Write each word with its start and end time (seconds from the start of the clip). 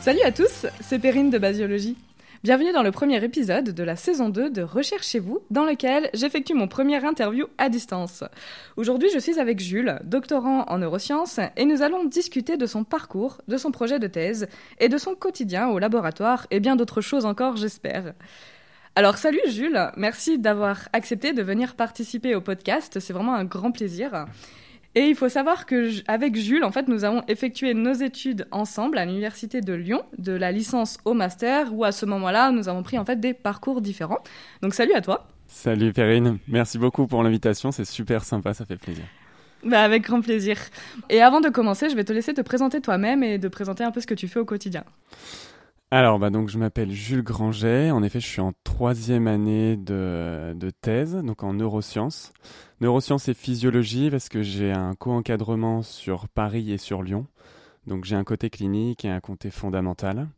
Salut 0.00 0.22
à 0.24 0.32
tous, 0.32 0.66
c'est 0.80 0.98
Perrine 0.98 1.30
de 1.30 1.38
Basiologie. 1.38 1.96
Bienvenue 2.42 2.72
dans 2.72 2.82
le 2.82 2.92
premier 2.92 3.22
épisode 3.22 3.74
de 3.74 3.82
la 3.82 3.94
saison 3.94 4.28
2 4.28 4.50
de 4.50 4.62
Recherchez-vous, 4.62 5.40
dans 5.50 5.64
lequel 5.64 6.08
j'effectue 6.14 6.54
mon 6.54 6.66
premier 6.66 7.04
interview 7.04 7.46
à 7.58 7.68
distance. 7.68 8.24
Aujourd'hui, 8.76 9.08
je 9.12 9.18
suis 9.18 9.38
avec 9.38 9.60
Jules, 9.60 9.98
doctorant 10.04 10.64
en 10.68 10.78
neurosciences, 10.78 11.40
et 11.56 11.64
nous 11.64 11.82
allons 11.82 12.04
discuter 12.04 12.56
de 12.56 12.66
son 12.66 12.84
parcours, 12.84 13.42
de 13.48 13.56
son 13.56 13.70
projet 13.70 13.98
de 13.98 14.06
thèse, 14.06 14.48
et 14.78 14.88
de 14.88 14.98
son 14.98 15.14
quotidien 15.14 15.68
au 15.68 15.78
laboratoire, 15.78 16.46
et 16.50 16.58
bien 16.58 16.74
d'autres 16.74 17.00
choses 17.00 17.26
encore, 17.26 17.56
j'espère. 17.56 18.14
Alors 18.96 19.16
salut 19.16 19.40
Jules, 19.48 19.90
merci 19.96 20.38
d'avoir 20.38 20.88
accepté 20.92 21.32
de 21.32 21.42
venir 21.42 21.76
participer 21.76 22.34
au 22.34 22.40
podcast, 22.40 22.98
c'est 23.00 23.12
vraiment 23.12 23.34
un 23.34 23.44
grand 23.44 23.70
plaisir. 23.70 24.26
Et 24.94 25.02
il 25.02 25.14
faut 25.14 25.28
savoir 25.28 25.66
que 25.66 25.90
avec 26.10 26.34
Jules, 26.34 26.64
en 26.64 26.72
fait, 26.72 26.88
nous 26.88 27.04
avons 27.04 27.22
effectué 27.28 27.74
nos 27.74 27.92
études 27.92 28.48
ensemble 28.50 28.98
à 28.98 29.04
l'université 29.04 29.60
de 29.60 29.72
Lyon, 29.72 30.02
de 30.16 30.32
la 30.32 30.50
licence 30.50 30.98
au 31.04 31.14
master, 31.14 31.72
où 31.72 31.84
à 31.84 31.92
ce 31.92 32.06
moment-là, 32.06 32.50
nous 32.50 32.68
avons 32.68 32.82
pris 32.82 32.98
en 32.98 33.04
fait 33.04 33.20
des 33.20 33.34
parcours 33.34 33.80
différents. 33.80 34.18
Donc 34.62 34.74
salut 34.74 34.94
à 34.94 35.00
toi. 35.00 35.28
Salut 35.46 35.92
Perrine, 35.92 36.38
merci 36.48 36.78
beaucoup 36.78 37.06
pour 37.06 37.22
l'invitation, 37.22 37.70
c'est 37.70 37.84
super 37.84 38.24
sympa, 38.24 38.54
ça 38.54 38.66
fait 38.66 38.76
plaisir. 38.76 39.04
Bah 39.64 39.82
avec 39.82 40.02
grand 40.02 40.20
plaisir. 40.20 40.58
Et 41.10 41.20
avant 41.20 41.40
de 41.40 41.48
commencer, 41.48 41.88
je 41.88 41.96
vais 41.96 42.04
te 42.04 42.12
laisser 42.12 42.34
te 42.34 42.40
présenter 42.40 42.80
toi-même 42.80 43.22
et 43.22 43.38
de 43.38 43.48
présenter 43.48 43.84
un 43.84 43.90
peu 43.90 44.00
ce 44.00 44.06
que 44.06 44.14
tu 44.14 44.28
fais 44.28 44.40
au 44.40 44.44
quotidien. 44.44 44.84
Alors, 45.90 46.18
bah 46.18 46.28
donc, 46.28 46.50
je 46.50 46.58
m'appelle 46.58 46.90
Jules 46.90 47.22
Granget. 47.22 47.90
En 47.90 48.02
effet, 48.02 48.20
je 48.20 48.26
suis 48.26 48.42
en 48.42 48.52
troisième 48.62 49.26
année 49.26 49.76
de, 49.76 50.52
de 50.54 50.70
thèse, 50.70 51.16
donc 51.16 51.42
en 51.42 51.54
neurosciences. 51.54 52.32
Neurosciences 52.82 53.28
et 53.28 53.34
physiologie, 53.34 54.10
parce 54.10 54.28
que 54.28 54.42
j'ai 54.42 54.70
un 54.70 54.94
co-encadrement 54.94 55.82
sur 55.82 56.28
Paris 56.28 56.72
et 56.72 56.78
sur 56.78 57.02
Lyon. 57.02 57.26
Donc, 57.86 58.04
j'ai 58.04 58.16
un 58.16 58.24
côté 58.24 58.50
clinique 58.50 59.06
et 59.06 59.08
un 59.08 59.20
côté 59.20 59.50
fondamental. 59.50 60.28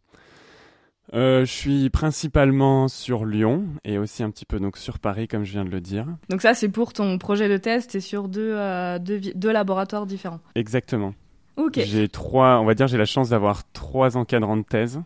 Euh, 1.15 1.41
je 1.41 1.51
suis 1.51 1.91
principalement 1.91 2.87
sur 2.87 3.25
Lyon 3.25 3.65
et 3.83 3.99
aussi 3.99 4.23
un 4.23 4.31
petit 4.31 4.45
peu 4.45 4.61
donc 4.61 4.77
sur 4.77 5.01
Paris, 5.01 5.27
comme 5.27 5.43
je 5.43 5.51
viens 5.51 5.65
de 5.65 5.71
le 5.71 5.81
dire. 5.81 6.07
Donc 6.29 6.41
ça, 6.41 6.55
c'est 6.55 6.69
pour 6.69 6.93
ton 6.93 7.19
projet 7.19 7.49
de 7.49 7.57
thèse, 7.57 7.89
et 7.97 8.01
sur 8.01 8.29
deux, 8.29 8.53
euh, 8.55 9.01
deux, 9.01 9.21
deux 9.35 9.51
laboratoires 9.51 10.07
différents. 10.07 10.39
Exactement. 10.55 11.13
Ok. 11.57 11.81
J'ai 11.85 12.09
trois, 12.09 12.61
on 12.61 12.65
va 12.65 12.75
dire, 12.75 12.87
j'ai 12.87 12.99
la 12.99 13.07
chance 13.07 13.31
d'avoir 13.31 13.69
trois 13.73 14.17
encadrants 14.17 14.57
de 14.57 14.63
thèse. 14.63 15.03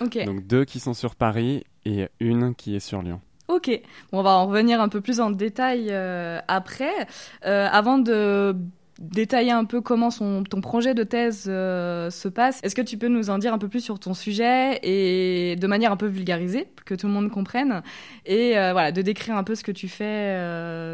Donc 0.00 0.46
deux 0.46 0.64
qui 0.64 0.80
sont 0.80 0.94
sur 0.94 1.14
Paris 1.14 1.64
et 1.84 2.08
une 2.20 2.54
qui 2.54 2.76
est 2.76 2.80
sur 2.80 3.02
Lyon. 3.02 3.20
Ok. 3.48 3.70
Bon, 4.12 4.18
on 4.18 4.22
va 4.22 4.30
en 4.36 4.46
revenir 4.46 4.80
un 4.80 4.88
peu 4.88 5.00
plus 5.00 5.20
en 5.20 5.30
détail 5.30 5.88
euh, 5.90 6.38
après. 6.48 7.06
Euh, 7.46 7.66
avant 7.72 7.98
de 7.98 8.54
détailler 9.00 9.52
un 9.52 9.64
peu 9.64 9.80
comment 9.80 10.10
son, 10.10 10.42
ton 10.44 10.60
projet 10.60 10.92
de 10.92 11.02
thèse 11.02 11.46
euh, 11.48 12.10
se 12.10 12.28
passe, 12.28 12.60
est-ce 12.62 12.74
que 12.74 12.82
tu 12.82 12.98
peux 12.98 13.08
nous 13.08 13.30
en 13.30 13.38
dire 13.38 13.54
un 13.54 13.58
peu 13.58 13.68
plus 13.68 13.80
sur 13.80 13.98
ton 14.00 14.12
sujet 14.12 14.80
et 14.82 15.56
de 15.56 15.66
manière 15.66 15.92
un 15.92 15.96
peu 15.96 16.06
vulgarisée, 16.06 16.66
que 16.84 16.94
tout 16.94 17.06
le 17.06 17.12
monde 17.12 17.30
comprenne, 17.30 17.82
et 18.26 18.54
voilà, 18.54 18.90
de 18.90 19.00
décrire 19.00 19.36
un 19.36 19.44
peu 19.44 19.54
ce 19.54 19.62
que 19.62 19.70
tu 19.70 19.86
fais 19.86 20.34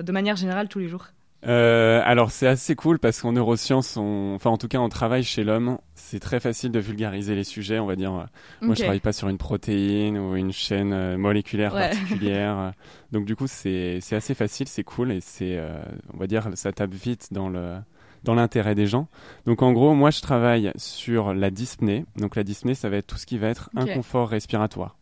de 0.02 0.12
manière 0.12 0.36
générale 0.36 0.68
tous 0.68 0.80
les 0.80 0.88
jours? 0.88 1.06
Euh, 1.46 2.00
alors 2.04 2.30
c'est 2.30 2.46
assez 2.46 2.74
cool 2.74 2.98
parce 2.98 3.20
qu'en 3.20 3.32
neurosciences, 3.32 3.96
on... 3.96 4.32
enfin 4.34 4.50
en 4.50 4.56
tout 4.56 4.68
cas 4.68 4.78
en 4.78 4.88
travail 4.88 5.22
chez 5.24 5.44
l'homme, 5.44 5.78
c'est 5.94 6.20
très 6.20 6.40
facile 6.40 6.70
de 6.72 6.78
vulgariser 6.80 7.34
les 7.34 7.44
sujets. 7.44 7.78
On 7.78 7.86
va 7.86 7.96
dire, 7.96 8.12
moi 8.60 8.74
je 8.74 8.80
travaille 8.82 9.00
pas 9.00 9.12
sur 9.12 9.28
une 9.28 9.38
protéine 9.38 10.16
ou 10.18 10.36
une 10.36 10.52
chaîne 10.52 10.92
euh, 10.92 11.18
moléculaire 11.18 11.74
Ouais. 11.74 11.90
particulière, 11.90 12.72
donc 13.12 13.24
du 13.26 13.36
coup 13.36 13.46
c'est 13.46 14.00
assez 14.12 14.34
facile, 14.34 14.68
c'est 14.68 14.84
cool 14.84 15.12
et 15.12 15.20
c'est, 15.20 15.56
euh, 15.58 15.82
on 16.12 16.18
va 16.18 16.26
dire, 16.26 16.48
ça 16.54 16.72
tape 16.72 16.92
vite 16.94 17.28
dans 17.32 17.48
le 17.48 17.74
dans 18.22 18.34
l'intérêt 18.34 18.74
des 18.74 18.86
gens. 18.86 19.08
Donc 19.44 19.60
en 19.60 19.72
gros, 19.72 19.92
moi 19.94 20.10
je 20.10 20.22
travaille 20.22 20.72
sur 20.76 21.34
la 21.34 21.50
dyspnée. 21.50 22.06
Donc 22.16 22.36
la 22.36 22.42
dyspnée, 22.42 22.74
ça 22.74 22.88
va 22.88 22.96
être 22.96 23.06
tout 23.06 23.18
ce 23.18 23.26
qui 23.26 23.36
va 23.36 23.48
être 23.48 23.68
inconfort 23.76 24.30
respiratoire. 24.30 24.96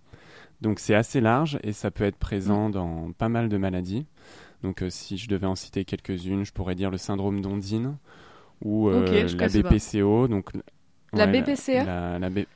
Donc 0.60 0.80
c'est 0.80 0.94
assez 0.96 1.20
large 1.20 1.58
et 1.62 1.72
ça 1.72 1.90
peut 1.92 2.02
être 2.04 2.16
présent 2.16 2.68
Mm. 2.68 2.72
dans 2.72 3.12
pas 3.16 3.28
mal 3.28 3.48
de 3.48 3.56
maladies. 3.58 4.06
Donc 4.62 4.82
euh, 4.82 4.90
si 4.90 5.18
je 5.18 5.28
devais 5.28 5.46
en 5.46 5.54
citer 5.56 5.84
quelques-unes, 5.84 6.44
je 6.44 6.52
pourrais 6.52 6.74
dire 6.74 6.90
le 6.90 6.98
syndrome 6.98 7.40
d'Ondine 7.40 7.96
ou 8.64 8.88
euh, 8.88 9.28
la. 9.36 9.48
BPCO. 9.48 10.28
Donc 10.28 10.52
La 11.12 11.26
ouais, 11.26 11.32
BPCA? 11.32 11.84
la, 11.84 12.18
la, 12.18 12.30
B- 12.30 12.46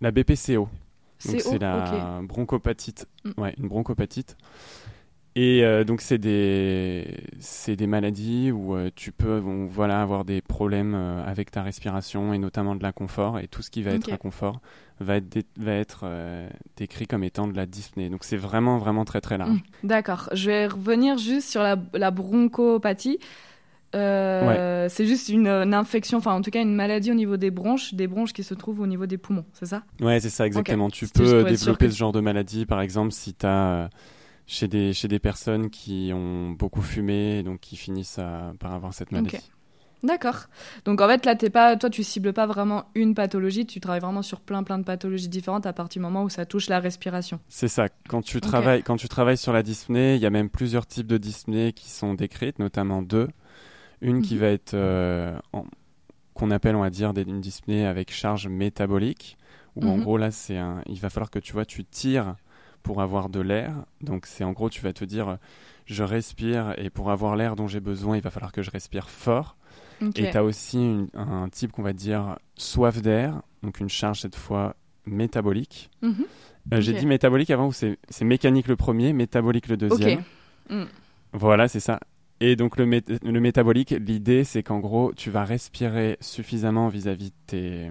la 0.00 0.10
BPCO. 0.10 0.68
Donc 1.24 1.40
C'est 1.40 1.58
la 1.58 2.20
bronchopatite. 2.22 3.06
Mm. 3.24 3.30
Ouais, 3.40 3.54
une 3.58 3.68
bronchopatite. 3.68 4.36
Et 5.34 5.64
euh, 5.64 5.82
donc 5.82 6.02
c'est 6.02 6.18
des 6.18 7.06
c'est 7.40 7.74
des 7.74 7.86
maladies 7.86 8.50
où 8.52 8.76
euh, 8.76 8.90
tu 8.94 9.12
peux 9.12 9.40
bon, 9.40 9.64
voilà 9.66 10.02
avoir 10.02 10.26
des 10.26 10.42
problèmes 10.42 10.94
euh, 10.94 11.24
avec 11.24 11.50
ta 11.50 11.62
respiration 11.62 12.34
et 12.34 12.38
notamment 12.38 12.74
de 12.76 12.82
l'inconfort 12.82 13.38
et 13.38 13.48
tout 13.48 13.62
ce 13.62 13.70
qui 13.70 13.82
va 13.82 13.92
être 13.92 14.12
inconfort 14.12 14.60
va 15.00 15.16
être 15.16 15.28
dé- 15.30 15.46
va 15.58 15.72
être 15.72 16.04
décrit 16.76 17.06
comme 17.06 17.24
étant 17.24 17.48
de 17.48 17.56
la 17.56 17.64
dyspnée. 17.64 18.10
Donc 18.10 18.24
c'est 18.24 18.36
vraiment 18.36 18.76
vraiment 18.76 19.06
très 19.06 19.22
très 19.22 19.38
large. 19.38 19.62
Mm, 19.82 19.86
D'accord. 19.88 20.28
Je 20.32 20.50
vais 20.50 20.66
revenir 20.66 21.16
juste 21.16 21.48
sur 21.48 21.62
la, 21.62 21.76
la 21.94 22.10
bronchopathie. 22.10 23.18
C'est 23.94 25.06
juste 25.06 25.28
une, 25.28 25.48
une 25.48 25.74
infection, 25.74 26.18
enfin 26.18 26.34
en 26.34 26.42
tout 26.42 26.50
cas 26.50 26.60
une 26.62 26.74
maladie 26.74 27.10
au 27.10 27.14
niveau 27.14 27.36
des 27.36 27.50
bronches, 27.50 27.94
des 27.94 28.06
bronches 28.06 28.32
qui 28.32 28.42
se 28.42 28.54
trouvent 28.54 28.80
au 28.80 28.86
niveau 28.86 29.06
des 29.06 29.18
poumons, 29.18 29.44
c'est 29.54 29.66
ça? 29.66 29.82
Ouais, 30.00 30.20
c'est 30.20 30.30
ça 30.30 30.46
exactement. 30.46 30.90
Tu 30.90 31.06
peux 31.08 31.44
développer 31.44 31.86
que- 31.86 31.92
ce 31.92 31.96
genre 31.96 32.12
de 32.12 32.20
maladie 32.20 32.66
par 32.66 32.80
exemple 32.80 33.12
si 33.12 33.34
tu 33.34 33.46
as 33.46 33.90
chez 34.46 34.68
des 34.68 34.92
chez 34.92 35.08
des 35.08 35.18
personnes 35.18 35.70
qui 35.70 36.10
ont 36.14 36.50
beaucoup 36.50 36.82
fumé 36.82 37.38
et 37.38 37.42
donc 37.42 37.60
qui 37.60 37.76
finissent 37.76 38.18
à- 38.18 38.52
par 38.58 38.72
avoir 38.74 38.92
cette 38.94 39.12
maladie. 39.12 39.50
D'accord. 40.02 40.46
Donc 40.84 41.00
en 41.00 41.06
fait 41.06 41.24
là, 41.24 41.36
t'es 41.36 41.48
pas, 41.48 41.76
toi 41.76 41.88
tu 41.88 42.02
cibles 42.02 42.32
pas 42.32 42.46
vraiment 42.46 42.86
une 42.96 43.14
pathologie, 43.14 43.66
tu 43.66 43.78
travailles 43.78 44.00
vraiment 44.00 44.22
sur 44.22 44.40
plein 44.40 44.64
plein 44.64 44.78
de 44.78 44.82
pathologies 44.84 45.28
différentes 45.28 45.64
à 45.64 45.72
partir 45.72 46.00
du 46.00 46.04
moment 46.04 46.24
où 46.24 46.28
ça 46.28 46.44
touche 46.44 46.68
la 46.68 46.80
respiration. 46.80 47.38
C'est 47.48 47.68
ça. 47.68 47.88
Quand 48.08 48.20
tu 48.20 48.40
travailles, 48.40 48.82
quand 48.82 48.96
tu 48.96 49.08
travailles 49.08 49.36
sur 49.36 49.52
la 49.52 49.62
dyspnée, 49.62 50.16
il 50.16 50.20
y 50.20 50.26
a 50.26 50.30
même 50.30 50.50
plusieurs 50.50 50.86
types 50.88 51.06
de 51.06 51.18
dyspnée 51.18 51.72
qui 51.72 51.88
sont 51.88 52.14
décrites, 52.14 52.58
notamment 52.58 53.00
deux. 53.00 53.28
Une 54.00 54.22
qui 54.22 54.34
Mhm. 54.34 54.40
va 54.40 54.46
être 54.48 54.74
euh, 54.74 55.38
qu'on 56.34 56.50
appelle, 56.50 56.74
on 56.74 56.80
va 56.80 56.90
dire, 56.90 57.12
une 57.16 57.40
dyspnée 57.40 57.86
avec 57.86 58.12
charge 58.12 58.48
métabolique, 58.48 59.36
où 59.76 59.88
en 59.88 59.94
Mhm. 59.98 60.02
gros 60.02 60.16
là, 60.18 60.32
c'est 60.32 60.56
un, 60.56 60.82
il 60.86 60.98
va 60.98 61.10
falloir 61.10 61.30
que 61.30 61.38
tu 61.38 61.52
vois, 61.52 61.64
tu 61.64 61.84
tires 61.84 62.34
pour 62.82 63.00
avoir 63.02 63.28
de 63.28 63.40
l'air. 63.40 63.72
Donc 64.00 64.26
c'est 64.26 64.44
en 64.44 64.52
gros, 64.52 64.68
tu 64.70 64.80
vas 64.82 64.92
te 64.92 65.04
dire, 65.04 65.28
euh, 65.28 65.36
je 65.86 66.02
respire 66.04 66.74
et 66.78 66.90
pour 66.90 67.10
avoir 67.10 67.36
l'air 67.36 67.56
dont 67.56 67.66
j'ai 67.68 67.80
besoin, 67.80 68.16
il 68.16 68.22
va 68.22 68.30
falloir 68.30 68.52
que 68.52 68.62
je 68.62 68.70
respire 68.70 69.08
fort. 69.10 69.56
Et 70.16 70.30
tu 70.30 70.36
as 70.36 70.42
aussi 70.44 70.78
une- 70.78 71.08
un 71.14 71.48
type 71.48 71.70
qu'on 71.72 71.82
va 71.82 71.92
dire 71.92 72.38
soif 72.56 73.00
d'air, 73.02 73.40
donc 73.62 73.78
une 73.78 73.88
charge 73.88 74.20
cette 74.22 74.34
fois 74.36 74.74
métabolique. 75.06 75.90
Mhm. 76.02 76.24
Euh, 76.72 76.80
J'ai 76.80 76.92
dit 76.92 77.06
métabolique 77.06 77.50
avant, 77.50 77.70
c'est 77.72 77.98
mécanique 78.22 78.68
le 78.68 78.76
premier, 78.76 79.12
métabolique 79.12 79.68
le 79.68 79.76
deuxième. 79.76 80.22
Mm. 80.70 80.84
Voilà, 81.32 81.66
c'est 81.68 81.80
ça. 81.80 81.98
Et 82.40 82.56
donc 82.56 82.76
le, 82.76 82.86
mét- 82.86 83.18
le 83.24 83.40
métabolique, 83.40 83.90
l'idée 83.90 84.44
c'est 84.44 84.62
qu'en 84.62 84.78
gros, 84.80 85.12
tu 85.14 85.30
vas 85.30 85.44
respirer 85.44 86.16
suffisamment 86.20 86.88
vis-à-vis 86.88 87.30
de 87.30 87.36
tes, 87.46 87.88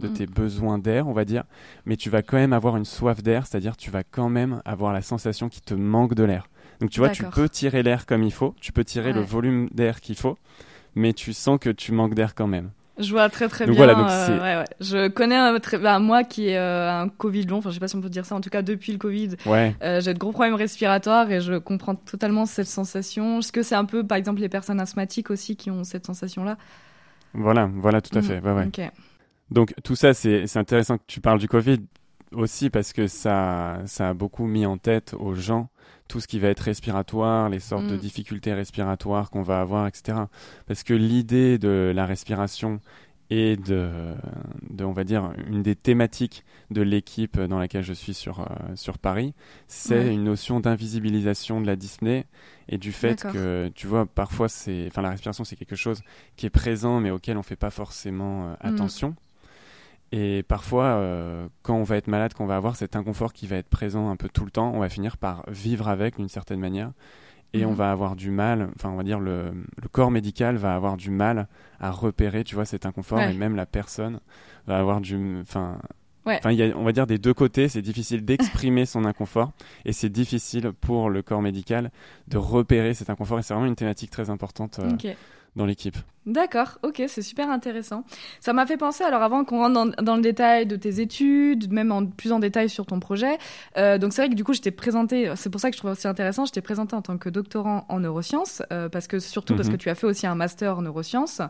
de 0.00 0.08
Mm. 0.08 0.12
tes 0.12 0.26
besoins 0.26 0.78
d'air, 0.78 1.08
on 1.08 1.12
va 1.12 1.24
dire, 1.24 1.44
mais 1.86 1.96
tu 1.96 2.10
vas 2.10 2.22
quand 2.22 2.36
même 2.36 2.52
avoir 2.52 2.76
une 2.76 2.84
soif 2.84 3.22
d'air, 3.22 3.46
c'est-à-dire 3.46 3.76
tu 3.76 3.90
vas 3.90 4.02
quand 4.02 4.28
même 4.28 4.60
avoir 4.64 4.92
la 4.92 5.02
sensation 5.02 5.48
qu'il 5.48 5.62
te 5.62 5.74
manque 5.74 6.14
de 6.14 6.24
l'air. 6.24 6.48
Donc 6.80 6.90
tu 6.90 7.00
vois, 7.00 7.08
tu 7.10 7.24
peux 7.24 7.48
tirer 7.48 7.82
l'air 7.82 8.04
comme 8.06 8.22
il 8.22 8.32
faut, 8.32 8.54
tu 8.60 8.72
peux 8.72 8.84
tirer 8.84 9.12
le 9.12 9.20
volume 9.22 9.68
d'air 9.72 10.00
qu'il 10.00 10.16
faut, 10.16 10.36
mais 10.94 11.12
tu 11.12 11.32
sens 11.32 11.58
que 11.58 11.70
tu 11.70 11.92
manques 11.92 12.14
d'air 12.14 12.34
quand 12.34 12.46
même. 12.46 12.70
Je 12.98 13.10
vois 13.12 13.28
très 13.28 13.46
très 13.48 13.66
Donc 13.66 13.74
bien. 13.76 13.84
voilà, 13.84 13.94
donc 13.94 14.08
euh, 14.08 14.26
c'est- 14.26 14.40
ouais, 14.42 14.56
ouais. 14.56 14.64
Je 14.80 15.08
connais 15.08 15.34
un 15.36 15.58
très, 15.60 15.76
bah, 15.78 15.98
moi 15.98 16.24
qui 16.24 16.48
ai 16.48 16.56
euh, 16.56 16.90
un 17.02 17.08
Covid 17.10 17.42
long, 17.44 17.58
enfin 17.58 17.68
je 17.68 17.74
sais 17.74 17.80
pas 17.80 17.88
si 17.88 17.96
on 17.96 18.00
peut 18.00 18.08
dire 18.08 18.24
ça, 18.24 18.34
en 18.34 18.40
tout 18.40 18.48
cas 18.48 18.62
depuis 18.62 18.92
le 18.92 18.96
Covid, 18.98 19.36
Ouais, 19.44 19.74
euh, 19.82 20.00
j'ai 20.00 20.14
de 20.14 20.18
gros 20.18 20.32
problèmes 20.32 20.54
respiratoires 20.54 21.30
et 21.30 21.42
je 21.42 21.58
comprends 21.58 21.94
totalement 21.94 22.46
cette 22.46 22.68
sensation. 22.68 23.40
Est-ce 23.40 23.52
que 23.52 23.62
c'est 23.62 23.74
un 23.74 23.84
peu, 23.84 24.02
par 24.06 24.16
exemple, 24.16 24.40
les 24.40 24.48
personnes 24.48 24.80
asthmatiques 24.80 25.30
aussi 25.30 25.56
qui 25.56 25.70
ont 25.70 25.84
cette 25.84 26.06
sensation-là? 26.06 26.56
Voilà, 27.34 27.68
voilà, 27.74 28.00
tout 28.00 28.16
à 28.16 28.20
Mm. 28.22 28.24
fait. 28.24 28.40
Donc 29.50 29.74
tout 29.84 29.94
ça, 29.96 30.12
c'est 30.14 30.56
intéressant 30.56 30.98
que 30.98 31.04
tu 31.06 31.20
parles 31.20 31.38
du 31.38 31.48
Covid 31.48 31.78
aussi 32.32 32.70
parce 32.70 32.92
que 32.92 33.06
ça, 33.06 33.78
ça 33.86 34.08
a 34.10 34.14
beaucoup 34.14 34.46
mis 34.46 34.66
en 34.66 34.78
tête 34.78 35.14
aux 35.18 35.34
gens 35.34 35.68
tout 36.08 36.20
ce 36.20 36.28
qui 36.28 36.38
va 36.38 36.48
être 36.48 36.60
respiratoire, 36.60 37.48
les 37.48 37.58
sortes 37.60 37.86
de 37.86 37.96
Mm. 37.96 38.00
difficultés 38.00 38.54
respiratoires 38.54 39.30
qu'on 39.30 39.42
va 39.42 39.60
avoir, 39.60 39.86
etc. 39.88 40.18
Parce 40.66 40.82
que 40.84 40.94
l'idée 40.94 41.58
de 41.58 41.92
la 41.94 42.06
respiration 42.06 42.80
et 43.28 43.56
de, 43.56 43.90
de, 44.70 44.84
on 44.84 44.92
va 44.92 45.02
dire, 45.02 45.32
une 45.48 45.62
des 45.62 45.74
thématiques 45.74 46.44
de 46.70 46.80
l'équipe 46.82 47.40
dans 47.40 47.58
laquelle 47.58 47.82
je 47.82 47.92
suis 47.92 48.14
sur, 48.14 48.40
euh, 48.40 48.44
sur 48.76 48.98
Paris, 48.98 49.34
c'est 49.66 49.98
Ouais. 49.98 50.14
une 50.14 50.22
notion 50.22 50.60
d'invisibilisation 50.60 51.60
de 51.60 51.66
la 51.66 51.74
dyspnée 51.74 52.26
et 52.68 52.78
du 52.78 52.92
fait 52.92 53.22
que, 53.32 53.68
tu 53.74 53.88
vois, 53.88 54.06
parfois, 54.06 54.48
c'est, 54.48 54.84
enfin, 54.86 55.02
la 55.02 55.10
respiration, 55.10 55.42
c'est 55.42 55.56
quelque 55.56 55.74
chose 55.74 56.02
qui 56.36 56.46
est 56.46 56.50
présent 56.50 57.00
mais 57.00 57.10
auquel 57.10 57.36
on 57.36 57.42
fait 57.42 57.56
pas 57.56 57.70
forcément 57.70 58.46
euh, 58.46 58.52
Mm. 58.52 58.74
attention. 58.74 59.16
Et 60.12 60.42
parfois, 60.44 61.02
quand 61.62 61.76
on 61.76 61.82
va 61.82 61.96
être 61.96 62.06
malade, 62.06 62.32
quand 62.34 62.44
on 62.44 62.46
va 62.46 62.56
avoir 62.56 62.76
cet 62.76 62.94
inconfort 62.96 63.32
qui 63.32 63.46
va 63.46 63.56
être 63.56 63.68
présent 63.68 64.08
un 64.08 64.16
peu 64.16 64.28
tout 64.28 64.44
le 64.44 64.50
temps, 64.50 64.72
on 64.72 64.78
va 64.78 64.88
finir 64.88 65.16
par 65.16 65.44
vivre 65.48 65.88
avec 65.88 66.16
d'une 66.16 66.28
certaine 66.28 66.60
manière. 66.60 66.92
Et 67.52 67.64
on 67.64 67.70
mhm. 67.70 67.76
va 67.76 67.90
avoir 67.90 68.16
du 68.16 68.30
mal, 68.30 68.68
enfin 68.74 68.90
on 68.90 68.96
va 68.96 69.02
dire 69.02 69.18
le, 69.18 69.52
le, 69.80 69.88
corps 69.88 70.10
médical 70.10 70.56
va 70.56 70.74
avoir 70.74 70.96
du 70.96 71.10
mal 71.10 71.48
à 71.80 71.90
repérer, 71.90 72.44
tu 72.44 72.54
vois, 72.54 72.64
cet 72.64 72.86
inconfort. 72.86 73.20
Et 73.20 73.32
même 73.32 73.56
la 73.56 73.66
personne 73.66 74.20
va 74.66 74.78
avoir 74.78 75.00
du, 75.00 75.40
enfin, 75.40 75.78
Enfin, 76.26 76.52
y 76.52 76.62
a, 76.62 76.76
on 76.76 76.82
va 76.82 76.92
dire 76.92 77.06
des 77.06 77.18
deux 77.18 77.34
côtés, 77.34 77.68
c'est 77.68 77.82
difficile 77.82 78.24
d'exprimer 78.24 78.84
son 78.84 79.04
inconfort 79.04 79.52
et 79.84 79.92
c'est 79.92 80.08
difficile 80.08 80.72
pour 80.72 81.08
le 81.08 81.22
corps 81.22 81.42
médical 81.42 81.90
de 82.28 82.36
repérer 82.36 82.94
cet 82.94 83.10
inconfort. 83.10 83.38
Et 83.38 83.42
c'est 83.42 83.54
vraiment 83.54 83.68
une 83.68 83.76
thématique 83.76 84.10
très 84.10 84.28
importante 84.28 84.80
euh, 84.80 85.14
dans 85.56 85.66
l'équipe. 85.66 85.96
D'accord, 86.26 86.78
ok, 86.82 87.02
c'est 87.06 87.22
super 87.22 87.48
intéressant. 87.50 88.02
Ça 88.40 88.52
m'a 88.52 88.66
fait 88.66 88.76
penser, 88.76 89.04
alors 89.04 89.22
avant 89.22 89.44
qu'on 89.44 89.58
rentre 89.58 89.74
dans, 89.74 90.02
dans, 90.02 90.16
le 90.16 90.22
détail 90.22 90.66
de 90.66 90.74
tes 90.74 91.00
études, 91.00 91.72
même 91.72 91.92
en, 91.92 92.04
plus 92.04 92.32
en 92.32 92.40
détail 92.40 92.68
sur 92.68 92.84
ton 92.84 92.98
projet, 92.98 93.38
euh, 93.76 93.96
donc 93.96 94.12
c'est 94.12 94.22
vrai 94.22 94.28
que 94.28 94.34
du 94.34 94.42
coup 94.42 94.52
je 94.52 94.60
t'ai 94.60 94.72
présenté, 94.72 95.30
c'est 95.36 95.50
pour 95.50 95.60
ça 95.60 95.70
que 95.70 95.76
je 95.76 95.80
trouve 95.80 95.92
aussi 95.92 96.08
intéressant, 96.08 96.44
je 96.44 96.50
t'ai 96.50 96.60
présenté 96.60 96.96
en 96.96 97.02
tant 97.02 97.16
que 97.16 97.28
doctorant 97.28 97.86
en 97.88 98.00
neurosciences, 98.00 98.60
euh, 98.72 98.88
parce 98.88 99.06
que 99.06 99.20
surtout 99.20 99.54
parce 99.54 99.68
que 99.68 99.74
mhm. 99.74 99.78
tu 99.78 99.88
as 99.88 99.94
fait 99.94 100.08
aussi 100.08 100.26
un 100.26 100.34
master 100.34 100.78
en 100.78 100.82
neurosciences. 100.82 101.40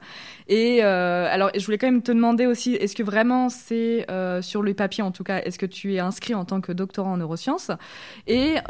Et 0.47 0.85
euh, 0.85 1.27
alors 1.31 1.51
je 1.57 1.65
voulais 1.65 1.79
quand 1.79 1.91
même 1.91 2.03
te 2.03 2.13
demander 2.13 2.45
aussi, 2.45 2.75
est-ce 2.75 2.95
que 2.95 3.03
vraiment 3.03 3.49
c'est 3.49 4.07
sur 4.43 4.63
le 4.63 4.75
papier 4.75 5.03
en 5.03 5.11
tout 5.11 5.25
cas, 5.25 5.39
est-ce 5.39 5.59
que 5.59 5.65
tu 5.65 5.95
es 5.95 6.01
inscrit 6.01 6.35
en 6.35 6.45
tant 6.45 6.61
que 6.61 6.73
doctorant 6.73 7.15
en 7.15 7.17
neurosciences? 7.17 7.71
Et 8.27 8.57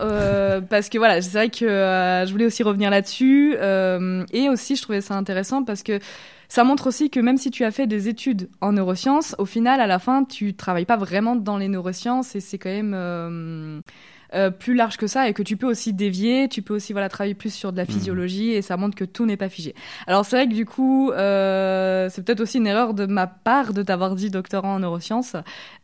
parce 0.70 0.88
que 0.88 0.98
voilà, 0.98 1.20
c'est 1.20 1.32
vrai 1.32 1.48
que 1.48 1.66
je 1.66 2.30
voulais 2.30 2.46
aussi 2.46 2.62
revenir 2.62 2.90
là-dessus, 2.90 3.56
et 4.32 4.48
aussi 4.48 4.76
je 4.76 4.82
trouvais 4.82 5.00
ça 5.00 5.14
intéressant 5.14 5.25
parce 5.64 5.82
que 5.82 5.98
ça 6.48 6.64
montre 6.64 6.86
aussi 6.86 7.10
que 7.10 7.20
même 7.20 7.36
si 7.36 7.50
tu 7.50 7.64
as 7.64 7.70
fait 7.70 7.86
des 7.86 8.08
études 8.08 8.48
en 8.60 8.72
neurosciences, 8.72 9.34
au 9.38 9.46
final, 9.46 9.80
à 9.80 9.86
la 9.86 9.98
fin, 9.98 10.24
tu 10.24 10.54
travailles 10.54 10.84
pas 10.84 10.96
vraiment 10.96 11.36
dans 11.36 11.58
les 11.58 11.68
neurosciences 11.68 12.34
et 12.36 12.40
c'est 12.40 12.58
quand 12.58 12.70
même 12.70 13.82
euh, 14.34 14.46
euh, 14.46 14.50
plus 14.50 14.74
large 14.74 14.96
que 14.96 15.06
ça 15.06 15.28
et 15.28 15.32
que 15.32 15.42
tu 15.42 15.56
peux 15.56 15.66
aussi 15.66 15.92
dévier, 15.92 16.48
tu 16.48 16.62
peux 16.62 16.74
aussi 16.74 16.92
voilà 16.92 17.08
travailler 17.08 17.34
plus 17.34 17.52
sur 17.54 17.72
de 17.72 17.76
la 17.76 17.84
mmh. 17.84 17.86
physiologie 17.86 18.50
et 18.50 18.62
ça 18.62 18.76
montre 18.76 18.94
que 18.94 19.04
tout 19.04 19.24
n'est 19.24 19.36
pas 19.36 19.48
figé. 19.48 19.74
Alors 20.06 20.24
c'est 20.24 20.36
vrai 20.36 20.48
que 20.48 20.54
du 20.54 20.66
coup, 20.66 21.10
euh, 21.10 22.08
c'est 22.10 22.24
peut-être 22.24 22.40
aussi 22.40 22.58
une 22.58 22.66
erreur 22.66 22.94
de 22.94 23.06
ma 23.06 23.26
part 23.26 23.72
de 23.72 23.82
t'avoir 23.82 24.14
dit 24.14 24.30
doctorant 24.30 24.74
en 24.74 24.78
neurosciences, 24.80 25.36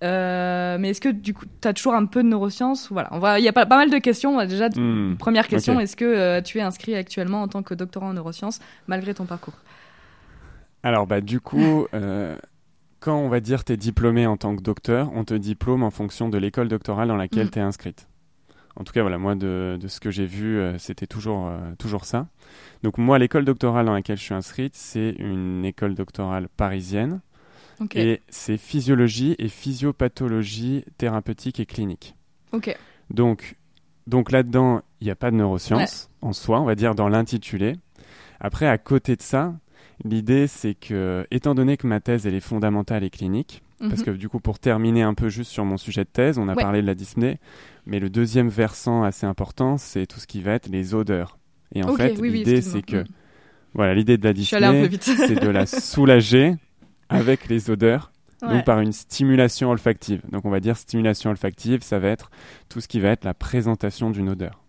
mais 0.03 0.91
est-ce 0.91 1.00
que 1.00 1.09
du 1.09 1.35
coup, 1.35 1.47
tu 1.61 1.69
as 1.69 1.73
toujours 1.73 1.94
un 1.94 2.06
peu 2.06 2.23
de 2.23 2.29
neurosciences 2.29 2.89
Voilà, 2.91 3.09
on 3.12 3.37
il 3.37 3.44
y 3.44 3.49
a 3.49 3.53
pas, 3.53 3.67
pas 3.67 3.77
mal 3.77 3.91
de 3.91 3.99
questions. 3.99 4.44
Déjà, 4.44 4.69
mmh. 4.69 5.17
première 5.19 5.49
question, 5.49 5.81
est-ce 5.81 5.97
que 5.97 6.41
tu 6.41 6.59
es 6.59 6.62
inscrit 6.62 6.94
actuellement 6.94 7.43
en 7.43 7.49
tant 7.49 7.62
que 7.62 7.75
doctorant 7.75 8.11
en 8.11 8.12
neurosciences 8.15 8.61
malgré 8.87 9.15
ton 9.15 9.25
parcours? 9.25 9.55
Alors, 10.83 11.06
bah, 11.06 11.21
du 11.21 11.41
coup, 11.41 11.87
euh, 11.94 12.37
quand 13.00 13.17
on 13.17 13.29
va 13.29 13.41
dire 13.41 13.65
tu 13.65 13.73
es 13.73 13.77
diplômé 13.77 14.27
en 14.27 14.37
tant 14.37 14.56
que 14.56 14.62
docteur, 14.62 15.11
on 15.15 15.25
te 15.25 15.35
diplôme 15.35 15.83
en 15.83 15.91
fonction 15.91 16.29
de 16.29 16.39
l'école 16.39 16.69
doctorale 16.69 17.09
dans 17.09 17.17
laquelle 17.17 17.47
mm. 17.47 17.50
tu 17.50 17.59
es 17.59 17.62
inscrite. 17.62 18.09
En 18.76 18.84
tout 18.84 18.92
cas, 18.92 19.02
voilà, 19.02 19.19
moi, 19.19 19.34
de, 19.34 19.78
ce 19.86 20.00
que 20.00 20.10
j'ai 20.10 20.26
vu, 20.26 20.58
euh, 20.58 20.78
c'était 20.78 21.06
toujours, 21.06 21.48
euh, 21.48 21.58
toujours 21.78 22.04
ça. 22.04 22.28
Donc, 22.82 22.98
moi, 22.98 23.19
l'école 23.19 23.44
doctorale 23.44 23.86
dans 23.86 23.92
laquelle 23.92 24.16
je 24.16 24.22
suis 24.22 24.34
inscrite, 24.34 24.74
c'est 24.74 25.14
une 25.19 25.64
école 25.64 25.94
doctorale 25.94 26.48
parisienne. 26.56 27.20
Et 27.96 28.20
c'est 28.28 28.58
physiologie 28.58 29.34
et 29.40 29.48
physiopathologie 29.48 30.84
thérapeutique 30.98 31.58
et 31.58 31.66
clinique. 31.66 32.14
Ok. 32.52 32.76
Donc, 33.10 33.56
donc 34.06 34.30
là-dedans, 34.30 34.82
il 35.00 35.06
n'y 35.06 35.10
a 35.10 35.16
pas 35.16 35.32
de 35.32 35.36
neurosciences 35.36 36.08
en 36.20 36.32
soi, 36.32 36.60
on 36.60 36.64
va 36.64 36.76
dire 36.76 36.94
dans 36.94 37.08
l'intitulé. 37.08 37.74
Après, 38.38 38.69
à 38.69 38.78
côté 38.78 39.16
de 39.16 39.22
ça, 39.22 39.54
L'idée, 40.04 40.46
c'est 40.48 40.74
que, 40.74 41.26
étant 41.30 41.54
donné 41.54 41.76
que 41.76 41.86
ma 41.86 42.00
thèse, 42.00 42.26
elle 42.26 42.34
est 42.34 42.40
fondamentale 42.40 43.04
et 43.04 43.10
clinique, 43.10 43.62
parce 43.78 44.00
mhm. 44.00 44.04
que 44.04 44.10
du 44.12 44.28
coup, 44.28 44.40
pour 44.40 44.58
terminer 44.58 45.02
un 45.02 45.14
peu 45.14 45.28
juste 45.28 45.50
sur 45.50 45.64
mon 45.64 45.76
sujet 45.76 46.04
de 46.04 46.08
thèse, 46.08 46.38
on 46.38 46.48
a 46.48 46.54
parlé 46.54 46.82
de 46.82 46.86
la 46.86 46.94
dyspnée, 46.94 47.38
mais 47.87 47.99
le 47.99 48.11
deuxième 48.11 48.49
versant 48.49 49.02
assez 49.02 49.26
important, 49.26 49.76
c'est 49.76 50.06
tout 50.06 50.20
ce 50.20 50.26
qui 50.26 50.40
va 50.40 50.52
être 50.52 50.69
les 50.69 50.94
odeurs. 50.94 51.38
Et 51.75 51.82
en 51.82 51.94
fait, 51.96 52.20
l'idée, 52.20 52.62
c'est 52.62 52.82
que, 52.82 53.05
voilà, 53.75 53.94
l'idée 53.94 54.19
de 54.19 54.25
la 54.25 54.32
dyspnée, 54.32 54.88
c'est 55.00 55.40
de 55.40 55.49
la 55.49 55.67
soulager 55.67 56.55
avec 57.08 57.49
les 57.49 57.70
odeurs, 57.70 58.12
donc 58.43 58.64
par 58.64 58.81
une 58.81 58.93
stimulation 58.93 59.70
olfactive. 59.70 60.23
Donc 60.31 60.44
on 60.44 60.50
va 60.50 60.61
dire 60.61 60.76
stimulation 60.76 61.31
olfactive, 61.31 61.82
ça 61.82 61.99
va 61.99 62.08
être 62.08 62.31
tout 62.69 62.81
ce 62.81 62.88
qui 62.88 63.00
va 63.00 63.11
être 63.11 63.25
la 63.25 63.34
présentation 63.34 64.11
d'une 64.11 64.29
odeur. 64.29 64.62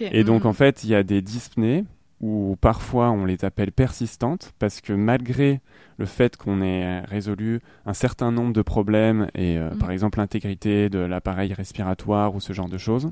Et 0.00 0.24
donc 0.24 0.44
mm. 0.44 0.46
en 0.46 0.52
fait, 0.52 0.84
il 0.84 0.90
y 0.90 0.94
a 0.94 1.02
des 1.02 1.22
dyspnées 1.22 1.84
ou 2.20 2.56
parfois 2.60 3.10
on 3.10 3.24
les 3.24 3.44
appelle 3.44 3.70
persistantes 3.70 4.52
parce 4.58 4.80
que 4.80 4.92
malgré 4.92 5.60
le 5.98 6.06
fait 6.06 6.36
qu'on 6.36 6.62
ait 6.62 7.00
résolu 7.00 7.60
un 7.86 7.94
certain 7.94 8.32
nombre 8.32 8.52
de 8.52 8.62
problèmes 8.62 9.28
et 9.34 9.58
euh, 9.58 9.70
mm. 9.70 9.78
par 9.78 9.90
exemple 9.90 10.18
l'intégrité 10.18 10.88
de 10.88 10.98
l'appareil 10.98 11.52
respiratoire 11.52 12.34
ou 12.34 12.40
ce 12.40 12.52
genre 12.52 12.68
de 12.68 12.78
choses, 12.78 13.10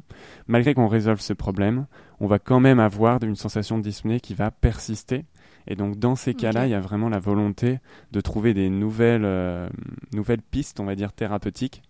malgré 0.49 0.75
qu'on 0.75 0.89
résolve 0.89 1.21
ce 1.21 1.33
problème, 1.33 1.87
on 2.21 2.27
va 2.27 2.39
quand 2.39 2.61
même 2.61 2.81
avoir 2.81 3.23
une 3.23 3.37
sensation 3.37 3.79
de 3.79 3.83
dyspnée 3.83 4.21
qui 4.21 4.35
va 4.35 4.51
persister. 4.51 5.25
Et 5.69 5.75
donc 5.75 5.99
dans 5.99 6.15
ces 6.15 6.35
cas-là, 6.35 6.67
il 6.67 6.71
y 6.71 6.75
a 6.75 6.81
vraiment 6.81 7.09
la 7.09 7.19
volonté 7.19 7.79
de 8.13 8.21
trouver 8.21 8.55
des 8.55 8.71
nouvelles, 8.71 9.25
euh, 9.25 9.69
nouvelles 10.15 10.43
pistes, 10.43 10.79
on 10.79 10.85
va 10.85 10.95
dire 10.95 11.13
thérapeutiques, 11.13 11.83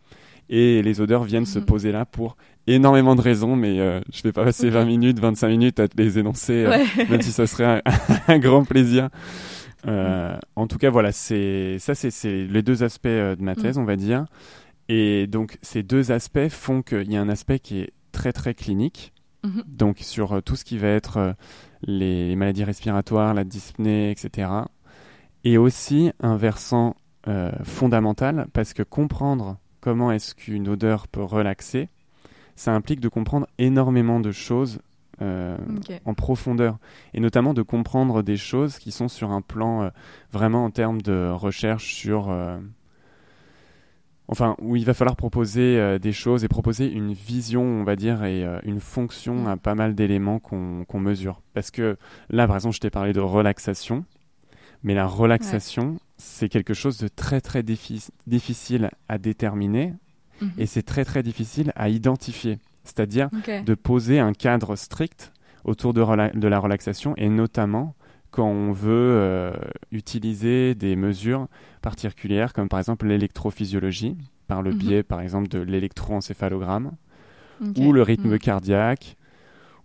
et 0.48 0.82
les 0.82 1.00
odeurs 1.00 1.24
viennent 1.24 1.46
se 1.46 1.58
mm. 1.58 1.64
poser 1.64 1.92
là 1.92 2.06
pour 2.06 2.36
énormément 2.66 3.14
de 3.14 3.20
raisons, 3.20 3.56
mais 3.56 3.78
euh, 3.80 4.00
je 4.12 4.22
vais 4.22 4.32
pas 4.32 4.44
passer 4.44 4.70
20 4.70 4.84
minutes, 4.84 5.20
25 5.20 5.48
minutes 5.48 5.80
à 5.80 5.88
te 5.88 5.96
les 5.96 6.18
énoncer, 6.18 6.64
euh, 6.66 6.84
même 7.08 7.22
si 7.22 7.32
ça 7.32 7.46
serait 7.46 7.82
un, 8.28 8.38
grand 8.38 8.64
plaisir. 8.64 9.08
Euh, 9.86 10.34
mm. 10.34 10.40
En 10.56 10.66
tout 10.66 10.78
cas, 10.78 10.90
voilà, 10.90 11.12
c'est 11.12 11.78
ça, 11.78 11.94
c'est 11.94 12.46
les 12.46 12.62
deux 12.62 12.82
aspects 12.82 13.06
de 13.06 13.40
ma 13.40 13.54
thèse, 13.54 13.78
mm. 13.78 13.80
on 13.80 13.84
va 13.84 13.96
dire. 13.96 14.26
Et 14.88 15.26
donc, 15.26 15.58
ces 15.62 15.82
deux 15.82 16.12
aspects 16.12 16.48
font 16.48 16.82
qu'il 16.82 17.10
y 17.10 17.16
a 17.16 17.20
un 17.20 17.28
aspect 17.28 17.58
qui 17.58 17.80
est 17.80 17.92
très 18.12 18.32
très 18.32 18.54
clinique. 18.54 19.12
Mm-hmm. 19.44 19.76
Donc, 19.76 19.98
sur 20.00 20.42
tout 20.42 20.56
ce 20.56 20.64
qui 20.64 20.78
va 20.78 20.88
être 20.88 21.34
les, 21.82 22.34
maladies 22.36 22.64
respiratoires, 22.64 23.34
la 23.34 23.44
dyspnée, 23.44 24.10
etc. 24.10 24.48
Et 25.44 25.58
aussi 25.58 26.10
un 26.20 26.36
versant 26.36 26.96
fondamental, 27.64 28.46
parce 28.52 28.72
que 28.72 28.84
comprendre 28.84 29.58
comment 29.80 30.12
est-ce 30.12 30.36
qu'une 30.36 30.68
odeur 30.68 31.08
peut 31.08 31.24
relaxer, 31.24 31.88
ça 32.56 32.74
implique 32.74 33.00
de 33.00 33.08
comprendre 33.08 33.46
énormément 33.58 34.18
de 34.18 34.32
choses 34.32 34.80
euh, 35.22 35.56
en 36.04 36.12
profondeur. 36.12 36.76
Et 37.14 37.20
notamment 37.20 37.54
de 37.54 37.62
comprendre 37.62 38.22
des 38.22 38.36
choses 38.36 38.78
qui 38.78 38.92
sont 38.92 39.08
sur 39.08 39.30
un 39.30 39.40
plan 39.40 39.84
euh, 39.84 39.88
vraiment 40.30 40.66
en 40.66 40.70
termes 40.70 41.00
de 41.00 41.30
recherche 41.30 41.94
sur 41.94 42.28
euh, 42.28 42.58
enfin 44.28 44.56
où 44.60 44.76
il 44.76 44.84
va 44.84 44.92
falloir 44.92 45.16
proposer 45.16 45.98
des 45.98 46.12
choses 46.12 46.44
et 46.44 46.48
proposer 46.48 46.92
une 46.92 47.14
vision 47.14 47.62
on 47.62 47.84
va 47.84 47.96
dire 47.96 48.24
et 48.24 48.44
une 48.64 48.80
fonction 48.80 49.44
mm. 49.44 49.46
à 49.46 49.56
pas 49.56 49.74
mal 49.74 49.94
d'éléments 49.94 50.38
qu'on 50.38 51.00
mesure. 51.00 51.40
Parce 51.54 51.70
que 51.70 51.96
là 52.28 52.46
par 52.46 52.56
exemple 52.56 52.74
je 52.74 52.80
t'ai 52.80 52.90
parlé 52.90 53.14
de 53.14 53.20
relaxation. 53.20 54.04
Mais 54.82 54.92
la 54.92 55.06
relaxation 55.06 55.96
c'est 56.18 56.50
quelque 56.50 56.74
chose 56.74 56.98
de 56.98 57.08
très 57.08 57.40
très 57.40 57.62
difficile 57.62 58.90
à 59.08 59.16
déterminer 59.16 59.94
mhm. 60.40 60.50
et 60.58 60.66
c'est 60.66 60.82
très 60.82 61.04
très 61.04 61.22
difficile 61.22 61.72
à 61.76 61.88
identifier. 61.88 62.58
C'est-à-dire 62.84 63.28
de 63.64 63.74
poser 63.74 64.20
un 64.20 64.32
cadre 64.32 64.76
strict 64.76 65.32
autour 65.64 65.92
de, 65.92 66.38
de, 66.38 66.48
la 66.48 66.58
relaxation 66.60 67.14
et 67.16 67.28
notamment 67.28 67.94
quand 68.30 68.46
on 68.46 68.70
veut 68.70 69.10
euh, 69.16 69.52
utiliser 69.90 70.76
des 70.76 70.94
mesures 70.94 71.48
particulières 71.82 72.52
comme 72.52 72.68
par 72.68 72.78
exemple 72.78 73.06
l'électrophysiologie 73.06 74.16
par 74.46 74.62
le 74.62 74.70
mhm. 74.70 74.78
biais 74.78 75.02
par 75.02 75.20
exemple 75.20 75.48
de 75.48 75.58
l'électroencéphalogramme 75.58 76.92
ou 77.76 77.92
le 77.92 78.02
rythme 78.02 78.30
mhm. 78.30 78.38
cardiaque 78.38 79.16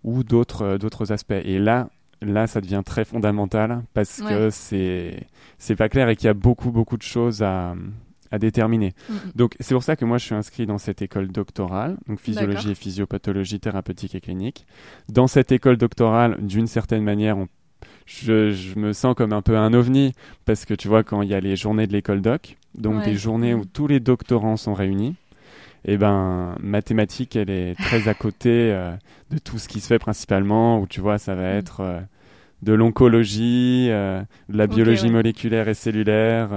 ou 0.03 0.23
d'autres 0.23 0.77
d'autres 0.77 1.11
aspects. 1.11 1.31
Et 1.31 1.59
là, 1.59 1.89
là, 2.21 2.47
ça 2.47 2.61
devient 2.61 2.81
très 2.85 3.05
fondamental 3.05 3.83
parce 3.93 4.21
que 4.21 4.49
c'est 4.49 5.27
c'est 5.57 5.75
pas 5.75 5.89
clair 5.89 6.09
et 6.09 6.15
qu'il 6.15 6.27
y 6.27 6.29
a 6.29 6.33
beaucoup 6.33 6.71
beaucoup 6.71 6.97
de 6.97 7.03
choses 7.03 7.41
à, 7.43 7.75
à 8.31 8.39
déterminer. 8.39 8.93
Mm. 9.09 9.13
Donc 9.35 9.55
c'est 9.59 9.73
pour 9.73 9.83
ça 9.83 9.95
que 9.95 10.05
moi 10.05 10.17
je 10.17 10.25
suis 10.25 10.35
inscrit 10.35 10.65
dans 10.65 10.77
cette 10.77 11.01
école 11.01 11.27
doctorale, 11.27 11.97
donc 12.07 12.19
physiologie 12.19 12.71
et 12.71 12.75
physiopathologie 12.75 13.59
thérapeutique 13.59 14.15
et 14.15 14.21
clinique. 14.21 14.65
Dans 15.09 15.27
cette 15.27 15.51
école 15.51 15.77
doctorale, 15.77 16.37
d'une 16.39 16.67
certaine 16.67 17.03
manière, 17.03 17.37
je, 18.05 18.51
je, 18.51 18.77
me 18.79 18.93
sens 18.93 19.15
comme 19.15 19.33
un 19.33 19.41
peu 19.41 19.57
un 19.57 19.73
ovni 19.73 20.13
parce 20.45 20.65
que 20.65 20.73
tu 20.73 20.87
vois 20.87 21.03
quand 21.03 21.21
il 21.21 21.29
y 21.29 21.33
a 21.33 21.39
les 21.39 21.55
journées 21.55 21.87
de 21.87 21.93
l'école 21.93 22.21
doc, 22.21 22.57
donc 22.75 23.03
des 23.03 23.15
journées 23.15 23.53
où 23.53 23.61
mm. 23.61 23.67
tous 23.73 23.87
les 23.87 23.99
doctorants 23.99 24.57
sont 24.57 24.73
réunis. 24.73 25.15
Et 25.83 25.93
eh 25.93 25.97
ben 25.97 26.55
mathématiques, 26.59 27.35
elle 27.35 27.49
est 27.49 27.73
très 27.73 28.07
à 28.07 28.13
côté 28.13 28.71
euh, 28.71 28.91
de 29.31 29.39
tout 29.39 29.57
ce 29.57 29.67
qui 29.67 29.79
se 29.79 29.87
fait 29.87 29.97
principalement, 29.97 30.79
où 30.79 30.85
tu 30.85 31.01
vois 31.01 31.17
ça 31.17 31.33
va 31.33 31.47
être 31.47 31.79
euh, 31.79 31.99
de 32.61 32.73
l'oncologie, 32.73 33.87
euh, 33.89 34.21
de 34.49 34.57
la 34.57 34.67
biologie 34.67 35.09
moléculaire 35.09 35.67
et 35.69 35.73
cellulaire, 35.73 36.49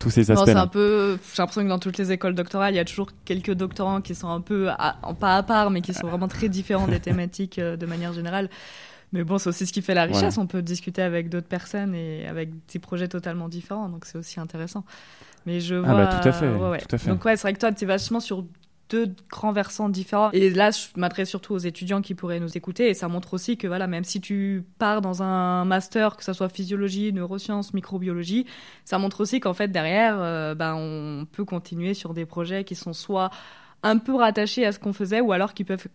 tous 0.00 0.10
ces 0.10 0.28
aspects. 0.32 0.46
c'est 0.46 0.56
un 0.56 0.66
peu, 0.66 1.18
j'ai 1.34 1.40
l'impression 1.42 1.62
que 1.62 1.68
dans 1.68 1.78
toutes 1.78 1.98
les 1.98 2.10
écoles 2.10 2.34
doctorales, 2.34 2.74
il 2.74 2.76
y 2.76 2.80
a 2.80 2.84
toujours 2.84 3.10
quelques 3.24 3.52
doctorants 3.52 4.00
qui 4.00 4.16
sont 4.16 4.28
un 4.28 4.40
peu, 4.40 4.68
pas 5.20 5.36
à 5.36 5.42
part, 5.44 5.70
mais 5.70 5.80
qui 5.82 5.94
sont 5.94 6.08
vraiment 6.08 6.26
très 6.26 6.48
différents 6.48 6.88
des 6.88 6.98
thématiques 7.00 7.60
euh, 7.60 7.76
de 7.76 7.86
manière 7.86 8.12
générale. 8.12 8.48
Mais 9.12 9.24
bon, 9.24 9.38
c'est 9.38 9.48
aussi 9.48 9.66
ce 9.66 9.72
qui 9.72 9.82
fait 9.82 9.94
la 9.94 10.04
richesse. 10.04 10.38
On 10.38 10.46
peut 10.46 10.62
discuter 10.62 11.02
avec 11.02 11.28
d'autres 11.28 11.48
personnes 11.48 11.94
et 11.94 12.26
avec 12.26 12.50
des 12.72 12.78
projets 12.78 13.08
totalement 13.08 13.48
différents, 13.48 13.88
donc 13.88 14.04
c'est 14.06 14.18
aussi 14.18 14.40
intéressant. 14.40 14.84
Mais 15.46 15.60
je 15.60 15.74
Ah 15.76 15.80
vois. 15.94 16.04
bah, 16.06 16.20
tout 16.22 16.28
à 16.28 16.32
fait, 16.32 16.48
ouais, 16.48 16.68
ouais. 16.70 16.78
tout 16.78 16.94
à 16.94 16.98
fait. 16.98 17.10
Donc 17.10 17.24
ouais, 17.24 17.36
c'est 17.36 17.42
vrai 17.42 17.52
que 17.52 17.58
toi, 17.58 17.72
tu 17.72 17.84
es 17.84 17.86
vachement 17.86 18.20
sur 18.20 18.44
deux 18.90 19.14
grands 19.30 19.52
versants 19.52 19.88
différents. 19.88 20.30
Et 20.32 20.50
là, 20.50 20.70
je 20.70 20.86
m'adresse 20.96 21.28
surtout 21.28 21.54
aux 21.54 21.58
étudiants 21.58 22.02
qui 22.02 22.14
pourraient 22.14 22.40
nous 22.40 22.56
écouter. 22.56 22.88
Et 22.90 22.94
ça 22.94 23.08
montre 23.08 23.34
aussi 23.34 23.56
que 23.56 23.66
voilà, 23.66 23.86
même 23.86 24.04
si 24.04 24.20
tu 24.20 24.64
pars 24.78 25.00
dans 25.00 25.22
un 25.22 25.64
master, 25.64 26.16
que 26.16 26.24
ça 26.24 26.34
soit 26.34 26.48
physiologie, 26.48 27.12
neurosciences, 27.12 27.72
microbiologie, 27.72 28.46
ça 28.84 28.98
montre 28.98 29.20
aussi 29.20 29.40
qu'en 29.40 29.54
fait 29.54 29.68
derrière, 29.68 30.16
euh, 30.18 30.54
ben, 30.54 30.74
on 30.74 31.26
peut 31.26 31.44
continuer 31.44 31.94
sur 31.94 32.14
des 32.14 32.26
projets 32.26 32.64
qui 32.64 32.74
sont 32.74 32.92
soit 32.92 33.30
un 33.82 33.96
peu 33.98 34.14
rattachés 34.14 34.66
à 34.66 34.72
ce 34.72 34.78
qu'on 34.78 34.92
faisait 34.92 35.20
ou 35.20 35.32
alors 35.32 35.54
qui 35.54 35.64
peuvent 35.64 35.86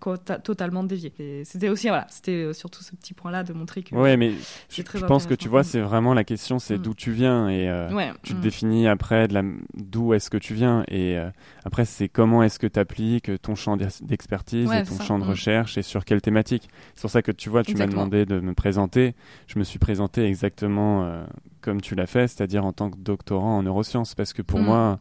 totalement 0.43 0.83
dévier. 0.83 1.13
C'était 1.43 1.69
aussi 1.69 1.87
voilà, 1.87 2.07
c'était 2.09 2.31
euh, 2.31 2.53
surtout 2.53 2.83
ce 2.83 2.95
petit 2.95 3.13
point-là 3.13 3.43
de 3.43 3.53
montrer 3.53 3.83
que 3.83 3.93
Ouais, 3.95 4.17
mais 4.17 4.33
je, 4.69 4.81
très 4.81 4.97
je 4.99 5.05
pense 5.05 5.27
que 5.27 5.35
tu 5.35 5.49
vois, 5.49 5.63
c'est 5.63 5.79
vraiment 5.81 6.13
la 6.13 6.23
question, 6.23 6.57
c'est 6.59 6.77
Mm. 6.77 6.81
d'où 6.81 6.93
tu 6.95 7.11
viens 7.11 7.47
et 7.47 7.69
euh, 7.69 7.91
ouais, 7.93 8.11
tu 8.23 8.33
te 8.33 8.37
mm. 8.39 8.41
définis 8.41 8.87
après 8.87 9.27
d'où 9.75 10.13
est-ce 10.13 10.29
que 10.29 10.37
tu 10.37 10.53
viens 10.55 10.83
et 10.87 11.17
euh, 11.17 11.29
après 11.63 11.85
c'est 11.85 12.09
comment 12.09 12.41
est-ce 12.43 12.57
que 12.59 12.67
tu 12.67 12.79
appliques 12.79 13.29
ton 13.41 13.55
champ 13.55 13.77
d'ex- 13.77 14.01
d'expertise 14.03 14.67
Ouais, 14.67 14.81
et 14.81 14.83
ton 14.83 14.95
ça, 14.95 15.03
champ 15.03 15.19
de 15.19 15.23
mm. 15.25 15.29
recherche 15.29 15.77
et 15.77 15.81
sur 15.83 16.05
quelle 16.05 16.21
thématique. 16.21 16.67
C'est 16.95 17.01
pour 17.01 17.11
ça 17.11 17.21
que 17.21 17.31
tu 17.31 17.49
vois, 17.49 17.63
tu 17.63 17.75
m'as 17.75 17.87
demandé 17.87 18.25
de 18.25 18.39
me 18.39 18.53
présenter. 18.53 19.13
Je 19.47 19.59
me 19.59 19.63
suis 19.63 19.79
présenté 19.79 20.23
exactement 20.25 21.03
euh, 21.05 21.23
comme 21.61 21.81
tu 21.81 21.93
l'as 21.95 22.07
fait, 22.07 22.27
c'est-à-dire 22.27 22.65
en 22.65 22.73
tant 22.73 22.89
que 22.89 22.97
doctorant 22.97 23.57
en 23.57 23.63
neurosciences 23.63 24.15
parce 24.15 24.33
que 24.33 24.41
pour 24.41 24.59
moi. 24.59 24.99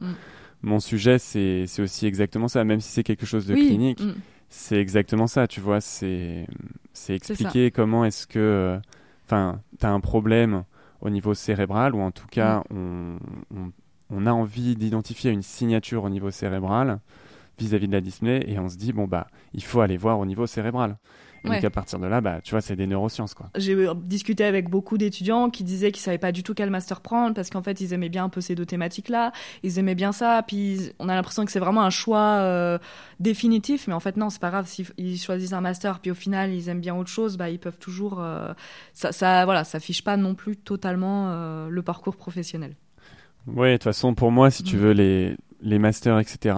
Mon 0.65 0.81
sujet 0.81 1.19
c'est 1.19 1.67
aussi 1.79 2.07
exactement 2.07 2.49
ça, 2.49 2.65
même 2.65 2.81
si 2.81 2.91
c'est 2.91 3.03
quelque 3.05 3.27
chose 3.27 3.47
de 3.47 3.55
Oui, 3.55 3.67
clinique. 3.69 4.01
mm. 4.01 4.15
C'est 4.49 4.77
exactement 4.81 5.27
ça, 5.27 5.47
tu 5.49 5.61
vois. 5.61 5.81
C'est 5.81 6.47
expliquer 7.09 7.71
comment 7.71 8.05
est-ce 8.05 8.27
que, 8.27 8.39
euh, 8.39 8.79
enfin, 9.27 9.61
tu 9.81 9.87
as 9.87 9.91
un 9.91 10.01
problème 10.01 10.65
au 11.01 11.11
niveau 11.11 11.35
cérébral 11.35 11.95
ou 11.95 12.01
en 12.01 12.11
tout 12.11 12.27
cas, 12.31 12.63
Mm. 12.71 12.75
on, 12.77 13.19
on, 13.57 13.73
on 14.11 14.27
a 14.27 14.33
envie 14.33 14.77
d'identifier 14.77 15.31
une 15.33 15.43
signature 15.43 16.05
au 16.05 16.09
niveau 16.11 16.31
cérébral 16.31 17.01
vis-à-vis 17.59 17.89
de 17.89 17.93
la 17.93 18.01
dyspnée 18.01 18.49
et 18.51 18.59
on 18.59 18.69
se 18.69 18.77
dit 18.77 18.93
bon 18.93 19.07
bah 19.07 19.27
il 19.55 19.63
faut 19.63 19.81
aller 19.81 19.97
voir 19.97 20.19
au 20.19 20.27
niveau 20.27 20.47
cérébral. 20.47 20.97
Ouais. 21.45 21.57
donc 21.57 21.65
à 21.65 21.71
partir 21.71 21.99
de 21.99 22.07
là, 22.07 22.21
bah 22.21 22.41
tu 22.43 22.53
vois, 22.53 22.61
c'est 22.61 22.77
des 22.77 22.87
neurosciences 22.87 23.35
quoi. 23.35 23.51
J'ai 23.57 23.75
euh, 23.75 23.95
discuté 23.95 24.45
avec 24.45 24.69
beaucoup 24.71 24.97
d'étudiants 24.99 25.51
qui 25.51 25.63
disaient 25.65 25.93
qu'ils 25.93 26.03
savaient 26.03 26.19
pas 26.19 26.33
du 26.33 26.43
tout 26.43 26.55
quel 26.55 26.71
master 26.71 27.01
prendre 27.01 27.35
parce 27.35 27.51
qu'en 27.51 27.63
fait 27.63 27.81
ils 27.81 27.93
aimaient 27.93 28.09
bien 28.09 28.25
un 28.25 28.29
peu 28.29 28.41
ces 28.41 28.55
deux 28.55 28.67
thématiques-là, 28.67 29.33
ils 29.63 29.79
aimaient 29.79 29.95
bien 29.95 30.13
ça, 30.13 30.43
puis 30.47 30.93
on 30.99 31.09
a 31.09 31.15
l'impression 31.15 31.45
que 31.45 31.53
c'est 31.53 31.61
vraiment 31.61 31.83
un 31.83 31.91
choix 31.91 32.19
euh, 32.41 32.79
définitif, 33.21 33.87
mais 33.89 33.95
en 33.95 34.01
fait 34.01 34.17
non, 34.17 34.31
c'est 34.31 34.41
pas 34.41 34.51
grave 34.51 34.67
s'ils 34.67 35.19
choisissent 35.21 35.53
un 35.53 35.61
master 35.61 36.01
puis 36.01 36.11
au 36.11 36.15
final 36.15 36.53
ils 36.53 36.69
aiment 36.69 36.81
bien 36.81 36.97
autre 36.97 37.11
chose, 37.11 37.37
bah 37.37 37.51
ils 37.51 37.59
peuvent 37.59 37.79
toujours 37.79 38.21
euh, 38.21 38.53
ça, 38.93 39.13
ça 39.13 39.45
voilà, 39.45 39.65
ça 39.65 39.81
fiche 39.81 40.03
pas 40.03 40.17
non 40.17 40.35
plus 40.35 40.57
totalement 40.57 41.29
euh, 41.31 41.69
le 41.69 41.83
parcours 41.83 42.17
professionnel. 42.17 42.77
Ouais, 43.47 43.73
de 43.73 43.77
toute 43.77 43.85
façon 43.85 44.15
pour 44.15 44.31
moi, 44.31 44.51
si 44.51 44.63
tu 44.63 44.77
Mm. 44.77 44.79
veux 44.81 44.93
les 44.93 45.37
les 45.61 45.79
masters 45.79 46.19
etc. 46.19 46.57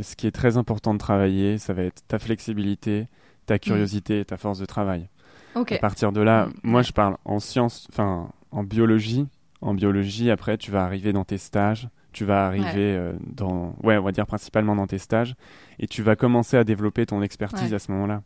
Ce 0.00 0.14
qui 0.16 0.26
est 0.26 0.30
très 0.30 0.56
important 0.56 0.94
de 0.94 0.98
travailler, 0.98 1.58
ça 1.58 1.72
va 1.72 1.82
être 1.82 2.02
ta 2.06 2.18
flexibilité, 2.18 3.08
ta 3.50 3.58
curiosité, 3.58 4.20
et 4.20 4.24
ta 4.24 4.36
force 4.36 4.60
de 4.60 4.64
travail. 4.64 5.08
Ok. 5.56 5.72
À 5.72 5.78
partir 5.78 6.12
de 6.12 6.20
là, 6.20 6.46
Mm, 6.46 6.52
moi 6.62 6.82
je 6.82 6.92
parle 6.92 7.16
en 7.24 7.40
sciences, 7.40 7.88
enfin 7.90 8.30
en 8.52 8.62
biologie. 8.62 9.26
En 9.60 9.74
biologie, 9.74 10.30
après, 10.30 10.56
tu 10.56 10.70
vas 10.70 10.84
arriver 10.84 11.12
dans 11.12 11.24
tes 11.24 11.36
stages, 11.36 11.88
tu 12.12 12.24
vas 12.24 12.46
arriver 12.46 12.66
euh, 12.96 13.12
dans, 13.26 13.74
ouais, 13.82 13.96
on 13.98 14.02
va 14.02 14.12
dire 14.12 14.26
principalement 14.26 14.74
dans 14.76 14.86
tes 14.86 14.98
stages, 14.98 15.34
et 15.78 15.86
tu 15.86 16.02
vas 16.02 16.16
commencer 16.16 16.56
à 16.56 16.64
développer 16.64 17.06
ton 17.06 17.22
expertise 17.22 17.70
Ouais. 17.70 17.74
à 17.74 17.78
ce 17.78 17.90
moment-là. 17.92 18.22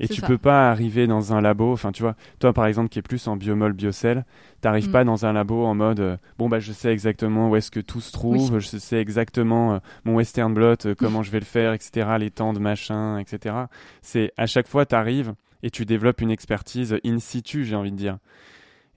Et 0.00 0.08
tu 0.08 0.20
ça. 0.20 0.26
peux 0.26 0.38
pas 0.38 0.70
arriver 0.70 1.06
dans 1.06 1.32
un 1.32 1.40
labo, 1.40 1.72
enfin 1.72 1.92
tu 1.92 2.02
vois, 2.02 2.14
toi 2.38 2.52
par 2.52 2.66
exemple 2.66 2.88
qui 2.88 2.98
est 2.98 3.02
plus 3.02 3.26
en 3.28 3.36
biomol, 3.36 3.72
biocell, 3.72 4.24
t'arrives 4.60 4.88
Mm. 4.88 4.92
pas 4.92 5.04
dans 5.04 5.26
un 5.26 5.32
labo 5.32 5.64
en 5.64 5.74
mode, 5.74 6.00
euh, 6.00 6.16
bon 6.38 6.48
bah 6.48 6.58
je 6.60 6.72
sais 6.72 6.92
exactement 6.92 7.48
où 7.50 7.56
est-ce 7.56 7.70
que 7.70 7.80
tout 7.80 8.00
se 8.00 8.12
trouve, 8.12 8.58
je 8.58 8.76
sais 8.78 9.00
exactement 9.00 9.74
euh, 9.74 9.78
mon 10.04 10.14
western 10.16 10.52
blot, 10.54 10.74
euh, 10.86 10.94
comment 10.96 11.22
je 11.22 11.30
vais 11.30 11.40
le 11.40 11.44
faire, 11.44 11.72
etc., 11.72 12.08
les 12.18 12.30
temps 12.30 12.52
de 12.52 12.58
machin, 12.58 13.18
etc. 13.18 13.54
C'est 14.02 14.32
à 14.36 14.46
chaque 14.46 14.68
fois 14.68 14.84
t'arrives 14.86 15.34
et 15.62 15.70
tu 15.70 15.84
développes 15.84 16.20
une 16.20 16.30
expertise 16.30 16.96
in 17.04 17.18
situ, 17.18 17.64
j'ai 17.64 17.74
envie 17.76 17.90
de 17.92 17.96
dire. 17.96 18.18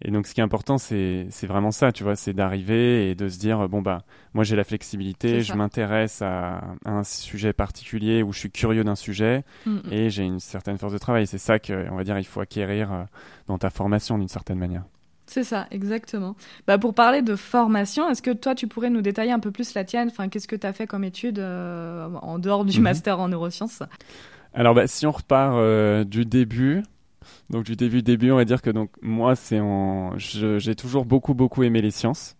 Et 0.04 0.12
donc, 0.12 0.26
ce 0.28 0.34
qui 0.34 0.40
est 0.40 0.44
important, 0.44 0.78
c'est 0.78 1.28
vraiment 1.44 1.72
ça, 1.72 1.92
tu 1.92 2.04
vois, 2.04 2.16
c'est 2.16 2.34
d'arriver 2.34 3.10
et 3.12 3.16
de 3.16 3.30
se 3.30 3.38
dire, 3.38 3.70
bon, 3.70 3.82
bah, 3.82 4.04
moi, 4.34 4.44
j'ai 4.44 4.56
la 4.56 4.64
flexibilité, 4.64 5.42
je 5.42 5.54
m'intéresse 5.54 6.22
à, 6.22 6.58
à 6.86 6.92
un 6.92 7.04
sujet 7.04 7.54
particulier 7.54 8.24
ou 8.24 8.34
je 8.34 8.40
suis 8.40 8.52
curieux 8.52 8.84
d'un 8.84 8.96
sujet 8.96 9.44
Mm, 9.66 9.76
mm. 9.76 9.82
et 9.92 10.10
j'ai 10.10 10.24
une 10.24 10.40
certaine 10.40 10.78
force 10.78 10.94
de 10.94 10.98
travail. 10.98 11.28
C'est 11.28 11.38
ça 11.38 11.60
que, 11.60 11.88
on 11.92 11.96
va 11.96 12.04
dire, 12.04 12.18
il 12.18 12.26
faut 12.26 12.42
acquérir 12.42 12.92
euh, 12.92 13.04
dans 13.48 13.58
ta 13.58 13.70
formation 13.70 14.18
d'une 14.18 14.28
certaine 14.28 14.58
manière. 14.58 14.84
C'est 15.28 15.44
ça, 15.46 15.68
exactement. 15.72 16.36
Bah, 16.68 16.78
pour 16.78 16.94
parler 16.94 17.22
de 17.22 17.36
formation, 17.38 18.10
est-ce 18.10 18.22
que 18.22 18.32
toi, 18.32 18.54
tu 18.56 18.68
pourrais 18.68 18.90
nous 18.90 19.02
détailler 19.02 19.32
un 19.32 19.40
peu 19.40 19.52
plus 19.52 19.74
la 19.76 19.86
tienne? 19.86 20.10
Enfin, 20.12 20.28
qu'est-ce 20.28 20.48
que 20.48 20.58
tu 20.58 20.68
as 20.68 20.74
fait 20.74 20.88
comme 20.88 21.04
étude 21.06 21.40
euh, 21.40 22.10
en 22.22 22.38
dehors 22.40 22.66
du 22.66 22.80
Mhm. 22.80 22.84
master 22.84 23.20
en 23.20 23.30
neurosciences? 23.30 23.82
Alors, 24.54 24.74
bah, 24.74 24.88
si 24.88 25.06
on 25.08 25.12
repart 25.12 25.56
euh, 25.56 26.04
du 26.04 26.26
début, 26.26 26.84
donc 27.50 27.66
du 27.66 27.76
début, 27.76 28.02
début, 28.02 28.32
on 28.32 28.36
va 28.38 28.46
dire 28.46 28.62
que 28.62 28.70
donc 28.70 28.90
moi, 29.02 29.36
c'est 29.36 29.60
en, 29.60 30.18
j'ai 30.18 30.76
toujours 30.76 31.06
beaucoup, 31.06 31.34
beaucoup 31.34 31.64
aimé 31.64 31.82
les 31.82 31.92
sciences. 31.92 32.36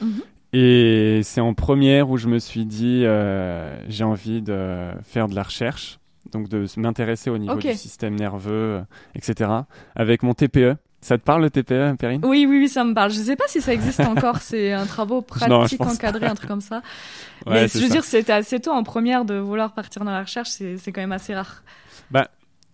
Mhm. 0.00 0.22
Et 0.52 1.20
c'est 1.22 1.40
en 1.40 1.54
première 1.54 2.10
où 2.10 2.16
je 2.16 2.26
me 2.28 2.38
suis 2.38 2.66
dit, 2.66 3.02
euh, 3.04 3.78
j'ai 3.88 4.04
envie 4.04 4.42
de 4.42 4.90
faire 5.04 5.28
de 5.28 5.34
la 5.34 5.44
recherche, 5.44 6.00
donc 6.32 6.48
de 6.48 6.66
m'intéresser 6.76 7.30
au 7.30 7.38
niveau 7.38 7.54
du 7.56 7.74
système 7.74 8.16
nerveux, 8.16 8.78
euh, 8.78 8.82
etc. 9.14 9.50
Avec 9.94 10.22
mon 10.22 10.34
TPE. 10.34 10.76
Ça 11.02 11.16
te 11.16 11.22
parle 11.22 11.42
le 11.42 11.50
TPE, 11.50 11.96
Perrine? 11.98 12.20
Oui, 12.24 12.44
oui, 12.46 12.58
oui, 12.58 12.68
ça 12.68 12.84
me 12.84 12.92
parle. 12.92 13.10
Je 13.10 13.20
sais 13.20 13.36
pas 13.36 13.46
si 13.46 13.62
ça 13.62 13.72
existe 13.72 14.00
encore. 14.06 14.38
C'est 14.38 14.72
un 14.72 14.84
Non, 14.84 15.22
pratiques 15.22 15.78
pense 15.78 15.94
encadrés, 15.94 16.26
un 16.26 16.34
truc 16.34 16.48
comme 16.48 16.60
ça. 16.60 16.82
Ouais, 17.46 17.62
Mais 17.62 17.68
je 17.68 17.78
veux 17.78 17.86
ça. 17.86 17.94
dire, 17.94 18.04
c'était 18.04 18.32
assez 18.34 18.60
tôt 18.60 18.72
en 18.72 18.82
première 18.82 19.24
de 19.24 19.36
vouloir 19.36 19.72
partir 19.72 20.04
dans 20.04 20.10
la 20.10 20.20
recherche. 20.20 20.50
C'est 20.50 20.76
c'est 20.76 20.92
quand 20.92 21.00
même 21.00 21.12
assez 21.12 21.34
rare. 21.34 21.62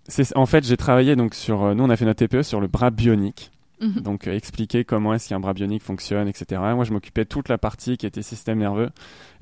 C'est- 0.09 0.37
En 0.37 0.47
fait, 0.47 0.65
j'ai 0.65 0.77
travaillé 0.77 1.17
donc 1.17 1.35
sur. 1.35 1.63
euh, 1.65 1.75
Nous, 1.75 1.85
on 1.85 1.91
a 1.91 1.97
fait 1.97 2.05
notre 2.05 2.25
TPE 2.25 2.43
sur 2.43 2.61
le 2.61 2.67
bras 2.69 2.91
bionique. 2.91 3.51
Mhm. 3.81 4.01
Donc, 4.01 4.27
euh, 4.27 4.33
expliquer 4.35 4.85
comment 4.85 5.13
est-ce 5.13 5.29
qu'un 5.29 5.41
bras 5.41 5.53
bionique 5.53 5.83
fonctionne, 5.83 6.29
etc. 6.29 6.61
Moi, 6.75 6.85
je 6.85 6.93
m'occupais 6.93 7.25
de 7.25 7.29
toute 7.29 7.49
la 7.51 7.59
partie 7.59 7.97
qui 7.99 8.07
était 8.07 8.23
système 8.23 8.59
nerveux. 8.59 8.89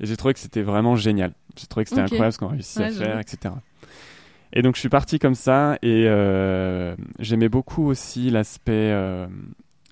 Et 0.01 0.05
j'ai 0.05 0.17
trouvé 0.17 0.33
que 0.33 0.39
c'était 0.41 0.61
vraiment 0.63 0.95
génial. 0.97 1.31
J'ai 1.57 1.67
trouvé 1.67 1.85
que 1.85 1.89
c'était 1.89 2.01
incroyable 2.01 2.33
ce 2.33 2.39
qu'on 2.39 2.47
réussit 2.47 2.77
Ouais, 2.79 2.85
à 2.85 2.91
faire, 2.91 3.19
etc. 3.19 3.53
Et 4.53 4.61
donc, 4.61 4.75
je 4.75 4.79
suis 4.81 4.89
parti 4.89 5.19
comme 5.19 5.35
ça. 5.35 5.77
Et 5.81 6.03
euh, 6.07 6.95
j'aimais 7.19 7.47
beaucoup 7.49 7.85
aussi 7.87 8.29
l'aspect. 8.29 8.71
euh, 8.91 9.27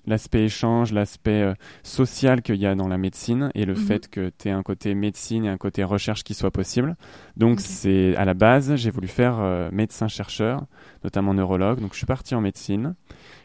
L'aspect 0.06 0.44
échange, 0.44 0.92
l'aspect 0.92 1.42
euh, 1.42 1.54
social 1.82 2.42
qu'il 2.42 2.56
y 2.56 2.66
a 2.66 2.74
dans 2.74 2.88
la 2.88 2.98
médecine 2.98 3.50
et 3.54 3.64
le 3.64 3.74
Mhm. 3.74 3.78
fait 3.80 4.08
que 4.08 4.30
tu 4.38 4.48
aies 4.48 4.52
un 4.52 4.62
côté 4.62 4.94
médecine 4.94 5.44
et 5.44 5.48
un 5.48 5.56
côté 5.56 5.82
recherche 5.84 6.24
qui 6.24 6.34
soit 6.34 6.50
possible. 6.50 6.96
Donc, 7.36 7.60
c'est 7.60 8.14
à 8.16 8.24
la 8.24 8.34
base, 8.34 8.76
j'ai 8.76 8.90
voulu 8.90 9.08
faire 9.08 9.36
euh, 9.40 9.70
médecin-chercheur, 9.72 10.66
notamment 11.04 11.32
neurologue. 11.34 11.80
Donc, 11.80 11.92
je 11.92 11.98
suis 11.98 12.06
parti 12.06 12.34
en 12.34 12.40
médecine. 12.40 12.94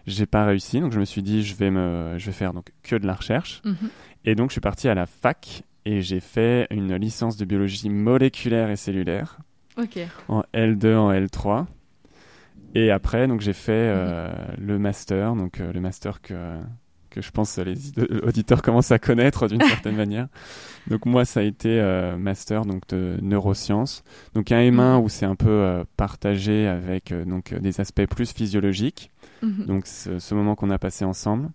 J'ai 0.08 0.25
pas 0.25 0.46
réussi, 0.46 0.80
donc 0.80 0.92
je 0.92 1.00
me 1.00 1.06
suis 1.06 1.22
dit 1.22 1.44
je 1.44 1.56
vais 1.56 1.70
me, 1.72 2.16
je 2.18 2.25
vais 2.25 2.32
faire 2.32 2.54
donc 2.54 2.72
que 2.84 2.96
de 2.96 3.06
la 3.06 3.13
recherche. 3.13 3.62
Mhm. 3.63 3.75
Et 4.25 4.36
donc 4.36 4.50
je 4.50 4.54
suis 4.54 4.62
parti 4.62 4.89
à 4.89 4.96
la 4.96 5.06
fac 5.06 5.63
et 5.86 6.01
j'ai 6.01 6.20
fait 6.20 6.68
une 6.72 6.96
licence 6.96 7.38
de 7.38 7.46
biologie 7.46 7.89
moléculaire 7.89 8.70
et 8.70 8.75
cellulaire 8.75 9.38
en 10.28 10.44
L2 10.54 10.96
en 10.96 11.12
L3. 11.13 11.66
Et 12.76 12.92
après 12.92 13.28
donc 13.28 13.42
j'ai 13.42 13.54
fait 13.54 13.72
euh, 13.74 14.32
le 14.58 14.78
master, 14.80 15.36
donc 15.36 15.60
euh, 15.60 15.72
le 15.74 15.80
master 15.82 16.22
que 16.22 16.58
que 17.10 17.22
je 17.24 17.32
pense 17.32 17.58
les 17.58 17.90
id- 17.90 18.22
auditeurs 18.24 18.62
commencent 18.62 18.92
à 18.92 19.00
connaître 19.00 19.48
d'une 19.48 19.62
certaine 19.68 19.96
manière. 19.96 20.28
Donc 20.88 21.08
moi 21.08 21.26
ça 21.26 21.40
a 21.40 21.44
été 21.44 21.80
euh, 21.82 22.16
master 22.18 22.66
donc 22.66 22.88
de 22.90 23.18
neurosciences. 23.24 24.04
Donc 24.36 24.52
un 24.52 24.60
M1 24.60 24.98
Mhm. 24.98 25.04
où 25.04 25.10
c'est 25.10 25.26
un 25.26 25.36
peu 25.36 25.50
euh, 25.50 25.84
partagé 25.98 26.68
avec 26.68 27.12
euh, 27.12 27.26
donc 27.26 27.54
euh, 27.54 27.60
des 27.60 27.82
aspects 27.82 28.06
plus 28.06 28.32
physiologiques 28.32 29.10
Mhm. 29.42 29.66
donc 29.66 29.88
ce, 29.88 30.34
moment 30.36 30.54
qu'on 30.56 30.70
a 30.70 30.78
passé 30.78 31.06
ensemble. 31.06 31.50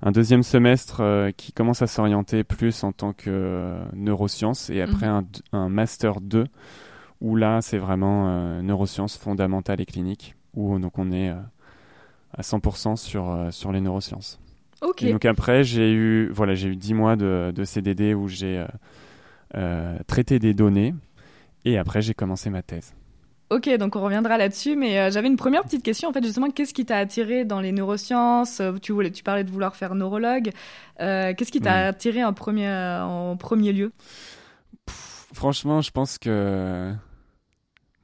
Un 0.00 0.12
deuxième 0.12 0.42
semestre 0.44 1.00
euh, 1.00 1.30
qui 1.36 1.52
commence 1.52 1.82
à 1.82 1.86
s'orienter 1.88 2.44
plus 2.44 2.84
en 2.84 2.92
tant 2.92 3.12
que 3.12 3.28
euh, 3.28 3.84
neurosciences 3.94 4.70
et 4.70 4.80
après 4.80 5.06
un, 5.06 5.24
un 5.52 5.68
master 5.68 6.20
2 6.20 6.46
où 7.20 7.34
là 7.34 7.60
c'est 7.62 7.78
vraiment 7.78 8.28
euh, 8.28 8.62
neurosciences 8.62 9.16
fondamentales 9.18 9.80
et 9.80 9.86
cliniques 9.86 10.35
où 10.56 10.78
donc 10.78 10.98
on 10.98 11.12
est 11.12 11.30
euh, 11.30 11.36
à 12.36 12.42
100% 12.42 12.96
sur, 12.96 13.30
euh, 13.30 13.50
sur 13.50 13.72
les 13.72 13.80
neurosciences. 13.80 14.40
Ok. 14.82 15.02
Et 15.02 15.12
donc 15.12 15.24
après 15.24 15.64
j'ai 15.64 15.92
eu 15.92 16.28
voilà 16.32 16.54
j'ai 16.54 16.68
eu 16.68 16.76
10 16.76 16.94
mois 16.94 17.16
de, 17.16 17.52
de 17.54 17.64
CDD 17.64 18.14
où 18.14 18.28
j'ai 18.28 18.58
euh, 18.58 18.66
euh, 19.56 19.98
traité 20.06 20.38
des 20.38 20.54
données 20.54 20.94
et 21.64 21.78
après 21.78 22.02
j'ai 22.02 22.14
commencé 22.14 22.50
ma 22.50 22.62
thèse. 22.62 22.94
Ok, 23.48 23.68
donc 23.78 23.94
on 23.94 24.02
reviendra 24.02 24.38
là-dessus, 24.38 24.74
mais 24.74 24.98
euh, 24.98 25.10
j'avais 25.10 25.28
une 25.28 25.36
première 25.36 25.62
petite 25.62 25.84
question. 25.84 26.08
En 26.08 26.12
fait, 26.12 26.24
justement, 26.24 26.50
qu'est-ce 26.50 26.74
qui 26.74 26.84
t'a 26.84 26.98
attiré 26.98 27.44
dans 27.44 27.60
les 27.60 27.70
neurosciences? 27.70 28.58
Euh, 28.58 28.72
tu, 28.82 28.90
voulais, 28.90 29.12
tu 29.12 29.22
parlais 29.22 29.44
de 29.44 29.50
vouloir 29.52 29.76
faire 29.76 29.94
neurologue. 29.94 30.50
Euh, 31.00 31.32
qu'est-ce 31.32 31.52
qui 31.52 31.60
t'a 31.60 31.86
attiré 31.86 32.24
en 32.24 32.32
premier, 32.32 32.68
en 32.68 33.36
premier 33.36 33.72
lieu? 33.72 33.92
Franchement, 35.32 35.80
je 35.80 35.92
pense 35.92 36.18
que 36.18 36.92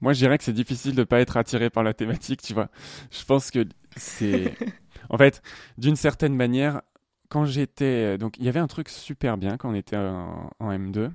moi, 0.02 0.12
je 0.12 0.18
dirais 0.18 0.36
que 0.36 0.44
c'est 0.44 0.52
difficile 0.52 0.94
de 0.94 1.04
pas 1.04 1.20
être 1.20 1.36
attiré 1.36 1.70
par 1.70 1.82
la 1.82 1.94
thématique, 1.94 2.42
tu 2.42 2.52
vois. 2.52 2.68
Je 3.10 3.24
pense 3.24 3.50
que 3.50 3.64
c'est, 3.96 4.54
en 5.08 5.16
fait, 5.16 5.40
d'une 5.78 5.96
certaine 5.96 6.34
manière, 6.34 6.82
quand 7.30 7.46
j'étais. 7.46 8.18
Donc, 8.18 8.36
il 8.38 8.44
y 8.44 8.48
avait 8.48 8.60
un 8.60 8.66
truc 8.66 8.90
super 8.90 9.38
bien 9.38 9.56
quand 9.56 9.70
on 9.70 9.74
était 9.74 9.96
en, 9.96 10.50
en 10.58 10.70
M2, 10.70 11.10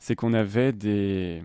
c'est 0.00 0.16
qu'on 0.16 0.32
avait 0.32 0.72
des 0.72 1.42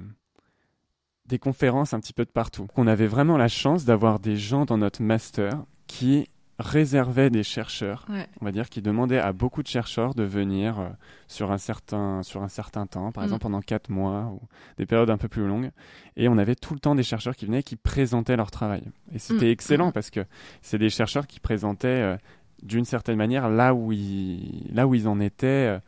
des 1.25 1.39
conférences 1.39 1.93
un 1.93 1.99
petit 1.99 2.13
peu 2.13 2.23
de 2.25 2.31
partout. 2.31 2.67
On 2.75 2.87
avait 2.87 3.07
vraiment 3.07 3.37
la 3.37 3.47
chance 3.47 3.85
d'avoir 3.85 4.19
des 4.19 4.37
gens 4.37 4.65
dans 4.65 4.77
notre 4.77 5.01
master 5.01 5.63
qui 5.87 6.27
réservaient 6.59 7.29
des 7.29 7.43
chercheurs, 7.43 8.05
Ouais. 8.09 8.27
on 8.41 8.45
va 8.45 8.51
dire, 8.51 8.69
qui 8.69 8.81
demandaient 8.81 9.19
à 9.19 9.33
beaucoup 9.33 9.61
de 9.61 9.67
chercheurs 9.67 10.13
de 10.15 10.23
venir 10.23 10.79
euh, 10.79 10.87
sur, 11.27 11.51
un 11.51 11.57
certain, 11.57 12.23
sur 12.23 12.43
un 12.43 12.47
certain 12.47 12.85
temps, 12.85 13.11
par 13.11 13.23
Mm. 13.23 13.25
exemple 13.25 13.41
pendant 13.43 13.61
quatre 13.61 13.89
mois 13.89 14.31
ou 14.33 14.41
des 14.77 14.85
périodes 14.85 15.09
un 15.09 15.17
peu 15.17 15.27
plus 15.27 15.45
longues. 15.47 15.71
Et 16.15 16.29
on 16.29 16.37
avait 16.37 16.55
tout 16.55 16.73
le 16.73 16.79
temps 16.79 16.95
des 16.95 17.03
chercheurs 17.03 17.35
qui 17.35 17.45
venaient 17.45 17.63
qui 17.63 17.75
présentaient 17.75 18.37
leur 18.37 18.51
travail. 18.51 18.83
Et 19.13 19.19
c'était 19.19 19.47
Mm. 19.47 19.51
excellent 19.51 19.87
Mm. 19.89 19.93
parce 19.93 20.09
que 20.09 20.21
c'est 20.61 20.77
des 20.77 20.89
chercheurs 20.89 21.27
qui 21.27 21.39
présentaient 21.39 21.87
euh, 21.87 22.17
d'une 22.63 22.85
certaine 22.85 23.17
manière 23.17 23.49
là 23.49 23.73
où 23.73 23.91
ils, 23.91 24.69
là 24.73 24.87
où 24.87 24.95
ils 24.95 25.07
en 25.07 25.19
étaient 25.19 25.45
euh, 25.75 25.79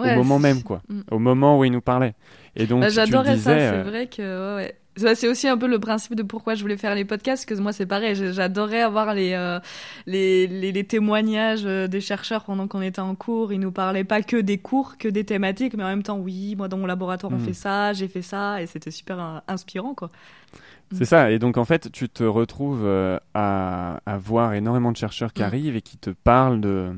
Ouais, 0.00 0.12
au 0.12 0.16
moment 0.18 0.38
même, 0.38 0.62
quoi. 0.62 0.82
Au 1.10 1.18
moment 1.18 1.58
où 1.58 1.64
ils 1.64 1.72
nous 1.72 1.80
parlaient. 1.80 2.14
Et 2.54 2.66
donc, 2.66 2.80
Bah, 2.82 2.90
tu 2.90 2.96
le 3.00 3.06
J'adorais 3.06 3.36
ça, 3.38 3.58
c'est 3.58 3.82
vrai 3.82 4.06
que. 4.08 4.56
Ouais, 4.56 4.76
C'est 4.96 5.28
aussi 5.28 5.46
un 5.46 5.58
peu 5.58 5.66
le 5.66 5.78
principe 5.78 6.14
de 6.14 6.22
pourquoi 6.22 6.54
je 6.54 6.62
voulais 6.62 6.78
faire 6.78 6.94
les 6.94 7.04
podcasts, 7.04 7.46
parce 7.46 7.58
que 7.58 7.62
moi 7.62 7.72
c'est 7.72 7.84
pareil, 7.86 8.14
j'adorais 8.32 8.80
avoir 8.80 9.12
les, 9.14 9.32
euh, 9.34 9.60
les, 10.06 10.46
les, 10.46 10.72
les 10.72 10.84
témoignages 10.84 11.66
euh, 11.66 11.86
des 11.86 12.00
chercheurs 12.00 12.44
pendant 12.44 12.66
qu'on 12.66 12.80
était 12.80 13.00
en 13.00 13.14
cours. 13.14 13.52
Ils 13.52 13.60
nous 13.60 13.72
parlaient 13.72 14.04
pas 14.04 14.22
que 14.22 14.36
des 14.38 14.56
cours, 14.58 14.96
que 14.96 15.08
des 15.08 15.24
thématiques, 15.24 15.74
mais 15.76 15.84
en 15.84 15.88
même 15.88 16.02
temps, 16.02 16.18
oui, 16.18 16.54
moi 16.56 16.68
dans 16.68 16.78
mon 16.78 16.86
laboratoire 16.86 17.32
on 17.32 17.36
Mm. 17.36 17.40
fait 17.44 17.52
ça, 17.52 17.92
j'ai 17.92 18.08
fait 18.08 18.22
ça, 18.22 18.62
et 18.62 18.66
c'était 18.66 18.90
super 18.90 19.20
euh, 19.20 19.38
inspirant 19.48 19.92
quoi. 19.94 20.10
C'est 20.92 21.04
ça, 21.04 21.30
et 21.32 21.38
donc 21.38 21.56
en 21.58 21.64
fait, 21.64 21.90
tu 21.92 22.08
te 22.08 22.22
retrouves 22.24 22.82
euh, 22.84 23.18
à, 23.34 24.00
à 24.06 24.16
voir 24.18 24.54
énormément 24.54 24.92
de 24.92 24.96
chercheurs 24.96 25.32
qui 25.32 25.42
Mm. 25.42 25.46
arrivent 25.46 25.76
et 25.76 25.82
qui 25.82 25.98
te 25.98 26.10
parlent 26.10 26.60
de, 26.60 26.92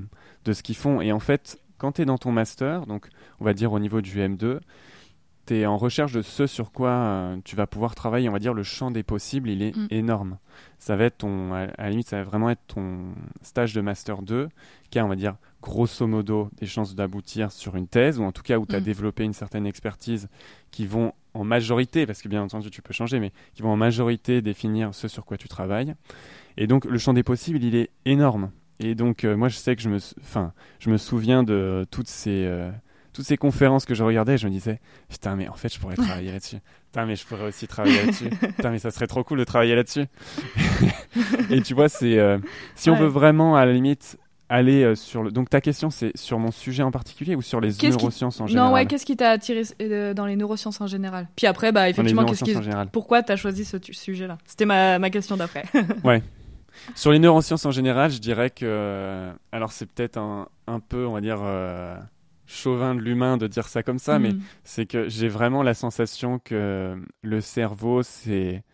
de 0.45 0.53
ce 0.53 0.63
qu'ils 0.63 0.77
font. 0.77 1.01
Et 1.01 1.11
en 1.11 1.19
fait, 1.21 1.59
quand 1.79 1.93
tu 1.93 2.03
es 2.03 2.05
dans 2.05 2.19
ton 2.19 2.31
master, 2.31 2.87
donc 2.87 3.09
on 3.41 3.45
va 3.45 3.55
dire 3.55 3.73
au 3.73 3.79
niveau 3.81 4.01
du 4.01 4.19
M2, 4.21 4.61
tu 5.49 5.57
es 5.57 5.67
en 5.67 5.77
recherche 5.77 6.13
de 6.13 6.23
ce 6.23 6.47
sur 6.47 6.71
quoi 6.73 6.91
euh, 6.91 7.37
tu 7.45 7.57
vas 7.57 7.67
pouvoir 7.67 7.95
travailler. 7.95 8.29
On 8.29 8.33
va 8.33 8.39
dire 8.39 8.55
le 8.55 8.63
champ 8.63 8.91
des 8.91 9.03
possibles, 9.03 9.51
il 9.51 9.63
est 9.63 9.77
Mm. 9.77 9.87
énorme. 9.91 10.39
Ça 10.79 10.97
va 10.97 11.05
être 11.05 11.19
ton, 11.19 11.53
à, 11.53 11.61
à 11.77 11.85
la 11.85 11.91
limite, 11.91 12.09
ça 12.09 12.19
va 12.19 12.23
vraiment 12.25 12.51
être 12.51 12.61
ton 12.69 13.15
stage 13.43 13.75
de 13.75 13.81
master 13.81 14.23
2 14.23 14.49
qui 14.91 14.99
a, 14.99 15.05
on 15.05 15.09
va 15.09 15.17
dire, 15.17 15.37
grosso 15.63 16.07
modo, 16.07 16.51
des 16.59 16.67
chances 16.67 16.95
d'aboutir 16.95 17.51
sur 17.53 17.77
une 17.77 17.89
thèse, 17.89 18.19
ou 18.19 18.25
en 18.25 18.33
tout 18.33 18.43
cas 18.43 18.59
où 18.59 18.67
tu 18.67 18.75
as 18.77 18.81
Mm. 18.81 18.85
développé 18.85 19.25
une 19.25 19.33
certaine 19.33 19.67
expertise 19.67 20.29
qui 20.71 20.87
vont 20.87 21.13
en 21.35 21.45
majorité, 21.45 22.07
parce 22.07 22.23
que 22.23 22.29
bien 22.29 22.43
entendu 22.43 22.71
tu 22.71 22.81
peux 22.83 22.93
changer, 22.95 23.21
mais 23.21 23.33
qui 23.55 23.63
vont 23.63 23.71
en 23.71 23.77
majorité 23.77 24.41
définir 24.43 24.95
ce 24.95 25.09
sur 25.09 25.25
quoi 25.25 25.37
tu 25.37 25.49
travailles. 25.49 25.95
Et 26.57 26.67
donc 26.67 26.85
le 26.85 26.99
champ 26.99 27.13
des 27.13 27.23
possibles, 27.23 27.63
il 27.63 27.75
est 27.75 27.91
énorme. 28.05 28.51
Et 28.81 28.95
donc 28.95 29.25
euh, 29.25 29.37
moi 29.37 29.49
je 29.49 29.57
sais 29.57 29.75
que 29.77 29.83
je 29.83 29.89
me, 29.89 29.99
enfin, 30.21 30.53
je 30.81 30.91
me 30.91 30.97
souviens 30.97 31.43
de 31.43 31.87
toutes 31.91 32.09
ces, 32.09 32.45
euh, 32.47 32.71
toutes 33.19 33.27
ces 33.27 33.37
conférences 33.37 33.85
que 33.85 33.95
je 33.97 34.05
regardais, 34.05 34.39
je 34.39 34.47
me 34.47 34.53
disais, 34.53 34.79
putain 35.09 35.35
mais 35.35 35.49
en 35.49 35.55
fait 35.55 35.75
je 35.75 35.81
pourrais 35.81 35.97
travailler 35.97 36.31
là-dessus. 36.31 36.59
Putain 36.93 37.05
mais 37.05 37.17
je 37.17 37.27
pourrais 37.27 37.49
aussi 37.49 37.67
travailler 37.67 37.97
là-dessus. 38.01 38.31
Putain 38.57 38.71
mais 38.71 38.79
ça 38.79 38.93
serait 38.93 39.09
trop 39.09 39.25
cool 39.25 39.41
de 39.41 39.45
travailler 39.45 39.75
là-dessus. 39.75 40.07
et 41.51 41.61
tu 41.63 41.75
vois, 41.75 41.89
c'est, 41.89 42.17
euh, 42.17 42.39
si 42.77 42.91
on 42.91 42.93
Ouais. 42.93 43.01
veut 43.01 43.07
vraiment 43.09 43.57
à 43.57 43.67
la 43.67 43.73
limite 43.73 44.19
aller 44.49 44.85
euh, 44.85 44.95
sur 44.95 45.25
le... 45.25 45.33
Donc 45.33 45.51
ta 45.51 45.61
question 45.61 45.91
c'est 45.91 46.17
sur 46.17 46.39
mon 46.39 46.53
sujet 46.53 46.85
en 46.85 46.93
particulier 46.93 47.35
ou 47.35 47.43
sur 47.43 47.61
les 47.61 47.73
qui- 47.73 47.91
neurosciences 47.91 48.41
en 48.41 48.47
général 48.47 48.69
Non, 48.69 48.75
ouais, 48.75 48.87
qu'est-ce 48.87 49.05
qui 49.05 49.17
t'a 49.17 49.31
attiré 49.31 49.63
euh, 49.83 50.15
dans 50.15 50.27
les 50.27 50.37
neurosciences 50.37 50.81
en 50.81 50.87
général? 50.87 51.27
Puis 51.35 51.49
après, 51.49 51.73
bah 51.73 51.89
effectivement, 51.89 52.25
qu'est-ce 52.25 52.45
qui... 52.45 52.55
pourquoi 52.93 53.25
t'as 53.25 53.35
choisi 53.35 53.65
ce 53.65 53.79
sujet-là? 53.91 54.39
C'était 54.47 54.65
ma, 54.65 55.01
ma 55.01 55.11
question 55.11 55.37
d'après. 55.37 55.65
Sur 56.95 57.11
les 57.11 57.19
neurosciences 57.19 57.67
en 57.67 57.73
général, 57.73 58.11
je 58.13 58.19
dirais 58.19 58.51
que. 58.51 59.31
Alors, 59.51 59.73
c'est 59.73 59.87
peut-être 59.87 60.17
un, 60.17 60.47
un 60.69 60.79
peu, 60.79 61.07
on 61.07 61.13
va 61.13 61.21
dire, 61.21 61.39
chauvin 62.49 62.95
de 62.97 63.01
l'humain 63.01 63.37
de 63.37 63.47
dire 63.47 63.69
ça 63.69 63.83
comme 63.85 63.99
ça, 64.01 64.19
mais 64.19 64.33
Mm. 64.33 64.41
c'est 64.65 64.87
que 64.87 65.09
j'ai 65.09 65.29
vraiment 65.29 65.63
la 65.63 65.75
sensation 65.75 66.41
que 66.41 66.97
le 67.23 67.41
cerveau, 67.41 68.03
c'est 68.03 68.65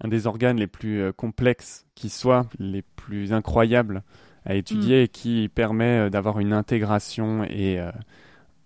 un 0.00 0.08
des 0.08 0.26
organes 0.26 0.56
les 0.58 0.66
plus 0.68 1.00
euh, 1.02 1.12
complexes 1.12 1.86
qui 1.94 2.08
soit, 2.08 2.48
les 2.58 2.82
plus 2.82 3.32
incroyables 3.32 4.02
à 4.44 4.54
étudier 4.54 5.02
et 5.02 5.08
qui 5.08 5.50
permet 5.54 6.06
euh, 6.06 6.10
d'avoir 6.10 6.38
une 6.38 6.52
intégration 6.52 7.44
et 7.44 7.80
euh, 7.80 7.90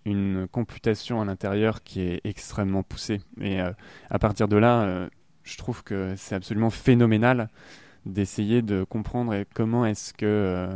une 0.04 0.46
computation 0.48 1.20
à 1.20 1.24
l'intérieur 1.24 1.82
qui 1.82 2.00
est 2.02 2.20
extrêmement 2.24 2.82
poussée. 2.82 3.20
Et 3.40 3.60
euh, 3.60 3.72
à 4.10 4.18
partir 4.18 4.46
de 4.48 4.56
là, 4.56 4.82
euh, 4.82 5.08
je 5.44 5.56
trouve 5.56 5.82
que 5.84 6.14
c'est 6.16 6.34
absolument 6.34 6.70
phénoménal 6.70 7.48
d'essayer 8.06 8.60
de 8.62 8.84
comprendre 8.84 9.34
comment 9.54 9.86
est-ce 9.86 10.12
que 10.14 10.68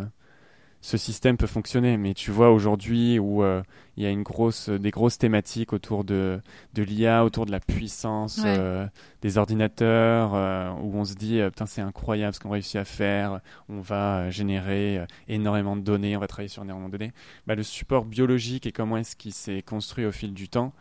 ce 0.85 0.99
système 0.99 1.39
peut 1.39 1.47
fonctionner. 1.47 1.97
Mais 1.97 2.13
tu 2.13 2.31
vois 2.31 2.51
aujourd'hui 2.51 3.19
où 3.19 3.43
euh, 3.43 3.63
il 3.97 4.03
y 4.03 4.07
a 4.07 4.11
une 4.11 4.23
grosse, 4.23 4.69
des 4.69 4.91
grosses 4.91 5.17
thématiques 5.17 5.73
autour 5.73 6.05
de, 6.05 6.43
de 6.75 6.83
l'IA, 6.83 7.25
autour 7.25 7.47
de 7.47 7.53
la 7.53 7.59
puissance 7.61 8.37
Ouais. 8.45 8.55
euh, 8.59 8.87
des 9.23 9.39
ordinateurs, 9.39 10.33
euh, 10.35 10.71
où 10.83 10.95
on 10.95 11.07
se 11.07 11.15
dit 11.15 11.41
putain 11.43 11.65
c'est 11.65 11.81
incroyable 11.81 12.35
ce 12.35 12.41
qu'on 12.41 12.51
réussit 12.51 12.77
à 12.77 12.85
faire, 12.85 13.41
on 13.71 13.81
va 13.81 14.29
générer 14.29 15.01
énormément 15.27 15.75
de 15.75 15.81
données, 15.81 16.19
on 16.19 16.21
va 16.21 16.27
travailler 16.27 16.49
sur 16.49 16.63
énormément 16.63 16.91
de 16.91 16.99
données. 16.99 17.13
Bah, 17.47 17.55
le 17.55 17.63
support 17.63 18.05
biologique 18.05 18.67
et 18.67 18.73
comment 18.73 18.99
est-ce 18.99 19.17
qu'il 19.17 19.33
s'est 19.33 19.63
construit 19.63 20.05
au 20.05 20.13
fil 20.13 20.35
du 20.35 20.51
temps, 20.51 20.75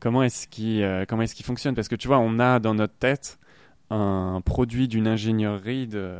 comment 0.00 0.22
est-ce 0.22 0.48
qu'il 0.48 0.84
comment 1.08 1.22
est-ce 1.22 1.34
qu'il 1.34 1.46
fonctionne? 1.46 1.74
Parce 1.74 1.88
que 1.88 1.96
tu 1.96 2.08
vois, 2.08 2.18
on 2.18 2.38
a 2.40 2.58
dans 2.58 2.74
notre 2.74 2.98
tête 2.98 3.38
un 3.88 4.42
produit 4.44 4.86
d'une 4.86 5.08
ingénierie 5.08 5.86
de, 5.86 6.18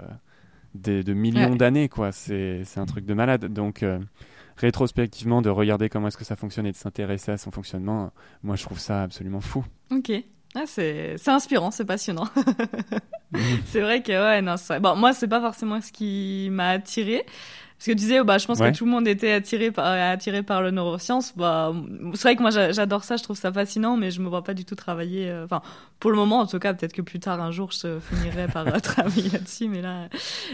de, 0.74 1.02
de 1.02 1.12
millions 1.14 1.50
Ouais. 1.52 1.56
d'années, 1.56 1.88
quoi. 1.88 2.12
C'est 2.12 2.62
c'est 2.64 2.80
un 2.80 2.87
truc 2.87 3.04
de 3.06 3.14
malade. 3.14 3.46
Donc, 3.46 3.83
euh, 3.83 3.98
rétrospectivement, 4.56 5.42
de 5.42 5.48
regarder 5.50 5.88
comment 5.88 6.09
est-ce 6.09 6.16
que 6.18 6.24
ça 6.24 6.37
fonctionne 6.37 6.66
et 6.66 6.72
de 6.72 6.76
s'intéresser 6.76 7.33
à 7.33 7.38
son 7.38 7.50
fonctionnement, 7.50 8.04
euh, 8.04 8.09
moi, 8.42 8.56
je 8.56 8.64
trouve 8.64 8.78
ça 8.78 9.02
absolument 9.02 9.40
fou. 9.40 9.64
Ok. 9.90 10.12
Ah, 10.55 10.63
c'est 10.67 11.17
inspirant, 11.29 11.71
c'est 11.71 11.85
passionnant. 11.85 12.27
c'est 13.67 13.81
vrai 13.81 14.03
que 14.03 14.11
ouais, 14.13 14.43
non, 14.43 14.57
ça... 14.57 14.81
bon, 14.81 14.97
moi 14.97 15.13
c'est 15.13 15.29
pas 15.29 15.41
forcément 15.41 15.81
ce 15.81 15.93
qui 15.93 16.49
m'a 16.51 16.71
attiré. 16.71 17.25
Parce 17.79 17.87
que 17.87 17.93
tu 17.93 17.97
disais, 17.97 18.23
bah, 18.25 18.37
je 18.37 18.47
pense 18.47 18.59
Ouais. 18.59 18.73
que 18.73 18.77
tout 18.77 18.85
le 18.85 18.91
monde 18.91 19.09
était 19.09 19.33
attiré 19.33 19.71
par, 19.71 19.87
attiré 19.87 20.43
par 20.43 20.61
le 20.61 20.71
neurosciences. 20.71 21.33
Bah, 21.35 21.73
c'est 22.13 22.23
vrai 22.25 22.37
que 22.37 22.43
moi 22.43 22.51
j'a- 22.51 22.73
j'adore 22.73 23.05
ça, 23.05 23.17
je 23.17 23.23
trouve 23.23 23.39
ça 23.39 23.51
fascinant, 23.51 23.97
mais 23.97 24.11
je 24.11 24.21
me 24.21 24.29
vois 24.29 24.45
pas 24.45 24.53
du 24.53 24.67
tout 24.67 24.75
travailler. 24.75 25.31
euh, 25.31 25.47
Enfin, 25.47 25.63
pour 25.99 26.11
le 26.11 26.17
moment, 26.19 26.41
en 26.41 26.47
tout 26.47 26.59
cas, 26.59 26.75
peut-être 26.75 26.93
que 26.93 27.01
plus 27.01 27.21
tard 27.21 27.41
un 27.41 27.51
jour, 27.53 27.71
je 27.73 27.99
finirai 28.01 28.49
par 28.49 28.67
euh, 28.67 28.79
travailler 28.83 29.31
là-dessus, 29.31 29.69
mais 29.69 29.81
là. 29.81 30.09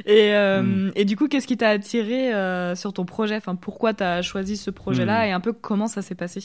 Et, 0.05 0.35
euh, 0.37 0.63
Mm. 0.63 0.93
et 0.95 1.05
du 1.05 1.17
coup, 1.17 1.27
qu'est-ce 1.27 1.49
qui 1.49 1.57
t'a 1.57 1.71
attiré 1.71 2.33
euh, 2.33 2.77
sur 2.77 2.93
ton 2.93 3.05
projet? 3.05 3.35
Enfin, 3.37 3.57
pourquoi 3.57 3.93
t'as 3.93 4.23
choisi 4.23 4.57
ce 4.57 4.71
projet-là? 4.71 5.23
Mm. 5.25 5.29
et 5.29 5.33
un 5.33 5.41
peu 5.41 5.53
comment 5.53 5.89
ça 5.89 6.03
s'est 6.03 6.15
passé? 6.15 6.45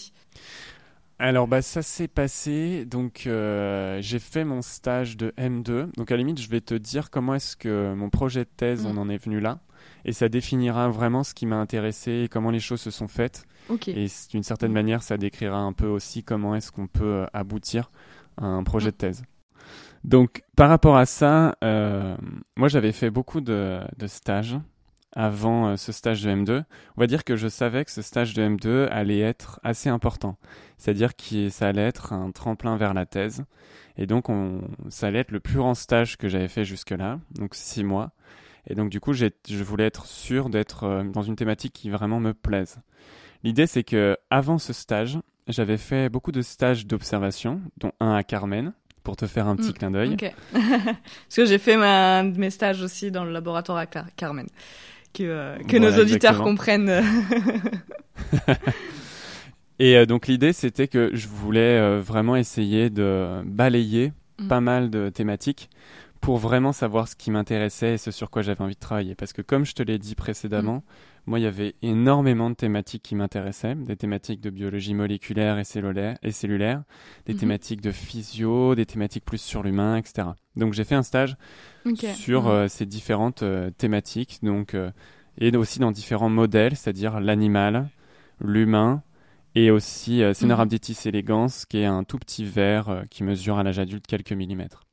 Alors 1.23 1.47
bah 1.47 1.61
ça 1.61 1.83
s'est 1.83 2.07
passé, 2.07 2.83
donc 2.85 3.27
euh, 3.27 3.99
j'ai 4.01 4.17
fait 4.17 4.43
mon 4.43 4.63
stage 4.63 5.17
de 5.17 5.31
M2, 5.37 5.95
donc 5.95 6.09
à 6.09 6.15
la 6.15 6.17
limite 6.17 6.41
je 6.41 6.49
vais 6.49 6.61
te 6.61 6.73
dire 6.73 7.11
comment 7.11 7.35
est-ce 7.35 7.55
que 7.55 7.93
mon 7.93 8.09
projet 8.09 8.39
de 8.43 8.49
thèse 8.57 8.83
Mm. 8.85 8.87
on 8.87 8.97
en 8.97 9.07
est 9.07 9.23
venu 9.23 9.39
là, 9.39 9.59
et 10.03 10.13
ça 10.13 10.29
définira 10.29 10.89
vraiment 10.89 11.23
ce 11.23 11.35
qui 11.35 11.45
m'a 11.45 11.57
intéressé 11.57 12.23
et 12.23 12.27
comment 12.27 12.49
les 12.49 12.59
choses 12.59 12.81
se 12.81 12.89
sont 12.89 13.07
faites, 13.07 13.43
Ok. 13.69 13.87
et 13.89 14.07
d'une 14.31 14.41
certaine 14.41 14.71
manière 14.71 15.03
ça 15.03 15.17
décrira 15.17 15.59
un 15.59 15.73
peu 15.73 15.85
aussi 15.85 16.23
comment 16.23 16.55
est-ce 16.55 16.71
qu'on 16.71 16.87
peut 16.87 17.03
euh, 17.03 17.25
aboutir 17.33 17.91
à 18.37 18.45
un 18.45 18.63
projet 18.63 18.87
Mm. 18.87 18.91
de 18.91 18.97
thèse. 18.97 19.23
Donc 20.03 20.41
par 20.55 20.69
rapport 20.69 20.97
à 20.97 21.05
ça, 21.05 21.55
euh, 21.63 22.17
moi 22.57 22.67
j'avais 22.67 22.91
fait 22.93 23.11
beaucoup 23.11 23.41
de, 23.41 23.79
de 23.95 24.07
stages 24.07 24.57
avant 25.13 25.67
euh, 25.69 25.77
ce 25.77 25.91
stage 25.91 26.21
de 26.23 26.29
M2. 26.29 26.63
On 26.97 27.01
va 27.01 27.07
dire 27.07 27.23
que 27.23 27.35
je 27.35 27.47
savais 27.47 27.83
que 27.85 27.91
ce 27.91 28.01
stage 28.01 28.33
de 28.33 28.41
M2 28.43 28.87
allait 28.89 29.19
être 29.19 29.59
assez 29.63 29.89
important. 29.89 30.37
C'est-à-dire 30.77 31.15
que 31.15 31.49
ça 31.49 31.67
allait 31.67 31.85
être 31.87 32.13
un 32.13 32.31
tremplin 32.31 32.77
vers 32.77 32.93
la 32.93 33.05
thèse. 33.05 33.43
Et 33.97 34.07
donc, 34.07 34.29
on, 34.29 34.61
ça 34.89 35.07
allait 35.07 35.19
être 35.19 35.31
le 35.31 35.39
plus 35.39 35.57
grand 35.57 35.75
stage 35.75 36.17
que 36.17 36.27
j'avais 36.29 36.47
fait 36.47 36.63
jusque-là, 36.65 37.19
donc 37.31 37.55
six 37.55 37.83
mois. 37.83 38.11
Et 38.67 38.75
donc, 38.75 38.89
du 38.89 38.99
coup, 38.99 39.11
je 39.13 39.27
voulais 39.63 39.85
être 39.85 40.05
sûr 40.05 40.49
d'être 40.49 40.83
euh, 40.85 41.03
dans 41.03 41.23
une 41.23 41.35
thématique 41.35 41.73
qui 41.73 41.89
vraiment 41.89 42.19
me 42.19 42.33
plaise. 42.33 42.77
L'idée, 43.43 43.67
c'est 43.67 43.83
que 43.83 44.17
avant 44.29 44.59
ce 44.59 44.71
stage, 44.71 45.17
j'avais 45.47 45.77
fait 45.77 46.09
beaucoup 46.09 46.31
de 46.31 46.41
stages 46.41 46.85
d'observation, 46.85 47.59
dont 47.77 47.91
un 47.99 48.13
à 48.13 48.23
Carmen, 48.23 48.71
pour 49.03 49.15
te 49.17 49.25
faire 49.25 49.47
un 49.47 49.55
petit 49.55 49.71
Mm, 49.71 49.73
clin 49.73 49.91
d'œil. 49.91 50.13
Ok. 50.13 50.31
Parce 50.53 51.35
que 51.35 51.45
j'ai 51.45 51.57
fait 51.57 51.75
ma, 51.75 52.21
mes 52.23 52.51
stages 52.51 52.81
aussi 52.83 53.09
dans 53.11 53.25
le 53.25 53.31
laboratoire 53.31 53.79
à 53.79 53.87
Car- 53.87 54.13
Carmen. 54.15 54.45
Que, 55.13 55.23
euh, 55.23 55.57
que 55.67 55.77
Voilà, 55.77 55.91
nos 55.95 56.01
auditeurs 56.01 56.31
exactement. 56.31 56.43
comprennent. 56.45 57.03
Et 59.79 59.97
euh, 59.97 60.05
donc 60.05 60.27
l'idée, 60.27 60.53
c'était 60.53 60.87
que 60.87 61.09
je 61.13 61.27
voulais 61.27 61.79
euh, 61.79 61.99
vraiment 62.01 62.35
essayer 62.35 62.89
de 62.89 63.41
balayer 63.45 64.13
Mm. 64.39 64.47
pas 64.47 64.61
mal 64.61 64.89
de 64.89 65.09
thématiques 65.09 65.69
pour 66.19 66.37
vraiment 66.37 66.71
savoir 66.71 67.07
ce 67.07 67.15
qui 67.15 67.29
m'intéressait 67.29 67.93
et 67.95 67.97
ce 67.97 68.09
sur 68.11 68.31
quoi 68.31 68.41
j'avais 68.41 68.61
envie 68.61 68.73
de 68.73 68.79
travailler. 68.79 69.13
Parce 69.13 69.33
que 69.33 69.41
comme 69.43 69.65
je 69.65 69.73
te 69.73 69.83
l'ai 69.83 69.99
dit 69.99 70.15
précédemment, 70.15 70.77
Mm. 70.77 70.81
moi, 71.27 71.39
il 71.39 71.43
y 71.43 71.45
avait 71.47 71.75
énormément 71.83 72.49
de 72.49 72.55
thématiques 72.55 73.03
qui 73.03 73.13
m'intéressaient, 73.13 73.75
des 73.75 73.95
thématiques 73.97 74.41
de 74.41 74.49
biologie 74.49 74.95
moléculaire 74.95 75.59
et 75.59 75.63
cellulaire, 75.63 76.17
et 76.23 76.31
cellulaire 76.31 76.81
des 77.27 77.33
Mhm. 77.33 77.39
thématiques 77.39 77.81
de 77.81 77.91
physio, 77.91 78.73
des 78.73 78.85
thématiques 78.87 79.25
plus 79.25 79.41
sur 79.41 79.61
l'humain, 79.61 79.97
etc. 79.97 80.29
Donc 80.55 80.73
j'ai 80.73 80.85
fait 80.85 80.95
un 80.95 81.03
stage 81.03 81.35
Sur 82.13 82.47
euh, 82.47 82.67
ces 82.67 82.85
différentes 82.85 83.43
euh, 83.43 83.71
thématiques. 83.71 84.39
Donc, 84.43 84.73
euh, 84.75 84.91
et 85.39 85.55
aussi 85.55 85.79
dans 85.79 85.91
différents 85.91 86.29
modèles, 86.29 86.75
c'est-à-dire 86.75 87.19
l'animal, 87.19 87.89
l'humain, 88.39 89.01
et 89.55 89.71
aussi 89.71 90.21
euh, 90.23 90.33
Cenorhabditis 90.33 90.97
elegans, 91.07 91.47
qui 91.69 91.79
est 91.79 91.85
un 91.85 92.03
tout 92.03 92.17
petit 92.17 92.45
ver 92.45 92.89
euh, 92.89 93.01
qui 93.09 93.23
mesure 93.23 93.57
à 93.57 93.63
l'âge 93.63 93.79
adulte 93.79 94.05
quelques 94.07 94.33
millimètres. 94.33 94.83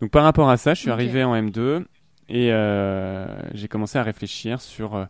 Donc 0.00 0.10
par 0.10 0.24
rapport 0.24 0.48
à 0.50 0.56
ça, 0.56 0.74
je 0.74 0.80
suis 0.80 0.90
arrivé 0.90 1.24
en 1.24 1.34
M2 1.34 1.84
et 2.28 2.52
euh, 2.52 3.26
j'ai 3.54 3.68
commencé 3.68 3.98
à 3.98 4.02
réfléchir 4.02 4.60
sur, 4.60 5.06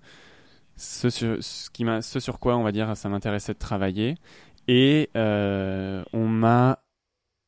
ce, 0.77 1.11
sur, 1.11 1.37
ce, 1.43 1.71
qui 1.71 1.85
m'a- 1.85 2.03
ce 2.03 2.21
sur 2.21 2.39
quoi, 2.39 2.57
on 2.57 2.63
va 2.63 2.73
dire, 2.73 2.97
ça 2.97 3.09
m'intéressait 3.09 3.55
de 3.55 3.59
travailler. 3.59 4.17
Et 4.69 5.11
on 5.15 6.29
m'a 6.29 6.79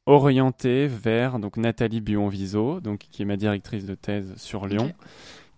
orienté 0.06 0.86
vers 0.86 1.38
donc 1.38 1.56
Nathalie 1.56 2.00
Buon-Viso, 2.00 2.80
donc 2.80 3.00
qui 3.10 3.22
est 3.22 3.24
ma 3.24 3.36
directrice 3.36 3.86
de 3.86 3.94
thèse 3.94 4.34
sur 4.36 4.66
Lyon, 4.66 4.92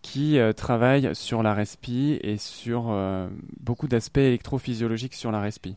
qui 0.03 0.39
euh, 0.39 0.53
travaille 0.53 1.15
sur 1.15 1.43
la 1.43 1.55
respi 1.55 2.19
et 2.23 2.37
sur 2.37 2.87
euh, 2.91 3.29
beaucoup 3.61 3.89
d'aspects 3.89 4.19
électrophysiologiques 4.19 5.15
sur 5.15 5.33
la 5.33 5.41
respi. 5.41 5.77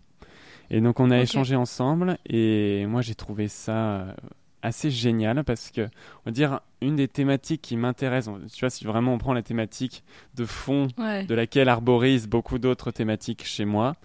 Et 0.71 0.81
donc 0.81 0.99
on 0.99 1.09
a 1.09 1.17
échangé 1.17 1.55
ensemble 1.55 2.19
et 2.27 2.85
moi 2.85 3.01
j'ai 3.01 3.15
trouvé 3.15 3.47
ça 3.47 3.71
euh, 3.71 4.13
assez 4.61 4.91
génial 4.91 5.43
parce 5.43 5.71
que 5.71 5.81
on 5.81 5.89
va 6.27 6.31
dire 6.31 6.59
une 6.81 6.95
des 6.95 7.07
thématiques 7.07 7.61
qui 7.61 7.77
m'intéresse, 7.77 8.29
tu 8.53 8.59
vois 8.61 8.69
si 8.69 8.85
vraiment 8.85 9.13
on 9.13 9.17
prend 9.17 9.33
la 9.33 9.41
thématique 9.41 10.03
de 10.35 10.45
fond 10.45 10.87
Ouais. 10.97 11.25
de 11.25 11.33
laquelle 11.35 11.69
arborise 11.69 12.27
beaucoup 12.27 12.59
d'autres 12.59 12.91
thématiques 12.91 13.45
chez 13.45 13.65
moi, 13.65 13.95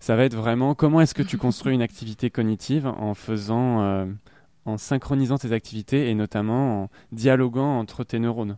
ça 0.00 0.16
va 0.16 0.24
être 0.24 0.34
vraiment 0.36 0.74
comment 0.74 1.00
est-ce 1.00 1.14
que 1.14 1.22
tu 1.22 1.36
construis 1.38 1.74
une 1.74 1.82
activité 1.82 2.30
cognitive 2.30 2.86
en 2.86 3.14
faisant, 3.14 3.82
euh, 3.82 4.06
en 4.64 4.76
synchronisant 4.78 5.38
tes 5.38 5.52
activités 5.52 6.10
et 6.10 6.14
notamment 6.14 6.84
en 6.84 6.90
dialoguant 7.12 7.78
entre 7.78 8.04
tes 8.04 8.18
neurones. 8.18 8.56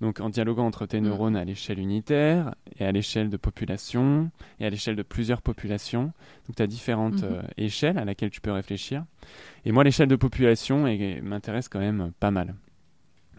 Donc 0.00 0.20
en 0.20 0.30
dialoguant 0.30 0.66
entre 0.66 0.86
tes 0.86 1.00
Mm. 1.00 1.04
neurones 1.04 1.36
à 1.36 1.44
l'échelle 1.44 1.78
unitaire 1.78 2.54
et 2.78 2.86
à 2.86 2.92
l'échelle 2.92 3.28
de 3.28 3.36
population 3.36 4.30
et 4.58 4.64
à 4.66 4.70
l'échelle 4.70 4.96
de 4.96 5.02
plusieurs 5.02 5.42
populations. 5.42 6.04
Donc 6.46 6.56
tu 6.56 6.62
as 6.62 6.66
différentes 6.66 7.22
Mhm. 7.22 7.28
euh, 7.32 7.42
échelles 7.58 7.98
à 7.98 8.04
laquelle 8.06 8.30
tu 8.30 8.40
peux 8.40 8.52
réfléchir. 8.52 9.04
Et 9.66 9.72
moi 9.72 9.84
l'échelle 9.84 10.08
de 10.08 10.16
population 10.16 10.84
m'intéresse 11.22 11.68
quand 11.68 11.80
même 11.80 12.12
pas 12.18 12.30
mal. 12.30 12.54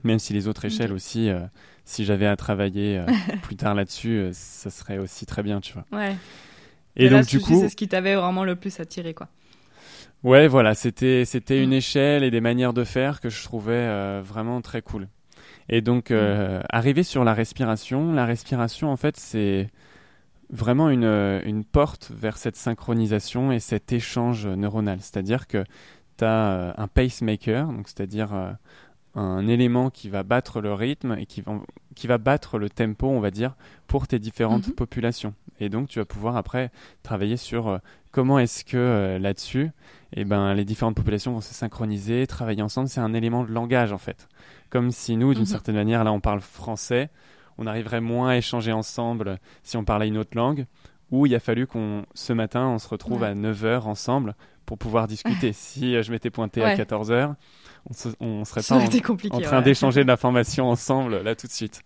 Même 0.04 0.20
si 0.20 0.34
les 0.34 0.48
autres 0.48 0.66
échelles 0.66 0.94
aussi, 0.94 1.30
euh, 1.30 1.42
si 1.86 2.06
j'avais 2.06 2.26
à 2.28 2.36
travailler 2.36 2.98
euh, 3.00 3.06
plus 3.44 3.56
tard 3.56 3.74
là-dessus, 3.76 4.30
ça 4.32 4.70
serait 4.70 4.98
aussi 5.00 5.26
très 5.26 5.44
bien, 5.44 5.62
tu 5.62 5.74
vois. 5.74 5.86
Ouais. 5.92 6.16
Et 6.96 7.08
là, 7.10 7.20
donc 7.22 7.28
du 7.28 7.40
coup, 7.40 7.60
c'est 7.60 7.70
ce 7.70 7.76
qui 7.76 7.88
t'avait 7.88 8.16
vraiment 8.16 8.44
le 8.44 8.56
plus 8.56 8.80
attiré, 8.80 9.14
quoi. 9.14 9.30
ouais, 10.24 10.48
voilà, 10.48 10.76
c'était 10.76 11.26
c'était 11.26 11.64
une 11.64 11.70
Mm. 11.72 11.74
échelle 11.74 12.24
et 12.24 12.30
des 12.32 12.42
manières 12.42 12.74
de 12.74 12.84
faire 12.84 13.20
que 13.22 13.30
je 13.30 13.44
trouvais 13.44 14.22
vraiment 14.22 14.62
très 14.62 14.82
cool. 14.82 15.08
Et 15.72 15.80
donc, 15.80 16.12
euh, 16.12 16.62
arrivé 16.70 17.02
sur 17.02 17.24
la 17.24 17.34
respiration, 17.34 18.12
la 18.12 18.26
respiration, 18.26 18.92
en 18.92 18.98
fait, 18.98 19.16
c'est 19.18 19.70
vraiment 20.50 20.90
une, 20.90 21.06
euh, 21.06 21.42
une 21.46 21.64
porte 21.64 22.12
vers 22.14 22.38
cette 22.38 22.58
synchronisation 22.58 23.54
et 23.54 23.60
cet 23.60 23.94
échange 23.94 24.48
neuronal. 24.48 25.00
C'est-à-dire 25.00 25.48
que 25.48 25.64
tu 26.18 26.26
as 26.26 26.74
un 26.78 26.88
pacemaker, 26.90 27.70
c'est-à-dire 27.86 28.34
euh, 28.34 28.52
un 29.16 29.48
élément 29.48 29.90
qui 29.90 30.10
va 30.10 30.24
battre 30.24 30.62
le 30.62 30.74
rythme 30.74 31.16
et 31.20 31.26
qui 31.26 31.42
va, 31.42 31.60
qui 31.96 32.08
va 32.08 32.18
battre 32.18 32.58
le 32.58 32.70
tempo, 32.70 33.08
on 33.08 33.20
va 33.20 33.32
dire, 33.32 33.56
pour 33.88 34.08
tes 34.08 34.20
différentes 34.20 34.68
Mhm. 34.70 34.74
populations. 34.76 35.34
Et 35.60 35.70
donc, 35.70 35.90
tu 35.90 36.00
vas 36.00 36.06
pouvoir 36.06 36.38
après 36.38 36.72
travailler 37.04 37.38
sur 37.38 37.68
euh, 37.68 37.78
comment 38.12 38.40
est-ce 38.40 38.64
que 38.66 38.78
euh, 38.78 39.20
là-dessus, 39.20 39.70
eh 40.14 40.24
ben, 40.26 40.54
les 40.54 40.66
différentes 40.66 40.96
populations 40.96 41.34
vont 41.34 41.42
se 41.42 41.54
synchroniser, 41.54 42.26
travailler 42.26 42.62
ensemble. 42.64 42.88
C'est 42.88 43.02
un 43.02 43.14
élément 43.14 43.44
de 43.44 43.52
langage, 43.52 43.92
en 43.94 43.98
fait. 44.00 44.28
Comme 44.70 44.92
si 44.92 45.18
nous, 45.18 45.34
d'une 45.34 45.42
Mhm. 45.42 45.46
certaine 45.48 45.76
manière, 45.76 46.04
là, 46.04 46.12
on 46.14 46.20
parle 46.22 46.40
français, 46.42 47.10
on 47.58 47.68
arriverait 47.68 48.02
moins 48.02 48.30
à 48.30 48.38
échanger 48.38 48.72
ensemble 48.72 49.38
si 49.62 49.78
on 49.78 49.84
parlait 49.84 50.08
une 50.08 50.18
autre 50.18 50.36
langue, 50.38 50.66
ou 51.12 51.26
il 51.26 51.36
a 51.36 51.40
fallu 51.42 51.68
qu'on, 51.68 52.06
ce 52.16 52.32
matin, 52.34 52.68
on 52.70 52.80
se 52.80 52.88
retrouve 52.88 53.22
Ouais. 53.22 53.28
à 53.28 53.36
9h 53.36 53.86
ensemble 53.88 54.36
pour 54.66 54.78
pouvoir 54.78 55.08
discuter. 55.08 55.52
si 55.54 55.96
euh, 55.96 56.02
je 56.02 56.12
m'étais 56.12 56.30
pointé 56.30 56.64
à 56.64 56.68
Ouais. 56.68 56.76
14h, 56.76 57.36
on, 57.90 57.94
se- 57.94 58.10
on 58.20 58.46
serait 58.46 58.62
Ça 58.62 58.76
pas 58.76 58.82
en, 58.82 59.40
train 59.42 59.58
ouais. 59.58 59.64
d'échanger 59.64 60.04
de 60.04 60.08
l'information 60.08 60.70
ensemble, 60.70 61.22
là, 61.22 61.36
tout 61.36 61.48
de 61.48 61.52
suite. 61.52 61.82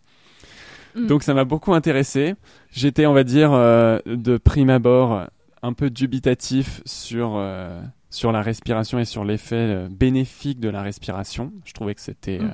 Mm. 0.95 1.07
Donc 1.07 1.23
ça 1.23 1.33
m'a 1.33 1.43
beaucoup 1.45 1.73
intéressé. 1.73 2.35
J'étais, 2.71 3.05
on 3.05 3.13
va 3.13 3.23
dire, 3.23 3.51
euh, 3.53 3.99
de 4.05 4.37
prime 4.37 4.69
abord, 4.69 5.27
un 5.61 5.73
peu 5.73 5.89
dubitatif 5.89 6.81
sur, 6.85 7.33
euh, 7.35 7.81
sur 8.09 8.31
la 8.31 8.41
respiration 8.41 8.99
et 8.99 9.05
sur 9.05 9.25
l'effet 9.25 9.55
euh, 9.55 9.87
bénéfique 9.89 10.59
de 10.59 10.69
la 10.69 10.81
respiration. 10.81 11.51
Je 11.65 11.73
trouvais 11.73 11.95
que 11.95 12.01
c'était 12.01 12.39
Mhm. 12.39 12.53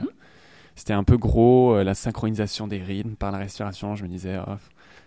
c'était 0.75 0.93
un 0.93 1.03
peu 1.03 1.17
gros, 1.17 1.81
la 1.83 1.93
synchronisation 1.93 2.67
des 2.67 2.79
rythmes 2.81 3.15
par 3.15 3.31
la 3.31 3.37
respiration. 3.37 3.95
Je 3.95 4.03
me 4.03 4.07
disais, 4.07 4.37
oh, 4.47 4.53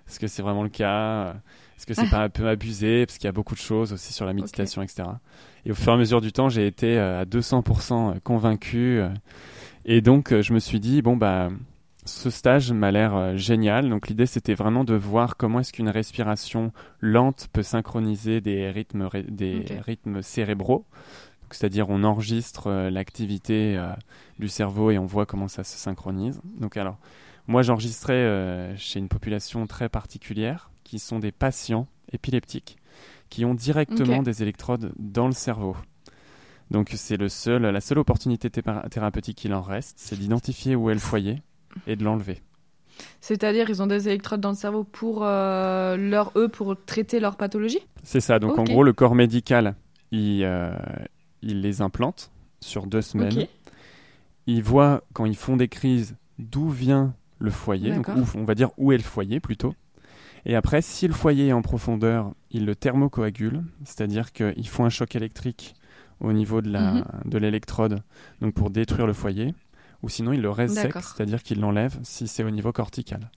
est-ce 0.09 0.21
que 0.21 0.27
c'est 0.27 0.43
vraiment 0.43 0.63
le 0.63 0.69
cas? 0.69 1.35
Est-ce 1.77 1.87
que 1.87 1.95
c'est 1.95 2.09
pas 2.11 2.23
un 2.23 2.29
peu 2.29 2.49
abusé? 2.49 3.07
Parce 3.07 3.19
qu'il 3.19 3.27
y 3.27 3.29
a 3.29 3.33
beaucoup 3.33 3.55
de 3.55 3.61
choses 3.61 3.93
aussi 3.93 4.13
sur 4.13 4.27
la 4.27 4.33
méditation, 4.33 4.83
etc. 4.83 5.05
Et 5.67 5.71
au 5.73 5.75
fur 5.75 5.93
et 5.93 5.95
à 5.95 5.99
mesure 5.99 6.21
du 6.21 6.33
temps, 6.33 6.49
j'ai 6.49 6.67
été 6.67 6.99
euh, 6.99 7.23
à 7.23 7.25
200% 7.25 8.21
convaincu. 8.21 9.01
euh, 9.01 9.09
et 9.85 10.01
donc, 10.01 10.33
euh, 10.33 10.43
je 10.43 10.53
me 10.53 10.59
suis 10.59 10.81
dit, 10.81 11.03
bon, 11.03 11.17
bah, 11.17 11.51
ce 12.05 12.31
stage 12.31 12.73
m'a 12.73 12.91
l'air 12.91 13.15
euh, 13.15 13.37
génial. 13.37 13.89
Donc, 13.89 14.09
l'idée, 14.09 14.27
c'était 14.27 14.55
vraiment 14.55 14.85
de 14.85 14.95
voir 14.95 15.37
comment 15.37 15.61
est-ce 15.61 15.73
qu'une 15.73 15.89
respiration 15.89 16.73
lente 17.01 17.49
peut 17.53 17.63
synchroniser 17.63 18.41
des 18.41 18.71
rythmes, 18.71 19.09
des 19.29 19.65
rythmes 19.85 20.23
cérébraux. 20.23 20.85
C'est-à-dire, 21.51 21.89
on 21.91 22.03
enregistre 22.05 22.67
euh, 22.69 22.91
l'activité 22.91 23.77
euh, 23.77 23.93
du 24.39 24.49
cerveau 24.49 24.91
et 24.91 24.99
on 24.99 25.07
voit 25.07 25.27
comment 25.27 25.49
ça 25.49 25.65
se 25.65 25.77
synchronise. 25.77 26.41
Donc, 26.59 26.77
alors, 26.77 26.99
moi, 27.47 27.63
j'enregistrais 27.63 28.15
euh, 28.15 28.77
chez 28.77 28.99
une 28.99 29.09
population 29.09 29.67
très 29.67 29.89
particulière 29.89 30.71
qui 30.95 31.01
sont 31.01 31.19
des 31.19 31.33
patients 31.33 31.89
épileptiques 32.13 32.77
qui 33.29 33.45
ont 33.45 33.55
directement 33.55 34.23
des 34.23 34.43
électrodes 34.45 34.93
dans 34.97 35.27
le 35.27 35.33
cerveau. 35.33 35.75
Donc 36.71 36.93
c'est 36.95 37.17
le 37.17 37.29
seul, 37.29 37.63
la 37.63 37.81
seule 37.81 37.99
opportunité 37.99 38.49
thérapeutique 38.49 39.37
qu'il 39.39 39.53
en 39.55 39.61
reste, 39.61 39.97
c'est 39.99 40.17
d'identifier 40.17 40.77
où 40.77 40.91
est 40.91 40.95
le 40.95 41.01
foyer 41.01 41.43
et 41.89 41.97
de 41.97 42.05
l'enlever. 42.05 42.43
C'est-à-dire, 43.21 43.69
ils 43.71 43.83
ont 43.83 43.89
des 43.89 44.07
électrodes 44.07 44.41
dans 44.41 44.51
le 44.51 44.55
cerveau 44.55 44.85
pour 44.85 45.25
euh, 45.25 45.97
leur 45.97 46.31
eux 46.37 46.47
pour 46.47 46.77
traiter 46.87 47.19
leur 47.19 47.35
pathologie? 47.37 47.81
C'est 48.05 48.21
ça. 48.21 48.39
Donc 48.39 48.57
en 48.57 48.63
gros, 48.63 48.85
le 48.85 48.93
corps 48.93 49.17
médical, 49.17 49.75
il, 50.13 50.45
euh, 50.45 50.77
il 51.43 51.61
les 51.61 51.83
implante 51.83 52.31
sur 52.61 52.87
deux 52.87 53.03
semaines. 53.03 53.37
Ok. 53.37 53.49
Il 54.47 54.63
voit 54.63 55.03
quand 55.13 55.25
ils 55.25 55.37
font 55.37 55.57
des 55.57 55.67
crises 55.67 56.15
d'où 56.39 56.69
vient 56.69 57.15
le 57.41 57.51
foyer, 57.51 57.91
donc 57.97 58.07
où- 58.17 58.39
on 58.39 58.45
va 58.45 58.55
dire 58.55 58.71
où 58.79 58.93
est 58.93 58.97
le 58.97 59.03
foyer 59.03 59.41
plutôt. 59.41 59.75
Et 60.47 60.55
après, 60.57 60.83
si 60.83 61.07
le 61.09 61.15
foyer 61.15 61.49
est 61.49 61.53
en 61.53 61.63
profondeur, 61.63 62.33
il 62.51 62.67
le 62.67 62.75
thermocoagule, 62.77 63.63
c'est-à-dire 63.85 64.33
qu'il 64.33 64.69
faut 64.69 64.85
un 64.85 64.91
choc 64.91 65.17
électrique 65.17 65.75
au 66.21 66.33
niveau 66.33 66.61
de 66.61 66.71
Mhm. 66.71 67.05
de 67.25 67.39
l'électrode, 67.39 68.03
donc 68.41 68.55
pour 68.55 68.71
détruire 68.71 69.07
le 69.07 69.13
foyer, 69.15 69.55
ou 70.03 70.09
sinon 70.09 70.33
il 70.33 70.41
le 70.43 70.51
D'accord. 70.51 71.03
c'est-à-dire 71.03 71.43
qu'il 71.43 71.61
l'enlève 71.61 71.99
si 72.03 72.29
c'est 72.29 72.45
au 72.45 72.51
niveau 72.51 72.73
cortical. 72.73 73.31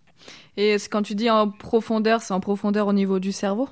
Et 0.57 0.75
quand 0.91 1.01
tu 1.03 1.15
dis 1.15 1.29
en 1.29 1.49
profondeur, 1.49 2.21
c'est 2.21 2.33
en 2.33 2.39
profondeur 2.39 2.87
au 2.87 2.93
niveau 2.93 3.19
du 3.19 3.31
cerveau? 3.31 3.69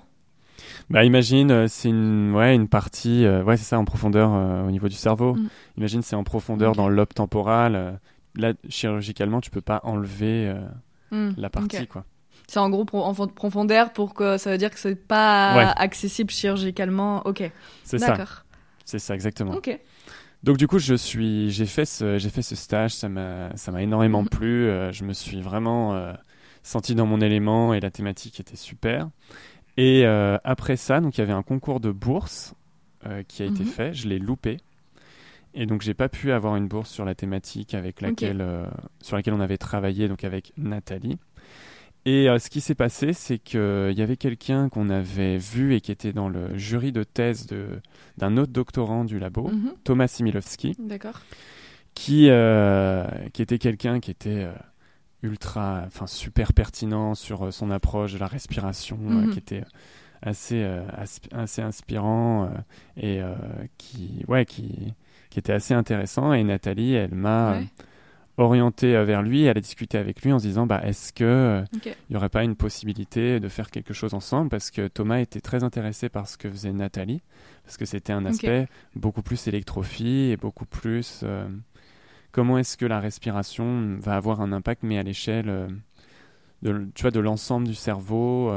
Bah 0.89 1.03
imagine, 1.03 1.51
euh, 1.51 1.67
c'est 1.67 1.89
une, 1.89 2.33
ouais, 2.35 2.55
une 2.55 2.67
partie, 2.67 3.25
euh, 3.25 3.43
ouais 3.43 3.57
c'est 3.57 3.63
ça, 3.63 3.79
en 3.79 3.85
profondeur 3.85 4.33
euh, 4.33 4.65
au 4.67 4.71
niveau 4.71 4.87
du 4.87 4.95
cerveau. 4.95 5.35
Mm. 5.35 5.47
Imagine 5.77 6.01
c'est 6.01 6.15
en 6.15 6.23
profondeur 6.23 6.73
dans 6.75 6.87
lobe 6.89 7.13
temporal. 7.13 7.75
euh, 7.75 7.91
là, 8.35 8.53
chirurgicalement, 8.69 9.41
tu 9.41 9.49
peux 9.51 9.61
pas 9.61 9.81
enlever 9.83 10.53
Hmm, 11.11 11.31
la 11.37 11.49
partie, 11.49 11.87
quoi. 11.87 12.03
C'est 12.47 12.59
en 12.59 12.69
gros 12.69 12.85
en 12.93 13.13
fond- 13.13 13.27
profondeur 13.27 13.91
pour 13.93 14.13
que 14.13 14.37
ça 14.37 14.51
veut 14.51 14.57
dire 14.57 14.69
que 14.71 14.79
c'est 14.79 14.95
pas 14.95 15.55
Ouais. 15.57 15.71
accessible 15.77 16.29
chirurgicalement. 16.29 17.21
Ok. 17.25 17.49
C'est 17.83 17.97
ça, 17.99 18.07
D'accord. 18.07 18.45
c'est 18.85 18.99
ça 18.99 19.15
exactement. 19.15 19.53
Ok. 19.53 19.77
Donc 20.43 20.57
du 20.57 20.67
coup, 20.67 20.77
je 20.77 20.93
suis, 20.93 21.49
j'ai 21.49 21.65
fait 21.65 21.85
ce, 21.85 22.17
j'ai 22.19 22.29
fait 22.29 22.43
ce 22.43 22.55
stage, 22.55 22.93
ça 22.93 23.09
m'a, 23.09 23.55
ça 23.55 23.71
m'a 23.71 23.81
énormément 23.81 24.21
Mhm. 24.21 24.29
plu. 24.29 24.65
euh, 24.67 24.91
je 24.91 25.03
me 25.03 25.13
suis 25.13 25.41
vraiment 25.41 25.95
euh, 25.95 26.13
senti 26.61 26.93
dans 26.93 27.07
mon 27.07 27.19
élément 27.19 27.73
et 27.73 27.79
la 27.79 27.89
thématique 27.89 28.39
était 28.39 28.55
super. 28.55 29.09
Et 29.77 30.05
euh, 30.05 30.37
après 30.43 30.77
ça, 30.77 30.99
donc 31.01 31.17
il 31.17 31.21
y 31.21 31.23
avait 31.23 31.33
un 31.33 31.41
concours 31.43 31.79
de 31.79 31.91
bourse 31.91 32.53
qui 33.27 33.43
a 33.43 33.45
été 33.45 33.63
Mhm. 33.63 33.69
fait. 33.69 33.93
Je 33.93 34.07
l'ai 34.07 34.17
loupé. 34.19 34.57
Et 35.53 35.65
donc 35.67 35.81
j'ai 35.83 35.93
pas 35.93 36.09
pu 36.09 36.31
avoir 36.31 36.55
une 36.55 36.67
bourse 36.67 36.89
sur 36.89 37.05
la 37.05 37.13
thématique 37.15 37.73
avec 37.75 38.01
laquelle, 38.01 38.43
sur 39.01 39.15
laquelle 39.15 39.33
on 39.35 39.39
avait 39.39 39.57
travaillé, 39.59 40.07
donc 40.07 40.23
avec 40.23 40.51
Nathalie. 40.57 41.17
Et 42.07 42.29
euh, 42.29 42.37
ce 42.37 42.49
qui 42.51 42.61
s'est 42.61 42.75
passé, 42.75 43.13
c'est 43.13 43.39
qu'il 43.39 43.93
y 43.95 44.01
avait 44.01 44.17
quelqu'un 44.17 44.69
qu'on 44.69 44.89
avait 44.89 45.37
vu 45.37 45.73
et 45.73 45.81
qui 45.81 45.91
était 45.91 46.13
dans 46.13 46.29
le 46.29 46.55
jury 46.57 46.91
de 46.91 47.03
thèse 47.03 47.47
de, 47.47 47.81
d'un 48.17 48.37
autre 48.37 48.51
doctorant 48.51 49.05
du 49.05 49.17
labo, 49.17 49.47
Mhm. 49.49 49.73
Thomas 49.83 50.07
Similowski, 50.07 50.75
D'accord. 50.77 51.21
qui, 51.95 52.27
euh, 52.29 53.07
qui 53.33 53.41
était 53.41 53.57
quelqu'un 53.57 53.99
qui 53.99 54.11
était 54.11 54.43
euh, 54.43 54.51
ultra, 55.23 55.83
enfin 55.87 56.05
super 56.05 56.53
pertinent 56.53 57.15
sur 57.15 57.45
euh, 57.47 57.51
son 57.51 57.71
approche 57.71 58.13
de 58.13 58.19
la 58.19 58.27
respiration, 58.27 58.99
euh, 59.09 59.21
Mhm. 59.25 59.29
qui 59.31 59.39
était 59.39 59.63
assez, 60.21 60.61
euh, 60.63 60.83
assez 61.31 61.61
inspirant 61.63 62.45
euh, 62.45 62.49
et 62.97 63.19
euh, 63.21 63.33
qui, 63.79 64.23
ouais, 64.27 64.45
qui, 64.45 64.93
qui 65.31 65.39
était 65.39 65.53
assez 65.53 65.73
intéressant. 65.73 66.33
Et 66.33 66.43
Nathalie, 66.43 66.93
elle 66.93 67.15
m'a 67.15 67.53
Ouais. 67.57 67.67
Orientée 68.37 68.91
vers 69.03 69.21
lui, 69.21 69.43
elle 69.43 69.57
a 69.57 69.61
discuté 69.61 69.97
avec 69.97 70.21
lui 70.21 70.31
en 70.31 70.39
se 70.39 70.47
disant 70.47 70.65
bah, 70.65 70.81
est-ce 70.83 71.13
que 71.13 71.63
il 71.85 71.93
n'y 72.09 72.15
aurait 72.15 72.29
pas 72.29 72.43
une 72.43 72.55
possibilité 72.55 73.39
de 73.39 73.47
faire 73.47 73.71
quelque 73.71 73.93
chose 73.93 74.13
ensemble? 74.13 74.49
Parce 74.49 74.71
que 74.71 74.87
Thomas 74.87 75.19
était 75.19 75.41
très 75.41 75.63
intéressé 75.63 76.09
par 76.09 76.27
ce 76.27 76.37
que 76.37 76.49
faisait 76.49 76.73
Nathalie, 76.73 77.21
parce 77.63 77.77
que 77.77 77.85
c'était 77.85 78.13
un 78.13 78.25
aspect 78.25 78.67
beaucoup 78.95 79.21
plus 79.21 79.47
électrophie 79.47 80.31
et 80.31 80.37
beaucoup 80.37 80.65
plus 80.65 81.23
comment 82.31 82.57
est-ce 82.57 82.75
que 82.75 82.85
la 82.85 82.99
respiration 82.99 83.97
va 83.99 84.15
avoir 84.17 84.41
un 84.41 84.51
impact, 84.51 84.83
mais 84.83 84.97
à 84.97 85.03
l'échelle 85.03 85.67
de, 86.61 86.87
tu 86.93 87.01
vois, 87.03 87.11
de 87.11 87.19
l'ensemble 87.19 87.67
du 87.67 87.75
cerveau 87.75 88.51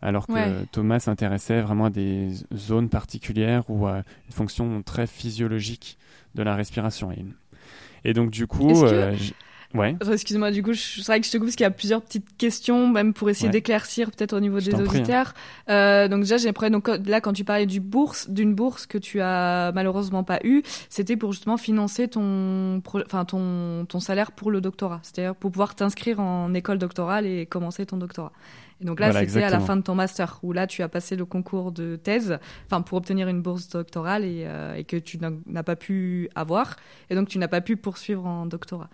alors 0.00 0.26
que 0.26 0.64
Thomas 0.66 1.00
s'intéressait 1.00 1.60
vraiment 1.60 1.86
à 1.86 1.90
des 1.90 2.30
zones 2.54 2.88
particulières 2.88 3.64
ou 3.68 3.86
à 3.86 3.98
une 3.98 4.32
fonction 4.32 4.82
très 4.82 5.06
physiologique 5.06 5.98
de 6.34 6.42
la 6.42 6.54
respiration. 6.54 7.10
Et, 7.10 7.24
donc 8.14 8.30
du 8.30 8.46
coup, 8.46 8.84
euh, 8.84 9.14
ouais. 9.74 9.96
Excuse-moi, 10.12 10.50
du 10.50 10.62
coup, 10.62 10.74
c'est 10.74 11.04
vrai 11.06 11.20
que 11.20 11.26
je 11.26 11.32
te 11.32 11.36
coupe 11.36 11.46
parce 11.46 11.56
qu'il 11.56 11.64
y 11.64 11.66
a 11.66 11.70
plusieurs 11.70 12.02
petites 12.02 12.36
questions, 12.36 12.88
même 12.88 13.12
pour 13.12 13.28
essayer 13.30 13.48
d'éclaircir 13.48 14.10
peut-être 14.10 14.32
au 14.32 14.40
niveau 14.40 14.60
des 14.60 14.74
hein. 14.74 14.80
auditeurs. 14.80 15.34
Euh, 15.68 16.08
donc 16.08 16.20
déjà, 16.20 16.36
j'ai 16.36 16.52
donc 16.52 16.88
là 17.06 17.20
quand 17.20 17.32
tu 17.32 17.44
parlais 17.44 17.66
du 17.66 17.80
bourse, 17.80 18.28
d'une 18.30 18.54
bourse 18.54 18.86
que 18.86 18.98
tu 18.98 19.20
as 19.20 19.72
malheureusement 19.74 20.24
pas 20.24 20.38
eu, 20.44 20.62
c'était 20.88 21.16
pour 21.16 21.32
justement 21.32 21.56
financer 21.56 22.08
ton, 22.08 22.80
enfin 23.06 23.24
ton, 23.24 23.84
ton 23.86 24.00
salaire 24.00 24.32
pour 24.32 24.50
le 24.50 24.60
doctorat, 24.60 25.00
c'est-à-dire 25.02 25.34
pour 25.34 25.50
pouvoir 25.50 25.74
t'inscrire 25.74 26.20
en 26.20 26.54
école 26.54 26.78
doctorale 26.78 27.26
et 27.26 27.46
commencer 27.46 27.86
ton 27.86 27.96
doctorat. 27.96 28.32
Et 28.80 28.84
donc 28.84 29.00
là, 29.00 29.12
c'était 29.12 29.42
à 29.42 29.50
la 29.50 29.60
fin 29.60 29.76
de 29.76 29.82
ton 29.82 29.94
master, 29.94 30.38
où 30.42 30.52
là, 30.52 30.66
tu 30.66 30.82
as 30.82 30.88
passé 30.88 31.16
le 31.16 31.24
concours 31.24 31.72
de 31.72 31.96
thèse, 31.96 32.38
enfin 32.66 32.80
pour 32.80 32.98
obtenir 32.98 33.28
une 33.28 33.42
bourse 33.42 33.68
doctorale 33.68 34.24
et, 34.24 34.44
euh, 34.46 34.74
et 34.74 34.84
que 34.84 34.96
tu 34.96 35.18
n'as 35.18 35.62
pas 35.62 35.76
pu 35.76 36.28
avoir, 36.34 36.76
et 37.10 37.14
donc 37.14 37.28
tu 37.28 37.38
n'as 37.38 37.48
pas 37.48 37.60
pu 37.60 37.76
poursuivre 37.76 38.24
en 38.26 38.46
doctorat. 38.46 38.88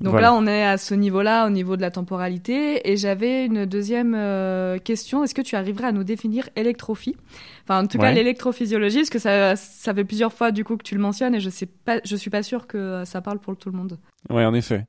Donc 0.00 0.20
là, 0.20 0.32
on 0.32 0.46
est 0.46 0.64
à 0.64 0.78
ce 0.78 0.94
niveau-là, 0.94 1.46
au 1.46 1.50
niveau 1.50 1.76
de 1.76 1.80
la 1.80 1.90
temporalité. 1.90 2.88
Et 2.88 2.96
j'avais 2.96 3.46
une 3.46 3.66
deuxième 3.66 4.14
euh, 4.14 4.78
question. 4.78 5.24
Est-ce 5.24 5.34
que 5.34 5.42
tu 5.42 5.56
arriverais 5.56 5.88
à 5.88 5.92
nous 5.92 6.04
définir 6.04 6.48
électrophie? 6.54 7.16
Enfin, 7.64 7.82
en 7.82 7.86
tout 7.86 7.98
cas, 7.98 8.12
l'électrophysiologie, 8.12 8.98
parce 8.98 9.10
que 9.10 9.18
ça, 9.18 9.56
ça 9.56 9.92
fait 9.92 10.04
plusieurs 10.04 10.32
fois 10.32 10.52
du 10.52 10.64
coup 10.64 10.76
que 10.76 10.84
tu 10.84 10.94
le 10.94 11.00
mentionnes, 11.00 11.34
et 11.34 11.40
je 11.40 11.50
sais 11.50 11.66
pas, 11.66 12.00
je 12.04 12.16
suis 12.16 12.30
pas 12.30 12.42
sûr 12.42 12.66
que 12.66 13.02
ça 13.04 13.20
parle 13.20 13.40
pour 13.40 13.56
tout 13.56 13.70
le 13.70 13.76
monde. 13.76 13.98
Ouais, 14.30 14.44
en 14.44 14.54
effet. 14.54 14.86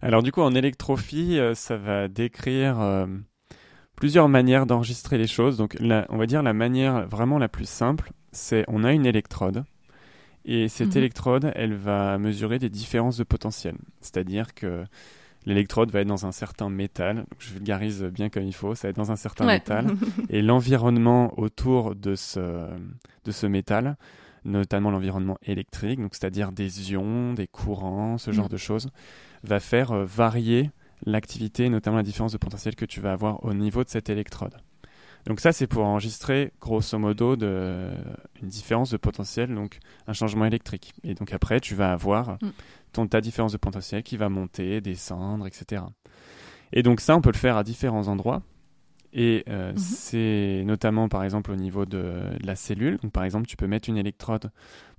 Alors 0.00 0.22
du 0.22 0.32
coup, 0.32 0.42
en 0.42 0.54
électrophie, 0.54 1.38
euh, 1.38 1.54
ça 1.54 1.76
va 1.76 2.08
décrire 2.08 2.76
plusieurs 4.02 4.28
manières 4.28 4.66
d'enregistrer 4.66 5.16
les 5.16 5.28
choses. 5.28 5.56
Donc, 5.56 5.76
on 5.80 6.16
va 6.16 6.26
dire 6.26 6.42
la 6.42 6.52
manière 6.52 7.06
vraiment 7.06 7.38
la 7.38 7.48
plus 7.48 7.68
simple, 7.68 8.10
c'est 8.32 8.64
on 8.66 8.82
a 8.82 8.92
une 8.92 9.06
électrode. 9.06 9.62
Et 10.44 10.66
cette 10.66 10.96
mhm. 10.96 10.96
électrode, 10.96 11.52
elle 11.54 11.74
va 11.74 12.18
mesurer 12.18 12.58
des 12.58 12.68
différences 12.68 13.16
de 13.16 13.22
potentiel. 13.22 13.76
C'est-à-dire 14.00 14.54
que 14.54 14.84
l'électrode 15.46 15.92
va 15.92 16.00
être 16.00 16.08
dans 16.08 16.26
un 16.26 16.32
certain 16.32 16.68
métal. 16.68 17.26
je 17.38 17.52
vulgarise 17.52 18.02
bien 18.02 18.28
comme 18.28 18.42
il 18.42 18.52
faut. 18.52 18.74
Ça 18.74 18.88
va 18.88 18.90
être 18.90 18.96
dans 18.96 19.12
un 19.12 19.16
certain 19.16 19.46
métal. 19.46 19.86
et 20.30 20.42
l'environnement 20.42 21.32
autour 21.38 21.94
de 21.94 22.16
ce, 22.16 22.66
de 23.24 23.30
ce 23.30 23.46
métal, 23.46 23.96
notamment 24.44 24.90
l'environnement 24.90 25.38
électrique, 25.44 26.00
donc 26.00 26.16
c'est-à-dire 26.16 26.50
des 26.50 26.90
ions, 26.90 27.34
des 27.34 27.46
courants, 27.46 28.18
ce 28.18 28.32
genre 28.32 28.46
mhm. 28.46 28.50
de 28.50 28.56
choses, 28.56 28.88
va 29.44 29.60
faire 29.60 29.92
euh, 29.92 30.04
varier 30.04 30.72
l'activité, 31.04 31.68
notamment 31.68 31.96
la 31.96 32.02
différence 32.02 32.32
de 32.32 32.38
potentiel 32.38 32.74
que 32.74 32.84
tu 32.84 33.00
vas 33.00 33.12
avoir 33.12 33.44
au 33.44 33.54
niveau 33.54 33.84
de 33.84 33.88
cette 33.88 34.08
électrode. 34.08 34.54
Donc 35.26 35.38
ça, 35.38 35.52
c'est 35.52 35.66
pour 35.66 35.84
enregistrer 35.84 36.52
grosso 36.60 36.98
modo 36.98 37.36
de, 37.36 37.90
une 38.42 38.48
différence 38.48 38.90
de 38.90 38.96
potentiel, 38.96 39.54
donc 39.54 39.78
un 40.06 40.12
changement 40.12 40.44
électrique. 40.44 40.94
Et 41.04 41.14
donc 41.14 41.32
après, 41.32 41.60
tu 41.60 41.74
vas 41.74 41.92
avoir 41.92 42.32
mm. 42.42 42.50
ton, 42.92 43.06
ta 43.06 43.20
différence 43.20 43.52
de 43.52 43.56
potentiel 43.56 44.02
qui 44.02 44.16
va 44.16 44.28
monter, 44.28 44.80
descendre, 44.80 45.46
etc. 45.46 45.82
Et 46.72 46.82
donc 46.82 47.00
ça, 47.00 47.16
on 47.16 47.20
peut 47.20 47.30
le 47.32 47.38
faire 47.38 47.56
à 47.56 47.62
différents 47.62 48.08
endroits. 48.08 48.42
Et 49.12 49.44
euh, 49.48 49.72
mm-hmm. 49.72 49.78
c'est 49.78 50.62
notamment, 50.64 51.08
par 51.08 51.22
exemple, 51.22 51.52
au 51.52 51.56
niveau 51.56 51.86
de, 51.86 51.98
de, 52.40 52.46
la 52.46 52.56
cellule. 52.56 52.98
Donc 52.98 53.12
par 53.12 53.22
exemple, 53.22 53.46
tu 53.46 53.56
peux 53.56 53.68
mettre 53.68 53.88
une 53.88 53.98
électrode 53.98 54.50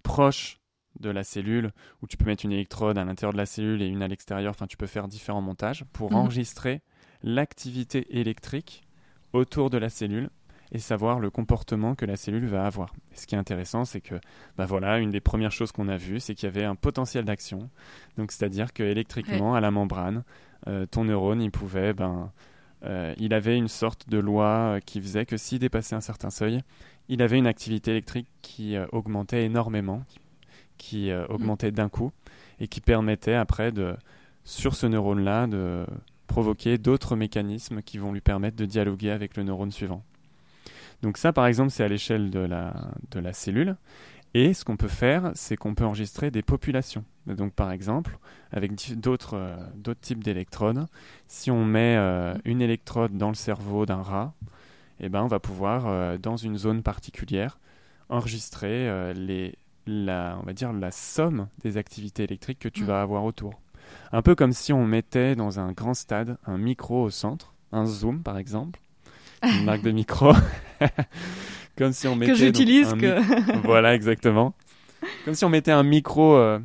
proche 0.04 0.60
de 1.00 1.10
la 1.10 1.24
cellule, 1.24 1.72
où 2.02 2.08
tu 2.08 2.18
peux 2.18 2.26
mettre 2.26 2.46
une 2.46 2.52
électrode 2.52 2.98
à 2.98 3.04
l'intérieur 3.04 3.34
de 3.34 3.38
la 3.38 3.46
cellule 3.46 3.82
et 3.82 3.88
une 3.88 4.02
à 4.02 4.08
l'extérieur. 4.08 4.52
Enfin, 4.52 4.68
tu 4.68 4.78
peux 4.78 4.88
faire 4.88 5.08
différents 5.08 5.42
montages 5.42 5.86
pour 5.94 6.12
mhm. 6.12 6.18
enregistrer 6.18 6.82
l'activité 7.24 8.20
électrique 8.20 8.84
autour 9.34 9.70
de 9.70 9.78
la 9.78 9.90
cellule 9.90 10.30
et 10.74 10.80
savoir 10.80 11.20
le 11.20 11.30
comportement 11.30 11.94
que 11.94 12.06
la 12.06 12.16
cellule 12.16 12.48
va 12.48 12.66
avoir. 12.66 12.94
Et 13.12 13.16
ce 13.16 13.28
qui 13.28 13.36
est 13.36 13.38
intéressant, 13.38 13.86
c'est 13.86 14.02
que, 14.02 14.16
bah 14.58 14.66
voilà, 14.66 14.98
une 14.98 15.12
des 15.12 15.22
premières 15.22 15.52
choses 15.52 15.72
qu'on 15.72 15.88
a 15.88 15.98
vues, 15.98 16.20
c'est 16.20 16.34
qu'il 16.34 16.48
y 16.48 16.52
avait 16.52 16.66
un 16.66 16.76
potentiel 16.76 17.26
d'action. 17.26 17.70
Donc, 18.18 18.32
c'est-à-dire 18.32 18.74
que 18.74 18.82
électriquement, 18.82 19.54
à 19.54 19.62
la 19.62 19.70
membrane, 19.70 20.24
euh, 20.68 20.88
ton 20.88 21.06
neurone, 21.06 21.42
il 21.42 21.52
pouvait, 21.52 21.94
ben, 21.94 22.32
euh, 22.86 23.14
il 23.18 23.36
avait 23.36 23.56
une 23.56 23.68
sorte 23.68 24.10
de 24.10 24.18
loi 24.18 24.48
euh, 24.48 24.80
qui 24.80 25.00
faisait 25.00 25.26
que 25.26 25.38
s'il 25.38 25.60
dépassait 25.60 25.96
un 25.96 26.02
certain 26.02 26.32
seuil, 26.32 26.62
il 27.08 27.22
avait 27.22 27.38
une 27.38 27.48
activité 27.48 27.92
électrique 27.92 28.28
qui 28.42 28.76
augmentait 28.94 29.44
énormément, 29.44 30.04
qui 30.08 30.20
euh, 30.94 31.26
augmentait 31.28 31.72
d'un 31.72 31.90
coup 31.90 32.12
et 32.60 32.68
qui 32.68 32.82
permettait 32.82 33.34
après 33.34 33.72
de, 33.72 33.96
sur 34.44 34.76
ce 34.76 34.86
neurone-là, 34.86 35.48
de 35.48 35.86
provoquer 36.28 36.78
d'autres 36.78 37.16
mécanismes 37.16 37.82
qui 37.82 37.98
vont 37.98 38.12
lui 38.12 38.22
permettre 38.22 38.56
de 38.58 38.66
dialoguer 38.66 39.12
avec 39.12 39.38
le 39.38 39.44
neurone 39.44 39.72
suivant. 39.72 40.04
Donc 41.02 41.18
ça, 41.18 41.34
par 41.34 41.48
exemple, 41.48 41.72
c'est 41.72 41.84
à 41.84 41.88
l'échelle 41.88 42.30
de 42.30 42.40
la, 42.40 42.74
de 43.12 43.20
la 43.20 43.34
cellule. 43.34 43.76
Et 44.36 44.54
ce 44.54 44.66
qu'on 44.66 44.78
peut 44.78 44.88
faire, 44.88 45.32
c'est 45.36 45.56
qu'on 45.56 45.76
peut 45.76 45.86
enregistrer 45.86 46.32
des 46.32 46.42
populations. 46.42 47.04
Donc 47.28 47.54
par 47.54 47.72
exemple, 47.72 48.18
avec 48.52 48.74
d'autres 49.00 49.36
euh, 49.36 49.56
d'autres 49.76 50.00
types 50.00 50.24
d'électrodes, 50.24 50.88
si 51.28 51.52
on 51.52 51.66
met 51.66 51.98
euh, 51.98 52.34
une 52.44 52.62
électrode 52.62 53.16
dans 53.16 53.30
le 53.30 53.36
cerveau 53.36 53.86
d'un 53.86 54.02
rat, 54.02 54.34
eh 55.00 55.10
ben, 55.10 55.22
on 55.24 55.28
va 55.28 55.40
pouvoir, 55.40 56.18
dans 56.20 56.38
une 56.38 56.58
zone 56.58 56.82
particulière, 56.82 57.60
enregistrer 58.10 59.14
les, 59.14 59.58
la, 59.86 60.38
on 60.42 60.46
va 60.46 60.54
dire, 60.54 60.72
la 60.74 60.92
somme 60.92 61.48
des 61.62 61.78
activités 61.78 62.24
électriques 62.24 62.60
que 62.60 62.70
tu 62.70 62.84
mm. 62.84 62.88
vas 62.88 63.02
avoir 63.02 63.24
autour. 63.24 63.60
Un 64.12 64.22
peu 64.22 64.36
comme 64.36 64.54
si 64.54 64.74
on 64.74 64.86
mettait 64.86 65.36
dans 65.36 65.60
un 65.60 65.72
grand 65.72 65.94
stade 65.94 66.38
un 66.46 66.58
micro 66.58 67.04
au 67.04 67.10
centre, 67.10 67.54
un 67.72 67.86
zoom 67.86 68.24
par 68.24 68.38
exemple, 68.38 68.80
une 69.44 69.64
marque 69.66 69.82
de 69.82 69.92
micro. 69.92 70.34
comme 71.78 71.94
si 71.94 72.08
on 72.08 72.16
mettait 72.16 72.34
que 72.34 72.38
j'utilise 72.38 72.94
que 73.00 73.58
voilà 73.66 73.96
exactement 73.96 74.54
comme 75.26 75.34
si 75.34 75.44
on 75.46 75.50
mettait 75.50 75.72
un 75.72 75.84
micro 75.84 76.36
euh, 76.36 76.60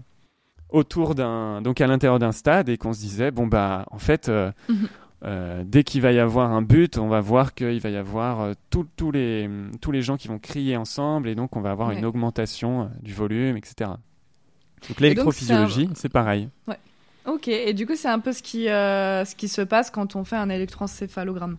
autour 0.71 1.15
d'un 1.15 1.63
donc 1.63 1.81
à 1.81 1.87
l'intérieur 1.87 2.19
d'un 2.19 2.33
stade 2.33 2.69
et 2.69 2.77
qu'on 2.77 2.93
se 2.93 3.01
disait 3.01 3.31
bon 3.31 3.47
bah 3.47 3.87
en 3.91 3.99
fait 3.99 4.29
euh, 4.29 4.53
mhm. 4.69 4.89
Euh, 5.25 5.65
dès 5.67 5.83
qu'il 5.83 6.01
va 6.01 6.13
y 6.13 6.19
avoir 6.21 6.53
un 6.53 6.63
but, 6.63 6.97
on 6.97 7.09
va 7.09 7.21
voir 7.21 7.55
qu'il 7.55 7.81
va 7.81 7.89
y 7.89 7.97
avoir 7.97 8.41
euh, 8.41 8.53
tous 8.71 9.11
les, 9.11 9.51
tous 9.81 9.91
les 9.91 10.01
gens 10.01 10.17
qui 10.17 10.29
vont 10.29 10.39
crier 10.39 10.77
ensemble 10.77 11.29
et 11.29 11.35
donc 11.35 11.57
on 11.57 11.61
va 11.61 11.73
avoir 11.73 11.91
une 11.91 12.05
augmentation 12.05 12.83
euh, 12.83 12.87
du 13.03 13.13
volume, 13.13 13.57
etc. 13.57 13.91
Donc 14.89 15.01
l'électrophysiologie, 15.01 15.91
c'est 15.95 16.09
pareil. 16.09 16.49
Ouais. 16.69 16.79
Ok, 17.27 17.49
et 17.49 17.75
du 17.75 17.85
coup 17.85 17.97
c'est 17.97 18.09
un 18.09 18.21
peu 18.21 18.33
ce 18.33 18.43
qui, 18.43 18.65
ce 18.67 19.35
qui 19.35 19.49
se 19.49 19.61
passe 19.61 19.91
quand 19.91 20.17
on 20.17 20.25
fait 20.25 20.37
un 20.37 20.49
électroencéphalogramme. 20.49 21.59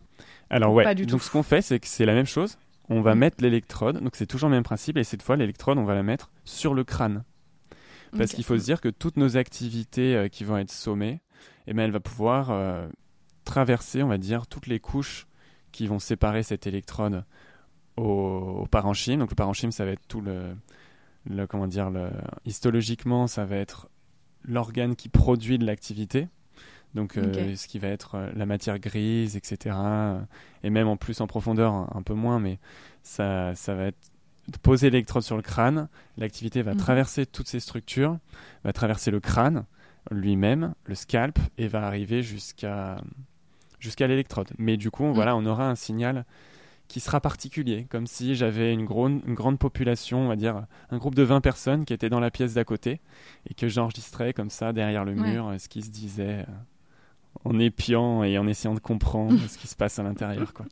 Alors 0.49 0.73
ouais, 0.73 0.95
donc 0.95 1.21
ce 1.21 1.29
qu'on 1.29 1.43
fait 1.43 1.61
c'est 1.61 1.79
que 1.79 1.87
c'est 1.87 2.05
la 2.05 2.13
même 2.13 2.25
chose. 2.25 2.57
On 2.91 3.01
va 3.01 3.13
mm. 3.13 3.19
mettre 3.19 3.37
l'électrode, 3.43 4.01
donc 4.01 4.15
c'est 4.15 4.25
toujours 4.25 4.49
le 4.49 4.55
même 4.55 4.63
principe, 4.63 4.97
et 4.97 5.03
cette 5.03 5.21
fois 5.21 5.35
l'électrode 5.35 5.77
on 5.77 5.83
va 5.83 5.93
la 5.93 6.01
mettre 6.01 6.31
sur 6.45 6.73
le 6.73 6.83
crâne. 6.83 7.23
Parce 8.17 8.33
qu'il 8.33 8.43
faut 8.43 8.57
se 8.57 8.63
dire 8.63 8.81
que 8.81 8.89
toutes 8.89 9.17
nos 9.17 9.37
activités 9.37 10.27
qui 10.31 10.43
vont 10.43 10.57
être 10.57 10.71
sommées, 10.71 11.21
eh 11.67 11.73
ben, 11.73 11.83
elle 11.83 11.91
va 11.91 11.99
pouvoir 11.99 12.49
traverser, 13.49 14.03
on 14.03 14.07
va 14.07 14.19
dire, 14.19 14.45
toutes 14.45 14.67
les 14.67 14.79
couches 14.79 15.27
qui 15.71 15.87
vont 15.87 15.99
séparer 15.99 16.43
cette 16.43 16.67
électrode 16.67 17.23
au, 17.97 18.67
parenchyme. 18.69 19.19
Donc 19.19 19.31
le 19.31 19.35
parenchyme, 19.35 19.71
ça 19.71 19.85
va 19.85 19.91
être 19.91 20.07
tout 20.07 20.21
le, 20.21 20.55
le 21.25 21.47
comment 21.47 21.67
dire, 21.67 21.89
le, 21.89 22.11
histologiquement, 22.45 23.25
ça 23.25 23.45
va 23.45 23.55
être 23.55 23.89
l'organe 24.43 24.95
qui 24.95 25.09
produit 25.09 25.57
de 25.57 25.65
l'activité. 25.65 26.27
Donc 26.93 27.17
euh, 27.17 27.55
ce 27.55 27.67
qui 27.67 27.79
va 27.79 27.87
être 27.87 28.15
euh, 28.15 28.31
la 28.35 28.45
matière 28.45 28.79
grise, 28.79 29.35
etc. 29.35 29.75
Et 30.63 30.69
même 30.69 30.87
en 30.87 30.97
plus 30.97 31.19
en 31.21 31.27
profondeur, 31.27 31.73
un, 31.73 32.01
peu 32.03 32.13
moins, 32.13 32.39
mais 32.39 32.59
ça, 33.03 33.53
ça 33.55 33.73
va 33.73 33.85
être 33.85 34.11
poser 34.61 34.89
l'électrode 34.89 35.23
sur 35.23 35.35
le 35.35 35.41
crâne. 35.41 35.87
L'activité 36.17 36.61
va 36.61 36.73
mhm. 36.73 36.79
traverser 36.79 37.25
toutes 37.25 37.47
ces 37.47 37.59
structures, 37.59 38.17
va 38.63 38.73
traverser 38.73 39.11
le 39.11 39.19
crâne 39.19 39.65
lui-même, 40.11 40.73
le 40.85 40.95
scalp, 40.95 41.37
et 41.57 41.67
va 41.67 41.85
arriver 41.85 42.23
jusqu'à 42.23 42.97
jusqu'à 43.79 44.07
l'électrode. 44.07 44.49
Mais 44.57 44.77
du 44.77 44.91
coup, 44.91 45.05
mm. 45.05 45.13
voilà, 45.13 45.35
on 45.35 45.45
aura 45.45 45.69
un 45.69 45.75
signal 45.75 46.25
qui 46.89 46.99
sera 46.99 47.21
particulier, 47.21 47.85
comme 47.89 48.07
si 48.07 48.33
j'avais 48.33 48.73
une, 48.73 48.81
une, 48.81 49.35
grande 49.35 49.59
population, 49.59 50.21
on 50.25 50.27
va 50.27 50.35
dire 50.35 50.63
un 50.89 50.97
groupe 50.97 51.13
de 51.13 51.21
20 51.21 51.39
personnes 51.39 51.85
qui 51.85 51.93
étaient 51.93 52.09
dans 52.09 52.19
la 52.19 52.31
pièce 52.31 52.55
d'à 52.55 52.63
côté 52.63 52.99
et 53.47 53.53
que 53.53 53.67
j'enregistrais 53.67 54.33
comme 54.33 54.49
ça 54.49 54.73
derrière 54.73 55.05
le 55.05 55.13
mur 55.13 55.53
ce 55.59 55.69
qui 55.69 55.83
se 55.83 55.91
disait 55.91 56.45
euh, 56.47 57.45
en 57.45 57.59
épiant 57.59 58.23
et 58.23 58.39
en 58.39 58.47
essayant 58.47 58.73
de 58.73 58.79
comprendre 58.79 59.37
ce 59.47 59.59
qui 59.59 59.67
se 59.67 59.75
passe 59.75 59.99
à 59.99 60.03
l'intérieur. 60.03 60.51
quoi. 60.51 60.65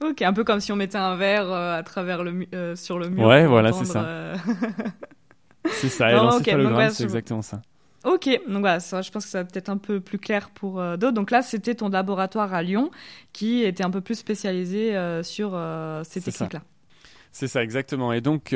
Ok, 0.00 0.22
un 0.22 0.32
peu 0.32 0.42
comme 0.42 0.60
si 0.60 0.72
on 0.72 0.76
mettait 0.76 0.96
un 0.96 1.16
verre 1.16 1.50
euh, 1.50 1.78
à 1.78 1.82
travers 1.82 2.24
le 2.24 2.46
euh, 2.54 2.74
sur 2.74 2.98
le 2.98 3.10
mur. 3.10 3.26
Ouais, 3.26 3.46
voilà, 3.46 3.72
c'est 3.72 3.84
ça. 3.84 4.32
c'est 5.66 5.90
ça, 5.90 6.10
et 6.10 6.14
l'encéphalogramme, 6.14 6.90
c'est 6.90 7.04
exactement 7.04 7.42
ça. 7.42 7.60
Ok, 8.06 8.28
donc 8.48 8.60
voilà, 8.60 8.78
ça, 8.78 9.02
je 9.02 9.10
pense 9.10 9.24
que 9.24 9.30
ça 9.30 9.42
va 9.42 9.44
peut-être 9.44 9.68
un 9.68 9.78
peu 9.78 9.98
plus 10.00 10.18
clair 10.18 10.50
pour 10.50 10.78
euh, 10.78 10.96
d'autres. 10.96 11.14
Donc 11.14 11.32
là, 11.32 11.42
c'était 11.42 11.74
ton 11.74 11.88
laboratoire 11.88 12.54
à 12.54 12.62
Lyon 12.62 12.92
qui 13.32 13.64
était 13.64 13.84
un 13.84 13.90
peu 13.90 14.00
plus 14.00 14.14
spécialisé 14.14 14.96
euh, 14.96 15.24
sur 15.24 15.50
euh, 15.54 16.04
ces 16.04 16.20
techniques-là. 16.20 16.62
C'est 17.32 17.48
ça, 17.48 17.64
exactement. 17.64 18.12
Et 18.12 18.20
donc, 18.20 18.54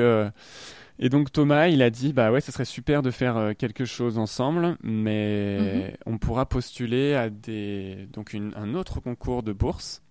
et 1.01 1.09
donc 1.09 1.33
Thomas, 1.33 1.67
il 1.67 1.83
a 1.83 1.91
dit, 1.91 2.13
bah 2.13 2.31
ouais, 2.31 2.41
ce 2.41 2.53
serait 2.53 2.65
super 2.65 3.03
de 3.03 3.11
faire 3.11 3.53
quelque 3.59 3.85
chose 3.85 4.19
ensemble, 4.19 4.77
mais 4.85 5.59
Mhm. 6.07 6.13
on 6.15 6.19
pourra 6.19 6.47
postuler 6.47 7.15
à 7.15 7.29
des, 7.29 8.07
donc 8.13 8.33
une- 8.33 8.53
un 8.57 8.75
autre 8.75 9.01
concours 9.01 9.43
de 9.43 9.53
bourse 9.53 10.03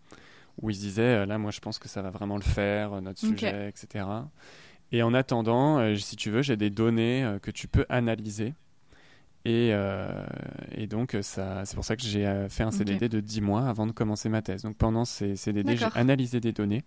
où 0.62 0.69
il 0.69 0.75
se 0.75 0.82
disait, 0.82 1.25
là, 1.25 1.38
moi, 1.38 1.52
je 1.52 1.62
pense 1.62 1.80
que 1.80 1.88
ça 1.88 2.02
va 2.02 2.10
vraiment 2.10 2.36
le 2.36 2.43
faire, 2.43 3.02
notre 3.02 3.19
sujet, 3.19 3.69
etc. 3.69 4.06
Et 4.91 5.02
en 5.02 5.13
attendant, 5.13 5.95
si 5.95 6.15
tu 6.17 6.30
veux, 6.30 6.41
j'ai 6.41 6.58
des 6.58 6.69
données 6.69 7.38
que 7.41 7.52
tu 7.52 7.67
peux 7.69 7.86
analyser. 7.89 8.54
Et, 9.45 9.69
euh, 9.71 10.25
et 10.75 10.88
donc, 10.88 11.15
euh, 11.15 11.21
ça, 11.21 11.63
c'est 11.65 11.75
pour 11.75 11.86
ça 11.86 11.95
que 11.95 12.02
j'ai 12.04 12.28
euh, 12.28 12.49
fait 12.49 12.63
un. 12.63 12.71
CDD 12.71 13.08
de 13.10 13.19
10 13.21 13.41
mois 13.41 13.67
avant 13.67 13.88
de 13.88 13.91
commencer 13.93 14.28
ma 14.30 14.41
thèse. 14.41 14.63
Donc, 14.63 14.75
pendant 14.75 15.06
ces 15.06 15.36
CDD, 15.36 15.71
j'ai 15.78 15.86
analysé 15.99 16.39
des 16.39 16.52
données. 16.52 16.84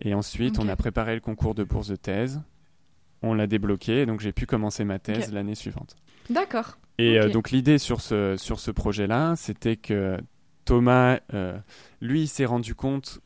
Et 0.00 0.14
ensuite, 0.14 0.58
on 0.58 0.68
a 0.68 0.76
préparé 0.76 1.14
le 1.14 1.20
concours 1.20 1.54
de 1.54 1.64
bourse 1.64 1.88
de 1.88 1.96
thèse. 1.96 2.40
On 3.22 3.34
l'a 3.34 3.46
débloqué. 3.46 4.06
Donc, 4.06 4.20
j'ai 4.20 4.32
pu 4.32 4.46
commencer 4.46 4.84
ma 4.84 4.98
thèse 4.98 5.32
l'année 5.32 5.54
suivante. 5.54 5.96
D'accord. 6.30 6.78
Et 6.98 7.18
euh, 7.18 7.28
donc 7.28 7.50
l'idée 7.50 7.78
sur 7.78 8.00
ce, 8.00 8.36
sur 8.36 8.60
ce 8.60 8.70
projet-là, 8.70 9.34
c'était 9.36 9.76
que 9.76 10.16
Thomas, 10.64 11.18
euh, 11.34 11.58
lui, 12.00 12.28
s'est 12.28 12.44
rendu 12.44 12.74
compte, 12.76 13.18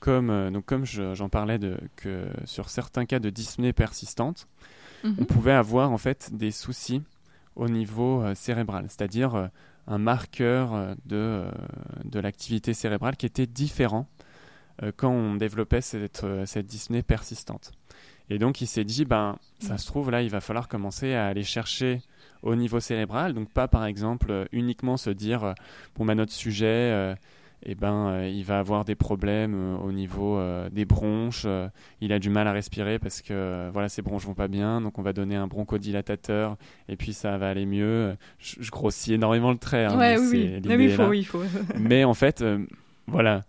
comme, 0.00 0.50
donc 0.50 0.64
comme 0.66 0.84
je- 0.84 1.14
j'en 1.14 1.28
parlais, 1.28 1.58
de, 1.58 1.78
que 1.94 2.26
sur 2.46 2.68
certains 2.68 3.06
cas 3.06 3.20
de 3.20 3.30
dyspnée 3.30 3.72
persistante, 3.72 4.48
on 5.04 5.08
Mhm. 5.10 5.26
pouvait 5.26 5.52
avoir 5.52 5.92
en 5.92 5.98
fait 5.98 6.30
des 6.34 6.50
soucis 6.50 7.02
au 7.56 7.68
niveau 7.68 8.22
euh, 8.22 8.34
cérébral, 8.34 8.86
c'est-à-dire 8.88 9.34
euh, 9.34 9.46
un 9.86 9.98
marqueur 9.98 10.74
euh, 10.74 10.94
de, 11.06 11.44
de 12.04 12.20
l'activité 12.20 12.74
cérébrale 12.74 13.16
qui 13.16 13.26
était 13.26 13.46
différent 13.46 14.06
quand 14.96 15.10
on 15.10 15.34
développait 15.36 15.82
cette, 15.82 16.26
cette 16.46 17.06
persistante. 17.06 17.72
Et 18.30 18.38
donc 18.38 18.62
il 18.62 18.66
s'est 18.66 18.84
dit, 18.84 19.04
ben, 19.04 19.38
ça 19.60 19.76
se 19.76 19.86
trouve, 19.86 20.10
là, 20.10 20.22
il 20.22 20.30
va 20.30 20.40
falloir 20.40 20.66
commencer 20.66 21.14
à 21.14 21.26
aller 21.26 21.44
chercher 21.44 22.00
au 22.42 22.56
niveau 22.56 22.80
cérébral, 22.80 23.34
donc 23.34 23.50
pas 23.50 23.68
par 23.68 23.84
exemple 23.84 24.48
uniquement 24.50 24.96
se 24.96 25.10
dire, 25.10 25.54
bon, 25.94 26.06
ben, 26.06 26.14
notre 26.14 26.32
sujet, 26.32 27.14
eh 27.64 27.74
ben, 27.74 28.08
euh, 28.08 28.28
il 28.28 28.44
va 28.44 28.58
avoir 28.58 28.84
des 28.84 28.94
problèmes 28.94 29.54
euh, 29.54 29.76
au 29.78 29.92
niveau 29.92 30.36
euh, 30.38 30.68
des 30.70 30.84
bronches, 30.84 31.46
il 32.00 32.12
a 32.12 32.18
du 32.18 32.30
mal 32.30 32.46
à 32.48 32.52
respirer 32.52 32.98
parce 32.98 33.22
que 33.22 33.70
voilà, 33.72 33.88
ses 33.88 34.02
bronches 34.02 34.24
vont 34.24 34.34
pas 34.34 34.48
bien, 34.48 34.80
donc 34.80 34.98
on 34.98 35.02
va 35.02 35.12
donner 35.12 35.36
un 35.36 35.46
bronchodilatateur 35.46 36.56
et 36.88 36.96
puis 36.96 37.12
ça 37.12 37.38
va 37.38 37.48
aller 37.48 37.66
mieux. 37.66 38.16
Je, 38.38 38.56
je 38.60 38.70
grossis 38.70 39.14
énormément 39.14 39.50
le 39.50 39.58
trait. 39.58 39.84
hein, 39.84 39.98
ouais, 39.98 40.18
oui, 40.18 40.60
Mais 40.64 40.84
il 40.84 40.92
faut, 40.92 41.02
là. 41.02 41.08
oui, 41.08 41.18
il 41.20 41.24
faut. 41.24 41.42
Mais 41.78 42.04
en 42.04 42.14
fait, 42.14 42.44
voilà. 43.06 43.42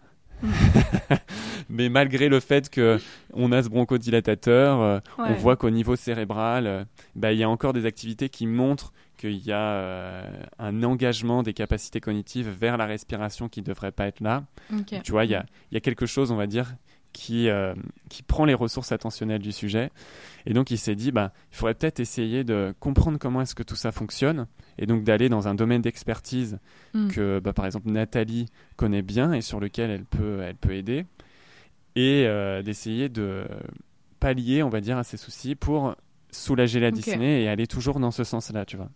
mais 1.70 1.90
malgré 1.90 2.30
le 2.30 2.40
fait 2.40 2.70
que 2.70 3.00
on 3.34 3.52
a 3.52 3.64
ce 3.64 3.70
bronchodilatateur, 3.70 5.02
on 5.18 5.34
voit 5.34 5.56
qu'au 5.56 5.70
niveau 5.70 5.96
cérebral, 5.96 6.68
euh, 6.68 6.84
bah, 7.16 7.32
il 7.32 7.40
y 7.40 7.44
a 7.44 7.50
encore 7.50 7.74
des 7.74 7.86
activités 7.86 8.30
qui 8.30 8.48
montrent 8.48 8.94
qu'il 9.30 9.46
y 9.46 9.52
a 9.52 9.58
euh, 9.74 10.44
un 10.60 10.84
engagement 10.84 11.44
des 11.44 11.54
capacités 11.54 12.00
cognitives 12.02 12.50
vers 12.50 12.78
la 12.78 12.86
respiration 12.86 13.48
qui 13.50 13.62
ne 13.62 13.66
devrait 13.66 13.92
pas 13.92 14.08
être 14.08 14.20
là. 14.22 14.44
Tu 15.04 15.12
vois, 15.12 15.26
il 15.26 15.32
y 15.32 15.36
a, 15.36 15.46
il 15.72 15.76
y 15.76 15.78
a 15.78 15.82
quelque 15.82 16.06
chose, 16.06 16.32
on 16.32 16.36
va 16.36 16.48
dire, 16.48 16.76
qui, 17.14 17.48
euh, 17.48 17.74
qui 18.10 18.24
prend 18.24 18.44
les 18.44 18.54
ressources 18.56 18.92
attentionnelles 18.92 19.42
du 19.42 19.52
sujet. 19.52 19.92
Et 20.48 20.54
donc, 20.54 20.72
il 20.72 20.78
s'est 20.80 20.96
dit, 20.96 21.12
bah, 21.12 21.32
il 21.52 21.58
faudrait 21.58 21.76
peut-être 21.76 22.00
essayer 22.00 22.44
de 22.44 22.74
comprendre 22.80 23.20
comment 23.20 23.42
est-ce 23.42 23.54
que 23.56 23.64
tout 23.64 23.76
ça 23.76 23.92
fonctionne, 23.92 24.48
et 24.80 24.86
donc 24.88 25.04
d'aller 25.04 25.30
dans 25.30 25.48
un 25.48 25.56
domaine 25.56 25.82
d'expertise 25.82 26.58
Mm. 26.94 27.08
que, 27.10 27.40
bah, 27.40 27.54
par 27.54 27.66
exemple, 27.66 27.90
Nathalie 27.90 28.48
connaît 28.76 29.02
bien 29.04 29.32
et 29.34 29.42
sur 29.42 29.60
lequel 29.60 29.90
elle 29.92 30.06
peut, 30.06 30.42
elle 30.42 30.56
peut 30.56 30.74
aider, 30.76 31.06
et 31.96 32.26
euh, 32.28 32.62
d'essayer 32.64 33.10
de 33.10 33.46
pallier, 34.20 34.64
on 34.64 34.70
va 34.70 34.82
dire, 34.82 34.98
à 34.98 35.04
ces 35.04 35.18
soucis 35.18 35.56
pour 35.56 35.96
soulager 36.32 36.80
la 36.80 36.88
Ok. 36.88 36.96
dyspnée 36.96 37.44
et 37.44 37.48
aller 37.50 37.68
toujours 37.68 38.00
dans 38.00 38.10
ce 38.12 38.24
sens-là, 38.24 38.66
tu 38.66 38.76
vois. 38.78 38.90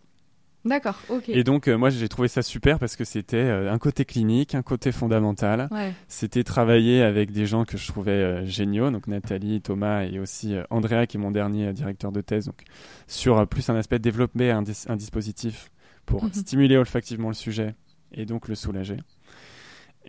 D'accord, 0.68 0.98
ok. 1.08 1.28
Et 1.30 1.42
donc, 1.44 1.66
euh, 1.66 1.76
moi, 1.76 1.90
j'ai 1.90 2.08
trouvé 2.08 2.28
ça 2.28 2.42
super 2.42 2.78
parce 2.78 2.94
que 2.96 3.04
c'était 3.04 3.36
euh, 3.36 3.72
un 3.72 3.78
côté 3.78 4.04
clinique, 4.04 4.54
un 4.54 4.62
côté 4.62 4.92
fondamental. 4.92 5.68
Ouais. 5.70 5.92
C'était 6.06 6.44
travailler 6.44 7.02
avec 7.02 7.32
des 7.32 7.46
gens 7.46 7.64
que 7.64 7.76
je 7.78 7.86
trouvais 7.88 8.12
euh, 8.12 8.44
géniaux, 8.46 8.90
donc 8.90 9.06
Nathalie, 9.06 9.60
Thomas 9.60 10.04
et 10.04 10.18
aussi 10.18 10.54
Andrea 10.70 11.06
qui 11.08 11.16
est 11.16 11.20
mon 11.20 11.30
dernier 11.30 11.72
directeur 11.72 12.12
de 12.12 12.20
thèse, 12.20 12.46
donc 12.46 12.62
sur 13.06 13.46
plus 13.48 13.68
un 13.70 13.76
aspect 13.76 13.98
de 13.98 14.02
développer 14.04 14.50
un, 14.50 14.62
dis- 14.62 14.84
un 14.88 14.96
dispositif 14.96 15.70
pour 16.06 16.24
Mhm. 16.24 16.32
stimuler 16.32 16.76
olfactivement 16.76 17.28
le 17.28 17.34
sujet 17.34 17.74
et 18.12 18.24
donc 18.26 18.48
le 18.48 18.54
soulager. 18.54 18.96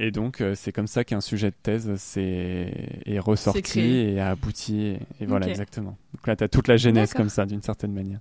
Et 0.01 0.11
donc 0.11 0.41
c'est 0.55 0.71
comme 0.71 0.87
ça 0.87 1.03
qu'un 1.03 1.19
sujet 1.19 1.49
de 1.49 1.55
thèse 1.61 1.93
s'est- 1.97 3.01
est 3.05 3.19
ressorti 3.19 3.81
et 3.81 4.19
a 4.21 4.29
abouti 4.29 4.79
et, 4.81 4.99
et 5.19 5.25
voilà 5.25 5.47
exactement. 5.51 5.97
Donc 6.13 6.25
là 6.27 6.35
tu 6.37 6.43
as 6.43 6.47
toute 6.47 6.67
la 6.69 6.77
genèse 6.77 7.13
comme 7.13 7.27
ça 7.29 7.45
d'une 7.45 7.61
certaine 7.61 7.91
manière. 7.91 8.19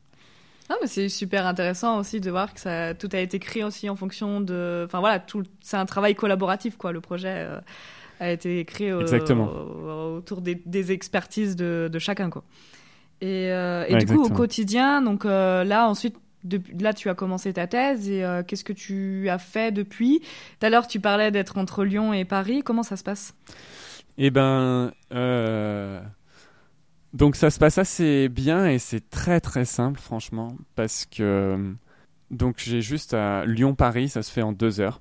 Ah, 0.71 0.75
mais 0.83 0.87
c'est 0.87 1.09
super 1.09 1.47
intéressant 1.47 1.99
aussi 1.99 2.21
de 2.21 2.31
voir 2.31 2.53
que 2.53 2.61
ça, 2.61 2.95
tout 2.95 3.09
a 3.13 3.19
été 3.19 3.39
créé 3.39 3.65
aussi 3.65 3.89
en 3.89 3.97
fonction 3.97 4.41
de. 4.43 4.83
Enfin 4.87 5.01
voilà, 5.01 5.19
tout, 5.19 5.43
c'est 5.63 5.79
un 5.79 5.87
travail 5.87 6.15
collaboratif 6.15 6.77
quoi. 6.77 6.93
Le 6.93 7.01
projet 7.01 7.47
euh, 7.49 7.61
a 8.21 8.31
été 8.33 8.65
créé 8.67 8.93
Exactement. 8.99 9.47
au- 9.47 10.17
autour 10.19 10.43
des, 10.43 10.57
des 10.67 10.93
expertises 10.93 11.57
de, 11.57 11.89
de 11.93 11.99
chacun 11.99 12.31
quoi. 12.31 12.45
Et, 13.21 13.51
euh, 13.53 13.85
et 13.89 13.93
Ouais, 13.95 13.99
du 13.99 14.07
coup 14.07 14.23
au 14.23 14.31
quotidien, 14.31 15.03
donc 15.03 15.25
euh, 15.25 15.65
là 15.65 15.89
ensuite. 15.89 16.17
là, 16.79 16.93
tu 16.95 17.09
as 17.11 17.15
commencé 17.15 17.53
ta 17.53 17.67
thèse 17.67 18.09
et 18.09 18.25
euh, 18.25 18.43
qu'est-ce 18.45 18.65
que 18.65 18.73
tu 18.73 19.29
as 19.29 19.39
fait 19.39 19.73
depuis? 19.73 20.21
Tout 20.61 20.67
à 20.67 20.71
l'heure, 20.71 20.87
tu 20.87 21.01
parlais 21.01 21.31
d'être 21.33 21.59
entre 21.59 21.85
Lyon 21.85 22.13
et 22.13 22.25
Paris. 22.25 22.63
Comment 22.63 22.85
ça 22.85 22.97
se 22.97 23.05
passe? 23.05 23.35
Eh 24.17 24.31
ben, 24.31 24.93
euh, 25.13 26.01
donc 27.13 27.37
ça 27.37 27.51
se 27.51 27.59
passe 27.59 27.79
assez 27.79 28.29
bien 28.29 28.67
et 28.69 28.79
c'est 28.79 29.09
très 29.11 29.41
très 29.41 29.65
simple 29.65 29.99
franchement 30.01 30.57
parce 30.75 31.07
que 31.07 31.75
donc 32.31 32.57
j'ai 32.59 32.83
juste 32.83 33.15
à 33.15 33.45
Lyon-Paris, 33.47 34.09
ça 34.11 34.23
se 34.23 34.31
fait 34.31 34.43
en 34.43 34.53
deux 34.53 34.81
heures 34.81 35.01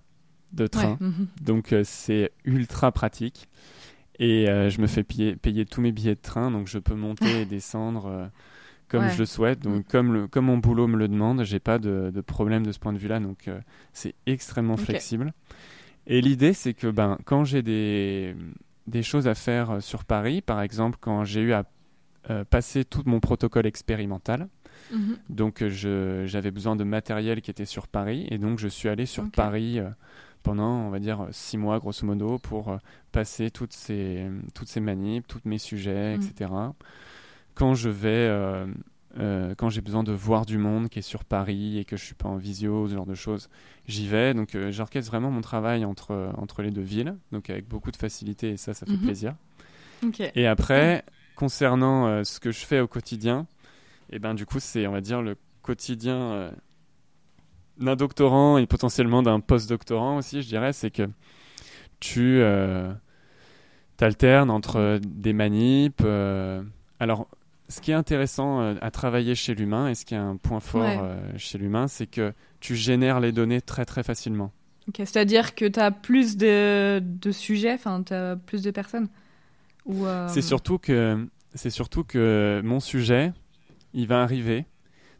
de 0.53 0.65
train, 0.67 0.91
Ouais. 1.01 1.07
mhm. 1.07 1.27
donc 1.41 1.73
euh, 1.73 1.81
c'est 1.83 2.31
ultra 2.45 2.91
pratique 2.93 3.49
et 4.19 4.49
euh, 4.49 4.69
je 4.69 4.79
me 4.81 4.87
fais 4.87 5.03
payer, 5.03 5.35
payer 5.35 5.65
tous 5.65 5.81
mes 5.81 5.91
billets 5.91 6.15
de 6.15 6.21
train, 6.21 6.49
donc 6.51 6.67
je 6.67 6.79
peux 6.79 6.95
monter 6.95 7.41
et 7.41 7.45
descendre 7.57 8.05
euh, 8.07 8.25
comme 8.87 9.03
Ouais. 9.03 9.11
je 9.11 9.19
le 9.19 9.25
souhaite, 9.25 9.59
donc 9.59 9.85
comme 9.87 10.13
le 10.13 10.27
comme 10.27 10.45
mon 10.45 10.57
boulot 10.57 10.87
me 10.87 10.95
le 10.95 11.09
demande, 11.09 11.43
j'ai 11.43 11.59
pas 11.59 11.77
de, 11.77 12.09
de 12.13 12.21
problème 12.21 12.65
de 12.65 12.71
ce 12.71 12.79
point 12.79 12.93
de 12.93 12.97
vue-là, 12.97 13.19
donc 13.19 13.49
euh, 13.49 13.59
c'est 13.91 14.15
extrêmement 14.25 14.77
flexible. 14.77 15.33
Et 16.09 16.21
l'idée, 16.21 16.53
c'est 16.53 16.73
que 16.73 16.87
ben, 16.87 17.17
quand 17.25 17.43
j'ai 17.43 17.61
des, 17.61 18.33
des 18.87 19.03
choses 19.03 19.27
à 19.27 19.35
faire 19.35 19.83
sur 19.83 20.05
Paris, 20.05 20.41
par 20.41 20.61
exemple, 20.61 20.97
quand 21.01 21.25
j'ai 21.25 21.41
eu 21.41 21.51
à 21.51 21.65
euh, 22.29 22.43
passer 22.43 22.83
tout 22.85 23.03
mon 23.05 23.19
protocole 23.19 23.65
expérimental, 23.65 24.47
Mhm. 24.91 25.17
donc 25.29 25.61
euh, 25.63 26.25
j'avais 26.27 26.51
besoin 26.51 26.75
de 26.75 26.83
matériel 26.83 27.41
qui 27.41 27.51
était 27.51 27.65
sur 27.65 27.87
Paris, 27.87 28.27
et 28.29 28.37
donc 28.37 28.59
je 28.59 28.67
suis 28.67 28.89
allé 28.89 29.05
sur. 29.05 29.23
Paris 29.31 29.79
euh, 29.79 29.89
pendant, 30.43 30.69
on 30.85 30.89
va 30.89 30.99
dire, 30.99 31.27
six 31.31 31.57
mois, 31.57 31.79
grosso 31.79 32.05
modo, 32.05 32.37
pour 32.39 32.69
euh, 32.69 32.77
passer 33.11 33.51
toutes 33.51 33.73
ces, 33.73 34.25
toutes 34.53 34.69
ces 34.69 34.79
manips, 34.79 35.27
tous 35.27 35.41
mes 35.45 35.57
sujets, 35.57 36.15
Mhm. 36.17 36.23
etc. 36.23 36.51
Quand 37.55 37.73
je 37.73 37.89
vais... 37.89 38.29
euh, 38.29 38.65
quand 39.57 39.69
j'ai 39.71 39.81
besoin 39.81 40.03
de 40.03 40.11
voir 40.11 40.45
du 40.45 40.59
monde 40.59 40.89
qui 40.89 40.99
est 40.99 41.01
sur 41.01 41.25
Paris 41.25 41.79
et 41.79 41.85
que 41.85 41.97
je 41.97 42.03
suis 42.05 42.13
pas 42.13 42.29
en 42.29 42.37
visio, 42.37 42.87
ce 42.87 42.93
genre 42.93 43.07
de 43.07 43.15
choses, 43.15 43.49
j'y 43.87 44.07
vais. 44.07 44.35
Donc 44.35 44.55
j'orchestre 44.69 45.09
vraiment 45.09 45.31
mon 45.31 45.41
travail 45.41 45.85
entre, 45.85 46.31
entre 46.37 46.61
les 46.61 46.69
deux 46.69 46.83
villes, 46.83 47.15
donc 47.31 47.49
avec 47.49 47.67
beaucoup 47.67 47.89
de 47.91 47.97
facilité 47.97 48.51
et 48.51 48.57
ça, 48.57 48.75
ça 48.75 48.85
fait 48.85 48.91
Mhm. 48.93 48.99
plaisir. 48.99 49.35
Et 50.35 50.45
après, 50.45 51.03
concernant 51.37 52.07
euh, 52.07 52.23
ce 52.25 52.41
que 52.41 52.51
je 52.51 52.65
fais 52.65 52.81
au 52.81 52.87
quotidien, 52.87 53.45
et 54.09 54.19
ben 54.19 54.33
du 54.33 54.45
coup 54.45 54.59
c'est, 54.59 54.87
on 54.87 54.91
va 54.91 54.99
dire, 55.01 55.21
le 55.21 55.37
quotidien 55.61 56.17
euh, 56.17 56.51
d'un 57.77 57.95
doctorant 57.95 58.57
et 58.57 58.65
potentiellement 58.65 59.21
d'un 59.21 59.39
post-doctorant 59.39 60.17
aussi, 60.17 60.41
je 60.41 60.47
dirais, 60.47 60.73
c'est 60.73 60.91
que 60.91 61.07
tu 61.99 62.39
euh, 62.41 62.91
t'alternes 63.97 64.49
entre 64.49 64.99
des 65.05 65.33
manips. 65.33 66.03
alors, 66.99 67.27
ce 67.69 67.81
qui 67.81 67.91
est 67.91 67.95
intéressant 67.95 68.75
à 68.81 68.91
travailler 68.91 69.35
chez 69.35 69.53
l'humain 69.53 69.89
et 69.89 69.95
ce 69.95 70.05
qui 70.05 70.13
est 70.13 70.17
un 70.17 70.37
point 70.37 70.59
fort 70.61 70.83
Ouais. 70.83 71.37
chez 71.37 71.57
l'humain, 71.57 71.87
c'est 71.87 72.07
que 72.07 72.33
tu 72.59 72.75
génères 72.75 73.19
les 73.19 73.31
données 73.31 73.61
très 73.61 73.85
très 73.85 74.03
facilement. 74.03 74.51
C'est-à-dire 74.95 75.53
que 75.53 75.65
tu 75.65 75.79
as 75.79 75.91
plus 75.91 76.37
de, 76.37 76.99
de 77.03 77.31
sujets, 77.31 77.73
enfin, 77.73 78.03
tu 78.03 78.13
as 78.13 78.37
plus 78.37 78.61
de 78.63 78.71
personnes? 78.71 79.09
Euh, 79.89 80.27
C'est 80.27 80.41
surtout 80.41 80.77
que 80.77 81.27
c'est 81.53 81.69
surtout 81.69 82.03
que 82.03 82.61
mon 82.63 82.79
sujet, 82.79 83.33
il 83.93 84.07
va 84.07 84.21
arriver. 84.21 84.65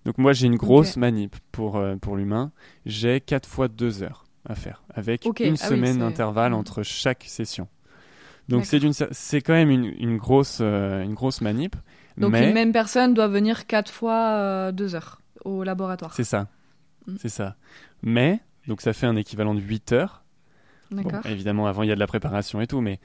Donc 0.05 0.17
moi 0.17 0.31
j'ai 0.33 0.47
une 0.47 0.55
grosse 0.55 0.95
manip 0.97 1.35
pour 1.51 1.75
euh, 1.75 1.95
pour 1.97 2.15
l'humain. 2.15 2.51
J'ai 2.85 3.19
4 3.19 3.47
fois 3.47 3.67
2 3.67 4.03
heures 4.03 4.25
à 4.47 4.55
faire 4.55 4.83
avec 4.93 5.25
une 5.25 5.53
ah 5.59 5.67
semaine 5.67 5.99
d'intervalle 5.99 6.53
Mhm. 6.53 6.59
entre 6.59 6.83
chaque 6.83 7.25
session. 7.27 7.67
Donc 8.47 8.65
c'est 8.65 8.79
d'une 8.79 8.93
c'est 8.93 9.41
quand 9.41 9.53
même 9.53 9.69
une, 9.69 9.93
une 9.99 10.17
grosse 10.17 10.59
euh, 10.61 11.03
une 11.03 11.13
grosse 11.13 11.41
manip. 11.41 11.75
Donc 12.17 12.31
mais 12.31 12.47
une 12.47 12.53
même 12.53 12.71
personne 12.71 13.13
doit 13.13 13.27
venir 13.27 13.67
quatre 13.67 13.91
fois 13.91 14.29
euh, 14.29 14.71
deux 14.71 14.95
heures 14.95 15.21
au 15.43 15.63
laboratoire. 15.63 16.13
c'est 16.13 16.23
ça. 16.23 16.47
Mm. 17.05 17.15
C'est 17.19 17.29
ça. 17.29 17.55
Mais, 18.01 18.39
donc 18.67 18.81
ça 18.81 18.93
fait 18.93 19.07
un 19.07 19.15
équivalent 19.15 19.55
de 19.55 19.59
8 19.61 19.91
heures. 19.91 20.23
Évidemment, 21.25 21.67
avant, 21.67 21.83
il 21.83 21.89
y 21.89 21.91
a 21.91 21.95
de 21.95 21.99
la 21.99 22.07
préparation 22.07 22.61
et 22.61 22.67
tout, 22.67 22.79
mais 22.79 22.99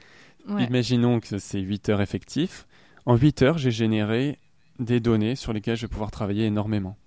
imaginons 0.47 1.19
que 1.19 1.37
c'est 1.37 1.59
8 1.59 1.89
heures 1.89 2.01
effectifs. 2.01 2.67
En 3.05 3.15
8 3.15 3.41
heures, 3.41 3.57
j'ai 3.57 3.71
généré 3.71 4.39
des 4.79 4.99
données 4.99 5.35
sur 5.35 5.53
lesquelles 5.53 5.77
je 5.77 5.83
vais 5.83 5.89
pouvoir 5.91 6.11
travailler 6.11 6.45
énormément. 6.45 6.97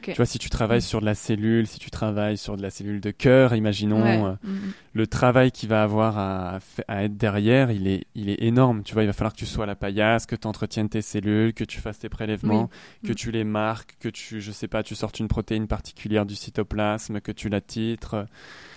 Tu 0.00 0.12
vois, 0.14 0.26
si 0.26 0.38
tu 0.38 0.48
travailles 0.48 0.78
mm. 0.78 0.82
sur 0.82 1.00
de 1.00 1.04
la 1.04 1.14
cellule, 1.14 1.66
si 1.66 1.78
tu 1.78 1.90
travailles 1.90 2.38
sur 2.38 2.56
de 2.56 2.62
la 2.62 2.70
cellule 2.70 3.00
de 3.00 3.10
cœur, 3.10 3.54
imaginons 3.54 4.04
euh, 4.26 4.32
mm, 4.42 4.50
mm. 4.50 4.72
le 4.94 5.06
travail 5.06 5.50
qu'il 5.52 5.68
va 5.68 5.82
avoir 5.82 6.18
à, 6.18 6.58
à, 6.88 7.04
être 7.04 7.16
derrière, 7.16 7.70
il 7.70 7.88
est, 7.88 8.06
il 8.14 8.30
est 8.30 8.42
énorme. 8.42 8.82
Tu 8.84 8.94
vois, 8.94 9.02
il 9.02 9.06
va 9.06 9.12
falloir 9.12 9.32
que 9.32 9.38
tu 9.38 9.46
sois 9.46 9.64
à 9.64 9.66
la 9.66 9.74
paillasse, 9.74 10.26
que 10.26 10.36
tu 10.36 10.46
entretiennes 10.46 10.88
tes 10.88 11.02
cellules, 11.02 11.52
que 11.52 11.64
tu 11.64 11.80
fasses 11.80 11.98
tes 11.98 12.08
prélèvements, 12.08 12.70
que 13.04 13.12
tu 13.12 13.30
les 13.30 13.44
marques, 13.44 13.96
que 14.00 14.08
tu, 14.08 14.40
je 14.40 14.52
sais 14.52 14.68
pas, 14.68 14.82
tu 14.82 14.94
sortes 14.94 15.18
une 15.18 15.28
protéine 15.28 15.66
particulière 15.66 16.26
du 16.26 16.36
cytoplasme, 16.36 17.20
que 17.20 17.32
tu 17.32 17.48
la 17.48 17.60
titres. 17.60 18.26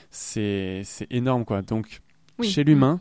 C'est 0.09 0.83
énorme, 1.11 1.45
quoi. 1.45 1.61
Donc, 1.61 2.01
chez 2.41 2.63
l'humain, 2.63 2.99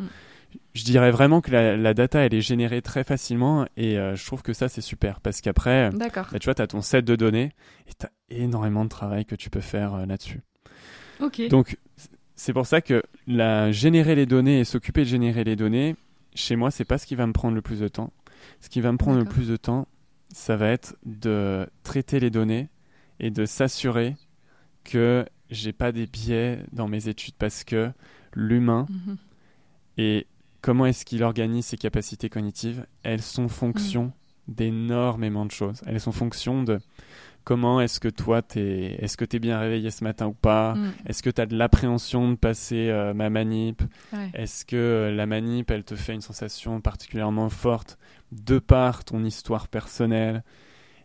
je 0.74 0.84
dirais 0.84 1.10
vraiment 1.10 1.40
que 1.40 1.50
la, 1.50 1.94
data, 1.94 2.20
elle 2.20 2.34
est 2.34 2.40
générée 2.40 2.82
très 2.82 3.04
facilement 3.04 3.66
et 3.76 3.98
euh, 3.98 4.16
je 4.16 4.26
trouve 4.26 4.42
que 4.42 4.52
ça, 4.52 4.68
c'est 4.68 4.80
super 4.80 5.20
parce 5.20 5.40
qu'après, 5.40 5.90
bah, 5.90 6.08
tu 6.40 6.44
vois, 6.44 6.54
tu 6.54 6.62
as 6.62 6.66
ton 6.66 6.82
set 6.82 7.04
de 7.04 7.16
données 7.16 7.52
et 7.86 7.92
tu 7.98 8.06
as 8.06 8.10
énormément 8.30 8.84
de 8.84 8.88
travail 8.88 9.24
que 9.24 9.34
tu 9.34 9.50
peux 9.50 9.60
faire 9.60 9.94
euh, 9.94 10.06
là-dessus. 10.06 10.40
Donc, 11.48 11.78
c'est 12.34 12.52
pour 12.52 12.66
ça 12.66 12.80
que 12.80 13.02
la, 13.26 13.70
générer 13.70 14.14
les 14.14 14.26
données 14.26 14.60
et 14.60 14.64
s'occuper 14.64 15.02
de 15.02 15.08
générer 15.08 15.44
les 15.44 15.56
données, 15.56 15.96
chez 16.34 16.56
moi, 16.56 16.70
c'est 16.70 16.84
pas 16.84 16.98
ce 16.98 17.06
qui 17.06 17.14
va 17.14 17.26
me 17.26 17.32
prendre 17.32 17.54
le 17.54 17.62
plus 17.62 17.80
de 17.80 17.88
temps. 17.88 18.12
Ce 18.60 18.68
qui 18.68 18.80
va 18.80 18.90
me 18.92 18.98
prendre 18.98 19.18
le 19.18 19.24
plus 19.24 19.48
de 19.48 19.56
temps, 19.56 19.86
ça 20.32 20.56
va 20.56 20.68
être 20.68 20.96
de 21.06 21.66
traiter 21.84 22.18
les 22.18 22.30
données 22.30 22.68
et 23.20 23.30
de 23.30 23.46
s'assurer 23.46 24.16
que 24.82 25.24
j'ai 25.50 25.72
pas 25.72 25.92
des 25.92 26.06
biais 26.06 26.58
dans 26.72 26.88
mes 26.88 27.08
études 27.08 27.34
parce 27.38 27.64
que 27.64 27.90
l'humain 28.34 28.86
mhm. 28.90 29.16
est 29.98 30.26
comment 30.64 30.86
est-ce 30.86 31.04
qu'il 31.04 31.22
organise 31.22 31.66
ses 31.66 31.76
capacités 31.76 32.30
cognitives? 32.30 32.86
Elles 33.02 33.20
sont 33.20 33.48
fonction 33.48 34.04
mm. 34.04 34.12
d'énormément 34.54 35.44
de 35.44 35.50
choses. 35.50 35.82
Elles 35.86 36.00
sont 36.00 36.10
fonction 36.10 36.62
de 36.62 36.80
comment 37.44 37.82
est-ce 37.82 38.00
que 38.00 38.08
toi, 38.08 38.40
es, 38.56 38.96
est-ce 38.98 39.18
que 39.18 39.26
tu 39.26 39.36
es 39.36 39.38
bien 39.40 39.58
réveillé 39.58 39.90
ce 39.90 40.02
matin 40.04 40.28
ou 40.28 40.32
pas? 40.32 40.74
Mm. 40.74 40.92
Est-ce 41.04 41.22
que 41.22 41.28
tu 41.28 41.38
as 41.42 41.44
de 41.44 41.54
l'appréhension 41.54 42.30
de 42.30 42.36
passer 42.36 42.88
euh, 42.88 43.12
ma 43.12 43.28
manip? 43.28 43.82
Est-ce 44.32 44.64
que 44.64 44.76
euh, 44.76 45.14
la 45.14 45.26
manip, 45.26 45.70
elle 45.70 45.84
te 45.84 45.96
fait 45.96 46.14
une 46.14 46.22
sensation 46.22 46.80
particulièrement 46.80 47.50
forte 47.50 47.98
de 48.32 48.58
par 48.58 49.04
ton 49.04 49.22
histoire 49.22 49.68
personnelle? 49.68 50.42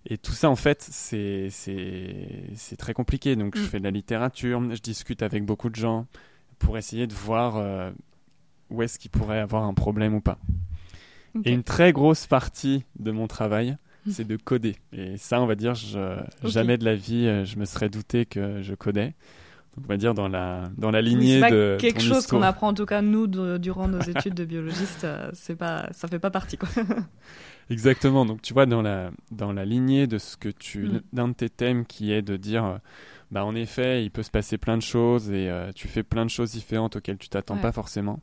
Et 0.05 0.18
tout 0.18 0.32
ça, 0.32 0.49
en 0.49 0.55
fait, 0.55 0.82
c'est, 0.89 1.49
c'est, 1.49 2.78
très 2.78 2.93
compliqué. 2.93 3.36
Donc, 3.36 3.57
je 3.57 3.64
mm. 3.64 3.66
fais 3.66 3.80
de 3.80 3.84
la 3.84 3.91
littérature, 3.91 4.74
je 4.74 4.82
discute 4.82 5.22
avec 5.22 5.43
beaucoup 5.43 5.70
de 5.70 5.76
gens 5.76 6.07
pour 6.60 6.78
essayer 6.78 7.07
de 7.07 7.14
voir 7.14 7.57
euh, 7.57 7.91
où 8.70 8.82
est-ce 8.82 8.99
qu'il 8.99 9.11
pourrait 9.11 9.39
avoir 9.39 9.63
un 9.63 9.74
problème 9.74 10.13
ou 10.13 10.22
pas. 10.22 10.38
Et 11.45 11.51
une 11.51 11.63
très 11.63 11.91
grosse 11.91 12.28
partie 12.28 12.84
de 12.97 13.11
mon 13.11 13.28
travail, 13.28 13.78
hmm. 14.05 14.11
c'est 14.11 14.28
de 14.28 14.36
coder. 14.36 14.76
Et 14.93 15.17
ça, 15.17 15.41
on 15.41 15.45
va 15.45 15.55
dire, 15.55 15.76
je, 15.76 16.17
jamais 16.43 16.78
de 16.78 16.86
la 16.86 16.95
vie, 16.95 17.28
euh, 17.28 17.45
je 17.45 17.57
me 17.57 17.65
serais 17.65 17.89
douté 17.89 18.26
que 18.26 18.61
je 18.61 18.74
codais. 18.74 19.13
Donc, 19.76 19.86
on 19.86 19.88
va 19.88 19.97
dire 19.97 20.13
dans 20.13 20.28
la, 20.28 20.63
dans 20.78 20.91
la 20.91 21.01
lignée 21.01 21.39
pas 21.39 21.51
de. 21.51 21.78
quelque 21.80 22.01
chose 22.01 22.26
qu'on 22.26 22.41
apprend, 22.41 22.70
en 22.70 22.74
tout 22.74 22.86
cas, 22.88 23.01
nous, 23.01 23.28
durant 23.28 23.88
nos 23.88 24.01
études 24.01 24.34
de 24.34 24.45
biologiste, 24.45 25.03
euh, 25.03 25.30
c'est 25.34 25.55
pas, 25.55 25.88
ça 25.91 26.07
fait 26.07 26.20
pas 26.20 26.32
partie, 26.32 26.57
quoi. 26.57 26.70
Exactement. 27.70 28.26
Donc, 28.26 28.41
tu 28.41 28.53
vois, 28.53 28.65
dans 28.65 28.82
la, 28.82 29.11
dans 29.30 29.53
la 29.53 29.63
lignée 29.63 30.07
de 30.07 30.17
ce 30.17 30.36
que 30.36 30.49
tu. 30.49 30.88
Hmm. 30.88 31.01
d'un 31.13 31.28
de 31.28 31.34
tes 31.34 31.49
thèmes 31.49 31.86
qui 31.86 32.11
est 32.11 32.22
de 32.22 32.38
dire. 32.38 32.65
Euh, 32.65 32.78
bah, 33.32 33.45
en 33.45 33.53
effet, 33.53 34.03
il 34.03 34.09
peut 34.09 34.24
se 34.24 34.32
passer 34.32 34.57
plein 34.57 34.76
de 34.76 34.82
choses 34.82 35.30
et 35.30 35.51
tu 35.76 35.88
fais 35.88 36.01
plein 36.01 36.26
de 36.26 36.32
choses 36.32 36.49
différentes 36.49 36.95
auxquelles 36.95 37.20
tu 37.20 37.30
t'attends 37.30 37.57
pas 37.57 37.72
forcément 37.72 38.20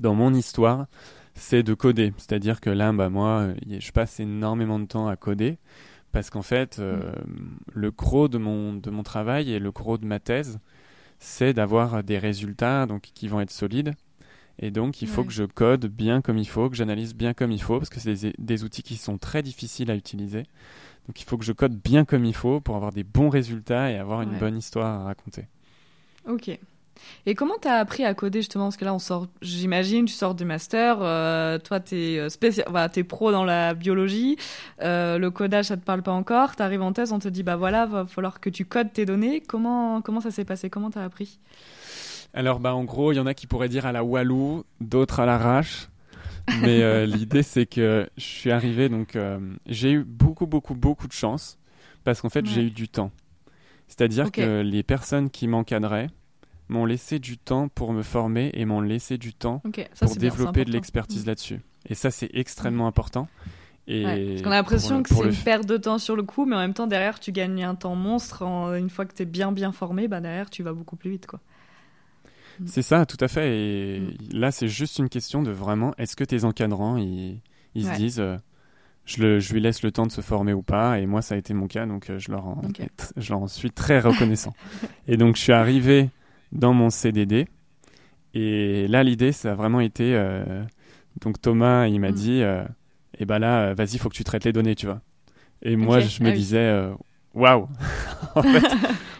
dans 0.00 0.14
mon 0.14 0.34
histoire, 0.34 0.86
c'est 1.34 1.62
de 1.62 1.74
coder. 1.74 2.12
C'est-à-dire 2.16 2.60
que 2.60 2.70
là, 2.70 2.92
bah, 2.92 3.08
moi, 3.08 3.48
je 3.66 3.92
passe 3.92 4.20
énormément 4.20 4.78
de 4.78 4.86
temps 4.86 5.08
à 5.08 5.16
coder 5.16 5.58
parce 6.12 6.30
qu'en 6.30 6.42
fait, 6.42 6.78
euh, 6.78 7.12
mm. 7.26 7.56
le 7.74 7.90
gros 7.90 8.28
de 8.28 8.38
mon, 8.38 8.72
de 8.74 8.90
mon 8.90 9.02
travail 9.02 9.52
et 9.52 9.58
le 9.58 9.72
gros 9.72 9.98
de 9.98 10.06
ma 10.06 10.20
thèse, 10.20 10.60
c'est 11.18 11.52
d'avoir 11.52 12.04
des 12.04 12.18
résultats 12.18 12.86
donc, 12.86 13.02
qui 13.14 13.28
vont 13.28 13.40
être 13.40 13.50
solides. 13.50 13.94
Et 14.60 14.70
donc, 14.70 15.02
il 15.02 15.08
faut 15.08 15.24
que 15.24 15.32
je 15.32 15.42
code 15.42 15.86
bien 15.86 16.22
comme 16.22 16.38
il 16.38 16.48
faut, 16.48 16.70
que 16.70 16.76
j'analyse 16.76 17.16
bien 17.16 17.34
comme 17.34 17.50
il 17.50 17.60
faut, 17.60 17.78
parce 17.78 17.90
que 17.90 17.98
c'est 17.98 18.14
des, 18.14 18.32
des, 18.38 18.62
outils 18.62 18.84
qui 18.84 18.96
sont 18.96 19.18
très 19.18 19.42
difficiles 19.42 19.90
à 19.90 19.96
utiliser. 19.96 20.44
Donc, 21.08 21.20
il 21.20 21.24
faut 21.24 21.36
que 21.36 21.44
je 21.44 21.52
code 21.52 21.76
bien 21.76 22.04
comme 22.04 22.24
il 22.24 22.34
faut 22.34 22.60
pour 22.60 22.76
avoir 22.76 22.92
des 22.92 23.02
bons 23.02 23.30
résultats 23.30 23.90
et 23.90 23.96
avoir 23.96 24.22
une 24.22 24.38
bonne 24.38 24.56
histoire 24.56 25.00
à 25.00 25.04
raconter. 25.04 25.48
Ok. 26.28 26.56
Et 27.26 27.34
comment 27.34 27.54
tu 27.60 27.68
as 27.68 27.74
appris 27.74 28.04
à 28.04 28.14
coder 28.14 28.40
justement? 28.40 28.64
Parce 28.64 28.76
que 28.76 28.84
là, 28.84 28.94
on 28.94 28.98
sort, 28.98 29.26
j'imagine, 29.42 30.04
tu 30.06 30.12
sors 30.12 30.34
du 30.34 30.44
master, 30.44 30.98
euh, 31.00 31.58
toi, 31.58 31.80
tu 31.80 31.96
es, 31.96 32.18
euh, 32.18 32.28
spécial... 32.28 32.66
es 32.94 33.04
pro 33.04 33.32
dans 33.32 33.44
la 33.44 33.74
biologie, 33.74 34.36
euh, 34.82 35.18
le 35.18 35.30
codage, 35.30 35.66
ça 35.66 35.76
te 35.76 35.84
parle 35.84 36.02
pas 36.02 36.12
encore, 36.12 36.56
tu 36.56 36.62
arrives 36.62 36.82
en 36.82 36.92
thèse, 36.92 37.12
on 37.12 37.18
te 37.18 37.28
dit, 37.28 37.42
bah 37.42 37.56
voilà, 37.56 37.86
va 37.86 38.06
falloir 38.06 38.40
que 38.40 38.50
tu 38.50 38.64
codes 38.64 38.92
tes 38.92 39.06
données. 39.06 39.40
Comment, 39.40 40.02
comment 40.02 40.20
ça 40.20 40.30
s'est 40.30 40.44
passé? 40.44 40.70
Comment 40.70 40.90
tu 40.90 40.98
as 40.98 41.04
appris? 41.04 41.38
Alors, 42.34 42.60
bah, 42.60 42.74
en 42.74 42.84
gros, 42.84 43.12
il 43.12 43.16
y 43.16 43.20
en 43.20 43.26
a 43.26 43.34
qui 43.34 43.46
pourraient 43.46 43.68
dire 43.68 43.86
à 43.86 43.92
la 43.92 44.04
Walou, 44.04 44.64
d'autres 44.80 45.20
à 45.20 45.26
l'arrache. 45.26 45.88
Mais 46.60 47.06
l'idée, 47.06 47.42
c'est 47.42 47.66
que 47.66 48.08
je 48.16 48.22
suis 48.22 48.50
arrivé, 48.50 48.88
donc 48.88 49.16
j'ai 49.66 49.92
eu 49.92 50.04
beaucoup, 50.04 50.46
beaucoup, 50.46 50.74
beaucoup 50.74 51.06
de 51.06 51.12
chance 51.12 51.58
parce 52.02 52.20
qu'en 52.20 52.28
fait, 52.28 52.44
j'ai 52.46 52.64
eu 52.64 52.70
du 52.70 52.88
temps. 52.88 53.10
C'est-à-dire 53.88 54.30
que 54.30 54.60
les 54.60 54.82
personnes 54.82 55.30
qui 55.30 55.48
m'encadraient, 55.48 56.08
m'ont 56.74 56.84
laissé 56.84 57.18
du 57.18 57.38
temps 57.38 57.68
pour 57.68 57.92
me 57.92 58.02
former 58.02 58.50
et 58.52 58.64
m'ont 58.64 58.80
laissé 58.80 59.16
du 59.16 59.32
temps 59.32 59.62
pour 60.00 60.16
développer 60.16 60.64
de 60.64 60.72
l'expertise 60.72 61.24
mm. 61.24 61.28
là-dessus. 61.28 61.60
Et 61.88 61.94
ça, 61.94 62.10
c'est 62.10 62.30
extrêmement 62.34 62.86
important. 62.86 63.28
Et 63.86 64.02
parce 64.02 64.42
qu'on 64.42 64.50
a 64.50 64.56
l'impression 64.56 65.02
que 65.02 65.14
c'est 65.14 65.24
une 65.24 65.34
perte 65.34 65.66
de 65.66 65.76
temps 65.76 65.98
sur 65.98 66.16
le 66.16 66.22
coup, 66.22 66.46
mais 66.46 66.56
en 66.56 66.60
même 66.60 66.74
temps, 66.74 66.86
derrière, 66.86 67.20
tu 67.20 67.32
gagnes 67.32 67.64
un 67.64 67.74
temps 67.74 67.94
monstre. 67.94 68.42
une 68.78 68.90
fois 68.90 69.04
que 69.04 69.14
tu 69.14 69.22
es 69.22 69.26
bien, 69.26 69.52
bien 69.52 69.72
formé, 69.72 70.08
bah, 70.08 70.20
derrière, 70.20 70.50
tu 70.50 70.62
vas 70.62 70.72
beaucoup 70.72 70.96
plus 70.96 71.10
vite. 71.10 71.26
quoi. 71.26 71.40
Mm. 72.60 72.66
C'est 72.66 72.82
ça, 72.82 73.06
tout 73.06 73.18
à 73.20 73.28
fait. 73.28 73.56
Et 73.56 74.00
mm. 74.00 74.16
là, 74.32 74.50
c'est 74.50 74.68
juste 74.68 74.98
une 74.98 75.08
question 75.08 75.42
de 75.42 75.50
vraiment, 75.50 75.94
est-ce 75.98 76.16
que 76.16 76.24
tes 76.24 76.44
encadrants, 76.44 76.96
ils, 76.96 77.40
ils 77.74 77.86
se 77.86 77.94
disent, 77.94 78.20
euh, 78.20 78.36
je, 79.04 79.22
le, 79.22 79.38
je, 79.38 79.52
lui 79.52 79.60
laisse 79.60 79.82
le 79.82 79.92
temps 79.92 80.06
de 80.06 80.12
se 80.12 80.22
former 80.22 80.54
ou 80.54 80.62
pas 80.62 80.98
Et 80.98 81.06
moi, 81.06 81.20
ça 81.20 81.34
a 81.34 81.38
été 81.38 81.52
mon 81.52 81.66
cas, 81.66 81.86
donc 81.86 82.08
euh, 82.08 82.18
je, 82.18 82.30
leur 82.30 82.46
en, 82.46 82.62
je 83.16 83.30
leur 83.30 83.42
en 83.42 83.48
suis 83.48 83.70
très 83.70 84.00
reconnaissant. 84.00 84.54
et 85.08 85.16
donc, 85.16 85.36
je 85.36 85.42
suis 85.42 85.52
arrivé 85.52 86.08
dans 86.54 86.72
mon 86.72 86.90
CDD. 86.90 87.46
Et 88.34 88.88
là, 88.88 89.02
l'idée, 89.02 89.32
ça 89.32 89.52
a 89.52 89.54
vraiment 89.54 89.80
été. 89.80 90.14
Euh, 90.14 90.64
donc, 91.20 91.40
Thomas, 91.40 91.86
il 91.86 92.00
m'a 92.00 92.10
mm. 92.10 92.14
dit 92.14 92.42
euh, 92.42 92.64
Eh 93.18 93.24
ben 93.24 93.38
là, 93.38 93.68
euh, 93.68 93.74
vas-y, 93.74 93.94
il 93.94 93.98
faut 93.98 94.08
que 94.08 94.16
tu 94.16 94.24
traites 94.24 94.44
les 94.44 94.52
données, 94.52 94.74
tu 94.74 94.86
vois. 94.86 95.00
Et 95.62 95.76
moi, 95.76 96.00
je 96.00 96.22
me 96.22 96.30
ah 96.30 96.32
disais 96.32 96.90
Waouh 97.32 97.68
En 98.34 98.42
fait, 98.42 98.66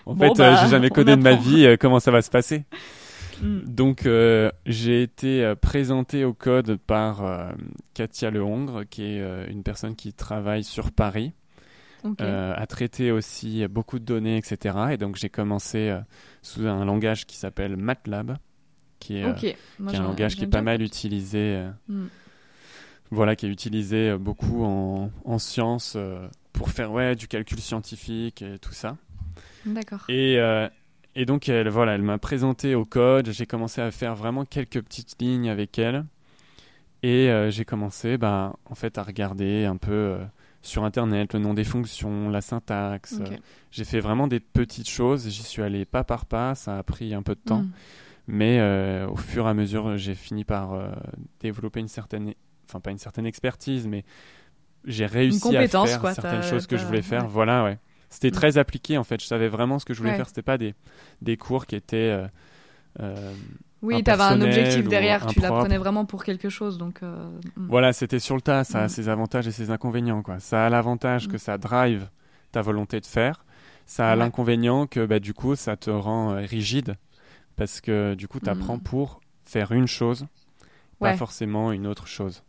en 0.06 0.16
fait 0.16 0.30
bah, 0.36 0.62
j'ai 0.62 0.70
jamais 0.70 0.90
codé 0.90 1.16
de 1.16 1.22
ma 1.22 1.34
vie, 1.34 1.76
comment 1.80 2.00
ça 2.00 2.10
va 2.10 2.22
se 2.22 2.30
passer 2.30 2.64
mm. 3.40 3.60
Donc, 3.66 4.08
j'ai 4.66 5.02
été 5.02 5.54
présenté 5.60 6.24
au 6.24 6.34
code 6.34 6.76
par 6.76 7.22
Katia 7.94 8.30
Lehongre, 8.30 8.82
qui 8.90 9.04
est 9.04 9.46
une 9.48 9.62
personne 9.62 9.94
qui 9.94 10.12
travaille 10.12 10.64
sur 10.64 10.90
Paris. 10.90 11.32
à 12.18 12.66
traiter 12.66 13.12
aussi 13.12 13.66
beaucoup 13.68 14.00
de 14.00 14.04
données, 14.04 14.36
etc. 14.36 14.76
Et 14.90 14.96
donc 14.96 15.16
j'ai 15.16 15.30
commencé 15.30 15.96
sous 16.44 16.66
un 16.66 16.84
langage 16.84 17.26
qui 17.26 17.36
s'appelle 17.36 17.76
MATLAB, 17.76 18.36
qui 19.00 19.16
est, 19.16 19.24
euh, 19.24 19.52
un 19.86 20.02
langage 20.02 20.36
qui 20.36 20.44
est 20.44 20.48
pas 20.48 20.62
mal 20.62 20.82
utilisé. 20.82 21.56
Euh, 21.56 21.70
hmm. 21.88 22.06
Voilà, 23.10 23.34
qui 23.34 23.46
est 23.46 23.48
utilisé 23.48 24.10
euh, 24.10 24.18
beaucoup 24.18 24.64
en, 24.64 25.10
en 25.24 25.38
sciences 25.38 25.96
pour 26.52 26.70
faire 26.70 26.92
ouais, 26.92 27.16
du 27.16 27.28
calcul 27.28 27.60
scientifique 27.60 28.42
et 28.42 28.58
tout 28.58 28.72
ça. 28.72 28.96
D'accord. 29.64 30.04
Et, 30.08 30.38
et 31.16 31.24
donc, 31.24 31.48
elle, 31.48 31.68
voilà, 31.68 31.94
elle 31.94 32.02
m'a 32.02 32.18
présenté 32.18 32.74
au 32.74 32.84
code. 32.84 33.30
J'ai 33.30 33.46
commencé 33.46 33.80
à 33.80 33.90
faire 33.90 34.14
vraiment 34.14 34.44
quelques 34.44 34.82
petites 34.82 35.20
lignes 35.20 35.48
avec 35.48 35.78
elle. 35.78 36.04
Et 37.02 37.30
j'ai 37.50 37.64
commencé 37.64 38.18
bah, 38.18 38.54
en 38.66 38.74
fait, 38.74 38.98
à 38.98 39.02
regarder 39.02 39.64
un 39.64 39.76
peu 39.76 40.18
sur 40.66 40.84
Internet, 40.84 41.34
le 41.34 41.40
nom 41.40 41.54
des 41.54 41.64
fonctions, 41.64 42.28
la 42.30 42.40
syntaxe. 42.40 43.20
J'ai 43.70 43.84
fait 43.84 44.00
vraiment 44.00 44.26
des 44.26 44.40
petites 44.40 44.88
choses. 44.88 45.28
J'y 45.28 45.42
suis 45.42 45.62
allé 45.62 45.84
pas 45.84 46.04
par 46.04 46.26
pas. 46.26 46.54
Ça 46.54 46.78
a 46.78 46.82
pris 46.82 47.14
un 47.14 47.22
peu 47.22 47.34
de 47.34 47.40
temps. 47.40 47.62
Mm. 47.62 47.72
Mais 48.26 48.58
euh, 48.60 49.06
au 49.08 49.16
fur 49.16 49.46
et 49.46 49.50
à 49.50 49.54
mesure, 49.54 49.98
j'ai 49.98 50.14
fini 50.14 50.44
par 50.44 50.72
euh, 50.72 50.88
développer 51.40 51.80
une 51.80 51.88
certaine, 51.88 52.32
enfin 52.66 52.80
pas 52.80 52.90
une 52.90 52.98
certaine 52.98 53.26
expertise, 53.26 53.86
mais 53.86 54.04
j'ai 54.86 55.06
réussi 55.06 55.54
à 55.56 55.68
faire 55.68 56.14
certaines 56.14 56.42
choses 56.42 56.66
que 56.66 56.78
je 56.78 56.86
voulais 56.86 57.02
faire. 57.02 57.28
Voilà, 57.28 57.64
ouais. 57.64 57.78
C'était 58.08 58.28
mm. 58.28 58.32
très 58.32 58.58
appliqué 58.58 58.96
en 58.96 59.04
fait. 59.04 59.20
Je 59.20 59.26
savais 59.26 59.48
vraiment 59.48 59.78
ce 59.78 59.84
que 59.84 59.92
je 59.92 59.98
voulais 60.00 60.16
faire. 60.16 60.28
C'était 60.28 60.42
pas 60.42 60.56
des, 60.56 60.74
des 61.20 61.36
cours 61.36 61.66
qui 61.66 61.76
étaient 61.76 62.26
euh, 63.00 63.34
oui, 63.84 64.02
tu 64.02 64.10
avais 64.10 64.22
un 64.22 64.40
objectif 64.40 64.88
derrière, 64.88 65.26
tu 65.26 65.40
l'apprenais 65.40 65.78
vraiment 65.78 66.04
pour 66.04 66.24
quelque 66.24 66.48
chose. 66.48 66.78
Donc, 66.78 67.02
euh, 67.02 67.28
mm. 67.56 67.66
Voilà, 67.68 67.92
c'était 67.92 68.18
sur 68.18 68.34
le 68.34 68.40
tas, 68.40 68.64
ça 68.64 68.82
a 68.82 68.86
mm. 68.86 68.88
ses 68.88 69.08
avantages 69.08 69.46
et 69.46 69.52
ses 69.52 69.70
inconvénients. 69.70 70.22
Quoi. 70.22 70.40
Ça 70.40 70.66
a 70.66 70.70
l'avantage 70.70 71.28
mm. 71.28 71.32
que 71.32 71.38
ça 71.38 71.58
drive 71.58 72.08
ta 72.52 72.62
volonté 72.62 73.00
de 73.00 73.06
faire. 73.06 73.44
Ça 73.86 74.08
a 74.08 74.12
Ouais. 74.12 74.20
l'inconvénient 74.20 74.86
que 74.86 75.04
bah, 75.04 75.20
du 75.20 75.34
coup, 75.34 75.56
ça 75.56 75.76
te 75.76 75.90
rend 75.90 76.32
euh, 76.32 76.36
rigide 76.38 76.96
parce 77.56 77.80
que 77.80 78.14
du 78.14 78.26
coup, 78.26 78.40
tu 78.40 78.48
apprends 78.48 78.78
pour 78.78 79.20
faire 79.44 79.72
une 79.72 79.86
chose, 79.86 80.26
pas 80.98 81.16
forcément 81.16 81.70
une 81.70 81.86
autre 81.86 82.06
chose. 82.06 82.42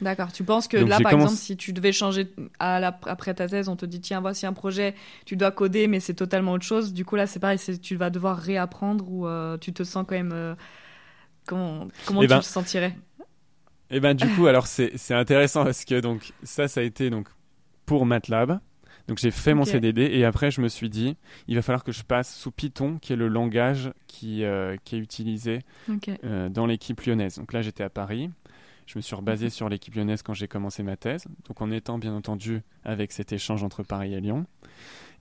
D'accord. 0.00 0.32
Tu 0.32 0.44
penses 0.44 0.68
que 0.68 0.76
Donc, 0.76 0.88
là, 0.90 1.00
par 1.00 1.10
commencé- 1.12 1.24
exemple, 1.32 1.40
si 1.40 1.56
tu 1.56 1.72
devais 1.72 1.92
changer 1.92 2.32
à 2.58 2.78
la- 2.80 2.98
après 3.06 3.34
ta 3.34 3.48
thèse, 3.48 3.68
on 3.68 3.76
te 3.76 3.84
dit 3.86 4.00
tiens, 4.00 4.20
voici 4.20 4.46
un 4.46 4.52
projet, 4.52 4.94
tu 5.26 5.36
dois 5.36 5.50
coder, 5.50 5.88
mais 5.88 6.00
c'est 6.00 6.14
totalement 6.14 6.52
autre 6.52 6.64
chose. 6.64 6.92
Du 6.92 7.04
coup, 7.04 7.16
là, 7.16 7.26
c'est 7.26 7.40
pareil, 7.40 7.58
tu 7.82 7.96
vas 7.96 8.10
devoir 8.10 8.36
réapprendre 8.38 9.10
ou 9.10 9.26
euh, 9.26 9.58
tu 9.58 9.72
te 9.72 9.82
sens 9.82 10.04
quand 10.08 10.14
même. 10.14 10.32
euh, 10.32 10.54
comment 11.46 11.88
comment 12.06 12.22
Eh 12.22 12.26
tu 12.26 12.30
ben, 12.30 12.40
te 12.40 12.44
sentirais? 12.44 12.96
Et 13.90 14.00
ben 14.00 14.14
du 14.14 14.28
coup, 14.36 14.46
alors 14.46 14.66
c'est 14.66 14.92
intéressant 15.14 15.64
parce 15.64 15.84
que 15.84 16.00
donc 16.00 16.32
ça, 16.42 16.68
ça 16.68 16.80
a 16.80 16.82
été 16.82 17.10
donc 17.10 17.28
pour 17.86 18.04
MATLAB. 18.06 18.60
Donc 19.08 19.16
j'ai 19.18 19.30
fait 19.30 19.54
mon. 19.54 19.64
CDD 19.64 20.02
et 20.02 20.26
après 20.26 20.50
je 20.50 20.60
me 20.60 20.68
suis 20.68 20.90
dit, 20.90 21.16
il 21.46 21.56
va 21.56 21.62
falloir 21.62 21.82
que 21.82 21.92
je 21.92 22.02
passe 22.02 22.34
sous 22.36 22.50
Python, 22.50 22.98
qui 23.00 23.14
est 23.14 23.16
le 23.16 23.28
langage 23.28 23.90
qui, 24.06 24.44
euh, 24.44 24.76
qui 24.84 24.96
est 24.96 24.98
utilisé 24.98 25.60
euh, 26.24 26.50
dans 26.50 26.66
l'équipe 26.66 27.00
lyonnaise. 27.00 27.36
Donc 27.36 27.54
là, 27.54 27.62
j'étais 27.62 27.82
à 27.82 27.88
Paris. 27.88 28.28
Je 28.88 28.96
me 28.98 29.02
suis 29.02 29.14
rebasé 29.14 29.44
Mhm. 29.46 29.50
sur 29.50 29.68
l'équipe 29.68 29.94
lyonnaise 29.94 30.22
quand 30.22 30.32
j'ai 30.34 30.48
commencé 30.48 30.82
ma 30.82 30.96
thèse. 30.96 31.26
Donc 31.46 31.60
en 31.60 31.70
étant 31.70 31.98
bien 31.98 32.14
entendu 32.14 32.62
avec 32.84 33.12
cet 33.12 33.32
échange 33.32 33.62
entre 33.62 33.82
Paris 33.82 34.14
et 34.14 34.20
Lyon. 34.20 34.46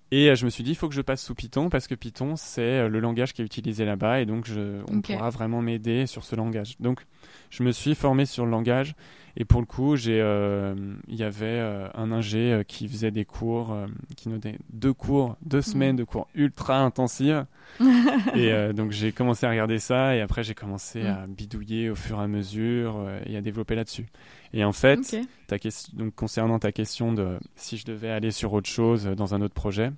Et 0.10 0.30
euh, 0.30 0.36
je 0.36 0.46
me 0.46 0.50
suis 0.50 0.64
dit, 0.64 0.72
il 0.72 0.76
faut 0.76 0.88
que 0.88 0.96
je 0.96 1.02
passe 1.02 1.22
sous 1.22 1.36
Python 1.36 1.70
parce 1.70 1.86
que 1.86 1.94
Python, 1.94 2.38
c'est 2.38 2.62
euh, 2.62 2.88
le 2.88 3.02
langage 3.02 3.34
qui 3.34 3.42
est 3.42 3.46
utilisé 3.46 3.84
là-bas 3.84 4.22
et 4.22 4.26
donc 4.26 4.46
je, 4.48 4.82
on 4.90 5.02
pourra 5.02 5.30
vraiment 5.32 5.62
m'aider 5.62 6.08
sur 6.08 6.24
ce 6.24 6.38
langage. 6.38 6.76
Donc 6.80 7.06
je 7.50 7.62
me 7.64 7.74
suis 7.74 7.94
formé 7.94 8.26
sur 8.26 8.46
le 8.46 8.52
langage 8.52 8.96
et 9.40 9.46
pour 9.46 9.60
le 9.62 9.68
coup, 9.68 9.96
j'ai, 9.96 10.20
euh, 10.20 10.74
il 11.08 11.16
y 11.16 11.22
avait 11.24 11.46
euh, 11.46 11.88
un 11.94 12.12
ingé 12.12 12.52
euh, 12.52 12.64
qui 12.64 12.88
faisait 12.88 13.12
des 13.12 13.24
cours, 13.24 13.72
euh, 13.72 13.86
qui 14.16 14.30
nous 14.30 14.40
donnait 14.40 14.58
deux 14.74 14.94
cours, 14.94 15.38
deux 15.44 15.62
semaines 15.62 15.96
de 15.96 16.04
cours 16.04 16.28
ultra 16.34 16.80
intensifs. 16.80 17.36
et 18.36 18.74
donc 18.74 18.92
j'ai 18.92 19.12
commencé 19.12 19.46
à 19.46 19.50
regarder 19.52 19.78
ça 19.78 20.16
et 20.16 20.22
après 20.22 20.44
j'ai 20.44 20.56
commencé 20.56 21.04
Mm. 21.04 21.06
à 21.06 21.28
bidouiller 21.28 21.90
au 21.92 21.96
fur 21.96 22.20
et 22.20 22.24
à 22.24 22.28
mesure 22.28 23.08
et 23.28 23.38
à 23.38 23.42
développer 23.42 23.76
là-dessus. 23.76 24.08
Et 24.54 24.64
en 24.64 24.72
fait, 24.72 25.00
Ok. 25.00 25.22
ta 25.48 25.60
question, 25.60 25.94
donc 25.96 26.16
concernant 26.16 26.58
ta 26.58 26.72
question 26.72 27.14
de 27.14 27.38
si 27.56 27.78
je 27.78 27.86
devais 27.86 28.10
aller 28.10 28.32
sur 28.32 28.54
autre 28.54 28.70
chose 28.70 29.06
dans 29.06 29.36
un 29.36 29.42
autre 29.42 29.54
projet, 29.54 29.92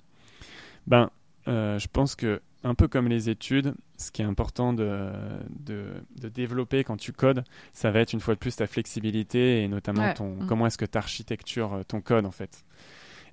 ben, 0.86 1.08
je 1.46 1.86
pense 1.90 2.14
que 2.14 2.42
un 2.62 2.74
peu 2.74 2.88
comme 2.88 3.08
les 3.08 3.30
études, 3.30 3.74
ce 3.96 4.10
qui 4.10 4.20
est 4.22 4.24
important 4.26 4.72
de, 4.72 5.10
de, 5.60 5.84
de 6.20 6.28
développer 6.28 6.84
quand 6.84 6.96
tu 6.98 7.12
codes, 7.12 7.42
ça 7.72 7.90
va 7.90 8.00
être 8.00 8.12
une 8.12 8.20
fois 8.20 8.34
de 8.34 8.38
plus 8.38 8.56
ta 8.56 8.66
flexibilité 8.66 9.62
et 9.62 9.68
notamment 9.68 10.02
Ouais. 10.02 10.14
ton 10.14 10.34
Mm. 10.34 10.46
comment 10.46 10.66
est-ce 10.66 10.76
que 10.78 10.84
tu 10.84 10.98
architectures 10.98 11.72
euh, 11.74 11.82
ton 11.84 12.00
code 12.02 12.26
en 12.26 12.30
fait. 12.30 12.64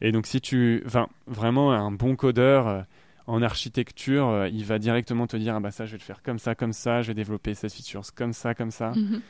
Et 0.02 0.12
donc 0.12 0.28
si 0.28 0.40
tu, 0.40 0.82
enfin 0.86 1.08
vraiment 1.26 1.74
un 1.74 1.92
bon 1.92 2.16
codeur 2.16 2.68
euh, 2.68 2.82
en 3.26 3.42
architecture, 3.42 4.28
euh, 4.30 4.48
il 4.48 4.64
va 4.64 4.80
directement 4.80 5.28
te 5.28 5.36
dire 5.36 5.56
ah 5.56 5.60
bah 5.60 5.72
ça 5.72 5.86
je 5.86 5.92
vais 5.92 5.98
le 5.98 6.04
faire 6.04 6.22
comme 6.24 6.40
ça 6.40 6.56
comme 6.56 6.72
ça, 6.74 7.02
je 7.02 7.08
vais 7.08 7.14
développer 7.14 7.54
cette 7.54 7.74
feature 7.74 8.04
comme 8.16 8.32
ça 8.34 8.54
comme 8.56 8.72
ça. 8.72 8.92
Mhm. 8.92 9.22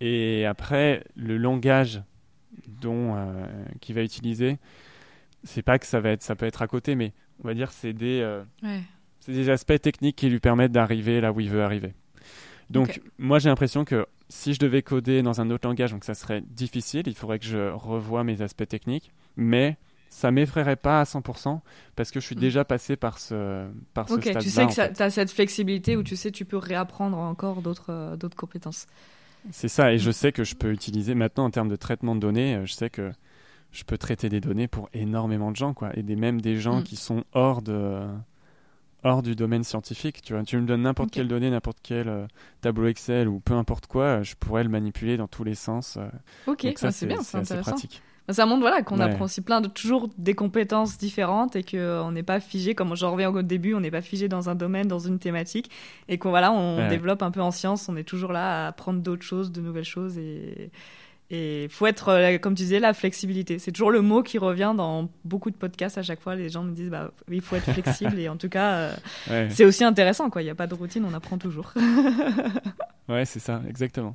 Et 0.00 0.44
après, 0.44 1.04
le 1.14 1.38
langage 1.38 2.02
dont 2.68 3.14
euh, 3.16 3.46
qu'il 3.80 3.94
va 3.94 4.02
utiliser, 4.02 4.58
c'est 5.44 5.62
pas 5.62 5.78
que 5.78 5.86
ça 5.86 6.00
va 6.00 6.10
être, 6.10 6.22
ça 6.22 6.34
peut 6.36 6.44
être 6.46 6.60
à 6.60 6.66
côté, 6.66 6.94
mais 6.94 7.12
on 7.42 7.48
va 7.48 7.54
dire 7.54 7.70
c'est 7.70 7.94
des, 7.94 8.22
Ouais. 8.62 8.80
C'est 9.26 9.32
des 9.32 9.50
aspects 9.50 9.80
techniques 9.80 10.16
qui 10.16 10.28
lui 10.28 10.38
permettent 10.40 10.72
d'arriver 10.72 11.20
là 11.20 11.32
où 11.32 11.40
il 11.40 11.50
veut 11.50 11.62
arriver. 11.64 11.94
Donc, 12.70 13.00
moi, 13.18 13.38
j'ai 13.38 13.48
l'impression 13.48 13.84
que 13.84 14.06
si 14.28 14.54
je 14.54 14.58
devais 14.58 14.82
coder 14.82 15.22
dans 15.22 15.40
un 15.40 15.50
autre 15.50 15.68
langage, 15.68 15.92
donc 15.92 16.04
ça 16.04 16.14
serait 16.14 16.40
difficile, 16.40 17.02
il 17.06 17.14
faudrait 17.14 17.38
que 17.38 17.44
je 17.44 17.70
revoie 17.72 18.24
mes 18.24 18.42
aspects 18.42 18.66
techniques, 18.66 19.12
mais 19.36 19.76
ça 20.08 20.30
m'effraierait 20.30 20.76
pas 20.76 21.00
à 21.00 21.04
100% 21.04 21.60
parce 21.94 22.10
que 22.10 22.18
je 22.20 22.26
suis 22.26 22.34
Mm. 22.36 22.40
déjà 22.40 22.64
passé 22.64 22.96
par 22.96 23.18
ce, 23.18 23.66
par 23.94 24.08
ce 24.08 24.14
Ok, 24.14 24.22
stade-là. 24.22 24.40
tu 24.40 24.50
sais 24.50 24.66
que 24.66 24.94
tu 24.96 25.02
as 25.02 25.10
cette 25.10 25.30
flexibilité 25.30 25.96
où 25.96 26.02
tu 26.02 26.16
sais 26.16 26.30
tu 26.30 26.44
peux 26.44 26.56
réapprendre 26.56 27.18
encore 27.18 27.62
d'autres 27.62 27.90
euh, 27.92 28.16
d'autres 28.16 28.36
compétences. 28.36 28.86
C'est 29.52 29.68
ça, 29.68 29.92
et 29.92 29.98
je 29.98 30.08
Mm. 30.10 30.12
sais 30.12 30.32
que 30.32 30.42
je 30.42 30.54
peux 30.56 30.72
utiliser 30.72 31.14
maintenant 31.14 31.44
en 31.44 31.50
termes 31.50 31.68
de 31.68 31.76
traitement 31.76 32.14
de 32.16 32.20
données, 32.20 32.56
euh, 32.56 32.66
je 32.66 32.72
sais 32.72 32.90
que 32.90 33.12
je 33.72 33.84
peux 33.84 33.98
traiter 33.98 34.28
des 34.28 34.40
données 34.40 34.66
pour 34.68 34.88
énormément 34.92 35.50
de 35.52 35.56
gens, 35.56 35.74
quoi, 35.74 35.90
et 35.96 36.02
des, 36.02 36.16
même 36.16 36.40
des 36.40 36.56
gens 36.56 36.80
Mm. 36.80 36.84
qui 36.84 36.96
sont 36.96 37.22
hors 37.32 37.62
de 37.62 38.06
hors 39.04 39.22
du 39.22 39.34
domaine 39.36 39.64
scientifique. 39.64 40.22
Tu 40.22 40.32
vois, 40.34 40.42
tu 40.42 40.56
me 40.56 40.66
donnes 40.66 40.82
n'importe 40.82 41.10
quelle 41.10 41.28
donnée, 41.28 41.50
n'importe 41.50 41.78
quel 41.82 42.08
euh, 42.08 42.26
tableau 42.60 42.86
Excel 42.88 43.28
ou 43.28 43.40
peu 43.40 43.54
importe 43.54 43.86
quoi, 43.86 44.02
euh, 44.04 44.22
je 44.22 44.34
pourrais 44.36 44.62
le 44.64 44.68
manipuler 44.70 45.16
dans 45.16 45.28
tous 45.28 45.44
les 45.44 45.54
sens. 45.54 45.96
euh, 45.96 46.08
Ok, 46.46 46.64
donc 46.64 46.78
ça, 46.78 46.88
ah, 46.88 46.90
c'est 46.92 47.06
bien, 47.06 47.16
c'est 47.22 47.38
intéressant. 47.38 47.70
pratique. 47.72 48.02
Ça 48.28 48.44
montre 48.44 48.60
voilà 48.62 48.82
qu'on 48.82 48.96
Ouais. 48.98 49.04
apprend 49.04 49.26
aussi 49.26 49.40
plein 49.40 49.60
de 49.60 49.68
toujours 49.68 50.08
des 50.18 50.34
compétences 50.34 50.98
différentes 50.98 51.54
et 51.54 51.62
que 51.62 51.76
euh, 51.76 52.02
on 52.02 52.10
n'est 52.10 52.24
pas 52.24 52.40
figé 52.40 52.74
comme 52.74 52.96
j'en 52.96 53.12
reviens 53.12 53.30
au 53.32 53.42
début, 53.42 53.74
on 53.74 53.78
n'est 53.80 53.92
pas 53.92 54.00
figé 54.02 54.26
dans 54.26 54.48
un 54.50 54.56
domaine, 54.56 54.88
dans 54.88 54.98
une 54.98 55.20
thématique 55.20 55.70
et 56.08 56.18
qu'on 56.18 56.30
voilà, 56.30 56.50
on 56.50 56.78
Ouais. 56.78 56.88
développe 56.88 57.22
un 57.22 57.30
peu 57.30 57.40
en 57.40 57.52
science, 57.52 57.88
on 57.88 57.96
est 57.96 58.02
toujours 58.02 58.32
là 58.32 58.64
à 58.64 58.68
apprendre 58.68 59.00
d'autres 59.00 59.22
choses, 59.22 59.52
de 59.52 59.60
nouvelles 59.60 59.84
choses 59.84 60.18
et 60.18 60.72
et 61.30 61.66
faut 61.70 61.86
être 61.86 62.08
euh, 62.08 62.38
comme 62.38 62.54
tu 62.54 62.62
disais 62.62 62.78
la 62.80 62.94
flexibilité. 62.94 63.58
C'est 63.58 63.72
toujours 63.72 63.90
le 63.90 64.00
mot 64.00 64.22
qui 64.22 64.38
revient 64.38 64.74
dans 64.76 65.08
beaucoup 65.24 65.50
de 65.50 65.56
podcasts 65.56 65.98
à 65.98 66.02
chaque 66.02 66.20
fois 66.20 66.36
les 66.36 66.48
gens 66.48 66.62
me 66.62 66.72
disent 66.72 66.90
bah 66.90 67.10
il 67.30 67.40
faut 67.40 67.56
être 67.56 67.72
flexible 67.72 68.18
et 68.18 68.28
en 68.28 68.36
tout 68.36 68.48
cas 68.48 68.72
euh, 68.74 68.92
Ouais, 69.28 69.48
c'est 69.50 69.64
aussi 69.64 69.82
intéressant 69.84 70.30
quoi, 70.30 70.42
il 70.42 70.44
n'y 70.44 70.50
a 70.50 70.54
pas 70.54 70.66
de 70.68 70.74
routine, 70.74 71.04
on 71.04 71.14
apprend 71.14 71.38
toujours. 71.38 71.72
ouais 73.08 73.24
c'est 73.24 73.40
ça, 73.40 73.62
exactement. 73.68 74.12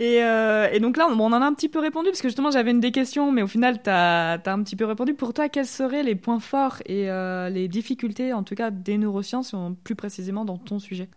Et, 0.00 0.22
euh, 0.22 0.68
et 0.72 0.78
donc 0.78 0.96
là, 0.96 1.08
on, 1.10 1.18
on 1.18 1.32
en 1.32 1.42
a 1.42 1.44
un 1.44 1.52
petit 1.54 1.68
peu 1.68 1.80
répondu, 1.80 2.10
parce 2.10 2.22
que 2.22 2.28
justement, 2.28 2.52
j'avais 2.52 2.70
une 2.70 2.78
des 2.78 2.92
questions, 2.92 3.32
mais 3.32 3.42
au 3.42 3.48
final, 3.48 3.82
tu 3.82 3.90
as, 3.90 4.34
un 4.46 4.62
petit 4.62 4.76
peu 4.76 4.84
répondu. 4.84 5.14
Pour 5.14 5.34
toi, 5.34 5.48
quels 5.48 5.66
seraient 5.66 6.04
les 6.04 6.14
points 6.14 6.38
forts 6.38 6.76
et 6.86 7.10
euh, 7.10 7.48
les 7.48 7.66
difficultés, 7.66 8.32
en 8.32 8.44
tout 8.44 8.54
cas, 8.54 8.70
des 8.70 8.96
neurosciences, 8.96 9.54
en- 9.54 9.74
plus 9.74 9.96
précisément 9.96 10.44
dans 10.44 10.56
ton 10.56 10.78
sujet? 10.78 11.08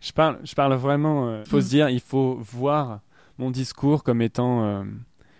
Je 0.00 0.12
parle, 0.12 0.38
je 0.42 0.54
parle 0.54 0.72
vraiment. 0.74 1.38
Il 1.40 1.46
faut 1.46 1.58
Mm. 1.58 1.62
se 1.62 1.68
dire, 1.68 1.88
il 1.90 2.00
faut 2.00 2.38
voir 2.40 3.00
mon 3.38 3.50
discours 3.50 4.04
comme 4.04 4.22
étant 4.22 4.64
euh, 4.64 4.84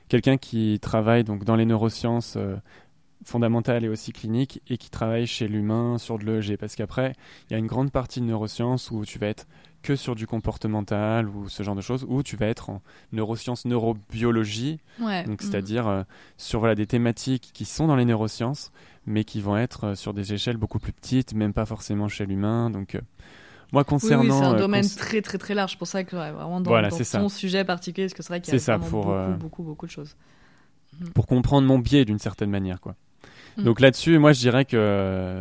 quelqu'un 0.08 0.36
qui 0.36 0.78
travaille 0.80 1.24
donc 1.24 1.44
dans 1.44 1.56
les 1.56 1.64
neurosciences 1.64 2.34
euh, 2.36 2.56
fondamentales 3.24 3.84
et 3.84 3.88
aussi 3.88 4.12
cliniques 4.12 4.60
et 4.68 4.76
qui 4.76 4.90
travaille 4.90 5.26
chez 5.26 5.48
l'humain 5.48 5.98
sur 5.98 6.18
de 6.18 6.24
l'EEG. 6.24 6.56
Parce 6.56 6.76
qu'après, 6.76 7.14
il 7.48 7.52
y 7.52 7.56
a 7.56 7.58
une 7.58 7.66
grande 7.66 7.90
partie 7.90 8.20
de 8.20 8.26
neurosciences 8.26 8.90
où 8.90 9.04
tu 9.04 9.18
vas 9.18 9.28
être 9.28 9.46
que 9.84 9.96
sur 9.96 10.14
du 10.14 10.26
comportemental 10.26 11.28
ou 11.28 11.48
ce 11.48 11.62
genre 11.62 11.76
de 11.76 11.82
choses, 11.82 12.06
où 12.08 12.22
tu 12.22 12.36
vas 12.36 12.46
être 12.46 12.70
en 12.70 12.82
neurosciences, 13.12 13.66
neurobiologie, 13.66 14.80
Ouais. 14.98 15.24
donc 15.24 15.42
mm. 15.42 15.46
c'est-à-dire 15.46 15.86
euh, 15.86 16.02
sur 16.38 16.60
voilà, 16.60 16.74
des 16.74 16.86
thématiques 16.86 17.50
qui 17.52 17.66
sont 17.66 17.86
dans 17.86 17.94
les 17.94 18.06
neurosciences, 18.06 18.72
mais 19.06 19.24
qui 19.24 19.40
vont 19.40 19.56
être 19.56 19.84
euh, 19.84 19.94
sur 19.94 20.14
des 20.14 20.32
échelles 20.32 20.56
beaucoup 20.56 20.78
plus 20.78 20.92
petites, 20.92 21.34
même 21.34 21.52
pas 21.52 21.66
forcément 21.66 22.08
chez 22.08 22.24
l'humain. 22.24 22.70
Donc, 22.70 22.94
euh, 22.94 23.00
moi, 23.72 23.84
concernant. 23.84 24.22
oui, 24.22 24.30
c'est 24.30 24.44
un 24.44 24.54
euh, 24.54 24.58
domaine 24.58 24.82
cons- 24.82 24.96
très, 24.96 25.22
très, 25.22 25.38
très 25.38 25.54
large. 25.54 25.72
C'est 25.72 25.78
pour 25.78 25.86
ça 25.86 26.04
que 26.04 26.16
ouais, 26.16 26.30
vraiment 26.32 26.60
dans, 26.60 26.70
Voilà, 26.70 26.88
dans 26.90 26.98
ça. 27.02 27.28
sujet 27.28 27.64
particulier, 27.64 28.06
parce 28.06 28.14
que 28.14 28.22
c'est 28.22 28.28
vrai 28.28 28.40
qu'il 28.40 28.54
y 28.54 28.56
a 28.56 28.60
ça, 28.60 28.78
pour, 28.78 29.02
beaucoup, 29.02 29.12
euh, 29.12 29.34
beaucoup, 29.34 29.62
beaucoup 29.62 29.86
de 29.86 29.90
choses. 29.90 30.16
pour 31.14 31.26
comprendre 31.26 31.66
mon 31.66 31.78
biais 31.78 32.04
d'une 32.04 32.18
certaine 32.18 32.50
manière 32.50 32.80
quoi. 32.80 32.94
Mm. 33.56 33.64
Donc 33.64 33.80
là-dessus, 33.80 34.18
moi 34.18 34.32
je 34.32 34.40
dirais 34.40 34.64
que 34.64 35.40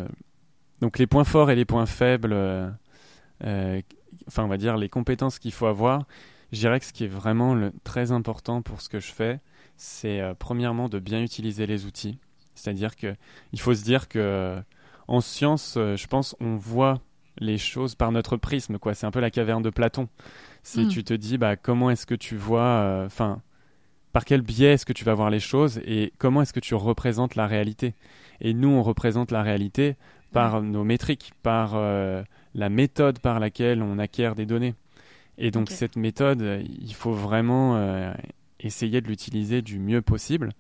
donc 0.82 0.98
les 1.00 1.08
points 1.08 1.24
forts 1.24 1.50
et 1.52 1.56
les 1.56 1.66
points 1.66 1.86
faibles 1.86 2.34
euh, 2.34 2.70
euh, 3.44 3.82
enfin 4.28 4.44
on 4.44 4.48
va 4.48 4.58
dire 4.58 4.78
les 4.78 4.90
compétences 4.90 5.40
qu'il 5.40 5.52
faut 5.52 5.66
avoir, 5.66 6.06
je 6.52 6.60
dirais 6.60 6.80
que 6.80 6.86
ce 6.86 6.94
qui 6.94 7.06
est 7.06 7.08
vraiment 7.08 7.56
le, 7.56 7.72
très 7.84 8.12
important 8.12 8.62
pour 8.62 8.82
ce 8.82 8.90
que 8.90 9.00
je 9.00 9.12
fais, 9.12 9.40
c'est 9.78 10.20
euh, 10.20 10.34
premièrement 10.38 10.90
de 10.90 11.00
bien 11.00 11.22
utiliser 11.22 11.66
les 11.66 11.86
outils. 11.86 12.20
C'est-à-dire 12.56 12.96
que 12.96 13.16
il 13.52 13.60
faut 13.60 13.74
se 13.74 13.84
dire 13.84 14.08
que 14.08 14.62
en 15.08 15.22
science, 15.22 15.74
je 15.76 16.08
pense 16.08 16.36
on 16.40 16.56
voit 16.56 17.02
les 17.40 17.58
choses 17.58 17.96
par 17.96 18.12
notre 18.12 18.38
prisme 18.38 18.78
quoi, 18.78 18.94
c'est 18.94 19.06
un 19.06 19.12
peu 19.12 19.20
la 19.20 19.32
caverne 19.32 19.64
de 19.64 19.70
Platon. 19.70 20.08
C'est 20.62 20.84
Mm. 20.84 20.88
tu 20.90 21.04
te 21.04 21.14
dis 21.14 21.38
bah 21.38 21.56
comment 21.56 21.90
est-ce 21.90 22.06
que 22.06 22.16
tu 22.16 22.36
vois 22.36 22.62
euh, 22.62 23.06
enfin 23.06 23.42
par 24.14 24.26
quel 24.26 24.42
biais 24.42 24.74
est-ce 24.74 24.86
que 24.86 24.94
tu 24.94 25.04
vas 25.04 25.16
voir 25.16 25.30
les 25.32 25.40
choses 25.40 25.80
et 25.86 26.14
comment 26.20 26.44
est-ce 26.44 26.54
que 26.54 26.60
tu 26.60 26.76
représentes 26.76 27.36
la 27.36 27.48
réalité? 27.48 27.96
Et 28.42 28.54
nous, 28.54 28.70
on 28.70 28.84
représente 28.84 29.32
la 29.32 29.42
réalité 29.42 29.96
par 30.32 30.62
nos 30.62 30.84
métriques, 30.84 31.32
par 31.42 31.72
euh, 31.76 32.24
la 32.54 32.70
méthode 32.70 33.20
par 33.20 33.40
laquelle 33.40 33.82
on 33.82 33.98
acquiert 33.98 34.36
des 34.36 34.46
données. 34.46 34.76
Et 35.38 35.50
donc 35.50 35.70
cette 35.70 35.96
méthode, 35.96 36.64
il 36.64 36.94
faut 36.94 37.12
vraiment 37.14 37.76
euh, 37.76 38.14
essayer 38.60 39.02
de 39.02 39.08
l'utiliser 39.08 39.62
du 39.62 39.80
mieux 39.80 40.02
possible. 40.02 40.52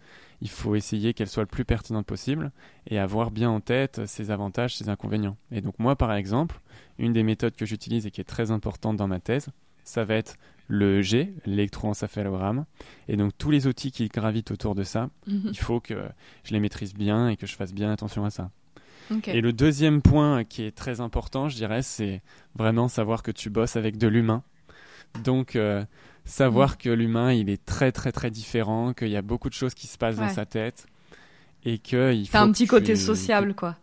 Il 0.43 0.49
faut 0.49 0.75
essayer 0.75 1.13
qu'elle 1.13 1.29
soit 1.29 1.43
le 1.43 1.47
plus 1.47 1.63
pertinente 1.63 2.05
possible 2.05 2.51
et 2.85 2.99
avoir 2.99 3.31
bien 3.31 3.49
en 3.49 3.61
tête 3.61 4.05
ses 4.07 4.29
avantages, 4.29 4.75
ses 4.75 4.89
inconvénients. 4.89 5.37
Et 5.51 5.61
donc 5.61 5.79
moi, 5.79 5.95
par 5.95 6.13
exemple, 6.13 6.59
une 6.99 7.13
des 7.13 7.23
méthodes 7.23 7.55
que 7.55 7.65
j'utilise 7.65 8.05
et 8.05 8.11
qui 8.11 8.19
est 8.19 8.25
très 8.25 8.51
importante 8.51 8.97
dans 8.97 9.07
ma 9.07 9.19
thèse, 9.21 9.47
ça 9.85 10.03
va 10.03 10.15
être 10.15 10.35
le 10.67 11.01
G, 11.01 11.33
l'électroencéphalogramme. 11.45 12.65
Et 13.07 13.15
donc 13.15 13.31
tous 13.37 13.51
les 13.51 13.67
outils 13.67 13.91
qui 13.91 14.07
gravitent 14.09 14.51
autour 14.51 14.75
de 14.75 14.83
ça, 14.83 15.09
Mhm. 15.27 15.41
il 15.51 15.57
faut 15.57 15.79
que 15.79 15.95
je 16.43 16.53
les 16.53 16.59
maîtrise 16.59 16.93
bien 16.93 17.29
et 17.29 17.37
que 17.37 17.47
je 17.47 17.55
fasse 17.55 17.73
bien 17.73 17.91
attention 17.91 18.25
à 18.25 18.29
ça. 18.29 18.51
Et 19.27 19.41
le 19.41 19.51
deuxième 19.53 20.01
point 20.01 20.43
qui 20.45 20.63
est 20.63 20.71
très 20.75 21.01
important, 21.01 21.49
je 21.49 21.55
dirais, 21.55 21.81
c'est 21.81 22.21
vraiment 22.55 22.87
savoir 22.87 23.21
que 23.23 23.31
tu 23.31 23.49
bosses 23.49 23.75
avec 23.75 23.97
de 23.97 24.07
l'humain. 24.07 24.43
Donc, 25.23 25.55
euh, 25.55 25.83
savoir 26.25 26.71
Mm. 26.73 26.77
que 26.77 26.89
l'humain, 26.89 27.31
il 27.33 27.49
est 27.49 27.63
très, 27.65 27.91
très, 27.91 28.11
très 28.11 28.31
différent, 28.31 28.93
qu'il 28.93 29.09
y 29.09 29.17
a 29.17 29.21
beaucoup 29.21 29.49
de 29.49 29.53
choses 29.53 29.73
qui 29.73 29.87
se 29.87 29.97
passent 29.97 30.17
dans 30.17 30.29
sa 30.29 30.45
tête. 30.45 30.85
Et 31.65 31.77
que 31.77 32.13
il 32.13 32.27
T'as 32.29 32.39
faut 32.39 32.45
un 32.45 32.51
petit 32.51 32.63
tu- 32.63 32.69
côté 32.69 32.95
sociable, 32.95 33.53
quoi. 33.53 33.75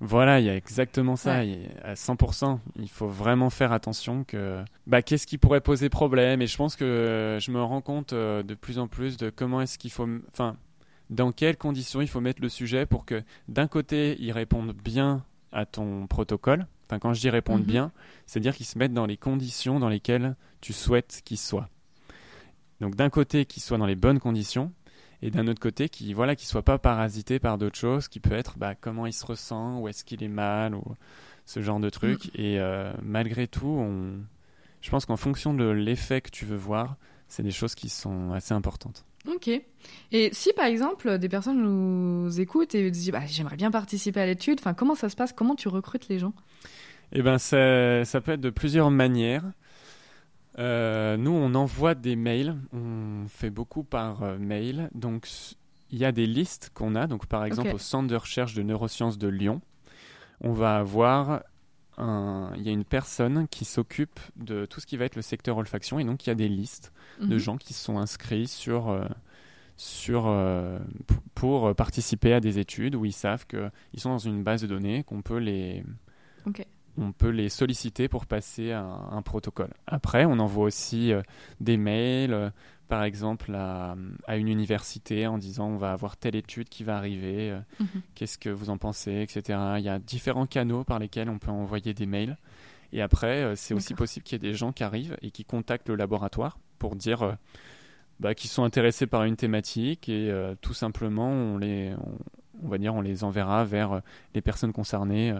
Voilà, 0.00 0.40
il 0.40 0.46
y 0.46 0.50
a 0.50 0.56
exactement 0.56 1.14
ça, 1.16 1.38
Ouais. 1.38 1.68
à 1.84 1.94
100%. 1.94 2.60
Il 2.76 2.88
faut 2.90 3.06
vraiment 3.06 3.48
faire 3.50 3.72
attention 3.72 4.24
que 4.24 4.62
bah, 4.86 5.00
qu'est-ce 5.02 5.26
qui 5.26 5.38
pourrait 5.38 5.60
poser 5.60 5.88
problème. 5.88 6.42
Et 6.42 6.46
je 6.48 6.56
pense 6.56 6.74
que 6.74 6.84
euh, 6.84 7.38
je 7.40 7.50
me 7.52 7.62
rends 7.62 7.80
compte 7.80 8.12
euh, 8.12 8.42
de 8.42 8.54
plus 8.54 8.78
en 8.80 8.88
plus 8.88 9.16
de 9.16 9.30
comment 9.30 9.60
est-ce 9.60 9.78
qu'il 9.78 9.92
faut, 9.92 10.08
enfin, 10.32 10.56
dans 11.10 11.30
quelles 11.30 11.56
conditions 11.56 12.00
il 12.00 12.08
faut 12.08 12.20
mettre 12.20 12.42
le 12.42 12.48
sujet 12.48 12.84
pour 12.86 13.04
que 13.04 13.22
d'un 13.48 13.68
côté 13.68 14.16
il 14.18 14.32
réponde 14.32 14.72
bien 14.72 15.22
à 15.52 15.64
ton 15.64 16.08
protocole. 16.08 16.66
Enfin, 16.94 17.00
quand 17.00 17.12
je 17.12 17.20
dis 17.20 17.30
répondre 17.30 17.60
Mhm. 17.64 17.66
bien, 17.66 17.92
c'est-à-dire 18.26 18.54
qu'il 18.54 18.66
se 18.66 18.78
mette 18.78 18.92
dans 18.92 19.06
les 19.06 19.16
conditions 19.16 19.80
dans 19.80 19.88
lesquelles 19.88 20.36
tu 20.60 20.72
souhaites 20.72 21.22
qu'il 21.24 21.38
soit. 21.38 21.68
Donc 22.80 22.94
d'un 22.94 23.10
côté 23.10 23.46
qu'il 23.46 23.62
soit 23.62 23.78
dans 23.78 23.86
les 23.86 23.96
bonnes 23.96 24.20
conditions 24.20 24.72
et 25.22 25.30
d'un 25.30 25.48
autre 25.48 25.60
côté 25.60 25.88
qui 25.88 26.12
voilà 26.12 26.36
qui 26.36 26.46
soit 26.46 26.62
pas 26.62 26.78
parasité 26.78 27.38
par 27.40 27.58
d'autres 27.58 27.78
choses 27.78 28.06
qui 28.08 28.20
peut 28.20 28.34
être 28.34 28.58
bah, 28.58 28.74
comment 28.74 29.06
il 29.06 29.12
se 29.12 29.24
ressent 29.26 29.78
ou 29.80 29.88
est-ce 29.88 30.04
qu'il 30.04 30.22
est 30.22 30.28
mal 30.28 30.74
ou 30.74 30.82
ce 31.46 31.62
genre 31.62 31.80
de 31.80 31.90
truc 31.90 32.30
et 32.34 32.60
euh, 32.60 32.92
malgré 33.02 33.46
tout 33.48 33.66
on 33.66 34.18
je 34.82 34.90
pense 34.90 35.06
qu'en 35.06 35.16
fonction 35.16 35.54
de 35.54 35.64
l'effet 35.64 36.20
que 36.20 36.30
tu 36.30 36.44
veux 36.44 36.56
voir 36.56 36.96
c'est 37.28 37.42
des 37.42 37.50
choses 37.52 37.74
qui 37.74 37.88
sont 37.88 38.32
assez 38.32 38.54
importantes 38.54 39.04
Ok. 39.26 39.48
Et 40.12 40.28
si 40.34 40.52
par 40.52 40.66
exemple 40.66 41.18
des 41.18 41.30
personnes 41.30 41.62
nous 41.62 42.38
écoutent 42.40 42.74
et 42.74 42.90
disent 42.90 43.10
bah, 43.10 43.24
j'aimerais 43.26 43.56
bien 43.56 43.70
participer 43.70 44.20
à 44.20 44.26
l'étude, 44.26 44.58
enfin 44.60 44.74
comment 44.74 44.94
ça 44.94 45.08
se 45.08 45.16
passe? 45.16 45.32
Comment 45.32 45.54
tu 45.54 45.68
recrutes 45.68 46.08
les 46.08 46.18
gens? 46.18 46.34
Eh 47.14 47.22
ben, 47.22 47.38
ça, 47.38 48.04
ça 48.04 48.20
peut 48.20 48.32
être 48.32 48.40
de 48.40 48.50
plusieurs 48.50 48.90
manières. 48.90 49.44
Euh, 50.58 51.16
nous, 51.16 51.30
on 51.32 51.54
envoie 51.54 51.94
des 51.94 52.16
mails. 52.16 52.56
On 52.72 53.26
fait 53.28 53.50
beaucoup 53.50 53.84
par 53.84 54.22
euh, 54.22 54.38
mail. 54.38 54.90
Donc, 54.94 55.28
il 55.90 55.98
y 55.98 56.04
a 56.04 56.12
des 56.12 56.26
listes 56.26 56.70
qu'on 56.74 56.94
a. 56.94 57.06
Donc, 57.06 57.26
par 57.26 57.44
exemple, 57.44 57.68
au 57.74 57.78
Centre 57.78 58.08
de 58.08 58.16
recherche 58.16 58.54
de 58.54 58.62
neurosciences 58.62 59.18
de 59.18 59.28
Lyon, 59.28 59.60
on 60.40 60.52
va 60.52 60.76
avoir 60.76 61.42
un... 61.98 62.52
Il 62.56 62.62
y 62.62 62.68
a 62.68 62.72
une 62.72 62.84
personne 62.84 63.46
qui 63.48 63.64
s'occupe 63.64 64.18
de 64.36 64.66
tout 64.66 64.80
ce 64.80 64.86
qui 64.86 64.96
va 64.96 65.04
être 65.04 65.16
le 65.16 65.22
secteur 65.22 65.56
olfaction. 65.56 65.98
Et 66.00 66.04
donc, 66.04 66.26
il 66.26 66.30
y 66.30 66.32
a 66.32 66.36
des 66.36 66.48
listes 66.48 66.92
de 67.20 67.34
Mhm. 67.34 67.38
gens 67.38 67.56
qui 67.56 67.74
sont 67.74 67.98
inscrits 67.98 68.48
sur, 68.48 68.88
euh, 68.90 69.04
sur, 69.76 70.24
euh, 70.26 70.78
pour 71.36 71.74
participer 71.76 72.32
à 72.32 72.40
des 72.40 72.58
études 72.58 72.96
où 72.96 73.04
ils 73.04 73.12
savent 73.12 73.46
qu'ils 73.46 74.00
sont 74.00 74.10
dans 74.10 74.18
une 74.18 74.42
base 74.42 74.62
de 74.62 74.66
données, 74.66 75.04
qu'on 75.04 75.22
peut 75.22 75.38
les, 75.38 75.84
Ok. 76.46 76.64
On 76.98 77.12
peut 77.12 77.30
les 77.30 77.48
solliciter 77.48 78.08
pour 78.08 78.26
passer 78.26 78.72
à 78.72 78.80
un, 78.82 79.10
un 79.16 79.22
protocole. 79.22 79.70
Après, 79.86 80.24
on 80.24 80.38
envoie 80.38 80.64
aussi 80.64 81.12
euh, 81.12 81.22
des 81.60 81.76
mails, 81.76 82.32
euh, 82.32 82.50
par 82.88 83.02
exemple, 83.02 83.54
à, 83.54 83.96
à 84.26 84.36
une 84.36 84.48
université 84.48 85.26
en 85.26 85.38
disant 85.38 85.68
on 85.68 85.76
va 85.76 85.92
avoir 85.92 86.16
telle 86.16 86.36
étude 86.36 86.68
qui 86.68 86.84
va 86.84 86.96
arriver, 86.96 87.50
euh, 87.50 87.60
Mhm. 87.80 88.02
qu'est-ce 88.14 88.38
que 88.38 88.50
vous 88.50 88.70
en 88.70 88.78
pensez, 88.78 89.22
etc. 89.22 89.58
Il 89.78 89.84
y 89.84 89.88
a 89.88 89.98
différents 89.98 90.46
canaux 90.46 90.84
par 90.84 90.98
lesquels 90.98 91.28
on 91.30 91.38
peut 91.38 91.50
envoyer 91.50 91.94
des 91.94 92.06
mails. 92.06 92.36
Et 92.92 93.02
après, 93.02 93.56
c'est 93.56 93.74
aussi 93.74 93.92
possible 93.94 94.24
qu'il 94.24 94.36
y 94.40 94.46
ait 94.46 94.50
des 94.50 94.54
gens 94.56 94.70
qui 94.70 94.84
arrivent 94.84 95.16
et 95.20 95.32
qui 95.32 95.44
contactent 95.44 95.88
le 95.88 95.96
laboratoire 95.96 96.58
pour 96.78 96.94
dire 96.94 97.36
bah, 98.20 98.36
qu'ils 98.36 98.50
sont 98.50 98.62
intéressés 98.62 99.08
par 99.08 99.24
une 99.24 99.34
thématique 99.34 100.08
et 100.08 100.32
tout 100.60 100.74
simplement, 100.74 101.28
on 101.28 101.58
les, 101.58 101.92
on, 101.98 102.18
on 102.62 102.68
va 102.68 102.78
dire, 102.78 102.94
on 102.94 103.00
les 103.00 103.24
enverra 103.24 103.64
vers 103.64 104.00
les 104.34 104.40
personnes 104.42 104.72
concernées 104.72 105.34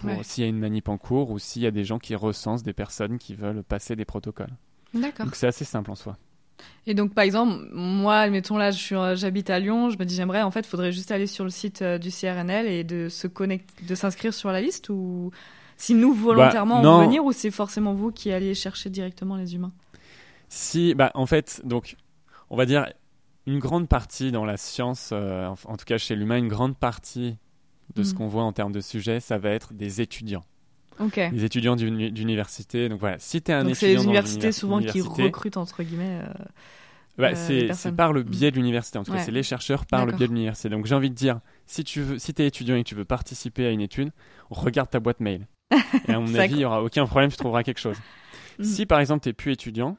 pour 0.00 0.10
Ouais. 0.10 0.22
s'il 0.22 0.44
y 0.44 0.46
a 0.46 0.50
une 0.50 0.58
manip 0.58 0.88
en 0.88 0.98
cours 0.98 1.30
ou 1.30 1.38
s'il 1.38 1.62
y 1.62 1.66
a 1.66 1.70
des 1.70 1.84
gens 1.84 1.98
qui 1.98 2.14
recensent 2.14 2.62
des 2.62 2.72
personnes 2.72 3.18
qui 3.18 3.34
veulent 3.34 3.62
passer 3.62 3.96
des 3.96 4.04
protocoles. 4.04 4.52
D'accord. 4.92 5.26
Donc 5.26 5.34
c'est 5.36 5.46
assez 5.46 5.64
simple 5.64 5.90
en 5.90 5.94
soi. 5.94 6.16
Et 6.86 6.94
donc 6.94 7.14
par 7.14 7.24
exemple, 7.24 7.66
moi, 7.72 8.18
admettons 8.18 8.56
là, 8.56 8.70
euh, 8.92 9.16
j'habite 9.16 9.50
à 9.50 9.58
Lyon, 9.58 9.90
je 9.90 9.98
me 9.98 10.04
dis 10.04 10.14
j'aimerais, 10.14 10.42
en 10.42 10.50
fait, 10.50 10.64
faudrait 10.66 10.92
juste 10.92 11.10
aller 11.10 11.26
sur 11.26 11.44
le 11.44 11.50
site 11.50 11.82
euh, 11.82 11.98
du 11.98 12.10
CRNL 12.10 12.66
et 12.66 12.84
de 12.84 13.08
se 13.08 13.26
connecter, 13.26 13.84
de 13.84 13.94
s'inscrire 13.94 14.32
sur 14.32 14.50
la 14.52 14.60
liste 14.60 14.88
ou 14.88 15.30
si 15.76 15.94
nous 15.94 16.14
volontairement 16.14 16.80
Bah, 16.80 16.88
on 16.90 16.98
veut 17.00 17.04
venir 17.06 17.24
ou 17.24 17.32
c'est 17.32 17.50
forcément 17.50 17.94
vous 17.94 18.12
qui 18.12 18.30
allez 18.30 18.54
chercher 18.54 18.88
directement 18.90 19.36
les 19.36 19.54
humains? 19.56 19.72
Si, 20.48 20.94
bah, 20.94 21.10
en 21.14 21.26
fait, 21.26 21.60
donc, 21.64 21.96
on 22.50 22.56
va 22.56 22.66
dire 22.66 22.86
une 23.46 23.58
grande 23.58 23.88
partie 23.88 24.30
dans 24.30 24.44
la 24.44 24.56
science, 24.56 25.10
euh, 25.12 25.46
en, 25.48 25.56
en 25.64 25.76
tout 25.76 25.84
cas 25.84 25.98
chez 25.98 26.14
l'humain, 26.14 26.36
une 26.38 26.48
grande 26.48 26.76
partie 26.76 27.36
de 27.94 28.02
ce 28.02 28.12
Mhm. 28.12 28.18
qu'on 28.18 28.28
voit 28.28 28.42
en 28.44 28.52
termes 28.52 28.72
de 28.72 28.80
sujet, 28.80 29.20
ça 29.20 29.38
va 29.38 29.50
être 29.50 29.72
des 29.74 30.00
étudiants. 30.00 30.44
Ok. 31.00 31.14
Des 31.32 31.44
étudiants 31.44 31.74
d'uni- 31.76 32.12
d'université. 32.12 32.88
Donc 32.88 33.00
voilà, 33.00 33.18
si 33.18 33.42
tu 33.42 33.50
es 33.50 33.54
un 33.54 33.64
Donc 33.64 33.74
c'est 33.76 33.86
étudiant 33.86 34.00
les 34.00 34.04
universités 34.06 34.36
univers- 34.36 34.54
souvent 34.54 34.80
qui 34.80 35.00
recrutent 35.00 35.56
entre 35.56 35.82
guillemets. 35.82 36.20
euh, 36.22 36.44
bah, 37.18 37.28
euh, 37.34 37.48
les 37.48 37.72
c'est 37.74 37.92
par 37.92 38.12
le 38.12 38.22
Mm. 38.22 38.28
biais 38.28 38.50
de 38.50 38.56
l'université. 38.56 38.98
En 38.98 39.04
tout 39.04 39.12
cas, 39.12 39.18
c'est 39.20 39.30
les 39.32 39.42
chercheurs 39.42 39.86
par 39.86 40.06
le 40.06 40.12
biais 40.12 40.26
de 40.28 40.32
l'université. 40.32 40.68
Donc 40.68 40.86
j'ai 40.86 40.94
envie 40.94 41.10
de 41.10 41.14
dire, 41.14 41.40
si 41.66 41.82
tu 41.84 42.00
veux, 42.00 42.18
si 42.18 42.32
es 42.38 42.46
étudiant 42.46 42.76
et 42.76 42.82
que 42.84 42.88
tu 42.88 42.94
veux 42.94 43.04
participer 43.04 43.66
à 43.66 43.70
une 43.70 43.80
étude, 43.80 44.10
regarde 44.50 44.88
ta 44.90 45.00
boîte 45.00 45.20
mail. 45.20 45.46
Et 46.08 46.12
à 46.12 46.20
mon 46.20 46.32
avis, 46.34 46.54
il 46.54 46.58
n'y 46.58 46.64
aura 46.64 46.82
aucun 46.82 47.06
problème, 47.06 47.30
tu 47.30 47.36
trouveras 47.36 47.62
quelque 47.64 47.80
chose. 47.80 47.96
Mhm. 48.58 48.64
Si 48.64 48.86
par 48.86 49.00
exemple 49.00 49.22
tu 49.22 49.28
n'es 49.28 49.32
plus 49.32 49.52
étudiant, 49.52 49.96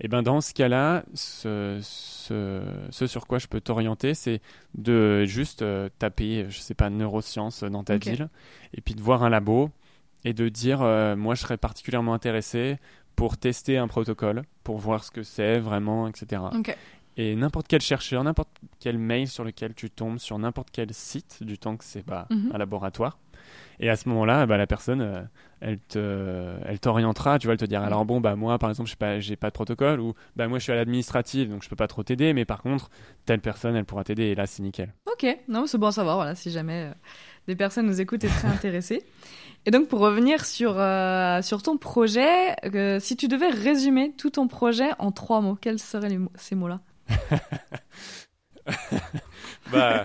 Et 0.00 0.08
ben 0.08 0.22
dans 0.22 0.40
ce 0.40 0.54
cas-là, 0.54 1.04
ce, 1.14 1.78
ce, 1.82 2.62
ce 2.90 3.06
sur 3.06 3.26
quoi 3.26 3.38
je 3.38 3.46
peux 3.46 3.60
t'orienter, 3.60 4.14
c'est 4.14 4.40
de 4.74 5.24
juste 5.26 5.62
euh, 5.62 5.88
taper, 5.98 6.46
je 6.48 6.58
sais 6.58 6.74
pas, 6.74 6.90
neurosciences 6.90 7.64
dans 7.64 7.84
ta 7.84 7.96
ville, 8.12 8.28
et 8.74 8.80
puis 8.80 8.94
de 8.94 9.02
voir 9.02 9.22
un 9.22 9.28
labo 9.28 9.70
et 10.24 10.32
de 10.32 10.48
dire, 10.48 10.82
euh, 10.82 11.16
moi 11.16 11.34
je 11.34 11.42
serais 11.42 11.56
particulièrement 11.58 12.14
intéressé 12.14 12.78
pour 13.14 13.36
tester 13.36 13.78
un 13.78 13.88
protocole, 13.88 14.42
pour 14.64 14.78
voir 14.78 15.02
ce 15.04 15.10
que 15.10 15.22
c'est 15.22 15.58
vraiment, 15.58 16.06
etc. 16.08 16.42
Et 17.20 17.34
n'importe 17.34 17.66
quel 17.68 17.80
chercheur, 17.80 18.22
n'importe 18.24 18.48
quel 18.78 18.96
mail 18.96 19.26
sur 19.28 19.42
lequel 19.44 19.74
tu 19.74 19.90
tombes, 19.90 20.18
sur 20.18 20.38
n'importe 20.38 20.68
quel 20.72 20.94
site, 20.94 21.42
du 21.42 21.58
temps 21.58 21.76
que 21.76 21.84
c'est 21.84 22.06
bah, 22.06 22.26
Mhm. 22.30 22.52
un 22.54 22.58
laboratoire. 22.58 23.18
Et 23.80 23.90
à 23.90 23.96
ce 23.96 24.08
moment-là, 24.08 24.46
bah, 24.46 24.56
la 24.56 24.66
personne, 24.66 25.00
euh, 25.00 25.22
elle 25.60 25.78
te, 25.80 26.56
elle 26.64 26.78
t'orientera. 26.80 27.38
Tu 27.40 27.46
vas 27.48 27.56
te 27.56 27.64
dire, 27.64 27.82
alors 27.82 28.04
bon, 28.04 28.20
bah 28.20 28.34
moi, 28.36 28.58
par 28.58 28.70
exemple, 28.70 28.88
je 28.88 28.96
pas, 28.96 29.18
j'ai 29.20 29.36
pas 29.36 29.48
de 29.48 29.52
protocole 29.52 30.00
ou 30.00 30.14
bah 30.36 30.46
moi, 30.48 30.58
je 30.58 30.64
suis 30.64 30.72
à 30.72 30.76
l'administrative, 30.76 31.48
donc 31.50 31.62
je 31.64 31.68
peux 31.68 31.76
pas 31.76 31.86
trop 31.88 32.02
t'aider. 32.04 32.32
Mais 32.34 32.44
par 32.44 32.62
contre, 32.62 32.88
telle 33.24 33.40
personne, 33.40 33.74
elle 33.76 33.84
pourra 33.84 34.04
t'aider. 34.04 34.24
Et 34.24 34.34
là, 34.36 34.46
c'est 34.46 34.62
nickel. 34.62 34.94
Ok, 35.06 35.26
non, 35.48 35.66
c'est 35.66 35.78
bon 35.78 35.88
à 35.88 35.92
savoir, 35.92 36.16
voilà, 36.16 36.34
si 36.36 36.50
jamais 36.52 36.84
euh, 36.90 36.94
des 37.48 37.56
personnes 37.56 37.86
nous 37.86 38.00
écoutent 38.00 38.22
et 38.24 38.28
seraient 38.28 38.52
intéressées. 38.52 39.02
Et 39.66 39.70
donc, 39.72 39.88
pour 39.88 40.00
revenir 40.00 40.44
sur, 40.44 40.74
euh, 40.78 41.42
sur 41.42 41.62
ton 41.62 41.76
projet, 41.78 42.54
si 43.00 43.16
tu 43.16 43.26
devais 43.28 43.48
résumer 43.48 44.12
tout 44.16 44.30
ton 44.30 44.46
projet 44.48 44.90
en 45.00 45.10
trois 45.12 45.40
mots, 45.40 45.56
quels 45.60 45.78
seraient 45.80 46.08
les 46.08 46.18
mots- 46.18 46.32
ces 46.36 46.54
mots-là? 46.54 46.78
Bah, 49.72 50.04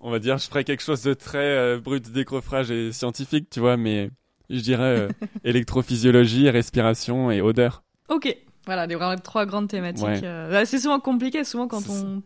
on 0.00 0.10
va 0.10 0.18
dire, 0.18 0.38
je 0.38 0.48
ferais 0.48 0.64
quelque 0.64 0.82
chose 0.82 1.02
de 1.02 1.14
très 1.14 1.38
euh, 1.38 1.78
brut, 1.78 2.10
décroffrage 2.10 2.70
et 2.70 2.92
scientifique, 2.92 3.48
tu 3.50 3.60
vois, 3.60 3.76
mais 3.76 4.10
je 4.50 4.60
dirais 4.60 5.00
euh, 5.00 5.08
électrophysiologie, 5.44 6.48
respiration 6.50 7.30
et 7.30 7.40
odeur. 7.40 7.82
Ok, 8.08 8.34
voilà, 8.66 8.86
des 8.86 8.94
vraiment 8.94 9.16
trois 9.16 9.46
grandes 9.46 9.68
thématiques. 9.68 10.04
Ouais. 10.04 10.20
euh, 10.24 10.50
là, 10.50 10.66
c'est 10.66 10.78
souvent 10.78 11.00
compliqué, 11.00 11.44
souvent 11.44 11.68
quand 11.68 11.88
on, 11.88 12.22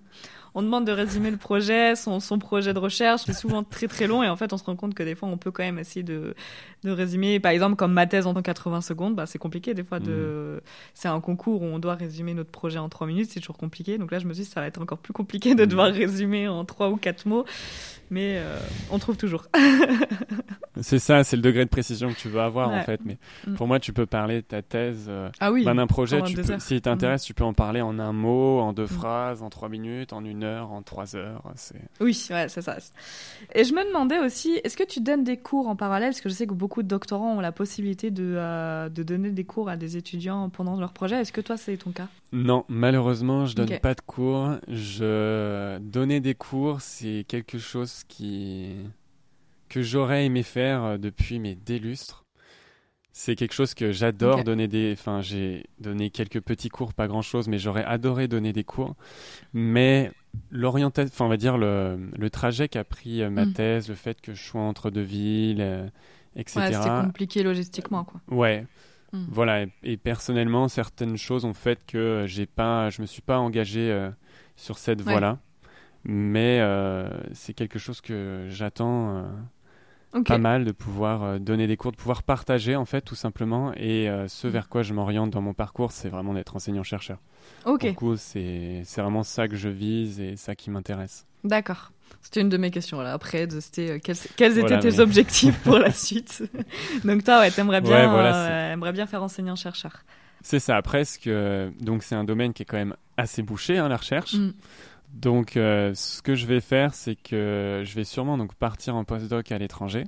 on 0.54 0.62
demande 0.62 0.86
de 0.86 0.92
résumer 0.92 1.30
le 1.30 1.36
projet, 1.36 1.94
son, 1.96 2.20
son 2.20 2.38
projet 2.38 2.72
de 2.74 2.78
recherche, 2.78 3.22
c'est 3.26 3.32
souvent 3.32 3.62
très 3.64 3.86
très 3.88 4.06
long 4.06 4.22
et 4.22 4.28
en 4.28 4.36
fait 4.36 4.52
on 4.52 4.58
se 4.58 4.64
rend 4.64 4.76
compte 4.76 4.94
que 4.94 5.02
des 5.02 5.14
fois 5.14 5.28
on 5.28 5.36
peut 5.38 5.50
quand 5.50 5.62
même 5.62 5.78
essayer 5.78 6.02
de, 6.02 6.34
de 6.84 6.90
résumer. 6.90 7.40
Par 7.40 7.52
exemple, 7.52 7.76
comme 7.76 7.92
ma 7.92 8.06
thèse 8.06 8.26
en 8.26 8.34
80 8.34 8.80
secondes, 8.80 9.14
bah, 9.14 9.26
c'est 9.26 9.38
compliqué 9.38 9.74
des 9.74 9.84
fois 9.84 10.00
de. 10.00 10.60
C'est 10.94 11.08
un 11.08 11.20
concours 11.20 11.62
où 11.62 11.66
on 11.66 11.78
doit 11.78 11.94
résumer 11.94 12.34
notre 12.34 12.50
projet 12.50 12.78
en 12.78 12.88
trois 12.88 13.06
minutes, 13.06 13.30
c'est 13.30 13.40
toujours 13.40 13.56
compliqué. 13.58 13.98
Donc 13.98 14.10
là, 14.12 14.18
je 14.18 14.26
me 14.26 14.32
suis 14.34 14.44
dit 14.44 14.48
ça 14.50 14.60
va 14.60 14.66
être 14.66 14.80
encore 14.80 14.98
plus 14.98 15.12
compliqué 15.12 15.54
de 15.54 15.64
Mm. 15.64 15.66
devoir 15.66 15.92
résumer 15.92 16.48
en 16.48 16.64
trois 16.64 16.88
ou 16.90 16.96
quatre 16.96 17.26
mots, 17.26 17.44
mais 18.10 18.38
euh, 18.38 18.58
on 18.90 18.98
trouve 18.98 19.16
toujours. 19.16 19.46
C'est 20.80 20.98
ça, 20.98 21.24
c'est 21.24 21.36
le 21.36 21.42
degré 21.42 21.64
de 21.64 21.70
précision 21.70 22.08
que 22.10 22.16
tu 22.16 22.28
veux 22.28 22.40
avoir 22.40 22.70
en 22.70 22.82
fait. 22.82 23.00
Mais 23.04 23.18
Mm. 23.46 23.54
pour 23.54 23.66
moi, 23.66 23.80
tu 23.80 23.92
peux 23.92 24.06
parler 24.06 24.36
de 24.36 24.46
ta 24.46 24.62
thèse. 24.62 25.06
euh, 25.08 25.28
Ah 25.40 25.50
oui. 25.52 25.64
ben, 25.64 25.74
d'un 25.74 25.86
projet, 25.86 26.22
tu 26.22 26.36
peux, 26.36 26.58
si 26.58 26.80
t'intéresse, 26.80 27.24
tu 27.24 27.34
peux 27.34 27.44
en 27.44 27.52
parler 27.54 27.80
en 27.80 27.98
un 27.98 28.12
mot, 28.12 28.60
en 28.60 28.72
deux 28.72 28.84
Mm. 28.84 28.88
phrases, 28.88 29.42
en 29.42 29.50
trois 29.50 29.68
minutes, 29.68 30.12
en 30.12 30.24
une 30.24 30.44
heure, 30.44 30.70
en 30.72 30.82
trois 30.82 31.16
heures. 31.16 31.42
Oui, 32.00 32.26
ouais, 32.30 32.48
c'est 32.48 32.62
ça. 32.62 32.76
Et 33.54 33.64
je 33.64 33.72
me 33.74 33.86
demandais 33.86 34.18
aussi, 34.18 34.60
est-ce 34.64 34.76
que 34.76 34.84
tu 34.84 35.00
donnes 35.00 35.24
des 35.24 35.36
cours 35.36 35.68
en 35.68 35.76
parallèle? 35.76 36.10
Parce 36.10 36.20
que 36.20 36.28
je 36.28 36.34
sais 36.34 36.46
que 36.46 36.54
beaucoup 36.54 36.82
de 36.82 36.88
doctorants 36.88 37.36
ont 37.36 37.40
la 37.40 37.52
possibilité 37.52 38.10
de, 38.10 38.34
euh, 38.36 38.88
de 38.88 39.02
donner 39.02 39.30
des 39.30 39.44
cours 39.44 39.68
à 39.68 39.76
des 39.76 39.96
étudiants 39.96 40.48
pendant 40.48 40.76
leur 40.78 40.92
projet. 40.92 41.16
Est-ce 41.20 41.32
que 41.32 41.40
toi, 41.40 41.56
c'est 41.56 41.76
ton 41.76 41.90
cas? 41.92 42.08
Non, 42.32 42.64
malheureusement, 42.68 43.46
je 43.46 43.54
donne 43.56 43.78
pas 43.80 43.94
de 43.94 44.00
cours. 44.02 44.52
Je 44.68 45.78
donner 45.78 46.20
des 46.20 46.34
cours, 46.34 46.80
c'est 46.80 47.24
quelque 47.28 47.58
chose 47.58 48.02
qui 48.08 48.74
que 49.68 49.82
j'aurais 49.82 50.24
aimé 50.26 50.42
faire 50.42 50.82
euh, 50.84 50.98
depuis 50.98 51.38
mes 51.38 51.54
délustres. 51.54 52.24
C'est 53.12 53.34
quelque 53.34 53.54
chose 53.54 53.74
que 53.74 53.90
j'adore 53.90 54.44
donner 54.44 54.68
des. 54.68 54.92
Enfin, 54.92 55.20
j'ai 55.22 55.66
donné 55.80 56.10
quelques 56.10 56.40
petits 56.40 56.68
cours, 56.68 56.94
pas 56.94 57.08
grand 57.08 57.22
chose, 57.22 57.48
mais 57.48 57.58
j'aurais 57.58 57.84
adoré 57.84 58.28
donner 58.28 58.52
des 58.52 58.62
cours. 58.62 58.94
Mais 59.52 60.12
l'orientation, 60.50 61.10
enfin, 61.12 61.24
on 61.24 61.28
va 61.28 61.36
dire 61.36 61.58
le, 61.58 61.98
le 62.16 62.30
trajet 62.30 62.68
qu'a 62.68 62.84
pris 62.84 63.22
euh, 63.22 63.30
ma 63.30 63.44
Mm. 63.46 63.52
thèse, 63.54 63.88
le 63.88 63.96
fait 63.96 64.20
que 64.20 64.34
je 64.34 64.42
sois 64.44 64.60
entre 64.60 64.90
deux 64.90 65.00
villes, 65.02 65.60
euh, 65.62 65.88
etc. 66.36 66.60
Ouais, 66.60 66.72
c'était 66.72 66.88
compliqué 66.88 67.42
logistiquement, 67.42 68.04
quoi. 68.04 68.20
Ouais. 68.30 68.66
Mm. 69.12 69.24
Voilà. 69.30 69.62
Et, 69.62 69.68
et 69.82 69.96
personnellement, 69.96 70.68
certaines 70.68 71.16
choses 71.16 71.44
ont 71.44 71.54
fait 71.54 71.80
que 71.86 72.22
j'ai 72.28 72.46
pas, 72.46 72.88
je 72.90 73.00
me 73.02 73.06
suis 73.06 73.22
pas 73.22 73.38
engagé 73.38 73.90
euh, 73.90 74.10
sur 74.54 74.78
cette 74.78 75.00
Ouais. 75.00 75.10
voie-là. 75.12 75.40
Mais 76.04 76.60
euh, 76.60 77.08
c'est 77.32 77.52
quelque 77.52 77.80
chose 77.80 78.00
que 78.00 78.46
j'attends. 78.48 79.24
Euh, 80.14 80.22
pas 80.22 80.38
mal 80.38 80.64
de 80.64 80.72
pouvoir 80.72 81.22
euh, 81.22 81.38
donner 81.38 81.66
des 81.66 81.76
cours, 81.76 81.92
de 81.92 81.96
pouvoir 81.96 82.22
partager 82.22 82.76
en 82.76 82.84
fait 82.84 83.02
tout 83.02 83.14
simplement. 83.14 83.72
Et 83.74 84.08
euh, 84.08 84.26
ce 84.28 84.48
vers 84.48 84.68
quoi 84.68 84.82
je 84.82 84.94
m'oriente 84.94 85.30
dans 85.30 85.42
mon 85.42 85.54
parcours, 85.54 85.92
c'est 85.92 86.08
vraiment 86.08 86.34
d'être 86.34 86.56
enseignant-chercheur. 86.56 87.18
Ok. 87.66 87.86
Du 87.86 87.94
coup, 87.94 88.16
c'est 88.16 88.82
vraiment 88.96 89.22
ça 89.22 89.48
que 89.48 89.56
je 89.56 89.68
vise 89.68 90.20
et 90.20 90.36
ça 90.36 90.54
qui 90.54 90.70
m'intéresse. 90.70 91.26
D'accord. 91.44 91.92
C'était 92.22 92.40
une 92.40 92.48
de 92.48 92.56
mes 92.56 92.70
questions 92.70 93.00
là. 93.00 93.12
Après, 93.12 93.46
c'était 93.60 93.90
euh, 93.90 93.98
quels, 94.02 94.16
quels, 94.36 94.58
étaient 94.58 94.78
tes 94.78 94.98
objectifs 94.98 95.58
pour 95.60 95.78
la 95.78 95.92
suite? 95.92 96.42
Donc 97.04 97.24
toi, 97.24 97.40
ouais, 97.40 97.50
t'aimerais 97.50 97.80
bien, 97.80 98.72
aimerais 98.72 98.92
bien 98.92 99.06
faire 99.06 99.22
enseignant-chercheur. 99.22 100.04
C'est 100.40 100.60
ça. 100.60 100.80
Presque. 100.82 101.28
Donc 101.80 102.02
c'est 102.02 102.14
un 102.14 102.24
domaine 102.24 102.52
qui 102.52 102.62
est 102.62 102.66
quand 102.66 102.76
même 102.76 102.96
assez 103.16 103.42
bouché, 103.42 103.76
hein, 103.76 103.88
la 103.88 103.96
recherche. 103.96 104.34
Mm. 104.34 104.52
Donc, 105.12 105.56
euh, 105.56 105.94
ce 105.94 106.22
que 106.22 106.34
je 106.34 106.46
vais 106.46 106.60
faire, 106.60 106.94
c'est 106.94 107.16
que 107.16 107.82
je 107.84 107.94
vais 107.94 108.04
sûrement 108.04 108.38
donc 108.38 108.54
partir 108.54 108.94
en 108.94 109.04
postdoc 109.04 109.50
à 109.52 109.58
l'étranger 109.58 110.04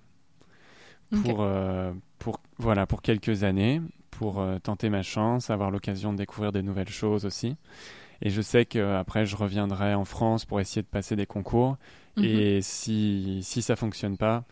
pour, 1.25 1.39
euh, 1.41 1.93
pour, 2.19 2.41
voilà, 2.59 2.87
pour 2.87 3.03
quelques 3.03 3.43
années, 3.43 3.81
pour 4.11 4.41
euh, 4.41 4.59
tenter 4.59 4.89
ma 4.89 5.03
chance, 5.03 5.51
avoir 5.51 5.71
l'occasion 5.71 6.13
de 6.13 6.19
découvrir 6.19 6.53
des 6.53 6.63
nouvelles 6.63 6.89
choses 6.89 7.25
aussi. 7.25 7.57
Et 8.23 8.31
je 8.31 8.43
sais 8.43 8.67
qu'après, 8.67 9.27
je 9.27 9.35
reviendrai 9.35 9.95
en 9.95 10.05
France 10.05 10.45
pour 10.45 10.61
essayer 10.61 10.83
de 10.83 10.87
passer 10.87 11.17
des 11.17 11.27
concours. 11.27 11.77
Mhm. 12.17 12.25
Et 12.25 12.63
si, 12.63 13.41
si 13.43 13.63
ça 13.63 13.77
fonctionne 13.77 14.17
pas, 14.17 14.45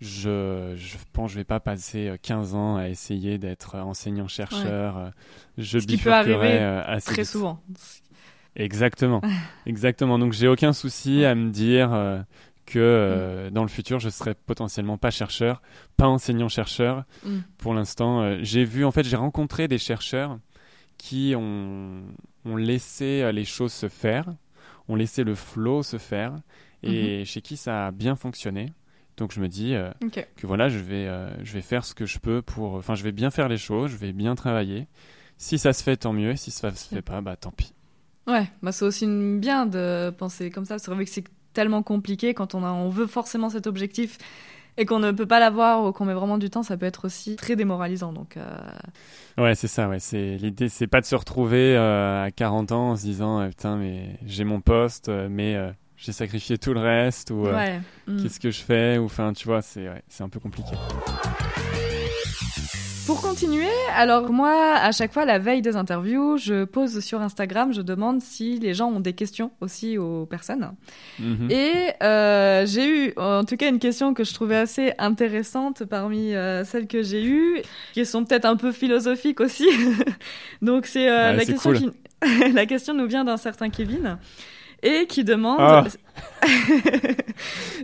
je, 0.00 0.74
je 0.76 0.96
pense 1.12 1.30
je 1.30 1.36
vais 1.36 1.44
pas 1.44 1.60
passer 1.60 2.12
15 2.20 2.54
ans 2.56 2.76
à 2.76 2.88
essayer 2.88 3.38
d'être 3.38 3.76
enseignant-chercheur. 3.76 5.12
Je 5.56 5.78
Ce 5.78 5.86
qui 5.86 5.96
peut 5.96 6.12
arriver 6.12 6.98
très 7.06 7.24
souvent. 7.24 7.62
Exactement, 8.56 9.20
exactement. 9.66 10.18
Donc 10.18 10.32
j'ai 10.32 10.48
aucun 10.48 10.72
souci 10.72 11.24
à 11.24 11.34
me 11.34 11.50
dire 11.50 11.92
euh, 11.92 12.20
que 12.66 12.78
euh, 12.78 13.48
mm. 13.48 13.50
dans 13.52 13.62
le 13.62 13.68
futur 13.68 13.98
je 13.98 14.08
serai 14.08 14.34
potentiellement 14.34 14.98
pas 14.98 15.10
chercheur, 15.10 15.62
pas 15.96 16.06
enseignant 16.06 16.48
chercheur. 16.48 17.04
Mm. 17.24 17.38
Pour 17.58 17.74
l'instant, 17.74 18.22
euh, 18.22 18.38
j'ai 18.42 18.64
vu 18.64 18.84
en 18.84 18.92
fait 18.92 19.04
j'ai 19.04 19.16
rencontré 19.16 19.68
des 19.68 19.78
chercheurs 19.78 20.38
qui 20.98 21.34
ont, 21.36 22.02
ont 22.44 22.56
laissé 22.56 23.30
les 23.32 23.44
choses 23.44 23.72
se 23.72 23.88
faire, 23.88 24.32
ont 24.88 24.94
laissé 24.94 25.24
le 25.24 25.34
flow 25.34 25.82
se 25.82 25.98
faire 25.98 26.36
et 26.82 27.22
mm-hmm. 27.22 27.24
chez 27.24 27.40
qui 27.40 27.56
ça 27.56 27.86
a 27.86 27.90
bien 27.90 28.14
fonctionné. 28.14 28.72
Donc 29.16 29.32
je 29.32 29.40
me 29.40 29.48
dis 29.48 29.76
que 30.36 30.46
voilà, 30.46 30.68
je 30.68 30.78
vais, 30.78 31.08
je 31.42 31.52
vais 31.52 31.60
faire 31.60 31.84
ce 31.84 31.94
que 31.94 32.06
je 32.06 32.18
peux 32.18 32.42
pour, 32.42 32.74
enfin 32.74 32.94
je 32.94 33.02
vais 33.04 33.12
bien 33.12 33.30
faire 33.30 33.48
les 33.48 33.58
choses, 33.58 33.90
je 33.90 33.96
vais 33.96 34.12
bien 34.12 34.34
travailler. 34.34 34.88
Si 35.36 35.58
ça 35.58 35.72
se 35.72 35.82
fait, 35.82 35.96
tant 35.96 36.12
mieux. 36.12 36.36
Si 36.36 36.50
ça 36.50 36.70
se 36.72 36.88
fait 36.88 37.02
pas, 37.02 37.20
bah 37.20 37.36
tant 37.36 37.50
pis. 37.50 37.73
Ouais, 38.26 38.50
bah 38.62 38.72
c'est 38.72 38.84
aussi 38.84 39.06
bien 39.06 39.66
de 39.66 40.10
penser 40.10 40.50
comme 40.50 40.64
ça. 40.64 40.78
C'est 40.78 40.90
vrai 40.90 41.04
que 41.04 41.10
c'est 41.10 41.24
tellement 41.52 41.82
compliqué 41.82 42.34
quand 42.34 42.54
on, 42.54 42.64
a, 42.64 42.70
on 42.70 42.88
veut 42.88 43.06
forcément 43.06 43.50
cet 43.50 43.66
objectif 43.66 44.18
et 44.76 44.86
qu'on 44.86 44.98
ne 44.98 45.12
peut 45.12 45.26
pas 45.26 45.38
l'avoir 45.38 45.84
ou 45.84 45.92
qu'on 45.92 46.04
met 46.04 46.14
vraiment 46.14 46.38
du 46.38 46.50
temps, 46.50 46.62
ça 46.62 46.76
peut 46.76 46.86
être 46.86 47.04
aussi 47.04 47.36
très 47.36 47.54
démoralisant. 47.54 48.12
Donc, 48.12 48.36
euh... 48.36 48.44
Ouais, 49.38 49.54
c'est 49.54 49.68
ça. 49.68 49.88
Ouais. 49.88 50.00
C'est, 50.00 50.36
l'idée, 50.36 50.68
c'est 50.68 50.88
pas 50.88 51.00
de 51.00 51.06
se 51.06 51.14
retrouver 51.14 51.76
euh, 51.76 52.24
à 52.24 52.30
40 52.30 52.72
ans 52.72 52.90
en 52.90 52.96
se 52.96 53.02
disant 53.02 53.40
euh, 53.40 53.48
Putain, 53.48 53.76
mais 53.76 54.18
j'ai 54.26 54.44
mon 54.44 54.60
poste, 54.60 55.08
euh, 55.08 55.28
mais 55.30 55.56
j'ai 55.96 56.12
sacrifié 56.12 56.58
tout 56.58 56.74
le 56.74 56.80
reste, 56.80 57.30
ou 57.30 57.44
ouais. 57.44 57.80
Mm. 58.06 58.22
qu'est-ce 58.22 58.40
que 58.40 58.50
je 58.50 58.60
fais, 58.60 58.98
ou 58.98 59.04
enfin, 59.04 59.32
tu 59.32 59.46
vois, 59.46 59.62
c'est, 59.62 59.88
ouais, 59.88 60.02
c'est 60.08 60.24
un 60.24 60.28
peu 60.28 60.40
compliqué. 60.40 60.74
Pour 63.06 63.20
continuer, 63.20 63.68
alors 63.94 64.32
moi, 64.32 64.76
à 64.76 64.90
chaque 64.90 65.12
fois, 65.12 65.26
la 65.26 65.38
veille 65.38 65.60
des 65.60 65.76
interviews, 65.76 66.38
je 66.38 66.64
pose 66.64 67.00
sur 67.00 67.20
Instagram, 67.20 67.74
je 67.74 67.82
demande 67.82 68.22
si 68.22 68.58
les 68.58 68.72
gens 68.72 68.88
ont 68.88 69.00
des 69.00 69.12
questions 69.12 69.50
aussi 69.60 69.98
aux 69.98 70.24
personnes. 70.24 70.72
Mhm. 71.18 71.50
Et 71.50 71.92
euh, 72.02 72.64
j'ai 72.64 72.88
eu, 72.88 73.12
en 73.18 73.44
tout 73.44 73.58
cas, 73.58 73.68
une 73.68 73.78
question 73.78 74.14
que 74.14 74.24
je 74.24 74.32
trouvais 74.32 74.56
assez 74.56 74.94
intéressante 74.98 75.84
parmi 75.84 76.34
euh, 76.34 76.64
celles 76.64 76.86
que 76.86 77.02
j'ai 77.02 77.24
eues, 77.24 77.60
qui 77.92 78.06
sont 78.06 78.24
peut-être 78.24 78.46
un 78.46 78.56
peu 78.56 78.72
philosophiques 78.72 79.40
aussi. 79.40 79.68
Donc 80.62 80.86
c'est 80.86 81.10
euh, 81.10 81.34
la 81.34 81.44
question 81.44 81.72
qui... 81.74 81.90
la 82.54 82.64
question 82.64 82.94
nous 82.94 83.06
vient 83.06 83.24
d'un 83.24 83.36
certain 83.36 83.68
Kevin 83.68 84.18
et 84.84 85.06
qui 85.06 85.24
demande 85.24 85.58
ah. 85.58 85.84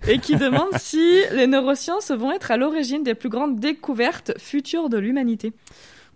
et 0.08 0.18
qui 0.18 0.36
demande 0.36 0.72
si 0.78 1.22
les 1.32 1.46
neurosciences 1.46 2.10
vont 2.10 2.30
être 2.30 2.50
à 2.50 2.56
l'origine 2.56 3.02
des 3.02 3.14
plus 3.14 3.30
grandes 3.30 3.58
découvertes 3.58 4.38
futures 4.38 4.88
de 4.88 4.98
l'humanité. 4.98 5.52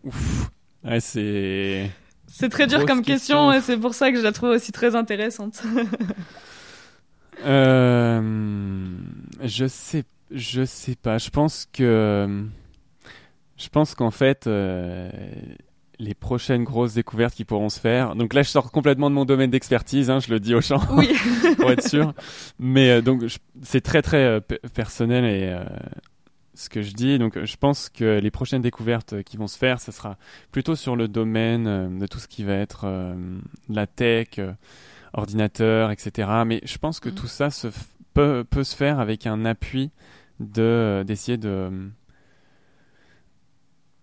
Ouf, 0.05 0.51
ouais, 0.85 1.01
c'est. 1.01 1.91
C'est 2.27 2.49
très 2.49 2.67
dur 2.67 2.85
comme 2.87 3.03
question, 3.03 3.53
et 3.53 3.61
c'est 3.61 3.77
pour 3.77 3.95
ça 3.95 4.11
que 4.11 4.19
je 4.19 4.23
la 4.23 4.33
trouve 4.33 4.51
aussi 4.51 4.73
très 4.73 4.97
intéressante. 4.97 5.63
euh, 7.45 8.21
je 9.43 9.67
sais, 9.67 10.05
je 10.31 10.65
sais 10.65 10.97
pas. 10.97 11.19
Je 11.19 11.31
pense 11.31 11.69
que, 11.73 12.45
je 13.57 13.69
pense 13.69 13.95
qu'en 13.95 14.11
fait, 14.11 14.47
euh, 14.47 15.11
les 15.99 16.15
prochaines 16.15 16.65
grosses 16.65 16.95
découvertes 16.95 17.35
qui 17.35 17.45
pourront 17.45 17.69
se 17.69 17.81
faire. 17.81 18.17
Donc 18.17 18.35
là, 18.35 18.43
je 18.43 18.49
sors 18.49 18.71
complètement 18.71 19.11
de 19.11 19.15
mon 19.15 19.25
domaine 19.25 19.51
d'expertise, 19.51 20.11
hein, 20.11 20.21
je 20.21 20.31
le 20.31 20.41
dis 20.41 20.55
aux 20.55 20.61
gens, 20.61 20.81
oui. 20.93 21.13
pour 21.59 21.71
être 21.71 21.87
sûr. 21.87 22.15
Mais 22.59 22.91
euh, 22.91 23.01
donc, 23.03 23.25
c'est 23.63 23.81
très 23.81 24.03
très 24.03 24.25
euh, 24.25 24.41
personnel 24.75 25.25
et 25.25 25.49
euh, 25.49 25.65
ce 26.55 26.69
que 26.69 26.83
je 26.83 26.93
dis. 26.93 27.19
Donc, 27.19 27.43
je 27.45 27.57
pense 27.57 27.89
que 27.89 28.19
les 28.19 28.31
prochaines 28.31 28.63
découvertes 28.63 29.23
qui 29.23 29.37
vont 29.37 29.47
se 29.47 29.59
faire, 29.59 29.81
ça 29.81 29.93
sera 29.93 30.17
plutôt 30.53 30.77
sur 30.77 30.97
le 30.97 31.09
domaine 31.09 31.99
de 31.99 32.07
tout 32.07 32.19
ce 32.19 32.29
qui 32.29 32.45
va 32.45 32.55
être 32.55 32.87
la 33.69 33.87
tech, 33.87 34.41
ordinateur, 35.13 35.91
etc. 35.91 36.29
Mais 36.47 36.61
je 36.65 36.79
pense 36.79 37.01
que 37.01 37.09
mm. 37.09 37.15
tout 37.15 37.27
ça 37.27 37.51
se 37.51 37.69
peut, 38.15 38.45
peut 38.49 38.65
se 38.65 38.77
faire 38.77 39.01
avec 39.01 39.27
un 39.27 39.45
appui 39.45 39.91
de 40.41 41.05
d'essayer 41.07 41.39
de 41.39 41.71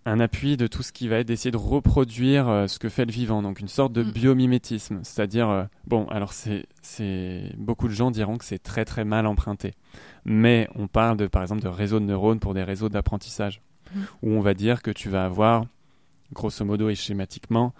un 0.05 0.19
appui 0.19 0.57
de 0.57 0.67
tout 0.67 0.81
ce 0.81 0.91
qui 0.91 1.07
va 1.07 1.17
être 1.17 1.27
d'essayer 1.27 1.51
de 1.51 1.57
reproduire 1.57 2.49
euh, 2.49 2.67
ce 2.67 2.79
que 2.79 2.89
fait 2.89 3.05
le 3.05 3.11
vivant, 3.11 3.41
donc 3.41 3.59
une 3.59 3.67
sorte 3.67 3.93
de 3.93 4.03
mm. 4.03 4.11
biomimétisme. 4.11 4.99
C'est-à-dire, 5.03 5.49
euh, 5.49 5.63
bon, 5.85 6.07
alors 6.07 6.33
c'est, 6.33 6.65
c'est, 6.81 7.53
beaucoup 7.57 7.87
de 7.87 7.93
gens 7.93 8.09
diront 8.09 8.37
que 8.37 8.45
c'est 8.45 8.61
très 8.61 8.85
très 8.85 9.05
mal 9.05 9.27
emprunté, 9.27 9.73
mais 10.25 10.67
on 10.75 10.87
parle 10.87 11.17
de, 11.17 11.27
par 11.27 11.41
exemple 11.43 11.61
de 11.61 11.67
réseaux 11.67 11.99
de 11.99 12.05
neurones 12.05 12.39
pour 12.39 12.53
des 12.53 12.63
réseaux 12.63 12.89
d'apprentissage, 12.89 13.61
mm. 13.93 13.99
où 14.23 14.31
on 14.31 14.41
va 14.41 14.53
dire 14.53 14.81
que 14.81 14.91
tu 14.91 15.09
vas 15.09 15.25
avoir, 15.25 15.65
grosso 16.33 16.65
modo 16.65 16.89
et 16.89 16.95
schématiquement, 16.95 17.73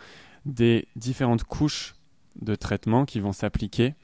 des 0.46 0.88
différentes 0.96 1.44
couches 1.44 1.96
de 2.40 2.56
traitement 2.56 3.06
qui 3.06 3.20
vont 3.20 3.34
s'appliquer 3.34 3.96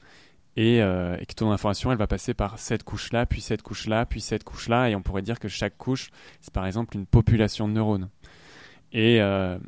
euh, 0.58 1.16
et, 1.20 1.26
que 1.26 1.34
ton 1.34 1.50
information, 1.52 1.92
elle 1.92 1.98
va 1.98 2.06
passer 2.06 2.34
par 2.34 2.58
cette 2.58 2.82
couche-là, 2.82 3.26
puis 3.26 3.40
cette 3.40 3.62
couche-là, 3.62 4.06
puis 4.06 4.20
cette 4.20 4.44
couche-là, 4.44 4.90
et 4.90 4.96
on 4.96 5.02
pourrait 5.02 5.22
dire 5.22 5.38
que 5.38 5.48
chaque 5.48 5.76
couche, 5.76 6.10
c'est 6.40 6.52
par 6.52 6.66
exemple 6.66 6.96
une 6.96 7.06
population 7.06 7.68
de 7.68 7.74
neurones. 7.74 8.08
Et, 8.92 9.20
euh, 9.20 9.58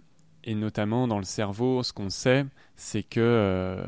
et 0.45 0.55
notamment 0.55 1.07
dans 1.07 1.18
le 1.18 1.24
cerveau, 1.24 1.82
ce 1.82 1.93
qu'on 1.93 2.11
sait, 2.11 2.47
c'est 2.76 3.03
que 3.03 3.20
euh, 3.20 3.86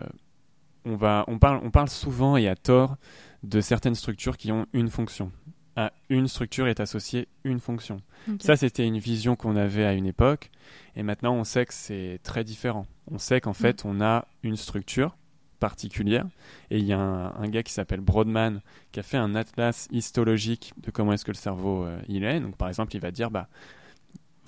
on, 0.84 0.96
va, 0.96 1.24
on, 1.26 1.38
parle, 1.38 1.60
on 1.64 1.70
parle 1.70 1.88
souvent 1.88 2.36
et 2.36 2.48
à 2.48 2.56
tort 2.56 2.96
de 3.42 3.60
certaines 3.60 3.94
structures 3.94 4.36
qui 4.36 4.52
ont 4.52 4.66
une 4.72 4.88
fonction. 4.88 5.32
À 5.74 5.92
une 6.10 6.28
structure 6.28 6.68
est 6.68 6.80
associée 6.80 7.28
une 7.44 7.58
fonction. 7.58 8.02
Ça, 8.40 8.56
c'était 8.56 8.86
une 8.86 8.98
vision 8.98 9.36
qu'on 9.36 9.56
avait 9.56 9.86
à 9.86 9.94
une 9.94 10.06
époque, 10.06 10.50
et 10.94 11.02
maintenant 11.02 11.34
on 11.34 11.44
sait 11.44 11.64
que 11.64 11.72
c'est 11.74 12.20
très 12.22 12.44
différent. 12.44 12.86
On 13.10 13.18
sait 13.18 13.40
qu'en 13.40 13.52
mm. 13.52 13.54
fait, 13.54 13.84
on 13.86 14.00
a 14.02 14.28
une 14.42 14.56
structure 14.56 15.16
particulière. 15.62 16.26
Et 16.72 16.78
il 16.78 16.84
y 16.84 16.92
a 16.92 16.98
un, 16.98 17.48
gars 17.48 17.62
qui 17.62 17.72
s'appelle 17.72 18.00
Broadman 18.00 18.60
qui 18.90 18.98
a 18.98 19.04
fait 19.04 19.16
un 19.16 19.36
atlas 19.36 19.86
histologique 19.92 20.72
de 20.78 20.90
comment 20.90 21.12
est-ce 21.12 21.24
que 21.24 21.30
le 21.30 21.36
cerveau 21.36 21.84
euh, 21.84 22.00
il 22.08 22.24
est. 22.24 22.40
Donc 22.40 22.56
par 22.56 22.66
exemple, 22.66 22.96
il 22.96 23.00
va 23.00 23.12
dire 23.12 23.30
bah 23.30 23.46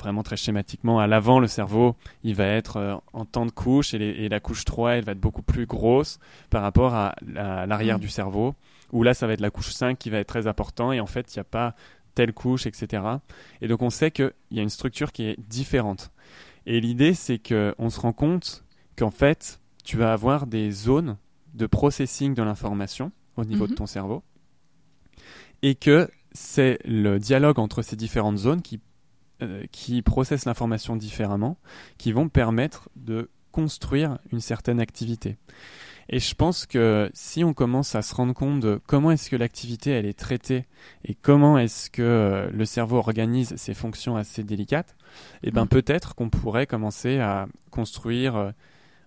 vraiment 0.01 0.25
très 0.25 0.37
schématiquement 0.37 0.99
à 0.99 1.07
l'avant 1.07 1.39
le 1.39 1.47
cerveau, 1.47 1.95
il 2.25 2.35
va 2.35 2.47
être 2.47 2.79
euh, 2.79 2.97
en 3.13 3.25
temps 3.25 3.47
de 3.47 3.53
couche 3.53 3.95
et, 3.95 4.29
la 4.29 4.41
couche 4.41 4.65
3 4.65 4.97
elle 4.97 5.05
va 5.05 5.13
être 5.13 5.21
beaucoup 5.21 5.43
plus 5.43 5.67
grosse 5.67 6.19
par 6.51 6.63
rapport 6.63 6.95
à, 6.95 7.15
l'arrière 7.25 7.99
mm. 7.99 8.01
du 8.01 8.09
cerveau. 8.09 8.57
Où 8.93 9.05
là 9.05 9.15
ça 9.15 9.29
va 9.29 9.35
être 9.35 9.41
la 9.41 9.51
couche 9.51 9.71
5 9.71 9.97
qui 9.97 10.11
va 10.11 10.19
être 10.19 10.27
très 10.27 10.49
important 10.49 10.91
et 10.91 10.99
en 10.99 11.07
fait 11.07 11.33
il 11.33 11.39
n'y 11.39 11.43
a 11.43 11.45
pas 11.45 11.77
telle 12.17 12.33
couche, 12.33 12.67
etc. 12.67 13.05
Et 13.61 13.69
donc 13.69 13.83
on 13.83 13.91
sait 13.91 14.11
qu'il 14.11 14.33
y 14.51 14.59
a 14.59 14.63
une 14.63 14.69
structure 14.69 15.13
qui 15.13 15.27
est 15.27 15.39
différente. 15.49 16.11
Et 16.67 16.81
l'idée 16.81 17.15
c'est 17.15 17.39
qu'on 17.39 17.89
se 17.89 18.01
rend 18.01 18.13
compte 18.13 18.65
qu'en 18.97 19.11
fait 19.11 19.61
tu 19.85 19.97
vas 19.97 20.13
avoir 20.13 20.47
des 20.47 20.71
zones 20.71 21.17
de 21.55 21.67
processing 21.67 22.35
de 22.35 22.43
l'information 22.43 23.13
au 23.37 23.45
niveau 23.45 23.67
de 23.67 23.73
mhm. 23.73 23.79
ton 23.79 23.87
cerveau 23.87 24.23
et 25.63 25.75
que 25.75 26.11
c'est 26.33 26.79
le 26.85 27.19
dialogue 27.19 27.59
entre 27.59 27.83
ces 27.83 27.97
différentes 27.97 28.39
zones 28.39 28.61
qui, 28.61 28.81
euh, 29.43 29.65
qui 29.71 30.03
processent 30.03 30.47
l'information 30.47 30.97
différemment 30.97 31.59
qui 31.97 32.13
vont 32.13 32.29
permettre 32.29 32.89
de 32.97 33.31
construire 33.53 34.19
une 34.33 34.41
certaine 34.41 34.81
activité. 34.81 35.37
Et 36.09 36.19
je 36.19 36.35
pense 36.35 36.67
que 36.67 37.11
si 37.15 37.45
on 37.45 37.55
commence 37.55 37.95
à 37.95 38.03
se 38.03 38.15
rendre 38.15 38.35
compte 38.35 38.61
de 38.61 38.81
comment 38.87 39.11
est-ce 39.11 39.31
que 39.31 39.37
l'activité 39.37 39.91
elle 39.91 40.07
est 40.07 40.19
traitée 40.19 40.67
et 41.05 41.15
comment 41.15 41.57
est-ce 41.57 41.89
que 41.89 42.03
euh, 42.03 42.51
le 42.51 42.65
cerveau 42.65 42.97
organise 42.99 43.57
ses 43.57 43.75
fonctions 43.75 44.17
assez 44.17 44.45
délicates, 44.45 44.97
et 45.43 45.49
eh 45.49 45.51
ben 45.51 45.63
mhm. 45.63 45.69
peut-être 45.69 46.15
qu'on 46.15 46.29
pourrait 46.29 46.67
commencer 46.67 47.21
à 47.21 47.47
construire 47.71 48.37
euh, 48.37 48.51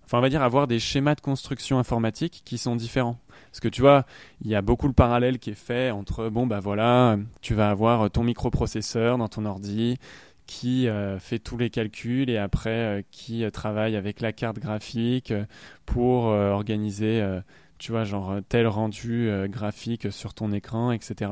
enfin 0.08 0.18
on 0.18 0.22
va 0.22 0.30
dire 0.30 0.42
avoir 0.42 0.66
des 0.66 0.78
schémas 0.78 1.14
de 1.14 1.20
construction 1.20 1.78
informatique 1.78 2.40
qui 2.46 2.56
sont 2.56 2.76
différents. 2.76 3.18
Parce 3.50 3.60
que 3.60 3.68
tu 3.68 3.82
vois, 3.82 4.06
il 4.40 4.50
y 4.50 4.54
a 4.54 4.62
beaucoup 4.62 4.86
le 4.86 4.94
parallèle 4.94 5.38
qui 5.38 5.50
est 5.50 5.54
fait 5.54 5.90
entre 5.90 6.30
bon 6.30 6.46
bah 6.46 6.60
voilà, 6.60 7.18
tu 7.42 7.52
vas 7.52 7.68
avoir 7.68 8.10
ton 8.10 8.24
microprocesseur 8.24 9.18
dans 9.18 9.28
ton 9.28 9.44
ordi 9.44 9.98
qui 10.46 10.88
euh, 10.88 11.18
fait 11.18 11.38
tous 11.38 11.58
les 11.58 11.68
calculs 11.68 12.30
et 12.30 12.38
après 12.38 12.70
euh, 12.70 13.02
qui 13.10 13.44
euh, 13.44 13.50
travaille 13.50 13.96
avec 13.96 14.22
la 14.22 14.32
carte 14.32 14.58
graphique 14.58 15.32
pour 15.84 16.24
organiser, 16.24 17.22
tu 17.78 17.92
vois, 17.92 18.04
genre 18.04 18.36
tel 18.48 18.66
rendu 18.66 19.30
graphique 19.48 20.10
sur 20.12 20.34
ton 20.34 20.52
écran, 20.52 20.92
etc. 20.92 21.30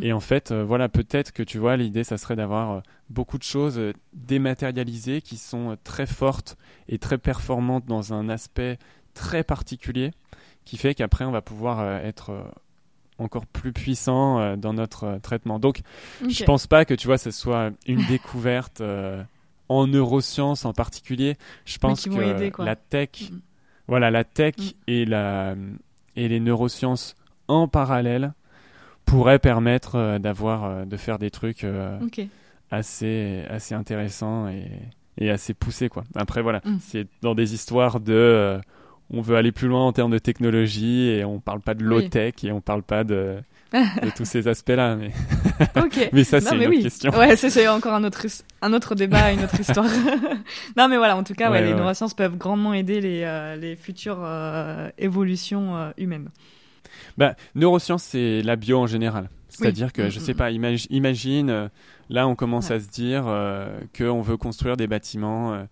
Et 0.00 0.12
en 0.12 0.20
fait, 0.20 0.52
voilà, 0.52 0.88
peut-être 0.88 1.32
que 1.32 1.42
tu 1.42 1.58
vois, 1.58 1.76
l'idée, 1.76 2.04
ça 2.04 2.16
serait 2.16 2.36
d'avoir 2.36 2.82
beaucoup 3.10 3.38
de 3.38 3.42
choses 3.42 3.80
dématérialisées 4.12 5.20
qui 5.20 5.36
sont 5.36 5.76
très 5.84 6.06
fortes 6.06 6.56
et 6.88 6.98
très 6.98 7.18
performantes 7.18 7.84
dans 7.86 8.12
un 8.14 8.28
aspect 8.28 8.78
très 9.12 9.44
particulier, 9.44 10.12
qui 10.64 10.76
fait 10.76 10.94
qu'après, 10.94 11.24
on 11.24 11.30
va 11.32 11.42
pouvoir 11.42 11.86
être 12.04 12.32
encore 13.18 13.46
plus 13.46 13.72
puissant 13.72 14.40
euh, 14.40 14.56
dans 14.56 14.72
notre 14.72 15.04
euh, 15.04 15.18
traitement. 15.18 15.58
Donc, 15.58 15.80
je 16.28 16.44
pense 16.44 16.66
pas 16.66 16.84
que 16.84 16.94
tu 16.94 17.06
vois, 17.06 17.18
ce 17.18 17.30
soit 17.30 17.70
une 17.86 18.04
découverte 18.06 18.80
euh, 18.80 19.22
en 19.68 19.86
neurosciences 19.86 20.64
en 20.64 20.72
particulier. 20.72 21.36
Je 21.64 21.78
pense 21.78 22.04
que 22.04 22.62
la 22.62 22.76
tech, 22.76 23.30
mm. 23.30 23.40
voilà, 23.86 24.10
la 24.10 24.24
tech 24.24 24.54
mm. 24.58 24.70
et 24.88 25.04
la 25.04 25.54
et 26.16 26.28
les 26.28 26.40
neurosciences 26.40 27.16
en 27.48 27.66
parallèle 27.66 28.34
pourraient 29.04 29.38
permettre 29.38 30.18
d'avoir 30.18 30.86
de 30.86 30.96
faire 30.96 31.18
des 31.18 31.30
trucs 31.30 31.66
assez 32.70 33.44
assez 33.48 33.74
intéressants 33.74 34.48
et, 34.48 34.66
et 35.18 35.30
assez 35.30 35.54
poussés 35.54 35.88
quoi. 35.88 36.04
Après 36.14 36.42
voilà, 36.42 36.60
mm. 36.64 36.78
c'est 36.80 37.06
dans 37.22 37.34
des 37.34 37.54
histoires 37.54 38.00
de 38.00 38.60
on 39.10 39.20
veut 39.20 39.36
aller 39.36 39.52
plus 39.52 39.68
loin 39.68 39.84
en 39.86 39.92
termes 39.92 40.10
de 40.10 40.18
technologie 40.18 41.08
et 41.08 41.24
on 41.24 41.40
parle 41.40 41.60
pas 41.60 41.74
de 41.74 41.84
low 41.84 42.00
tech 42.02 42.34
et 42.42 42.52
on 42.52 42.60
parle 42.60 42.82
pas 42.82 43.04
de, 43.04 43.36
tous 44.16 44.24
ces 44.24 44.48
aspects-là. 44.48 44.96
Mais, 44.96 45.10
mais 46.12 46.24
ça, 46.24 46.40
c'est 46.40 46.56
une 46.56 46.66
autre 46.66 46.82
question. 46.82 47.12
Ouais, 47.12 47.36
c'est 47.36 47.68
encore 47.68 47.94
un 47.94 48.04
autre, 48.04 48.26
un 48.62 48.72
autre 48.72 48.94
débat, 48.94 49.32
une 49.32 49.44
autre 49.44 49.60
histoire. 49.60 49.86
non, 50.76 50.88
mais 50.88 50.96
voilà, 50.96 51.16
en 51.16 51.24
tout 51.24 51.34
cas, 51.34 51.50
les 51.60 51.74
neurosciences 51.74 52.14
peuvent 52.14 52.36
grandement 52.36 52.74
aider 52.74 53.00
les, 53.00 53.22
euh, 53.24 53.56
les 53.56 53.76
futures 53.76 54.20
euh, 54.22 54.88
évolutions 54.98 55.76
euh, 55.76 55.90
humaines. 55.98 56.30
Bah, 57.16 57.36
neurosciences, 57.54 58.02
c'est 58.02 58.42
la 58.42 58.56
bio 58.56 58.78
en 58.78 58.86
général. 58.86 59.30
C'est-à-dire 59.48 59.92
que, 59.92 60.10
je 60.10 60.18
mm, 60.18 60.22
sais 60.22 60.34
mm, 60.34 60.36
pas, 60.36 60.50
mm. 60.50 60.76
imagine, 60.90 61.70
là, 62.10 62.26
on 62.26 62.34
commence 62.34 62.70
à 62.70 62.80
se 62.80 62.88
dire 62.88 63.24
qu'on 63.96 64.20
veut 64.20 64.36
construire 64.36 64.76
des 64.76 64.86
bâtiments 64.86 65.66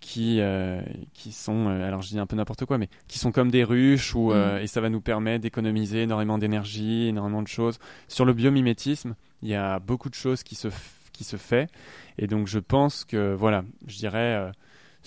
qui, 0.00 0.40
euh, 0.40 0.80
qui 1.12 1.32
sont, 1.32 1.66
euh, 1.68 1.86
alors 1.86 2.02
je 2.02 2.08
dis 2.08 2.18
un 2.18 2.26
peu 2.26 2.36
n'importe 2.36 2.64
quoi, 2.64 2.78
mais 2.78 2.88
qui 3.08 3.18
sont 3.18 3.32
comme 3.32 3.50
des 3.50 3.64
ruches 3.64 4.14
où, 4.14 4.32
euh, 4.32 4.58
mm. 4.58 4.62
et 4.62 4.66
ça 4.66 4.80
va 4.80 4.90
nous 4.90 5.00
permettre 5.00 5.42
d'économiser 5.42 6.02
énormément 6.02 6.38
d'énergie, 6.38 7.08
énormément 7.08 7.42
de 7.42 7.48
choses. 7.48 7.78
Sur 8.06 8.24
le 8.24 8.32
biomimétisme, 8.32 9.14
il 9.42 9.48
y 9.48 9.54
a 9.54 9.78
beaucoup 9.80 10.08
de 10.08 10.14
choses 10.14 10.42
qui 10.42 10.54
se, 10.54 10.68
qui 11.12 11.24
se 11.24 11.36
fait. 11.36 11.68
Et 12.18 12.26
donc 12.26 12.46
je 12.46 12.58
pense 12.58 13.04
que, 13.04 13.34
voilà, 13.34 13.64
je 13.86 13.96
dirais 13.96 14.50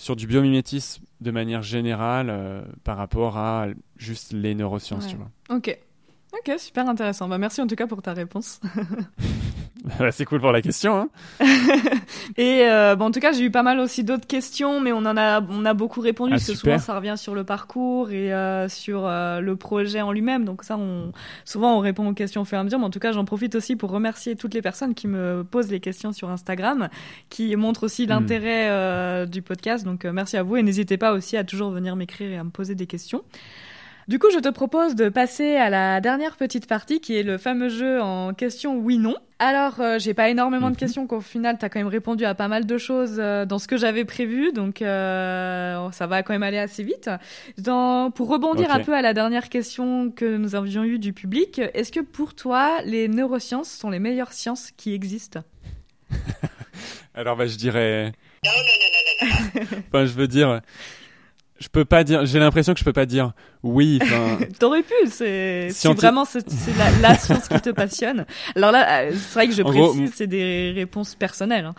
sur 0.02 0.16
du 0.16 0.26
biomimétisme 0.26 1.04
de 1.20 1.30
manière 1.30 1.62
générale 1.62 2.66
par 2.82 2.96
rapport 2.96 3.38
à 3.38 3.68
juste 3.96 4.32
les 4.32 4.56
neurosciences, 4.56 5.06
tu 5.06 5.16
vois. 5.16 5.30
Ok. 5.48 5.78
Ok, 6.32 6.58
super 6.58 6.88
intéressant. 6.88 7.28
Bah, 7.28 7.38
merci 7.38 7.60
en 7.60 7.66
tout 7.66 7.76
cas 7.76 7.86
pour 7.86 8.02
ta 8.02 8.14
réponse. 8.14 8.60
c'est 10.12 10.24
cool 10.24 10.40
pour 10.40 10.52
la 10.52 10.62
question. 10.62 10.96
Hein. 10.96 11.08
et 12.36 12.62
euh, 12.62 12.96
bon, 12.96 13.06
en 13.06 13.10
tout 13.10 13.20
cas, 13.20 13.32
j'ai 13.32 13.44
eu 13.44 13.50
pas 13.50 13.62
mal 13.62 13.78
aussi 13.80 14.04
d'autres 14.04 14.26
questions, 14.26 14.80
mais 14.80 14.92
on 14.92 14.98
en 14.98 15.16
a, 15.16 15.42
on 15.42 15.64
a 15.64 15.74
beaucoup 15.74 16.00
répondu. 16.00 16.32
Ah, 16.32 16.36
parce 16.36 16.46
que 16.46 16.54
souvent, 16.54 16.78
ça 16.78 16.96
revient 16.96 17.14
sur 17.16 17.34
le 17.34 17.44
parcours 17.44 18.10
et 18.10 18.32
euh, 18.32 18.68
sur 18.68 19.06
euh, 19.06 19.40
le 19.40 19.56
projet 19.56 20.00
en 20.00 20.12
lui-même. 20.12 20.44
Donc 20.44 20.64
ça, 20.64 20.76
on, 20.78 21.12
souvent, 21.44 21.76
on 21.76 21.80
répond 21.80 22.08
aux 22.08 22.14
questions 22.14 22.42
au 22.42 22.44
fur 22.44 22.56
et 22.58 22.60
à 22.60 22.64
mesure. 22.64 22.78
Mais 22.78 22.86
en 22.86 22.90
tout 22.90 23.00
cas, 23.00 23.12
j'en 23.12 23.24
profite 23.24 23.54
aussi 23.54 23.76
pour 23.76 23.90
remercier 23.90 24.36
toutes 24.36 24.54
les 24.54 24.62
personnes 24.62 24.94
qui 24.94 25.08
me 25.08 25.44
posent 25.44 25.70
les 25.70 25.80
questions 25.80 26.12
sur 26.12 26.30
Instagram, 26.30 26.88
qui 27.28 27.54
montrent 27.56 27.84
aussi 27.84 28.06
hmm. 28.06 28.10
l'intérêt 28.10 29.26
du 29.26 29.42
podcast. 29.42 29.84
Donc 29.84 30.04
merci 30.04 30.36
à 30.36 30.42
vous 30.42 30.56
et 30.56 30.62
n'hésitez 30.62 30.96
pas 30.96 31.12
aussi 31.12 31.36
à 31.36 31.44
toujours 31.44 31.70
venir 31.70 31.96
m'écrire 31.96 32.30
et 32.30 32.38
à 32.38 32.44
me 32.44 32.50
poser 32.50 32.74
des 32.74 32.86
questions. 32.86 33.22
Du 34.08 34.18
coup, 34.18 34.26
je 34.32 34.40
te 34.40 34.48
propose 34.48 34.96
de 34.96 35.08
passer 35.08 35.54
à 35.54 35.70
la 35.70 36.00
dernière 36.00 36.36
petite 36.36 36.66
partie 36.66 37.00
qui 37.00 37.16
est 37.16 37.22
le 37.22 37.38
fameux 37.38 37.68
jeu 37.68 38.00
en 38.00 38.34
question 38.34 38.76
oui-non. 38.76 39.14
Alors, 39.38 39.80
euh, 39.80 39.98
j'ai 40.00 40.12
pas 40.12 40.28
énormément 40.28 40.68
de 40.68 40.74
mhm. 40.74 40.78
questions 40.78 41.06
qu'au 41.06 41.20
final, 41.20 41.56
tu 41.58 41.64
as 41.64 41.68
quand 41.68 41.78
même 41.78 41.88
répondu 41.88 42.24
à 42.24 42.34
pas 42.34 42.48
mal 42.48 42.66
de 42.66 42.78
choses 42.78 43.16
euh, 43.18 43.44
dans 43.44 43.60
ce 43.60 43.68
que 43.68 43.76
j'avais 43.76 44.04
prévu, 44.04 44.52
donc 44.52 44.82
euh, 44.82 45.90
ça 45.92 46.06
va 46.08 46.22
quand 46.24 46.32
même 46.32 46.42
aller 46.42 46.58
assez 46.58 46.82
vite. 46.82 47.10
Dans, 47.58 48.10
pour 48.10 48.28
rebondir 48.28 48.72
un 48.72 48.80
peu 48.80 48.92
à 48.92 49.02
la 49.02 49.14
dernière 49.14 49.48
question 49.48 50.10
que 50.10 50.36
nous 50.36 50.56
avions 50.56 50.82
eue 50.82 50.98
du 50.98 51.12
public, 51.12 51.60
est-ce 51.72 51.92
que 51.92 52.00
pour 52.00 52.34
toi, 52.34 52.82
les 52.84 53.06
neurosciences 53.06 53.70
sont 53.70 53.90
les 53.90 54.00
meilleures 54.00 54.32
sciences 54.32 54.72
qui 54.76 54.94
existent? 54.94 55.40
Alors, 57.14 57.36
bah, 57.36 57.46
je 57.46 57.56
dirais... 57.56 58.12
enfin, 59.88 60.06
je 60.06 60.12
veux 60.12 60.28
dire, 60.28 60.60
je 61.62 61.68
peux 61.68 61.84
pas 61.84 62.02
dire. 62.02 62.26
J'ai 62.26 62.38
l'impression 62.38 62.74
que 62.74 62.80
je 62.80 62.84
peux 62.84 62.92
pas 62.92 63.06
dire 63.06 63.32
oui. 63.62 64.00
T'aurais 64.58 64.82
pu. 64.82 64.92
C'est 65.06 65.68
vraiment 65.94 66.24
c'est 66.24 66.44
la, 67.00 67.14
science 67.14 67.48
qui 67.48 67.60
te 67.60 67.70
passionne. 67.70 68.26
Alors 68.56 68.72
là, 68.72 69.02
euh, 69.02 69.12
c'est 69.12 69.34
vrai 69.34 69.48
que 69.48 69.54
je 69.54 69.62
précise, 69.62 70.12
c'est 70.14 70.26
des 70.26 70.72
réponses 70.74 71.14
personnelles. 71.14 71.66
Hein. 71.66 71.74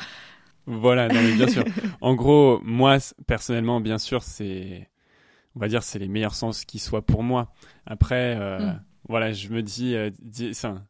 Voilà, 0.65 1.09
non, 1.09 1.21
mais 1.21 1.34
bien 1.34 1.49
sûr. 1.49 1.65
en 2.01 2.15
gros, 2.15 2.61
moi 2.63 2.97
personnellement, 3.27 3.81
bien 3.81 3.97
sûr, 3.97 4.23
c'est, 4.23 4.88
on 5.55 5.59
va 5.59 5.67
dire, 5.67 5.84
c'est 5.84 5.99
les 5.99 6.07
meilleurs 6.07 6.36
sens 6.36 6.63
qui 6.63 6.79
soient 6.79 7.05
pour 7.05 7.23
moi. 7.23 7.51
Après. 7.86 8.38
Euh, 8.39 8.59
mm. 8.59 8.81
Voilà, 9.09 9.34
je 9.34 9.49
me 9.49 9.61
dis, 9.61 9.95
euh, 9.95 10.11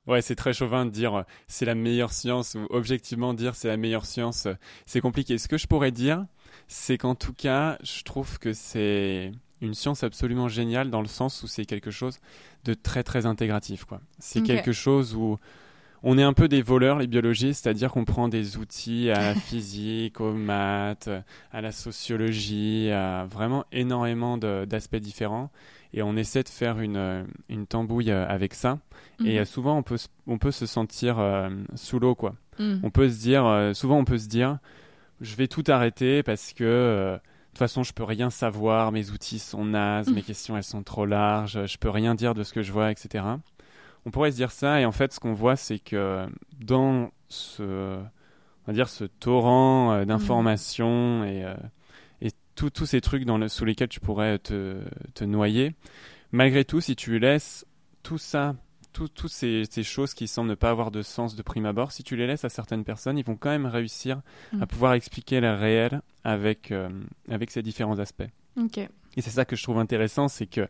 ouais, 0.05 0.21
c'est 0.21 0.35
très 0.35 0.53
chauvin 0.53 0.85
de 0.85 0.91
dire 0.91 1.23
c'est 1.47 1.65
la 1.65 1.73
meilleure 1.73 2.13
science 2.13 2.53
ou 2.53 2.67
objectivement 2.69 3.33
dire 3.33 3.55
c'est 3.55 3.69
la 3.69 3.75
meilleure 3.75 4.05
science. 4.05 4.47
c'est 4.85 5.01
compliqué. 5.01 5.39
Ce 5.39 5.47
que 5.47 5.57
je 5.57 5.65
pourrais 5.65 5.89
dire, 5.89 6.23
c'est 6.67 6.97
qu'en 6.97 7.15
tout 7.15 7.33
cas, 7.33 7.77
je 7.83 8.03
trouve 8.03 8.39
que 8.39 8.53
c'est 8.53 9.31
une 9.61 9.73
science 9.73 10.03
absolument 10.03 10.49
géniale 10.49 10.89
dans 10.89 11.01
le 11.01 11.07
sens 11.07 11.41
où 11.43 11.47
c'est 11.47 11.65
quelque 11.65 11.91
chose 11.91 12.19
de 12.65 12.73
très 12.73 13.03
très 13.03 13.25
intégratif. 13.25 13.85
Quoi. 13.85 14.01
C'est 14.19 14.43
quelque 14.43 14.73
chose 14.73 15.15
où 15.15 15.37
on 16.05 16.17
est 16.17 16.23
un 16.23 16.33
peu 16.33 16.49
des 16.49 16.61
voleurs, 16.61 16.99
les 16.99 17.07
biologistes, 17.07 17.63
c'est-à-dire 17.63 17.91
qu'on 17.91 18.03
prend 18.03 18.27
des 18.27 18.57
outils 18.57 19.09
à 19.09 19.21
la 19.21 19.35
physique, 19.39 20.19
aux 20.19 20.33
maths, 20.33 21.09
à 21.51 21.61
la 21.61 21.71
sociologie, 21.71 22.91
à 22.91 23.25
vraiment 23.25 23.63
énormément 23.71 24.37
d'aspects 24.37 24.97
différents. 24.97 25.49
Et 25.93 26.01
on 26.01 26.15
essaie 26.17 26.43
de 26.43 26.49
faire 26.49 26.79
une, 26.79 27.25
une 27.49 27.67
tambouille 27.67 28.11
euh, 28.11 28.27
avec 28.27 28.55
ça. 28.55 28.79
Et 29.23 29.37
mhm. 29.37 29.45
souvent, 29.45 29.77
on 29.77 29.83
peut, 29.83 29.99
on 30.25 30.39
peut 30.39 30.51
se 30.51 30.65
sentir 30.65 31.19
euh, 31.19 31.49
sous 31.75 31.99
l'eau, 31.99 32.15
quoi. 32.15 32.35
Mhm. 32.57 32.79
On 32.83 32.89
peut 32.89 33.07
se 33.09 33.19
dire, 33.19 33.45
euh, 33.45 33.73
souvent, 33.73 33.99
on 33.99 34.05
peut 34.05 34.17
se 34.17 34.27
dire, 34.27 34.57
je 35.21 35.35
vais 35.35 35.47
tout 35.47 35.63
arrêter 35.67 36.23
parce 36.23 36.53
que 36.53 36.63
euh, 36.63 37.13
de 37.15 37.19
toute 37.49 37.59
façon, 37.59 37.83
je 37.83 37.93
peux 37.93 38.03
rien 38.03 38.29
savoir, 38.29 38.91
mes 38.91 39.11
outils 39.11 39.39
sont 39.39 39.65
nazes, 39.65 40.09
mes 40.11 40.21
questions 40.23 40.57
elles 40.57 40.63
sont 40.63 40.83
trop 40.83 41.05
larges, 41.05 41.65
je 41.67 41.77
peux 41.77 41.89
rien 41.89 42.15
dire 42.15 42.33
de 42.33 42.43
ce 42.43 42.51
que 42.51 42.63
je 42.63 42.71
vois, 42.71 42.91
etc. 42.91 43.23
On 44.05 44.11
pourrait 44.11 44.31
se 44.31 44.37
dire 44.37 44.51
ça, 44.51 44.81
et 44.81 44.85
en 44.85 44.91
fait, 44.91 45.13
ce 45.13 45.19
qu'on 45.19 45.33
voit, 45.33 45.55
c'est 45.55 45.79
que 45.79 46.25
dans 46.59 47.11
ce, 47.29 47.63
on 47.63 48.67
va 48.67 48.73
dire, 48.73 48.89
ce 48.89 49.05
torrent 49.05 49.93
euh, 49.93 50.05
d'informations 50.05 51.23
et, 51.23 51.43
euh, 51.45 51.55
et 52.21 52.31
tous 52.55 52.85
ces 52.85 53.01
trucs 53.01 53.25
dans 53.25 53.47
sous 53.47 53.65
lesquels 53.65 53.89
tu 53.89 53.99
pourrais 53.99 54.39
te, 54.39 54.81
te 55.13 55.23
noyer, 55.23 55.75
malgré 56.31 56.65
tout, 56.65 56.81
si 56.81 56.95
tu 56.95 57.19
laisses 57.19 57.65
tout 58.01 58.17
ça 58.17 58.55
toutes 58.93 59.27
ces, 59.27 59.65
choses 59.83 60.13
qui 60.13 60.27
semblent 60.27 60.49
ne 60.49 60.55
pas 60.55 60.69
avoir 60.69 60.91
de 60.91 61.01
sens 61.01 61.35
de 61.35 61.41
prime 61.41 61.65
abord, 61.65 61.91
si 61.91 62.03
tu 62.03 62.15
les 62.15 62.27
laisses 62.27 62.45
à 62.45 62.49
certaines 62.49 62.83
personnes, 62.83 63.17
ils 63.17 63.25
vont 63.25 63.35
quand 63.35 63.49
même 63.49 63.65
réussir 63.65 64.21
à 64.53 64.57
mm. 64.57 64.67
pouvoir 64.67 64.93
expliquer 64.93 65.41
la 65.41 65.55
réelle 65.55 66.01
avec, 66.23 66.71
euh, 66.71 66.89
avec 67.29 67.51
ces 67.51 67.61
différents 67.61 67.99
aspects. 67.99 68.29
Et 69.17 69.21
c'est 69.21 69.31
ça 69.31 69.45
que 69.45 69.55
je 69.55 69.63
trouve 69.63 69.79
intéressant, 69.79 70.27
c'est 70.27 70.47
que 70.47 70.67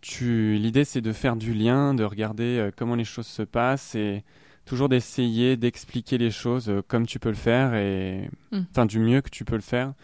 tu... 0.00 0.54
l'idée 0.54 0.84
c'est 0.84 1.00
de 1.00 1.12
faire 1.12 1.36
du 1.36 1.54
lien, 1.54 1.94
de 1.94 2.04
regarder 2.04 2.58
euh, 2.58 2.70
comment 2.74 2.94
les 2.94 3.04
choses 3.04 3.26
se 3.26 3.42
passent 3.42 3.94
et 3.94 4.24
toujours 4.64 4.88
d'essayer 4.88 5.56
d'expliquer 5.56 6.18
les 6.18 6.30
choses 6.30 6.68
euh, 6.68 6.82
comme 6.86 7.06
tu 7.06 7.18
peux 7.18 7.28
le 7.28 7.36
faire 7.36 7.74
et 7.74 8.28
mm. 8.52 8.60
enfin 8.70 8.86
du 8.86 8.98
mieux 8.98 9.20
que 9.20 9.30
tu 9.30 9.44
peux 9.44 9.56
le 9.56 9.62
faire 9.62 9.94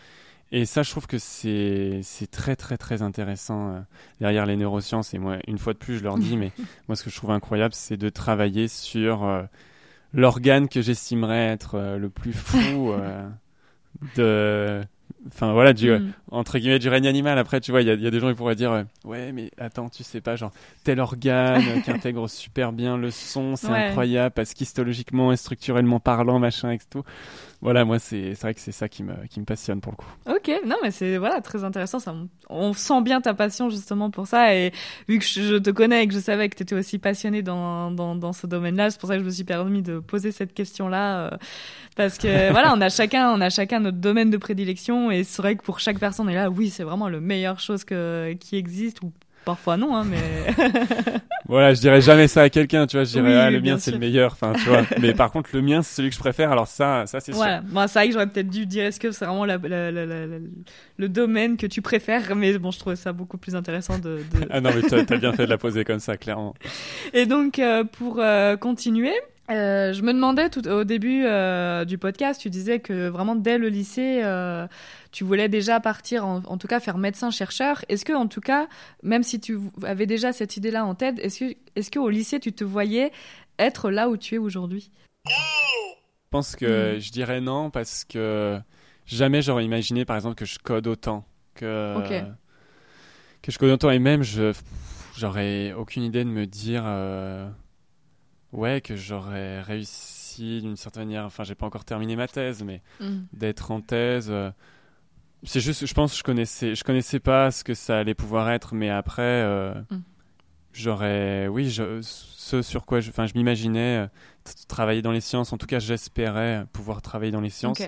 et 0.55 0.67
ça, 0.67 0.83
je 0.83 0.91
trouve 0.91 1.07
que 1.07 1.17
c'est 1.19 2.03
très, 2.31 2.57
très, 2.57 2.77
très 2.77 3.01
intéressant 3.01 3.71
euh, 3.71 3.81
derrière 4.21 4.45
les 4.45 4.57
neurosciences. 4.57 5.15
Et 5.15 5.19
moi, 5.19 5.39
une 5.49 5.57
fois 5.57 5.73
de 5.73 5.79
plus, 5.79 5.97
je 5.97 6.05
leur 6.05 6.19
dis, 6.19 6.37
mais 6.39 6.53
moi, 6.89 6.97
ce 6.97 7.03
que 7.03 7.11
je 7.11 7.17
trouve 7.17 7.31
incroyable, 7.31 7.73
c'est 7.75 7.97
de 7.97 8.11
travailler 8.11 8.69
sur 8.69 9.25
euh, 9.25 9.43
l'organe 10.13 10.69
que 10.69 10.83
j'estimerais 10.83 11.47
être 11.47 11.77
euh, 11.77 11.97
le 11.97 12.11
plus 12.11 12.35
fou 12.35 12.93
de, 14.17 14.83
Enfin 15.29 15.53
voilà, 15.53 15.73
du, 15.73 15.91
mm. 15.91 16.13
entre 16.33 16.59
guillemets, 16.59 16.81
du 16.81 16.89
règne 16.89 17.07
animal. 17.07 17.39
Après, 17.39 17.61
tu 17.61 17.71
vois, 17.71 17.81
il 17.81 17.89
y, 17.89 18.03
y, 18.03 18.07
a 18.07 18.11
des 18.11 18.21
gens 18.21 18.29
qui 18.29 18.35
pourraient 18.35 18.57
dire 18.57 18.85
Ouais, 19.05 19.33
mais 19.33 19.51
attends, 19.57 19.89
tu 19.89 20.03
sais 20.03 20.21
pas, 20.21 20.37
genre, 20.37 20.51
tel 20.85 21.01
organe 21.01 21.83
qui 21.85 21.91
intègre 21.91 22.29
super 22.29 22.73
bien 22.73 22.99
le 22.99 23.11
son, 23.11 23.57
c'est 23.57 23.69
incroyable 23.69 24.35
parce 24.35 24.53
qu'histologiquement 24.53 25.33
et 25.33 25.37
structurellement 25.37 26.01
parlant, 26.01 26.39
machin, 26.39 26.73
et 26.73 26.79
tout. 26.91 27.05
Voilà, 27.63 27.85
moi, 27.85 28.01
c'est 28.01 28.33
vrai 28.43 28.55
que 28.55 28.61
c'est 28.61 28.73
ça 28.73 28.89
qui 28.89 29.05
me, 29.05 29.15
qui 29.31 29.39
me 29.39 29.45
passionne 29.45 29.81
pour 29.81 29.93
le 29.93 29.97
coup. 29.97 30.11
Ok, 30.29 30.51
non, 30.67 30.75
mais 30.83 30.91
c'est 30.91 31.17
voilà, 31.17 31.41
très 31.41 31.63
intéressant. 31.63 32.01
Ça, 32.01 32.13
on 32.51 32.73
sent 32.73 33.03
bien 33.03 33.21
ta 33.21 33.35
passion 33.35 33.71
justement 33.71 34.11
pour 34.11 34.27
ça. 34.27 34.53
Et 34.57 34.73
vu 35.09 35.21
que 35.21 35.25
je 35.25 35.59
te 35.59 35.71
connais 35.71 36.03
et 36.03 36.09
que 36.09 36.13
je 36.15 36.19
savais 36.19 36.49
que 36.49 36.57
tu 36.57 36.65
étais 36.65 36.75
aussi 36.75 36.99
passionné 36.99 37.43
dans, 37.43 37.93
dans, 37.93 38.17
dans 38.17 38.33
ce 38.33 38.49
domaine-là, 38.49 38.91
c'est 38.91 38.99
pour 38.99 39.09
ça 39.09 39.15
que 39.15 39.21
je 39.21 39.27
me 39.27 39.31
suis 39.31 39.45
permis 39.45 39.81
de 39.81 40.01
poser 40.01 40.33
cette 40.33 40.55
question-là. 40.55 41.27
Euh, 41.27 41.31
parce 41.95 42.19
que 42.19 42.51
voilà, 42.51 42.75
on 42.75 42.81
a 42.81 42.89
chacun, 42.89 43.31
on 43.31 43.41
a 43.41 43.49
chacun 43.49 43.79
notre 43.79 43.99
domaine 43.99 44.31
de 44.31 44.39
prédilection 44.39 45.13
et 45.13 45.23
c'est 45.23 45.41
vrai 45.41 45.55
que 45.55 45.63
pour 45.63 45.79
chaque 45.79 46.01
personne, 46.01 46.29
est 46.29 46.35
là, 46.35 46.51
oui, 46.51 46.69
c'est 46.69 46.83
vraiment 46.83 47.09
le 47.09 47.21
meilleure 47.21 47.61
chose 47.61 47.85
que, 47.85 48.33
qui 48.41 48.57
existe 48.57 49.03
ou 49.03 49.13
Parfois 49.45 49.77
non, 49.77 49.97
hein, 49.97 50.05
mais. 50.05 50.19
voilà, 51.49 51.75
je 51.75 51.81
dirais 51.81 52.01
jamais 52.01 52.29
ça 52.29 52.43
à 52.43 52.49
quelqu'un, 52.49 52.87
tu 52.87 52.97
vois. 52.97 53.05
Je 53.05 53.11
dirais, 53.11 53.35
ah, 53.35 53.51
le 53.51 53.61
mien, 53.61 53.77
c'est 53.77 53.91
le 53.91 53.99
meilleur. 53.99 54.33
Enfin, 54.33 54.53
tu 54.53 54.69
vois. 54.69 54.83
mais 55.01 55.15
par 55.15 55.33
contre, 55.33 55.51
le 55.53 55.63
mien, 55.63 55.83
c'est 55.83 55.97
celui 55.97 56.11
que 56.11 56.15
je 56.15 56.21
préfère. 56.21 56.53
Alors 56.53 56.69
ça, 56.69 57.05
ça, 57.07 57.19
c'est 57.19 57.33
voilà. 57.33 57.61
sûr. 57.61 57.89
C'est 57.89 57.99
vrai 57.99 58.07
que 58.07 58.13
j'aurais 58.13 58.29
peut-être 58.29 58.51
dû 58.51 58.67
dire, 58.67 58.85
est-ce 58.85 59.01
que 59.01 59.11
c'est 59.11 59.25
vraiment 59.25 59.45
la, 59.45 59.59
le 59.59 61.09
domaine 61.09 61.57
que 61.57 61.67
tu 61.67 61.83
préfères? 61.83 62.37
Mais 62.37 62.57
bon, 62.59 62.71
je 62.71 62.79
trouvais 62.79 62.97
ça 62.97 63.13
beaucoup 63.13 63.39
plus 63.39 63.57
intéressant 63.57 63.99
de. 63.99 64.19
de... 64.19 64.47
ah 64.51 64.61
non, 64.61 64.71
mais 64.75 64.83
t'as 64.83 65.15
as 65.15 65.19
bien 65.19 65.33
fait 65.33 65.45
de 65.45 65.51
la 65.51 65.59
poser 65.59 65.85
comme 65.85 66.01
ça, 66.01 66.17
clairement. 66.17 66.55
Et 67.13 67.27
donc, 67.27 67.59
euh, 67.59 67.83
pour 67.85 68.19
euh, 68.21 68.57
continuer, 68.57 69.13
euh, 69.57 69.93
je 69.93 70.03
me 70.03 70.13
demandais 70.13 70.51
tout 70.51 70.67
au 70.69 70.85
début 70.85 71.25
euh, 71.25 71.85
du 71.85 71.99
podcast, 71.99 72.41
tu 72.41 72.51
disais 72.51 72.81
que 72.81 73.09
vraiment 73.09 73.35
dès 73.35 73.59
le 73.59 73.69
lycée, 73.69 74.21
euh, 74.23 74.67
tu 75.11 75.25
voulais 75.25 75.49
déjà 75.49 75.81
partir, 75.81 76.25
en, 76.25 76.59
tout 76.59 76.69
cas 76.69 76.81
faire 76.81 76.99
médecin-chercheur. 76.99 77.85
Est-ce 77.89 78.05
que, 78.05 78.13
en 78.13 78.27
tout 78.27 78.41
cas, 78.41 78.69
même 79.03 79.23
si 79.23 79.41
tu 79.41 79.59
avais 79.85 80.07
déjà 80.07 80.33
cette 80.33 80.57
idée-là 80.57 80.85
en 80.85 80.95
tête, 80.95 81.19
est-ce 81.19 81.41
que, 81.41 81.57
est-ce 81.77 81.91
qu'au 81.91 82.09
lycée 82.09 82.41
tu 82.41 82.53
te 82.53 82.65
voyais 82.65 83.13
être 83.59 83.91
là 83.91 84.09
où 84.09 84.17
tu 84.17 84.35
es 84.35 84.39
aujourd'hui? 84.39 84.91
Je 85.27 85.31
pense 86.31 86.57
que 86.57 86.97
hmm. 86.97 87.01
je 87.01 87.13
dirais 87.13 87.41
non 87.41 87.71
parce 87.71 88.05
que 88.05 88.59
jamais 89.07 89.43
j'aurais 89.43 89.65
imaginé, 89.65 90.05
par 90.05 90.17
exemple, 90.17 90.35
que 90.35 90.47
je 90.47 90.59
code 90.59 90.87
autant, 90.87 91.25
que 91.55 91.97
que 93.43 93.51
je 93.51 93.59
code 93.59 93.71
autant 93.71 93.91
et 93.91 93.99
même 93.99 94.23
je 94.23 94.53
j'aurais 95.17 95.73
aucune 95.73 96.05
idée 96.05 96.25
de 96.25 96.31
me 96.31 96.47
dire 96.47 96.85
ouais, 98.53 98.81
que 98.81 98.97
j'aurais 98.97 99.61
réussi 99.61 100.61
d'une 100.61 100.77
certaine 100.77 101.05
manière. 101.05 101.25
Enfin, 101.25 101.45
j'ai 101.45 101.55
pas 101.55 101.67
encore 101.67 101.85
terminé 101.85 102.17
ma 102.17 102.29
thèse, 102.29 102.63
mais 102.63 102.83
mm. 103.01 103.21
d'être 103.33 103.71
en 103.71 103.81
thèse. 103.81 104.29
Euh, 104.31 104.51
c'est 105.43 105.61
juste, 105.61 105.87
je 105.87 105.95
pense, 105.95 106.17
je 106.17 106.23
connaissais, 106.23 106.75
je 106.75 106.85
connaissais 106.85 107.19
pas 107.19 107.51
ce 107.51 107.65
que 107.65 107.75
ça 107.75 107.99
allait 107.99 108.15
pouvoir 108.15 108.51
être, 108.51 108.75
mais 108.75 108.91
après, 108.91 109.23
euh, 109.23 109.75
mm. 109.91 110.03
j'aurais, 110.73 111.49
oui, 111.49 111.71
je, 111.71 112.01
ce 112.03 112.63
sur 112.63 112.87
quoi, 112.87 113.01
je, 113.01 113.11
enfin, 113.11 113.27
je 113.27 113.35
m'imaginais 113.35 114.05
euh, 114.05 114.07
travailler 114.69 115.03
dans 115.03 115.13
les 115.13 115.21
sciences. 115.21 115.53
En 115.53 115.59
tout 115.59 115.67
cas, 115.67 115.79
j'espérais 115.79 116.67
pouvoir 116.73 117.03
travailler 117.03 117.33
dans 117.33 117.41
les 117.41 117.51
sciences. 117.51 117.83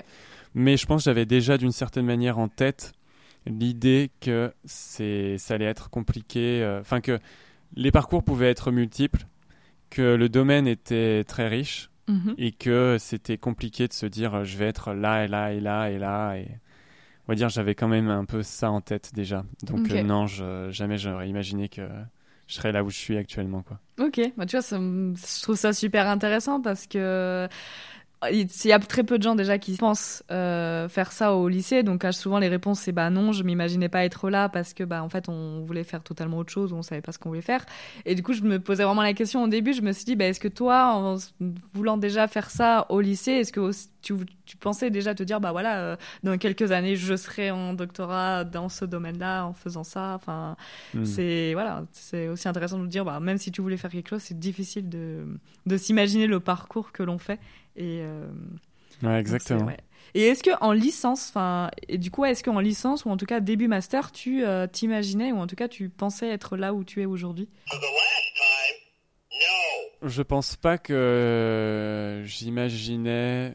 Mais 0.56 0.76
je 0.76 0.86
pense 0.86 1.02
que 1.02 1.04
j'avais 1.06 1.26
déjà 1.26 1.58
d'une 1.58 1.72
certaine 1.72 2.06
manière 2.06 2.38
en 2.38 2.48
tête 2.48 2.92
l'idée 3.44 4.12
que 4.20 4.54
c'est, 4.64 5.36
ça 5.36 5.54
allait 5.54 5.64
être 5.64 5.90
compliqué. 5.90 6.78
Enfin, 6.80 7.00
que 7.00 7.18
les 7.74 7.90
parcours 7.90 8.22
pouvaient 8.22 8.50
être 8.50 8.70
multiples 8.70 9.26
que 9.94 10.16
le 10.16 10.28
domaine 10.28 10.66
était 10.66 11.22
très 11.22 11.46
riche 11.46 11.88
mhm. 12.08 12.34
et 12.36 12.50
que 12.50 12.96
c'était 12.98 13.38
compliqué 13.38 13.86
de 13.86 13.92
se 13.92 14.06
dire 14.06 14.34
euh, 14.34 14.44
je 14.44 14.56
vais 14.58 14.66
être 14.66 14.92
là 14.92 15.24
et 15.24 15.28
là 15.28 15.52
et 15.52 15.60
là 15.60 15.88
et 15.88 15.98
là 15.98 16.34
et 16.34 16.48
on 17.26 17.32
va 17.32 17.36
dire 17.36 17.48
j'avais 17.48 17.76
quand 17.76 17.86
même 17.86 18.08
un 18.08 18.24
peu 18.24 18.42
ça 18.42 18.72
en 18.72 18.80
tête 18.80 19.12
déjà. 19.14 19.44
Donc 19.62 19.90
euh, 19.92 20.02
non 20.02 20.26
je, 20.26 20.68
jamais 20.72 20.98
j'aurais 20.98 21.28
imaginé 21.28 21.68
que 21.68 21.82
je 22.48 22.54
serais 22.54 22.72
là 22.72 22.82
où 22.82 22.90
je 22.90 22.96
suis 22.96 23.16
actuellement 23.16 23.62
quoi. 23.62 23.78
Ok. 24.00 24.20
Bah, 24.36 24.46
tu 24.46 24.58
vois 24.58 24.66
je 24.68 25.42
trouve 25.42 25.56
ça 25.56 25.72
super 25.72 26.08
intéressant 26.08 26.60
parce 26.60 26.88
que 26.88 27.48
il 28.32 28.48
y 28.64 28.72
a 28.72 28.78
très 28.78 29.04
peu 29.04 29.18
de 29.18 29.22
gens 29.22 29.34
déjà 29.34 29.58
qui 29.58 29.76
pensent 29.76 30.22
euh, 30.30 30.88
faire 30.88 31.12
ça 31.12 31.34
au 31.34 31.48
lycée, 31.48 31.82
donc 31.82 32.04
souvent 32.12 32.38
les 32.38 32.48
réponses 32.48 32.80
c'est 32.80 32.92
bah 32.92 33.10
non, 33.10 33.32
je 33.32 33.42
m'imaginais 33.42 33.88
pas 33.88 34.04
être 34.04 34.30
là 34.30 34.48
parce 34.48 34.74
que 34.74 34.84
bah 34.84 35.02
en 35.02 35.08
fait 35.08 35.28
on 35.28 35.62
voulait 35.64 35.84
faire 35.84 36.02
totalement 36.02 36.38
autre 36.38 36.52
chose, 36.52 36.72
on 36.72 36.82
savait 36.82 37.00
pas 37.00 37.12
ce 37.12 37.18
qu'on 37.18 37.30
voulait 37.30 37.40
faire. 37.40 37.64
Et 38.04 38.14
du 38.14 38.22
coup 38.22 38.32
je 38.32 38.42
me 38.42 38.58
posais 38.58 38.84
vraiment 38.84 39.02
la 39.02 39.14
question 39.14 39.42
au 39.42 39.48
début, 39.48 39.72
je 39.72 39.82
me 39.82 39.92
suis 39.92 40.04
dit 40.04 40.16
bah 40.16 40.26
est-ce 40.26 40.40
que 40.40 40.48
toi 40.48 40.94
en 40.94 41.16
voulant 41.72 41.96
déjà 41.96 42.26
faire 42.28 42.50
ça 42.50 42.86
au 42.88 43.00
lycée, 43.00 43.32
est-ce 43.32 43.52
que 43.52 43.70
tu, 44.02 44.14
tu, 44.44 44.56
pensais 44.56 44.90
déjà 44.90 45.14
te 45.14 45.22
dire 45.22 45.40
bah 45.40 45.52
voilà 45.52 45.78
euh, 45.78 45.96
dans 46.22 46.36
quelques 46.36 46.72
années 46.72 46.96
je 46.96 47.16
serai 47.16 47.50
en 47.50 47.72
doctorat 47.72 48.44
dans 48.44 48.68
ce 48.68 48.84
domaine-là 48.84 49.46
en 49.46 49.54
faisant 49.54 49.84
ça? 49.84 50.12
Enfin 50.14 50.56
hmm. 50.94 51.04
c'est 51.04 51.52
voilà 51.54 51.84
c'est 51.92 52.28
aussi 52.28 52.48
intéressant 52.48 52.78
de 52.78 52.86
dire 52.86 53.04
bah 53.04 53.20
même 53.20 53.38
si 53.38 53.50
tu 53.50 53.62
voulais 53.62 53.76
faire 53.76 53.90
quelque 53.90 54.10
chose 54.10 54.22
c'est 54.22 54.38
difficile 54.38 54.88
de 54.88 55.26
de 55.66 55.76
s'imaginer 55.76 56.26
le 56.26 56.40
parcours 56.40 56.92
que 56.92 57.02
l'on 57.02 57.18
fait 57.18 57.40
et, 57.76 58.00
euh, 58.02 58.26
ouais, 59.02 59.18
exactement. 59.18 59.70
Et 60.14 60.22
est-ce 60.22 60.42
que 60.42 60.50
en 60.60 60.72
licence, 60.72 61.28
enfin, 61.30 61.70
et 61.88 61.98
du 61.98 62.10
coup, 62.10 62.24
est-ce 62.24 62.44
qu'en 62.44 62.60
licence 62.60 63.04
ou 63.04 63.10
en 63.10 63.16
tout 63.16 63.26
cas 63.26 63.40
début 63.40 63.66
master, 63.66 64.12
tu 64.12 64.44
euh, 64.44 64.66
t'imaginais 64.66 65.32
ou 65.32 65.38
en 65.38 65.46
tout 65.46 65.56
cas 65.56 65.66
tu 65.66 65.88
pensais 65.88 66.28
être 66.28 66.56
là 66.56 66.72
où 66.72 66.84
tu 66.84 67.02
es 67.02 67.06
aujourd'hui? 67.06 67.48
Je 70.02 70.22
pense 70.22 70.56
pas 70.56 70.78
que 70.78 72.22
j'imaginais. 72.24 73.54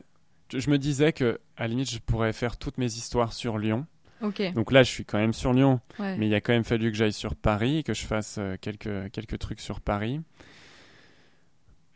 Je 0.53 0.69
me 0.69 0.77
disais 0.77 1.13
que 1.13 1.39
à 1.55 1.63
la 1.63 1.67
limite, 1.69 1.91
je 1.91 1.99
pourrais 1.99 2.33
faire 2.33 2.57
toutes 2.57 2.77
mes 2.77 2.87
histoires 2.87 3.33
sur 3.33 3.57
Lyon. 3.57 3.85
Okay. 4.21 4.51
Donc 4.51 4.71
là, 4.71 4.83
je 4.83 4.89
suis 4.89 5.05
quand 5.05 5.17
même 5.17 5.33
sur 5.33 5.53
Lyon, 5.53 5.79
mais 5.99 6.27
il 6.27 6.33
a 6.33 6.41
quand 6.41 6.51
même 6.51 6.65
fallu 6.65 6.91
que 6.91 6.97
j'aille 6.97 7.13
sur 7.13 7.35
Paris, 7.35 7.83
que 7.83 7.93
je 7.93 8.05
fasse 8.05 8.35
euh, 8.37 8.57
quelques 8.59 9.11
quelques 9.11 9.39
trucs 9.39 9.61
sur 9.61 9.79
Paris. 9.79 10.19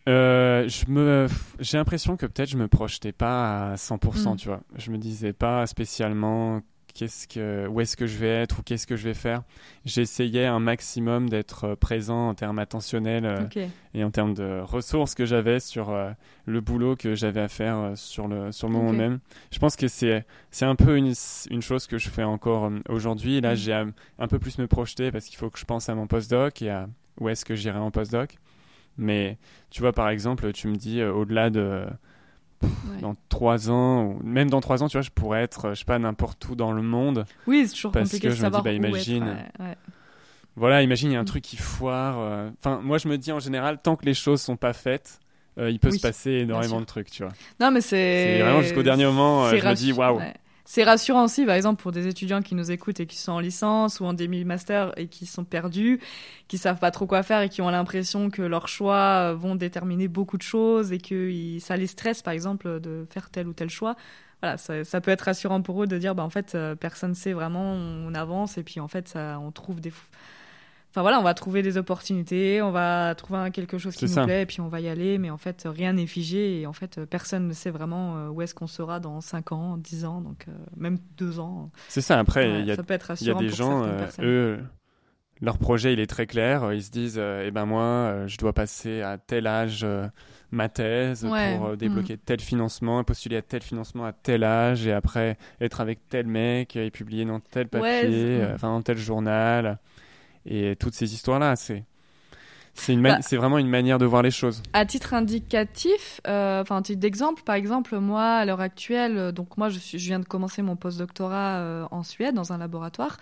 Euh, 0.10 0.68
je 0.68 0.86
me, 0.90 1.28
j'ai 1.60 1.78
l'impression 1.78 2.18
que 2.18 2.26
peut-être 2.26 2.50
je 2.50 2.58
me 2.58 2.68
projetais 2.68 3.14
pas 3.14 3.72
à 3.72 3.76
100%, 3.76 4.34
mm. 4.34 4.36
tu 4.38 4.48
vois. 4.48 4.62
Je 4.76 4.92
me 4.92 4.98
disais 4.98 5.34
pas 5.34 5.66
spécialement 5.66 6.62
qu'est-ce 6.94 7.28
que, 7.28 7.68
où 7.68 7.80
est-ce 7.80 7.96
que 7.98 8.06
je 8.06 8.18
vais 8.18 8.28
être 8.28 8.60
ou 8.60 8.64
qu'est-ce 8.64 8.86
que 8.86 8.98
je 8.98 9.06
vais 9.06 9.14
faire. 9.14 9.44
J'essayais 9.86 10.46
un 10.46 10.60
maximum 10.60 11.30
d'être 11.30 11.64
euh, 11.64 11.76
présent 11.76 12.30
en 12.30 12.34
termes 12.36 12.60
attentionnels 12.60 13.26
euh, 13.26 13.66
et 13.94 14.04
en 14.04 14.12
termes 14.12 14.34
de 14.34 14.60
ressources 14.62 15.16
que 15.16 15.26
j'avais 15.26 15.60
sur 15.60 15.96
le 16.46 16.62
boulot 16.62 16.96
que 16.96 17.16
j'avais 17.16 17.42
à 17.42 17.48
faire 17.48 17.94
sur 17.96 18.28
le, 18.28 18.52
sur 18.52 18.68
le 18.68 18.74
moment 18.74 18.92
même. 18.92 19.20
Je 19.52 19.60
pense 19.60 19.76
que 19.76 19.88
c'est, 19.88 20.26
c'est 20.52 20.66
un 20.66 20.76
peu 20.76 20.98
une, 20.98 21.14
une 21.50 21.62
chose 21.62 21.88
que 21.88 21.98
je 21.98 22.10
fais 22.10 22.24
encore 22.24 22.70
aujourd'hui. 22.90 23.40
Là, 23.40 23.54
mm. 23.54 23.58
j'ai 23.58 23.74
un, 23.74 23.92
un 24.20 24.28
peu 24.28 24.38
plus 24.38 24.58
me 24.58 24.68
projeter 24.68 25.12
parce 25.12 25.26
qu'il 25.26 25.38
faut 25.38 25.50
que 25.50 25.60
je 25.60 25.66
pense 25.66 25.88
à 25.88 25.96
mon 25.96 26.08
postdoc 26.08 26.62
et 26.62 26.70
à 26.70 26.90
où 27.20 27.30
est-ce 27.30 27.46
que 27.46 27.56
j'irai 27.56 27.80
en 27.80 27.90
postdoc. 27.90 28.38
Mais 28.98 29.38
tu 29.70 29.82
vois, 29.82 29.94
par 29.94 30.10
exemple, 30.10 30.52
tu 30.52 30.68
me 30.68 30.76
dis 30.76 31.02
euh, 31.02 31.12
au-delà 31.12 31.50
de. 31.50 31.86
Dans 33.02 33.18
trois 33.28 33.70
ans, 33.70 34.06
ou 34.06 34.20
même 34.24 34.50
dans 34.50 34.62
trois 34.62 34.84
ans, 34.84 34.88
tu 34.88 34.96
vois, 34.96 35.02
je 35.02 35.10
pourrais 35.10 35.44
être, 35.44 35.72
je 35.72 35.80
sais 35.80 35.86
pas, 35.86 36.00
n'importe 36.00 36.48
où 36.48 36.56
dans 36.56 36.72
le 36.72 36.82
monde. 36.82 37.26
Oui, 37.46 37.66
c'est 37.68 37.74
toujours 37.74 37.92
parce 37.92 38.06
compliqué 38.06 38.30
que 38.30 38.34
je 38.34 38.42
me 38.42 38.50
dis, 38.50 38.62
bah, 38.62 38.72
imagine. 38.72 39.36
Voilà, 40.56 40.82
imagine, 40.82 41.10
il 41.10 41.14
y 41.14 41.18
a 41.18 41.20
un 41.20 41.24
mm. 41.24 41.26
truc 41.26 41.44
qui 41.44 41.58
foire. 41.58 42.20
Euh, 42.20 42.50
enfin, 42.60 42.80
moi, 42.82 43.00
je 43.00 43.10
me 43.10 43.18
dis 43.18 43.34
en 43.34 43.40
général, 43.40 43.80
tant 43.82 43.98
que 43.98 44.06
les 44.06 44.14
choses 44.14 44.42
sont 44.42 44.56
pas 44.56 44.72
faites, 44.72 45.20
euh, 45.58 45.70
il 45.70 45.80
peut 45.80 45.92
se 45.92 46.00
passer 46.00 46.32
énormément 46.32 46.80
de 46.80 46.86
trucs, 46.86 47.12
tu 47.12 47.24
vois. 47.24 47.34
Non, 47.60 47.70
mais 47.70 47.82
c'est. 47.82 48.40
vraiment 48.40 48.62
jusqu'au 48.62 48.84
dernier 48.84 49.06
moment, 49.06 49.50
je 49.50 49.56
me 49.56 49.74
dis, 49.74 49.92
waouh 49.92 50.22
c'est 50.66 50.84
rassurant 50.84 51.26
aussi, 51.26 51.46
par 51.46 51.56
exemple, 51.56 51.82
pour 51.82 51.92
des 51.92 52.08
étudiants 52.08 52.42
qui 52.42 52.56
nous 52.56 52.72
écoutent 52.72 53.00
et 53.00 53.06
qui 53.06 53.18
sont 53.18 53.34
en 53.34 53.40
licence 53.40 54.00
ou 54.00 54.06
en 54.06 54.14
demi-master 54.14 54.94
et 54.98 55.08
qui 55.08 55.26
sont 55.26 55.44
perdus, 55.44 56.00
qui 56.48 56.58
savent 56.58 56.80
pas 56.80 56.92
trop 56.92 57.06
quoi 57.06 57.22
faire 57.24 57.42
et 57.42 57.50
qui 57.50 57.62
ont 57.62 57.70
l'impression 57.70 58.30
que 58.30 58.42
leurs 58.42 58.68
choix 58.68 59.34
vont 59.34 59.56
déterminer 59.56 60.08
beaucoup 60.08 60.38
de 60.38 60.42
choses 60.44 60.94
et 60.94 61.00
que 61.00 61.58
ça 61.60 61.76
les 61.76 61.88
stresse, 61.88 62.22
par 62.22 62.34
exemple, 62.34 62.80
de 62.80 63.06
faire 63.10 63.30
tel 63.30 63.48
ou 63.48 63.54
tel 63.54 63.70
choix. 63.70 63.96
Voilà, 64.42 64.58
ça, 64.58 65.00
peut 65.00 65.12
être 65.12 65.22
rassurant 65.22 65.62
pour 65.62 65.84
eux 65.84 65.88
de 65.88 65.98
dire, 65.98 66.16
bah, 66.16 66.24
en 66.24 66.30
fait, 66.30 66.54
euh, 66.54 66.76
personne 66.76 67.16
sait 67.16 67.32
vraiment, 67.32 67.74
on 67.74 68.14
avance 68.14 68.58
et 68.58 68.64
puis 68.64 68.82
en 68.82 68.90
fait, 68.90 69.08
ça, 69.08 69.40
on 69.42 69.52
trouve 69.52 69.80
des, 69.80 69.94
Enfin 70.94 71.02
voilà, 71.02 71.20
on 71.20 71.24
va 71.24 71.34
trouver 71.34 71.64
des 71.64 71.78
opportunités, 71.78 72.62
on 72.62 72.70
va 72.70 73.16
trouver 73.16 73.50
quelque 73.50 73.80
chose 73.80 73.96
qui 73.96 74.06
nous 74.06 74.26
plaît 74.26 74.44
et 74.44 74.46
puis 74.46 74.62
on 74.62 74.68
va 74.68 74.80
y 74.80 74.88
aller. 74.88 75.18
Mais 75.18 75.32
en 75.32 75.40
fait, 75.40 75.64
rien 75.66 75.94
n'est 75.94 76.06
figé 76.06 76.62
et 76.62 76.68
en 76.68 76.74
fait, 76.74 77.04
personne 77.06 77.48
ne 77.48 77.54
sait 77.54 77.72
vraiment 77.72 78.18
euh, 78.18 78.28
où 78.30 78.44
est-ce 78.44 78.54
qu'on 78.54 78.68
sera 78.68 79.00
dans 79.00 79.20
5 79.20 79.54
ans, 79.54 79.78
10 79.78 80.06
ans, 80.06 80.22
donc 80.22 80.46
euh, 80.48 80.52
même 80.78 81.00
2 81.18 81.40
ans. 81.40 81.72
C'est 81.88 82.02
ça, 82.02 82.20
après, 82.20 82.60
il 82.60 82.68
y, 82.68 82.72
a, 82.72 82.76
y 82.76 83.30
a 83.32 83.34
des 83.34 83.50
gens, 83.50 83.84
euh, 83.84 84.06
eux, 84.20 84.60
leur 85.42 85.58
projet, 85.58 85.94
il 85.94 86.00
est 86.00 86.06
très 86.06 86.28
clair. 86.28 86.72
Ils 86.74 86.84
se 86.84 86.92
disent, 86.92 87.18
eh 87.18 87.50
ben 87.50 87.66
moi, 87.66 88.28
je 88.28 88.38
dois 88.38 88.54
passer 88.54 89.02
à 89.02 89.18
tel 89.18 89.48
âge 89.48 89.84
ma 90.52 90.70
thèse 90.70 91.28
pour 91.58 91.76
débloquer 91.76 92.18
mm. 92.18 92.24
tel 92.24 92.40
financement, 92.40 93.04
postuler 93.04 93.38
à 93.38 93.42
tel 93.42 93.64
financement 93.64 94.06
à 94.06 94.14
tel 94.14 94.44
âge 94.44 94.86
et 94.86 94.94
après 94.94 95.40
être 95.60 95.82
avec 95.82 96.08
tel 96.08 96.28
mec 96.28 96.76
et 96.76 96.92
publier 96.92 97.26
dans 97.26 97.40
tel 97.40 97.68
papier, 97.68 98.46
enfin 98.54 98.68
dans 98.68 98.84
tel 98.84 99.00
journal 99.00 99.80
et 100.46 100.76
toutes 100.76 100.94
ces 100.94 101.14
histoires-là. 101.14 101.56
C'est 101.56 101.86
C'est 102.76 102.96
bah, 102.96 103.20
vraiment 103.32 103.60
une 103.60 103.70
manière 103.70 104.00
de 104.00 104.06
voir 104.06 104.24
les 104.24 104.32
choses. 104.32 104.62
À 104.74 104.86
titre 104.86 105.14
indicatif, 105.14 106.20
euh, 106.28 106.62
enfin, 106.62 106.82
titre 106.82 107.00
d'exemple, 107.00 107.44
par 107.44 107.56
exemple, 107.56 107.98
moi, 108.00 108.24
à 108.24 108.46
l'heure 108.46 108.62
actuelle, 108.62 109.18
euh, 109.18 109.32
donc 109.32 109.58
moi, 109.58 109.70
je, 109.70 109.78
suis, 109.78 110.00
je 110.00 110.08
viens 110.08 110.20
de 110.20 110.26
commencer 110.26 110.64
mon 110.64 110.76
postdoctorat 110.76 111.60
euh, 111.60 111.86
en 111.92 112.04
Suède, 112.04 112.34
dans 112.34 112.52
un 112.52 112.58
laboratoire. 112.58 113.18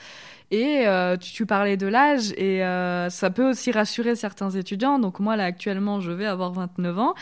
Et 0.52 0.88
euh, 0.88 1.18
tu, 1.18 1.46
parlais 1.46 1.78
de 1.78 1.86
l'âge, 1.86 2.32
et 2.38 2.60
ça 3.10 3.30
peut 3.30 3.50
aussi 3.50 3.72
rassurer 3.72 4.16
certains 4.16 4.50
étudiants. 4.50 5.00
Donc 5.00 5.20
moi, 5.20 5.36
là, 5.36 5.46
actuellement, 5.46 6.00
je 6.00 6.12
vais 6.12 6.26
avoir 6.26 6.52
29 6.54 7.00
ans. 7.00 7.14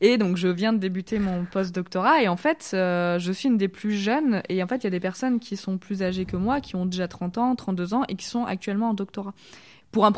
Et 0.00 0.18
donc, 0.18 0.36
je 0.36 0.48
viens 0.48 0.72
de 0.72 0.78
débuter 0.78 1.18
mon 1.18 1.44
postdoctorat. 1.46 2.22
Et 2.22 2.28
en 2.28 2.36
fait, 2.36 2.68
je 2.72 3.32
suis 3.32 3.48
une 3.48 3.56
des 3.56 3.68
plus 3.68 3.92
jeunes. 3.92 4.42
Et 4.48 4.62
en 4.62 4.68
fait, 4.68 4.76
il 4.76 4.84
y 4.84 4.86
a 4.86 4.90
des 4.90 5.00
personnes 5.00 5.40
qui 5.40 5.56
sont 5.56 5.78
plus 5.78 6.02
âgées 6.02 6.26
que 6.26 6.36
moi, 6.36 6.60
qui 6.60 6.76
ont 6.76 6.86
déjà 6.86 7.08
30 7.08 7.38
ans, 7.38 7.56
32 7.56 7.94
ans, 7.94 8.04
et 8.08 8.14
qui 8.14 8.26
sont 8.26 8.44
actuellement 8.44 8.90
en 8.90 8.94
doctorat 8.94 9.34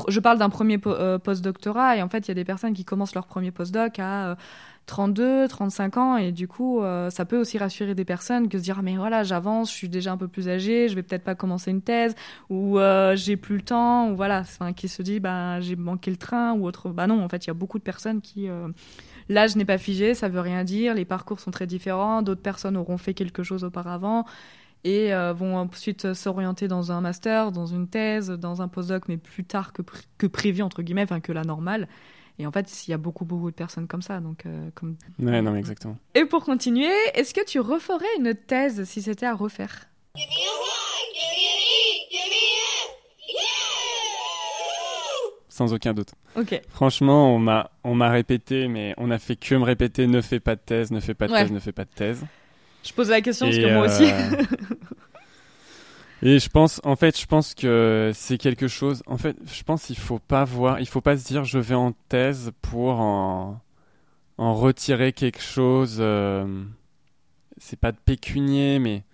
je 0.09 0.21
parle 0.21 0.39
d'un 0.39 0.51
premier 0.51 0.79
euh, 0.87 1.19
post-doctorat 1.19 1.97
et 1.97 2.03
en 2.03 2.09
fait 2.09 2.27
il 2.27 2.29
y 2.29 2.31
a 2.33 2.35
des 2.35 2.45
personnes 2.45 2.75
qui 2.75 2.85
commencent 2.85 3.15
leur 3.15 3.27
premier 3.27 3.51
post-doc 3.51 3.99
à 3.99 4.37
32, 4.87 5.23
euh, 5.23 5.49
35 5.49 5.97
ans 5.97 6.17
et 6.17 6.33
du 6.33 6.49
coup 6.49 6.83
euh, 6.83 7.11
ça 7.11 7.25
peut 7.25 7.39
aussi 7.39 7.59
rassurer 7.59 7.95
des 7.95 8.05
personnes 8.05 8.49
que 8.49 8.59
se 8.59 8.63
dire 8.63 8.77
ah, 8.79 8.83
mais 8.83 8.97
voilà 8.97 9.23
j'avance, 9.23 9.71
je 9.71 9.77
suis 9.77 9.89
déjà 9.89 10.13
un 10.13 10.17
peu 10.17 10.29
plus 10.29 10.49
âgé, 10.49 10.89
je 10.89 10.95
vais 10.95 11.03
peut-être 11.03 11.25
pas 11.25 11.35
commencer 11.35 11.71
une 11.71 11.83
thèse 11.83 12.15
ou 12.51 12.79
j'ai 13.15 13.37
plus 13.37 13.57
le 13.57 13.63
temps 13.63 14.11
ou 14.11 14.17
voilà, 14.17 14.41
enfin 14.41 14.73
qui 14.73 14.89
se 14.89 15.03
dit 15.03 15.21
bah 15.21 15.61
j'ai 15.61 15.77
manqué 15.77 16.11
le 16.11 16.17
train 16.17 16.53
ou 16.53 16.67
autre. 16.67 16.89
Bah 16.91 17.07
non 17.07 17.23
en 17.23 17.29
fait 17.29 17.45
il 17.45 17.49
y 17.49 17.51
a 17.51 17.55
beaucoup 17.55 17.79
de 17.79 17.85
personnes 17.85 18.21
qui 18.21 18.49
L'âge 19.31 19.57
n'est 19.57 19.67
pas 19.67 19.77
figé, 19.77 20.15
ça 20.15 20.29
veut 20.29 20.41
rien 20.41 20.65
dire, 20.65 20.95
les 20.95 21.05
parcours 21.05 21.39
sont 21.39 21.51
très 21.51 21.67
différents, 21.67 22.23
d'autres 22.23 22.41
personnes 22.41 22.79
auront 22.79 22.97
fait 22.97 23.13
quelque 23.13 23.43
chose 23.43 23.63
auparavant 23.63 24.25
et 24.85 25.13
euh, 25.13 25.33
vont 25.33 25.57
ensuite 25.57 26.15
s'orienter 26.15 26.69
dans 26.69 26.93
un 26.93 27.01
master, 27.01 27.53
dans 27.53 27.67
une 27.67 27.89
thèse, 27.89 28.31
dans 28.31 28.63
un 28.63 28.69
postdoc, 28.69 29.09
mais 29.09 29.17
plus 29.17 29.45
tard 29.45 29.73
que, 29.73 29.83
que 30.19 30.27
prévu, 30.27 30.63
entre 30.63 30.83
guillemets, 30.83 31.03
enfin 31.03 31.21
que 31.21 31.33
la 31.33 31.45
normale. 31.45 31.89
Et 32.39 32.47
en 32.47 32.53
fait, 32.53 32.87
il 32.87 32.93
y 32.93 32.95
a 32.95 32.99
beaucoup, 32.99 33.25
beaucoup 33.25 33.51
de 33.51 33.57
personnes 33.57 33.89
comme 33.89 34.03
ça. 34.03 34.21
Donc, 34.21 34.47
euh, 34.47 34.71
comme... 34.75 34.97
Ouais, 35.19 35.43
non, 35.43 35.57
exactement. 35.57 35.97
Et 36.15 36.25
pour 36.25 36.45
continuer, 36.45 36.93
est-ce 37.15 37.35
que 37.35 37.45
tu 37.45 37.59
referais 37.59 38.07
une 38.19 38.35
thèse 38.35 38.85
si 38.85 39.03
c'était 39.03 39.27
à 39.27 39.35
refaire? 39.35 39.89
Sans 45.49 45.73
aucun 45.73 45.93
doute. 45.93 46.11
Ok. 46.37 46.63
Franchement, 46.69 47.35
on 47.35 47.41
m'a, 47.41 47.73
on 47.83 47.97
m'a 47.97 48.11
répété, 48.11 48.69
mais 48.69 48.95
on 48.99 49.11
a 49.11 49.19
fait 49.19 49.35
que 49.35 49.57
me 49.57 49.65
répéter 49.65 50.07
ne 50.07 50.21
fais 50.21 50.39
pas 50.39 50.55
de 50.55 50.61
thèse, 50.61 50.93
ne 50.93 51.01
fais 51.01 51.15
pas 51.15 51.27
de 51.27 51.33
thèse, 51.33 51.51
ne 51.51 51.59
fais 51.59 51.73
pas 51.73 51.85
de 51.85 51.91
thèse. 51.91 52.25
Je 52.85 52.93
pose 52.93 53.11
la 53.11 53.21
question 53.21 53.47
parce 53.47 53.59
que 53.59 53.75
moi 53.75 53.87
aussi. 53.87 54.11
Euh, 54.11 54.45
et 56.23 56.39
je 56.39 56.49
pense, 56.49 56.81
en 56.85 56.97
fait, 56.97 57.19
je 57.19 57.27
pense 57.27 57.55
que 57.55 58.13
c'est 58.15 58.39
quelque 58.39 58.69
chose. 58.69 59.03
En 59.07 59.19
fait, 59.19 59.37
je 59.47 59.63
pense 59.63 59.87
qu'il 59.87 59.99
faut 59.99 60.19
pas 60.19 60.45
voir, 60.45 60.81
il 60.81 60.87
faut 60.87 61.01
pas 61.01 61.17
se 61.17 61.27
dire 61.27 61.45
je 61.45 61.59
vais 61.59 61.75
en 61.75 61.93
thèse 62.09 62.53
pour 62.63 63.01
en, 63.01 63.61
en 64.39 64.55
retirer 64.55 65.13
quelque 65.13 65.43
chose. 65.43 65.99
Euh, 66.01 66.65
c'est 67.59 67.79
pas 67.79 67.93
de 67.93 67.99
pécunier, 67.99 68.79
mais 68.79 69.05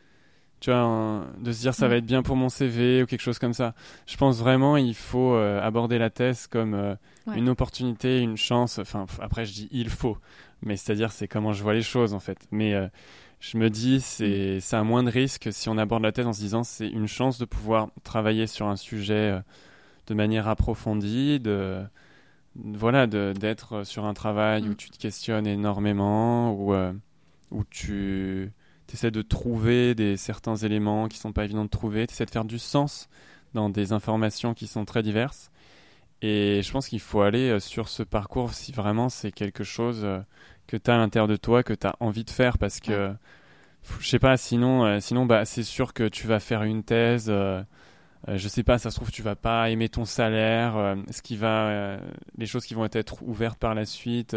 tu 0.60 0.70
vois, 0.70 1.26
de 1.38 1.52
se 1.52 1.60
dire 1.60 1.74
ça 1.74 1.88
va 1.88 1.94
mm. 1.94 1.98
être 1.98 2.06
bien 2.06 2.22
pour 2.22 2.36
mon 2.36 2.48
CV 2.48 3.02
ou 3.02 3.06
quelque 3.06 3.22
chose 3.22 3.38
comme 3.38 3.54
ça. 3.54 3.74
Je 4.06 4.16
pense 4.16 4.38
vraiment 4.38 4.76
il 4.76 4.94
faut 4.94 5.34
euh, 5.34 5.60
aborder 5.60 5.98
la 5.98 6.10
thèse 6.10 6.46
comme 6.46 6.96
une 7.34 7.48
opportunité, 7.48 8.20
une 8.20 8.36
chance. 8.36 8.78
Enfin, 8.78 9.06
après 9.20 9.46
je 9.46 9.52
dis 9.52 9.68
il 9.72 9.88
faut, 9.88 10.16
mais 10.62 10.76
c'est-à-dire 10.76 11.10
c'est 11.10 11.28
comment 11.28 11.52
je 11.52 11.62
vois 11.62 11.74
les 11.74 11.82
choses 11.82 12.14
en 12.14 12.20
fait. 12.20 12.38
Mais 12.50 12.74
je 13.50 13.58
me 13.58 13.68
dis 13.68 14.00
c'est 14.00 14.58
c'est 14.60 14.76
un 14.76 14.84
moins 14.84 15.02
de 15.02 15.10
risque 15.10 15.52
si 15.52 15.68
on 15.68 15.76
aborde 15.76 16.02
la 16.02 16.12
thèse 16.12 16.26
en 16.26 16.32
se 16.32 16.40
disant 16.40 16.64
c'est 16.64 16.88
une 16.88 17.06
chance 17.06 17.38
de 17.38 17.44
pouvoir 17.44 17.88
travailler 18.02 18.46
sur 18.46 18.68
un 18.68 18.76
sujet 18.76 19.32
euh, 19.32 19.40
de 20.06 20.14
manière 20.14 20.48
approfondie, 20.48 21.40
de 21.40 21.82
voilà 22.56 23.06
d'être 23.06 23.84
sur 23.84 24.04
un 24.06 24.14
travail 24.14 24.62
où 24.62 24.72
mm. 24.72 24.76
tu 24.76 24.90
te 24.90 24.98
questionnes 24.98 25.46
énormément, 25.46 26.52
où, 26.52 26.72
euh, 26.72 26.92
où 27.50 27.64
tu 27.64 28.50
essaies 28.92 29.10
de 29.10 29.22
trouver 29.22 29.94
des, 29.94 30.16
certains 30.16 30.56
éléments 30.56 31.08
qui 31.08 31.18
sont 31.18 31.32
pas 31.32 31.44
évidents 31.44 31.64
de 31.64 31.70
trouver, 31.70 32.06
tu 32.06 32.14
essaies 32.14 32.26
de 32.26 32.30
faire 32.30 32.44
du 32.44 32.58
sens 32.58 33.08
dans 33.52 33.68
des 33.68 33.92
informations 33.92 34.54
qui 34.54 34.66
sont 34.66 34.84
très 34.84 35.02
diverses. 35.02 35.50
Et 36.26 36.62
je 36.62 36.72
pense 36.72 36.88
qu'il 36.88 37.00
faut 37.00 37.20
aller 37.20 37.50
euh, 37.50 37.60
sur 37.60 37.88
ce 37.88 38.02
parcours 38.02 38.54
si 38.54 38.72
vraiment 38.72 39.08
c'est 39.08 39.32
quelque 39.32 39.64
chose 39.64 40.06
que 40.66 40.76
tu 40.76 40.90
as 40.90 40.94
à 40.94 40.98
l'intérieur 40.98 41.28
de 41.28 41.36
toi, 41.36 41.62
que 41.62 41.74
tu 41.74 41.86
as 41.86 41.96
envie 42.00 42.24
de 42.24 42.30
faire 42.30 42.58
parce 42.58 42.80
que, 42.80 43.12
je 44.00 44.08
sais 44.08 44.18
pas, 44.18 44.36
sinon, 44.36 44.84
euh, 44.84 45.00
sinon 45.00 45.26
bah, 45.26 45.44
c'est 45.44 45.62
sûr 45.62 45.92
que 45.92 46.08
tu 46.08 46.26
vas 46.26 46.40
faire 46.40 46.62
une 46.62 46.82
thèse. 46.82 47.26
Euh, 47.28 47.62
euh, 48.28 48.38
je 48.38 48.48
sais 48.48 48.62
pas, 48.62 48.78
ça 48.78 48.90
se 48.90 48.96
trouve, 48.96 49.10
tu 49.10 49.22
vas 49.22 49.36
pas 49.36 49.68
aimer 49.70 49.88
ton 49.88 50.06
salaire, 50.06 50.96
ce 51.10 51.20
qui 51.20 51.36
va, 51.36 51.98
les 52.38 52.46
choses 52.46 52.64
qui 52.64 52.72
vont 52.72 52.88
être 52.90 53.22
ouvertes 53.22 53.58
par 53.58 53.74
la 53.74 53.84
suite. 53.84 54.36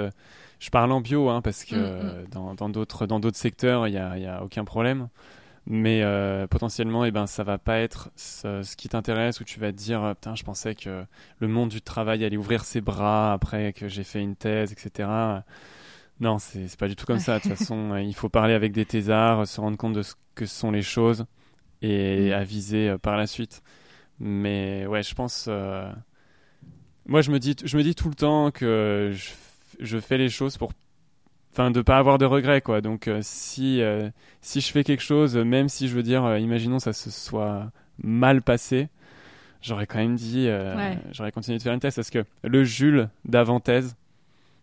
je 0.59 0.69
parle 0.69 0.91
en 0.91 0.99
bio, 0.99 1.29
hein, 1.29 1.41
parce 1.41 1.63
que 1.63 1.75
mm, 1.75 2.23
mm. 2.23 2.55
dans 2.57 2.69
d'autres 2.69 3.05
dans 3.07 3.21
d'autres 3.21 3.37
secteurs, 3.37 3.87
il 3.87 3.91
n'y 3.91 3.97
a, 3.97 4.17
y 4.17 4.25
a 4.25 4.43
aucun 4.43 4.65
problème. 4.65 5.07
Mais 5.69 6.01
potentiellement, 6.49 7.03
et 7.03 7.09
eh 7.09 7.11
ben, 7.11 7.27
ça 7.27 7.43
va 7.43 7.57
pas 7.57 7.77
être 7.79 8.09
ce, 8.15 8.63
ce 8.63 8.77
qui 8.77 8.87
t'intéresse, 8.87 9.41
où 9.41 9.43
tu 9.43 9.59
vas 9.59 9.73
te 9.73 9.77
dire, 9.77 10.13
putain, 10.15 10.33
je 10.33 10.43
pensais 10.43 10.75
que 10.75 11.03
le 11.39 11.47
monde 11.49 11.69
du 11.69 11.81
travail 11.81 12.23
allait 12.23 12.37
ouvrir 12.37 12.63
ses 12.63 12.79
bras 12.79 13.33
après 13.33 13.73
que 13.73 13.89
j'ai 13.89 14.05
fait 14.05 14.21
une 14.21 14.37
thèse, 14.37 14.71
etc. 14.71 15.43
Non, 16.19 16.39
c'est 16.39 16.75
pas 16.77 16.87
du 16.87 16.95
tout 16.95 17.05
comme 17.05 17.19
ça. 17.19 17.37
De 17.37 17.43
toute 17.43 17.53
façon, 17.57 17.91
euh, 17.91 18.01
il 18.01 18.15
faut 18.15 18.29
parler 18.29 18.53
avec 18.53 18.71
des 18.71 18.85
thésards, 18.85 19.47
se 19.47 19.61
rendre 19.61 19.77
compte 19.77 19.93
de 19.93 20.01
ce 20.01 20.15
que 20.35 20.45
sont 20.45 20.71
les 20.71 20.81
choses 20.81 21.25
et 21.81 22.29
mm. 22.29 22.33
aviser 22.33 22.89
euh, 22.89 22.97
par 22.97 23.17
la 23.17 23.27
suite. 23.27 23.61
Mais 24.19 24.85
ouais, 24.87 25.03
je 25.03 25.13
pense. 25.13 25.45
Euh, 25.47 25.91
moi, 27.05 27.21
je 27.21 27.31
me, 27.31 27.39
dis, 27.39 27.55
je 27.63 27.77
me 27.77 27.83
dis 27.83 27.95
tout 27.95 28.09
le 28.09 28.15
temps 28.15 28.51
que 28.51 29.13
je, 29.79 29.99
fais 29.99 30.17
les 30.17 30.29
choses 30.29 30.57
pour. 30.57 30.71
Enfin, 31.57 31.71
de 31.71 31.81
pas 31.81 31.97
avoir 31.97 32.19
de 32.19 32.25
regrets, 32.25 32.61
quoi. 32.61 32.81
Donc, 32.81 33.09
si, 33.21 33.81
si 34.41 34.61
je 34.61 34.71
fais 34.71 34.83
quelque 34.83 35.01
chose, 35.01 35.35
même 35.35 35.69
si 35.69 35.87
je 35.87 35.95
veux 35.95 36.03
dire, 36.03 36.37
imaginons 36.37 36.77
ça 36.77 36.93
se 36.93 37.09
soit 37.09 37.71
mal 38.03 38.43
passé, 38.43 38.89
j'aurais 39.63 39.87
quand 39.87 39.97
même 39.97 40.15
dit. 40.15 40.47
J'aurais 41.11 41.31
continué 41.31 41.57
de 41.57 41.63
faire 41.63 41.73
une 41.73 41.79
thèse. 41.79 41.95
Parce 41.95 42.11
que 42.11 42.25
le 42.43 42.63
Jules 42.63 43.09
d'avant-thèse, 43.25 43.95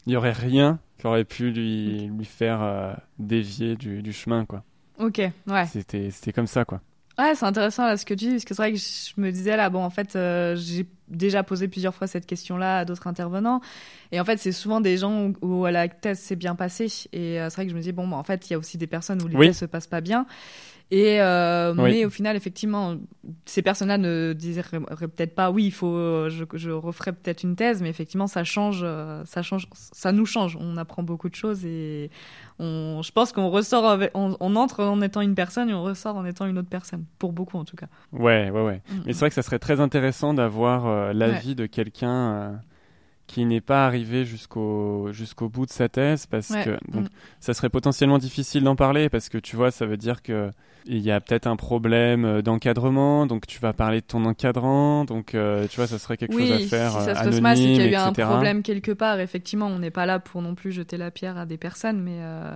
il 0.07 0.11
n'y 0.11 0.17
aurait 0.17 0.33
rien 0.33 0.79
qui 0.99 1.07
aurait 1.07 1.25
pu 1.25 1.51
lui, 1.51 2.09
lui 2.09 2.25
faire 2.25 2.63
euh, 2.63 2.93
dévier 3.19 3.77
du, 3.77 4.03
du, 4.03 4.13
chemin, 4.13 4.45
quoi. 4.45 4.63
Ok, 4.99 5.19
ouais. 5.19 5.67
C'était, 5.67 6.11
c'était 6.11 6.33
comme 6.33 6.47
ça, 6.47 6.65
quoi. 6.65 6.81
Ouais, 7.19 7.35
c'est 7.35 7.47
intéressant 7.47 7.87
là 7.87 7.97
ce 7.97 8.05
que 8.05 8.15
tu 8.15 8.27
dis, 8.27 8.31
parce 8.31 8.45
que 8.45 8.55
c'est 8.55 8.63
vrai 8.63 8.73
que 8.73 8.79
je 8.79 9.21
me 9.21 9.31
disais 9.31 9.57
là, 9.57 9.71
bon, 9.71 9.83
en 9.83 9.91
fait, 9.91 10.17
euh, 10.17 10.57
j'ai 10.57 10.87
déjà 11.09 11.43
posé 11.43 11.69
plusieurs 11.69 11.95
fois 11.95 12.07
cette 12.07 12.27
question-là 12.27 12.79
à 12.79 12.85
d'autres 12.85 13.07
intervenants, 13.07 13.61
et 14.13 14.21
en 14.21 14.25
fait, 14.25 14.39
c'est 14.39 14.53
souvent 14.53 14.81
des 14.81 14.97
gens 14.97 15.33
où, 15.43 15.67
la 15.67 15.89
thèse 15.89 16.19
s'est 16.19 16.37
bien 16.37 16.55
passée, 16.55 16.89
et 17.13 17.41
euh, 17.41 17.49
c'est 17.51 17.57
vrai 17.57 17.67
que 17.67 17.73
je 17.73 17.77
me 17.77 17.83
dis, 17.83 17.93
bon, 17.93 18.09
bah, 18.09 18.17
en 18.17 18.25
fait, 18.25 18.49
il 18.49 18.53
y 18.53 18.57
a 18.57 18.59
aussi 18.59 18.79
des 18.79 18.87
personnes 18.87 19.23
où 19.23 19.29
les 19.29 19.37
oui. 19.37 19.47
thèses 19.49 19.59
se 19.59 19.65
passent 19.65 19.87
pas 19.87 20.01
bien, 20.01 20.27
et 20.91 21.21
euh, 21.21 21.73
mais 21.75 22.05
au 22.05 22.11
final, 22.11 22.37
effectivement, 22.37 22.97
ces 23.47 23.63
personnes-là 23.63 23.97
ne 23.97 24.35
diraient 24.35 24.81
peut-être 24.81 25.35
pas, 25.35 25.51
oui, 25.51 25.65
il 25.65 25.73
faut, 25.73 26.29
je, 26.29 26.45
je 26.53 26.71
referai 26.71 27.13
peut-être 27.13 27.43
une 27.43 27.57
thèse, 27.57 27.81
mais 27.81 27.89
effectivement, 27.89 28.27
ça 28.27 28.45
change, 28.45 28.83
euh, 28.85 29.23
ça 29.25 29.43
change, 29.43 29.67
ça 29.73 30.13
nous 30.13 30.27
change. 30.27 30.59
On 30.61 30.77
apprend 30.77 31.03
beaucoup 31.03 31.31
de 31.31 31.35
choses 31.35 31.65
et 31.65 32.11
on, 32.59 33.01
je 33.03 33.11
pense 33.13 33.33
qu'on 33.33 33.49
ressort, 33.49 33.99
on, 34.15 34.57
entre 34.57 34.85
en 34.85 35.01
étant 35.01 35.23
une 35.23 35.35
personne 35.35 35.71
et 35.71 35.75
on 35.75 35.83
ressort 35.83 36.17
en 36.17 36.27
étant 36.27 36.45
une 36.47 36.59
autre 36.59 36.69
personne, 36.69 37.07
pour 37.19 37.33
beaucoup 37.33 37.57
en 37.57 37.65
tout 37.65 37.77
cas. 37.77 37.87
Ouais, 38.13 38.51
ouais, 38.51 38.63
ouais. 38.63 38.83
Mm, 38.89 38.95
mais 39.07 39.13
c'est 39.15 39.17
mm. 39.17 39.21
vrai 39.21 39.29
que 39.31 39.35
ça 39.35 39.43
serait 39.43 39.59
très 39.59 39.81
intéressant 39.81 40.35
d'avoir 40.35 40.87
euh, 40.95 41.13
l'avis 41.13 41.55
de 41.55 41.67
quelqu'un 41.67 42.61
qui 43.27 43.45
n'est 43.47 43.61
pas 43.61 43.87
arrivé 43.87 44.25
jusqu'au 44.25 45.09
jusqu'au 45.13 45.49
bout 45.49 45.67
de 45.67 45.71
sa 45.71 45.89
thèse 45.89 46.27
parce 46.27 46.49
que 46.49 46.79
donc, 46.93 47.05
mm. 47.05 47.09
ça 47.41 47.55
serait 47.55 47.71
potentiellement 47.71 48.19
difficile 48.19 48.65
d'en 48.65 48.77
parler 48.77 49.09
parce 49.09 49.29
que 49.29 49.39
tu 49.39 49.57
vois 49.57 49.71
ça 49.71 49.87
veut 49.87 49.97
dire 49.97 50.23
que 50.23 50.51
il 50.87 50.99
y 50.99 51.11
a 51.11 51.21
peut-être 51.21 51.47
un 51.47 51.57
problème 51.57 52.27
euh, 52.27 52.43
d'encadrement 52.43 53.27
donc 53.27 53.47
tu 53.47 53.59
vas 53.61 53.73
parler 53.73 54.03
de 54.03 54.07
ton 54.07 54.27
encadrant 54.27 55.07
donc 55.07 55.35
euh, 55.35 55.67
tu 55.69 55.77
vois 55.77 55.87
ça 55.87 55.99
serait 55.99 56.19
quelque 56.19 56.39
chose 56.39 56.53
à 56.53 56.59
faire 56.59 56.91
si 56.91 57.05
ça 57.05 57.15
se 57.15 57.25
passe 57.25 57.41
mal 57.41 57.57
c'est 57.57 57.63
qu'il 57.63 57.77
y 57.77 57.81
a 57.81 57.91
eu 57.91 57.95
un 57.95 58.13
problème 58.13 58.63
quelque 58.63 58.93
part 58.93 59.19
effectivement 59.19 59.69
on 59.69 59.79
n'est 59.79 59.91
pas 59.91 60.05
là 60.05 60.19
pour 60.19 60.43
non 60.43 60.55
plus 60.55 60.73
jeter 60.73 60.99
la 60.99 61.11
pierre 61.11 61.39
à 61.39 61.47
des 61.47 61.57
personnes 61.57 62.03
mais 62.03 62.19
euh... 62.19 62.55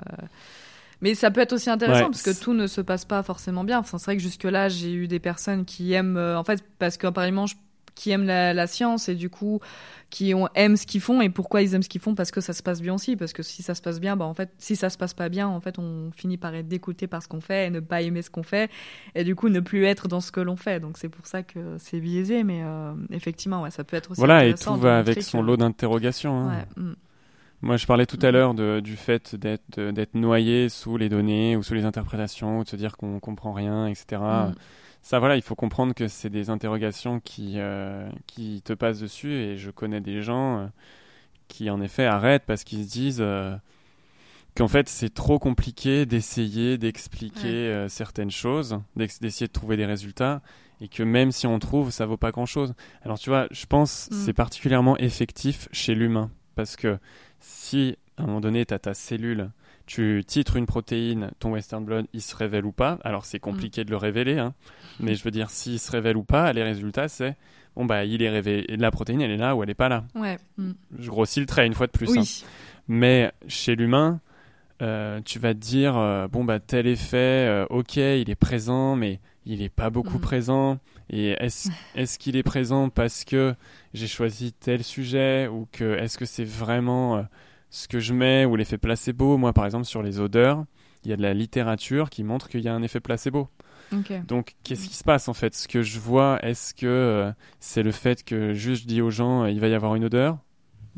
Mais 1.01 1.15
ça 1.15 1.31
peut 1.31 1.40
être 1.40 1.52
aussi 1.52 1.70
intéressant 1.70 2.10
parce 2.10 2.23
que 2.23 2.43
tout 2.43 2.55
ne 2.55 2.66
se 2.66 2.81
passe 2.81 3.05
pas 3.05 3.23
forcément 3.23 3.65
bien. 3.65 3.78
Enfin, 3.78 3.98
c'est 3.98 4.06
vrai 4.06 4.16
que 4.16 4.23
jusque-là, 4.23 4.69
j'ai 4.69 4.93
eu 4.93 5.06
des 5.06 5.20
personnes 5.20 5.65
qui 5.65 5.93
aiment, 5.93 6.16
euh, 6.16 6.36
en 6.36 6.44
fait, 6.44 6.62
parce 6.78 6.97
qu'apparemment, 6.97 7.47
qui 7.99 8.12
aiment 8.12 8.27
la, 8.27 8.55
la, 8.55 8.66
science 8.69 9.09
et 9.09 9.16
du 9.16 9.29
coup, 9.29 9.61
qui 10.09 10.33
ont, 10.33 10.49
aiment 10.55 10.77
ce 10.77 10.87
qu'ils 10.87 11.01
font 11.01 11.20
et 11.20 11.31
pourquoi 11.31 11.62
ils 11.62 11.75
aiment 11.75 11.83
ce 11.83 11.89
qu'ils 11.89 12.01
font 12.01 12.15
parce 12.15 12.31
que 12.31 12.41
ça 12.41 12.53
se 12.53 12.62
passe 12.62 12.81
bien 12.81 12.95
aussi 12.95 13.16
parce 13.16 13.33
que 13.33 13.43
si 13.43 13.62
ça 13.62 13.75
se 13.75 13.83
passe 13.83 13.99
bien 14.01 14.16
bah 14.16 14.25
en 14.25 14.35
fait 14.35 14.51
si 14.57 14.77
ça 14.77 14.89
se 14.89 14.97
passe 14.97 15.15
pas 15.15 15.29
bien 15.29 15.49
en 15.49 15.61
fait 15.61 15.79
on 15.79 16.11
finit 16.12 16.39
par 16.39 16.55
être 16.55 16.69
dégoûté 16.69 17.09
par 17.09 17.23
ce 17.23 17.29
qu'on 17.29 17.41
fait 17.41 17.66
et 17.66 17.70
ne 17.70 17.81
pas 17.81 18.01
aimer 18.01 18.23
ce 18.23 18.31
qu'on 18.31 18.45
fait 18.45 18.70
et 19.16 19.25
du 19.25 19.35
coup 19.35 19.49
ne 19.49 19.61
plus 19.61 19.85
être 19.85 20.07
dans 20.07 20.20
ce 20.20 20.31
que 20.31 20.41
l'on 20.41 20.57
fait 20.57 20.81
donc 20.81 20.97
c'est 20.97 21.09
pour 21.09 21.27
ça 21.27 21.43
que 21.43 21.77
c'est 21.79 22.01
biaisé 22.01 22.45
mais 22.45 22.62
euh, 22.62 22.93
effectivement 23.11 23.62
ouais 23.62 23.70
ça 23.73 23.83
peut 23.85 23.97
être 23.97 24.12
aussi 24.12 24.20
voilà 24.20 24.47
et 24.47 24.55
tout 24.55 24.77
va 24.77 24.99
avec 24.99 25.23
son 25.23 25.43
lot 25.43 25.57
d'interrogations 25.57 26.39
hein. 26.39 26.65
ouais, 26.77 26.83
mm. 26.83 26.95
Moi, 27.61 27.77
je 27.77 27.87
parlais 27.87 28.07
tout 28.07 28.19
à 28.23 28.27
Mhm. 28.29 28.33
l'heure 28.33 28.55
du 28.83 28.95
fait 28.95 29.35
d'être 29.35 29.81
d'être 29.81 30.15
noyé 30.15 30.69
sous 30.69 30.97
les 30.97 31.09
données 31.09 31.57
ou 31.57 31.65
sous 31.65 31.75
les 31.75 31.85
interprétations, 31.85 32.61
ou 32.61 32.62
de 32.65 32.69
se 32.69 32.77
dire 32.77 32.97
qu'on 32.97 33.19
comprend 33.19 33.53
rien, 33.53 33.89
etc. 33.89 34.23
Mm. 34.23 34.55
Ça, 35.03 35.19
voilà, 35.19 35.37
il 35.37 35.43
faut 35.43 35.55
comprendre 35.55 35.95
que 35.95 36.07
c'est 36.09 36.29
des 36.31 36.51
interrogations 36.51 37.20
qui, 37.20 37.55
euh, 37.57 38.09
qui 38.27 38.61
te 38.62 38.73
passent 38.73 39.01
dessus. 39.01 39.33
Et 39.33 39.57
je 39.57 39.70
connais 39.70 40.01
des 40.01 40.20
gens 40.23 40.59
euh, 40.59 40.66
qui, 41.49 41.70
en 41.70 41.81
effet, 41.81 42.05
arrêtent 42.05 42.45
parce 42.47 42.65
qu'ils 42.65 42.85
se 42.85 42.91
disent 42.91 43.20
euh, 43.23 43.57
qu'en 44.55 44.69
fait, 44.69 44.89
c'est 44.89 45.12
trop 45.15 45.39
compliqué 45.39 46.05
d'essayer 46.05 46.77
d'expliquer 46.79 47.83
Ouais. 47.83 47.87
certaines 47.89 48.31
choses, 48.31 48.81
d'essayer 48.97 49.47
de 49.47 49.53
trouver 49.53 49.77
des 49.77 49.87
résultats. 49.87 50.43
Et 50.81 50.89
que 50.89 51.03
même 51.03 51.33
si 51.33 51.47
on 51.47 51.59
trouve, 51.59 51.91
ça 51.91 52.07
vaut 52.07 52.16
pas 52.16 52.31
grand-chose. 52.31 52.75
Alors, 53.03 53.19
tu 53.19 53.31
vois, 53.31 53.49
je 53.51 53.66
pense 53.66 54.09
que 54.11 54.15
Mm. 54.15 54.19
c'est 54.27 54.33
particulièrement 54.33 54.97
effectif 54.99 55.69
chez 55.73 55.95
l'humain. 55.95 56.31
Parce 56.55 56.77
que 56.77 56.99
si, 57.41 57.97
à 58.16 58.23
un 58.25 58.27
moment 58.27 58.41
donné, 58.41 58.66
tu 58.66 58.75
as 58.75 58.79
ta 58.79 58.95
cellule 58.95 59.51
tu 59.87 60.23
titres 60.27 60.57
une 60.57 60.66
protéine, 60.66 61.31
ton 61.39 61.53
Western 61.53 61.83
blot, 61.83 62.03
il 62.12 62.20
se 62.20 62.37
révèle 62.37 62.66
ou 62.66 62.73
pas. 62.73 62.99
Alors 63.05 63.25
c'est 63.25 63.39
compliqué 63.41 63.85
de 63.85 63.91
le 63.91 63.97
révéler, 63.97 64.39
hein. 64.39 64.53
Mais 65.01 65.15
je 65.15 65.23
veux 65.25 65.31
dire, 65.31 65.51
s'il 65.51 65.79
se 65.79 65.91
révèle 65.91 66.16
ou 66.16 66.25
pas, 66.25 66.53
les 66.53 66.62
résultats, 66.62 67.09
c'est 67.09 67.37
bon, 67.77 67.85
bah, 67.85 68.05
il 68.05 68.23
est 68.23 68.31
révélé. 68.31 68.77
La 68.77 68.91
protéine, 68.91 69.20
elle 69.20 69.31
est 69.31 69.37
là 69.37 69.55
ou 69.57 69.62
elle 69.62 69.70
est 69.70 69.75
pas 69.75 69.89
là. 69.89 70.05
Ouais. 70.15 70.39
mm. 70.57 70.73
Je 70.99 71.09
grossis 71.11 71.41
le 71.41 71.47
trait 71.47 71.66
une 71.66 71.75
fois 71.75 71.87
de 71.87 71.93
plus. 71.93 72.09
hein. 72.19 72.23
Mais 72.89 73.33
chez 73.47 73.77
l'humain, 73.77 74.20
euh, 74.81 75.20
tu 75.25 75.39
vas 75.39 75.55
te 75.55 75.59
dire, 75.59 75.97
euh, 75.97 76.29
bon, 76.29 76.45
bah, 76.45 76.61
tel 76.61 76.87
effet, 76.87 77.16
euh, 77.16 77.66
ok, 77.70 77.97
il 77.97 78.31
est 78.31 78.35
présent, 78.39 78.97
mais 78.97 79.20
il 79.45 79.61
est 79.62 79.69
pas 79.69 79.91
beaucoup 79.91 80.16
Mhm. 80.16 80.20
présent. 80.23 80.79
Et 81.11 81.31
est-ce 81.43 81.69
est 81.95 82.19
qu'il 82.19 82.37
est 82.37 82.43
présent 82.43 82.89
parce 82.91 83.25
que 83.25 83.55
j'ai 83.95 84.07
choisi 84.07 84.53
tel 84.53 84.83
sujet 84.85 85.49
ou 85.49 85.66
que 85.73 85.97
est-ce 85.99 86.19
que 86.19 86.25
c'est 86.27 86.45
vraiment 86.45 87.25
ce 87.70 87.89
que 87.89 87.99
je 87.99 88.12
mets 88.15 88.45
ou 88.45 88.57
l'effet 88.57 88.79
placebo? 88.79 89.37
Moi, 89.39 89.53
par 89.53 89.65
exemple, 89.65 89.85
sur 89.87 90.03
les 90.03 90.20
odeurs, 90.20 90.65
il 91.05 91.11
y 91.11 91.12
a 91.12 91.16
de 91.16 91.23
la 91.23 91.33
littérature 91.35 92.11
qui 92.11 92.25
montre 92.25 92.49
qu'il 92.49 92.61
y 92.61 92.69
a 92.69 92.75
un 92.75 92.83
effet 92.83 93.01
placebo. 93.01 93.49
Donc, 94.27 94.55
qu'est-ce 94.65 94.89
qui 94.89 94.94
se 94.97 95.05
passe 95.05 95.28
en 95.28 95.35
fait? 95.35 95.55
Ce 95.55 95.69
que 95.69 95.82
je 95.82 95.98
vois, 95.98 96.39
est-ce 96.43 96.74
que 96.74 96.86
euh, 96.86 97.32
c'est 97.60 97.82
le 97.82 97.93
fait 97.93 98.24
que 98.24 98.52
juste 98.55 98.82
je 98.82 98.89
dis 98.89 99.01
aux 99.01 99.10
gens, 99.10 99.44
euh, 99.44 99.51
il 99.51 99.60
va 99.60 99.69
y 99.69 99.74
avoir 99.74 99.94
une 99.94 100.05
odeur? 100.05 100.39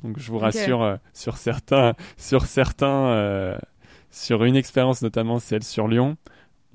Donc, 0.02 0.18
je 0.18 0.30
vous 0.30 0.38
rassure 0.38 0.82
euh, 0.82 0.96
sur 1.12 1.36
certains, 1.36 1.94
sur 2.16 2.46
certains, 2.46 3.56
sur 4.10 4.44
une 4.44 4.56
expérience 4.56 5.02
notamment 5.02 5.38
celle 5.38 5.62
sur 5.62 5.88
Lyon. 5.88 6.16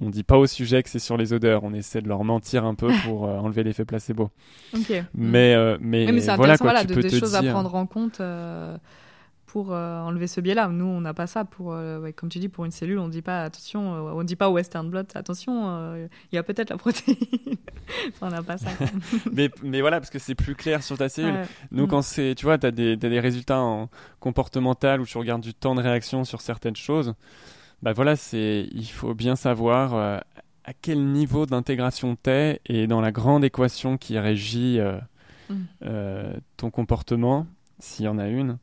On 0.02 0.10
dit 0.10 0.24
pas 0.24 0.38
au 0.38 0.46
sujet 0.46 0.84
que 0.84 0.90
c'est 0.90 1.00
sur 1.00 1.16
les 1.16 1.32
odeurs. 1.32 1.64
On 1.64 1.74
essaie 1.74 2.02
de 2.02 2.10
leur 2.10 2.24
mentir 2.26 2.66
un 2.66 2.76
peu 2.76 2.90
pour 3.06 3.26
euh, 3.28 3.38
enlever 3.38 3.64
l'effet 3.64 3.86
placebo. 3.86 4.30
Mais, 5.14 5.54
euh, 5.56 5.78
mais, 5.80 6.06
mais 6.12 6.20
c'est 6.20 6.36
voilà 6.36 6.58
quoi, 6.58 6.72
voilà, 6.72 6.82
tu 6.82 6.88
de, 6.88 6.94
peux 6.96 7.02
des 7.02 7.10
te 7.10 7.16
choses 7.16 7.32
dire. 7.40 7.52
à 7.52 7.54
prendre 7.54 7.74
en 7.76 7.86
compte 7.86 8.20
euh, 8.20 8.78
pour 9.56 9.72
euh, 9.72 10.02
enlever 10.02 10.28
ce 10.28 10.42
biais-là. 10.42 10.68
Nous, 10.68 10.84
on 10.84 11.00
n'a 11.00 11.14
pas 11.14 11.28
ça 11.28 11.46
pour, 11.46 11.72
euh, 11.72 12.02
ouais, 12.02 12.12
comme 12.12 12.28
tu 12.28 12.40
dis, 12.40 12.50
pour 12.50 12.66
une 12.66 12.72
cellule, 12.72 13.00
on 13.00 13.08
dit 13.08 13.22
pas 13.22 13.44
attention, 13.46 13.94
euh, 13.94 14.12
on 14.14 14.22
dit 14.26 14.36
pas 14.36 14.50
au 14.50 14.54
Western 14.56 14.90
blot 14.90 15.04
attention, 15.16 15.96
il 15.96 16.36
y 16.36 16.38
a 16.38 16.44
peut-être 16.44 16.72
la 16.72 16.78
protéine. 16.78 17.16
on 18.22 18.28
n'a 18.30 18.44
pas 18.44 18.58
ça. 18.58 18.70
mais, 19.32 19.50
mais 19.64 19.80
voilà, 19.80 20.02
parce 20.02 20.10
que 20.10 20.20
c'est 20.20 20.36
plus 20.36 20.56
clair 20.56 20.84
sur 20.84 20.98
ta 20.98 21.08
cellule. 21.08 21.36
Ouais. 21.36 21.46
Nous, 21.72 21.86
Mm. 21.86 21.88
quand 21.88 22.02
c'est, 22.02 22.36
tu 22.36 22.46
vois, 22.46 22.58
tu 22.58 22.68
as 22.68 22.72
des, 22.72 22.98
t'as 23.00 23.08
des 23.08 23.22
résultats 23.22 23.62
en 23.62 23.90
comportemental 24.20 25.00
où 25.00 25.06
tu 25.06 25.18
regardes 25.18 25.42
du 25.42 25.54
temps 25.54 25.74
de 25.74 25.82
réaction 25.82 26.26
sur 26.26 26.42
certaines 26.42 26.76
choses, 26.76 27.14
bah 27.82 27.94
voilà, 27.94 28.18
c'est, 28.18 28.68
il 28.74 28.88
faut 28.88 29.14
bien 29.14 29.38
savoir 29.38 29.94
à 30.66 30.74
quel 30.82 31.00
niveau 31.06 31.46
d'intégration 31.46 32.18
t'es 32.18 32.60
et 32.66 32.88
dans 32.88 33.00
la 33.00 33.14
grande 33.14 33.46
équation 33.46 33.98
qui 33.98 34.20
régit 34.20 34.80
euh, 34.82 35.00
Mm. 35.48 35.54
euh, 35.84 36.34
ton 36.58 36.72
comportement, 36.72 37.46
s'il 37.80 38.04
y 38.04 38.08
en 38.10 38.18
a 38.18 38.28
une, 38.28 38.58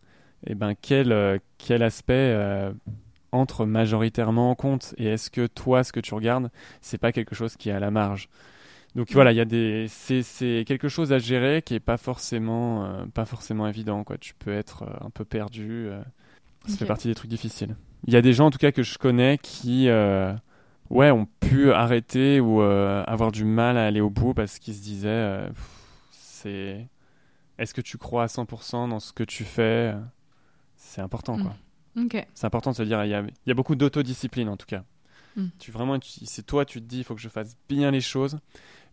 et 0.47 0.55
ben 0.55 0.75
quel, 0.81 1.13
euh, 1.13 1.39
quel 1.59 1.83
aspect 1.83 2.13
euh, 2.35 2.73
entre 3.33 3.65
majoritairement 3.67 4.51
en 4.51 4.55
compte 4.55 4.95
et 4.99 5.07
est-ce 5.07 5.31
que 5.31 5.47
toi, 5.47 5.85
ce 5.85 5.93
que 5.93 6.01
tu 6.01 6.15
regardes, 6.15 6.51
c'est 6.81 6.99
pas 6.99 7.13
quelque 7.13 7.35
chose 7.35 7.57
qui 7.57 7.71
est 7.71 7.73
à 7.73 7.81
la 7.81 7.91
marge? 7.91 8.29
Donc 8.95 9.15
Mm. 9.15 9.15
voilà, 9.15 9.33
il 9.33 9.37
y 9.37 9.41
a 9.41 9.45
des, 9.47 9.87
c'est, 9.89 10.23
c'est 10.23 10.65
quelque 10.67 10.89
chose 10.89 11.13
à 11.13 11.19
gérer 11.19 11.63
qui 11.63 11.75
est 11.75 11.81
pas 11.81 11.97
forcément, 11.97 12.85
euh, 12.87 13.07
pas 13.15 13.25
forcément 13.25 13.67
évident 13.69 14.05
quoi. 14.05 14.19
Tu 14.19 14.35
peux 14.35 14.53
être 14.53 14.85
euh, 14.85 15.07
un 15.07 15.11
peu 15.11 15.25
perdu. 15.25 15.89
euh, 15.89 16.03
ça 16.67 16.77
fait 16.77 16.87
partie 16.87 17.09
des 17.09 17.15
trucs 17.15 17.31
difficiles. 17.31 17.77
Il 18.07 18.13
y 18.13 18.17
a 18.17 18.23
des 18.23 18.33
gens 18.33 18.47
en 18.47 18.51
tout 18.51 18.59
cas 18.59 18.73
que 18.73 18.83
je 18.83 18.99
connais 18.99 19.39
qui, 19.39 19.89
ouais, 20.91 21.11
ont 21.11 21.27
pu 21.41 21.73
arrêter 21.73 22.41
ou 22.41 22.61
avoir 22.61 23.33
du 23.33 23.45
mal 23.45 23.77
à 23.77 23.87
aller 23.87 24.01
au 24.01 24.11
bout 24.11 24.35
parce 24.35 24.59
qu'ils 24.59 24.75
se 24.75 24.83
disaient, 24.83 25.49
c'est, 26.11 26.87
est-ce 27.59 27.75
que 27.75 27.81
tu 27.81 27.99
crois 27.99 28.25
à 28.25 28.27
100% 28.29 28.89
dans 28.89 29.01
ce 29.01 29.13
que 29.13 29.25
tu 29.25 29.45
fais? 29.45 29.95
C'est 30.85 31.01
important 31.01 31.39
quoi. 31.39 31.55
Ok. 31.97 32.27
C'est 32.35 32.47
important 32.47 32.71
de 32.73 32.77
se 32.77 32.83
dire, 32.83 33.05
il 33.05 33.11
y 33.11 33.15
a, 33.15 33.21
il 33.21 33.33
y 33.47 33.51
a 33.51 33.55
beaucoup 33.55 33.75
d'autodiscipline 33.77 34.49
en 34.49 34.57
tout 34.57 34.67
cas. 34.67 34.83
Mm. 35.37 35.47
Tu 35.59 35.71
vraiment, 35.71 35.99
tu- 35.99 36.25
c'est 36.27 36.43
toi, 36.45 36.65
tu 36.65 36.81
te 36.81 36.87
dis, 36.87 36.99
il 36.99 37.05
faut 37.05 37.15
que 37.15 37.21
je 37.21 37.29
fasse 37.29 37.57
bien 37.69 37.91
les 37.91 38.01
choses. 38.01 38.39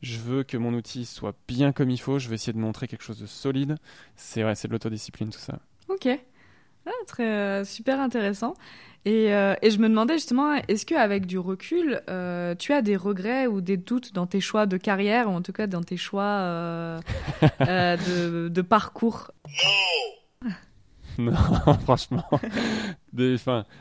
Je 0.02 0.18
veux 0.20 0.44
que 0.44 0.56
mon 0.56 0.74
outil 0.74 1.06
soit 1.06 1.36
bien 1.48 1.72
comme 1.74 1.90
il 1.90 1.98
faut. 2.00 2.20
Je 2.20 2.28
veux 2.30 2.36
essayer 2.36 2.54
de 2.54 2.58
montrer 2.60 2.88
quelque 2.88 3.04
chose 3.04 3.20
de 3.20 3.26
solide. 3.26 3.76
C'est 4.16 4.44
ouais, 4.46 4.56
c'est 4.56 4.68
de 4.68 4.74
l'autodiscipline 4.74 5.30
tout 5.30 5.40
ça. 5.40 5.60
Ok. 5.90 6.08
Ah, 6.86 6.92
très 7.08 7.28
euh, 7.28 7.66
super 7.66 8.00
intéressant. 8.00 8.54
Et, 9.06 9.34
euh, 9.34 9.56
et 9.62 9.72
je 9.72 9.80
me 9.80 9.90
demandais 9.90 10.14
justement, 10.14 10.54
est-ce 10.68 10.86
qu'avec 10.86 11.26
du 11.26 11.38
recul, 11.40 12.02
euh, 12.10 12.54
tu 12.56 12.72
as 12.74 12.82
des 12.82 12.96
regrets 12.98 13.48
ou 13.48 13.60
des 13.62 13.78
doutes 13.78 14.14
dans 14.14 14.28
tes 14.28 14.40
choix 14.42 14.66
de 14.66 14.78
carrière, 14.78 15.30
ou 15.30 15.34
en 15.34 15.42
tout 15.42 15.54
cas 15.54 15.68
dans 15.68 15.84
tes 15.84 15.98
choix 15.98 16.24
euh, 16.24 17.00
euh, 17.62 17.98
de, 17.98 18.48
de 18.50 18.62
parcours? 18.62 19.32
Non, 21.32 21.34
franchement, 21.84 22.24
des, 23.12 23.36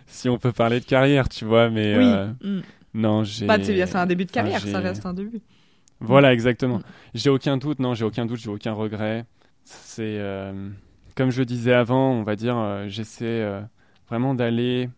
si 0.07 0.29
on 0.29 0.39
peut 0.39 0.53
parler 0.53 0.81
de 0.81 0.85
carrière, 0.85 1.29
tu 1.29 1.45
vois, 1.45 1.71
mais 1.71 1.97
Oui. 1.97 2.05
euh, 2.05 2.33
Mm. 2.43 2.61
non, 2.95 3.25
j'ai. 3.25 3.47
Bah, 3.47 3.59
c'est 3.63 3.87
c'est 3.87 3.97
un 3.97 4.07
début 4.07 4.25
de 4.25 4.33
carrière, 4.33 4.61
ça 4.61 4.81
reste 4.81 5.07
un 5.07 5.15
début. 5.15 5.41
Voilà, 6.01 6.33
exactement. 6.33 6.79
Mm. 6.79 6.83
J'ai 7.15 7.31
aucun 7.31 7.57
doute, 7.57 7.79
non, 7.79 7.95
j'ai 7.95 8.05
aucun 8.05 8.27
doute, 8.27 8.41
j'ai 8.41 8.51
aucun 8.51 8.73
regret. 8.73 9.25
C'est 9.65 10.19
euh, 10.19 10.71
comme 11.15 11.31
je 11.31 11.43
disais 11.43 11.73
avant, 11.73 12.11
on 12.13 12.23
va 12.23 12.37
dire, 12.37 12.57
euh, 12.57 12.89
j'essaie 12.89 13.47
vraiment 14.09 14.35
d'aller 14.35 14.89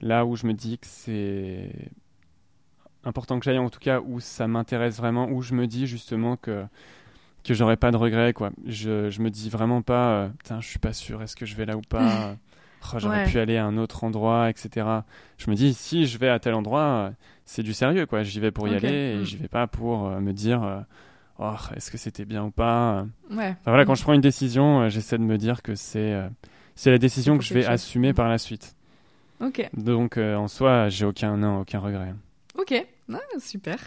là 0.00 0.24
où 0.24 0.36
je 0.36 0.46
me 0.46 0.52
dis 0.54 0.78
que 0.78 0.86
c'est 0.86 1.70
important 3.04 3.38
que 3.38 3.44
j'aille, 3.44 3.58
en 3.58 3.70
tout 3.70 3.80
cas 3.80 4.00
où 4.00 4.20
ça 4.20 4.46
m'intéresse 4.46 4.96
vraiment, 4.96 5.28
où 5.28 5.42
je 5.42 5.54
me 5.54 5.66
dis 5.66 5.86
justement 5.86 6.36
que 6.36 6.64
que 7.44 7.54
j'aurai 7.54 7.76
pas 7.76 7.90
de 7.90 7.96
regrets, 7.96 8.32
quoi. 8.32 8.50
Je, 8.66 9.10
je 9.10 9.20
me 9.20 9.30
dis 9.30 9.48
vraiment 9.50 9.82
pas, 9.82 10.10
euh, 10.10 10.28
putain, 10.28 10.60
je 10.60 10.68
suis 10.68 10.78
pas 10.78 10.92
sûr, 10.92 11.22
est-ce 11.22 11.36
que 11.36 11.46
je 11.46 11.54
vais 11.56 11.66
là 11.66 11.76
ou 11.76 11.82
pas 11.82 12.36
Oh, 12.94 12.98
J'aurais 12.98 13.18
Ouais. 13.18 13.30
pu 13.30 13.38
aller 13.38 13.56
à 13.58 13.64
un 13.64 13.78
autre 13.78 14.02
endroit, 14.02 14.50
etc. 14.50 15.04
Je 15.38 15.48
me 15.50 15.54
dis, 15.54 15.72
si 15.72 16.04
je 16.06 16.18
vais 16.18 16.28
à 16.28 16.40
tel 16.40 16.54
endroit, 16.54 16.80
euh, 16.80 17.10
c'est 17.44 17.62
du 17.62 17.72
sérieux, 17.74 18.06
quoi. 18.06 18.24
J'y 18.24 18.40
vais 18.40 18.50
pour 18.50 18.66
y 18.66 18.74
aller 18.74 18.88
et 19.14 19.18
Mm. 19.20 19.24
j'y 19.24 19.36
vais 19.36 19.46
pas 19.48 19.68
pour 19.68 20.06
euh, 20.08 20.18
me 20.20 20.32
dire, 20.32 20.64
euh, 20.64 20.80
oh, 21.38 21.54
est-ce 21.76 21.92
que 21.92 21.96
c'était 21.98 22.24
bien 22.24 22.42
ou 22.44 22.50
pas 22.50 23.06
Ouais. 23.30 23.50
Enfin, 23.50 23.56
voilà, 23.66 23.84
quand 23.84 23.94
je 23.94 24.02
prends 24.02 24.14
une 24.14 24.20
décision, 24.20 24.80
euh, 24.82 24.88
j'essaie 24.88 25.16
de 25.18 25.22
me 25.22 25.38
dire 25.38 25.62
que 25.62 25.76
c'est 25.76 26.12
euh, 26.12 26.28
c'est 26.74 26.90
la 26.90 26.98
décision 26.98 27.38
que 27.38 27.44
je 27.44 27.54
vais 27.54 27.62
chose. 27.62 27.70
assumer 27.70 28.10
Mm. 28.10 28.14
par 28.16 28.28
la 28.28 28.38
suite. 28.38 28.74
Ok. 29.40 29.68
Donc, 29.76 30.16
euh, 30.16 30.34
en 30.34 30.48
soi, 30.48 30.88
j'ai 30.88 31.04
aucun, 31.04 31.36
non, 31.36 31.60
aucun 31.60 31.78
regret. 31.78 32.14
Ok, 32.58 32.74
Ah, 33.14 33.38
super. 33.38 33.78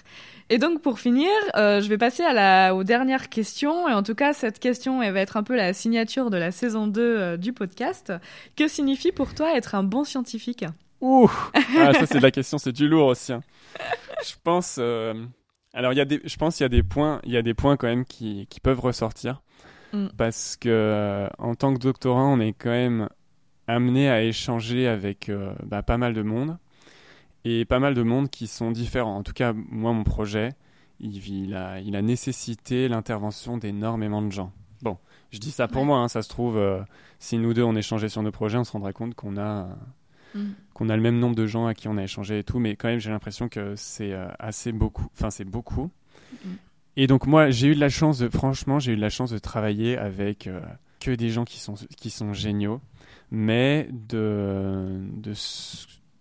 Et 0.50 0.58
donc 0.58 0.82
pour 0.82 1.00
finir, 1.00 1.30
euh, 1.56 1.82
je 1.82 1.90
vais 1.90 1.98
passer 1.98 2.24
à 2.24 2.34
la, 2.34 2.76
aux 2.76 2.84
dernières 2.84 3.30
questions. 3.30 3.88
Et 3.88 3.94
en 3.94 4.04
tout 4.04 4.16
cas, 4.16 4.34
cette 4.34 4.60
question, 4.60 5.02
elle 5.02 5.14
va 5.14 5.22
être 5.22 5.38
un 5.38 5.44
peu 5.44 5.56
la 5.56 5.74
signature 5.74 6.30
de 6.30 6.38
la 6.38 6.52
saison 6.52 6.88
2 6.88 7.02
euh, 7.02 7.38
du 7.38 7.54
podcast. 7.54 8.14
Que 8.56 8.68
signifie 8.68 9.12
pour 9.12 9.34
toi 9.34 9.56
être 9.56 9.76
un 9.76 9.84
bon 9.84 10.04
scientifique 10.04 10.66
Ouh 11.02 11.30
ah, 11.78 11.94
Ça, 11.94 12.06
c'est 12.06 12.18
de 12.18 12.24
la 12.24 12.32
question, 12.32 12.58
c'est 12.58 12.72
du 12.72 12.88
lourd 12.88 13.08
aussi. 13.08 13.34
hein. 13.34 13.42
Je 14.26 14.34
pense. 14.44 14.78
euh, 14.80 15.14
Alors, 15.74 15.94
y 15.94 16.00
a 16.02 16.06
des, 16.06 16.22
je 16.24 16.36
pense 16.38 16.58
qu'il 16.58 16.64
y 16.64 16.66
a 16.66 16.70
des 16.70 16.84
points, 16.84 17.20
y 17.26 17.38
a 17.38 17.42
des 17.42 17.54
points 17.54 17.78
quand 17.78 17.88
même 17.88 18.06
qui, 18.06 18.48
qui 18.50 18.60
peuvent 18.60 18.80
ressortir. 18.80 19.42
Mm. 19.94 20.08
Parce 20.18 20.56
que, 20.58 21.28
en 21.38 21.56
tant 21.56 21.74
que 21.74 21.80
doctorant, 21.80 22.34
on 22.34 22.40
est 22.40 22.54
quand 22.54 22.70
même 22.70 23.10
amené 23.68 24.10
à 24.10 24.24
échanger 24.24 24.88
avec 24.88 25.32
bah, 25.64 25.84
pas 25.84 25.98
mal 25.98 26.14
de 26.14 26.22
monde. 26.22 26.58
Et 27.46 27.64
pas 27.64 27.80
mal 27.80 27.94
de 27.94 28.04
monde 28.04 28.30
qui 28.30 28.48
sont 28.48 28.72
différents. 28.72 29.16
En 29.18 29.24
tout 29.24 29.34
cas, 29.34 29.54
moi, 29.54 29.94
mon 29.94 30.04
projet, 30.04 30.54
il, 31.00 31.16
il 31.28 31.56
a, 31.56 31.80
il 31.80 31.96
a 31.96 32.02
nécessité 32.02 32.88
l'intervention 32.88 33.58
d'énormément 33.58 34.22
de 34.22 34.32
gens. 34.32 34.52
Bon, 34.82 34.98
je 35.32 35.40
dis 35.40 35.52
ça 35.52 35.68
pour 35.68 35.82
Ouais. 35.82 35.88
moi, 35.88 36.00
hein, 36.00 36.08
ça 36.10 36.22
se 36.22 36.30
trouve, 36.30 36.58
euh, 36.58 36.82
si 37.20 37.38
nous 37.38 37.54
deux 37.54 37.64
on 37.64 37.76
échangeait 37.76 38.10
sur 38.10 38.22
nos 38.24 38.32
projets, 38.32 38.58
on 38.58 38.64
se 38.64 38.72
rendrait 38.74 38.94
compte 38.94 39.16
qu'on 39.16 39.38
a 39.38 39.70
Mm. 40.36 40.52
qu'on 40.74 40.90
a 40.90 40.96
le 40.98 41.02
même 41.02 41.18
nombre 41.18 41.36
de 41.36 41.46
gens 41.46 41.66
à 41.66 41.74
qui 41.74 41.88
on 41.88 41.98
a 41.98 42.04
échangé 42.04 42.40
et 42.40 42.44
tout, 42.44 42.60
mais 42.60 42.76
quand 42.76 42.90
même 42.90 43.00
j'ai 43.00 43.10
l'impression 43.10 43.48
que 43.48 43.74
c'est 43.78 44.12
euh, 44.12 44.28
assez 44.38 44.74
beaucoup, 44.74 45.08
enfin 45.14 45.30
c'est 45.30 45.46
beaucoup. 45.46 45.90
Mm. 46.44 46.50
Et 46.98 47.08
donc 47.08 47.26
moi 47.26 47.50
j'ai 47.50 47.68
eu 47.68 47.76
de 47.76 47.80
la 47.80 47.90
chance, 47.90 48.20
de, 48.20 48.28
franchement 48.30 48.80
j'ai 48.80 48.92
eu 48.94 48.96
de 48.98 49.02
la 49.02 49.10
chance 49.10 49.32
de 49.32 49.38
travailler 49.38 49.98
avec 49.98 50.48
euh, 50.48 50.60
que 51.00 51.12
des 51.12 51.30
gens 51.30 51.46
qui 51.46 51.60
sont, 51.60 51.76
qui 51.96 52.10
sont 52.10 52.34
géniaux, 52.34 52.82
mais 53.32 53.88
de, 53.92 55.00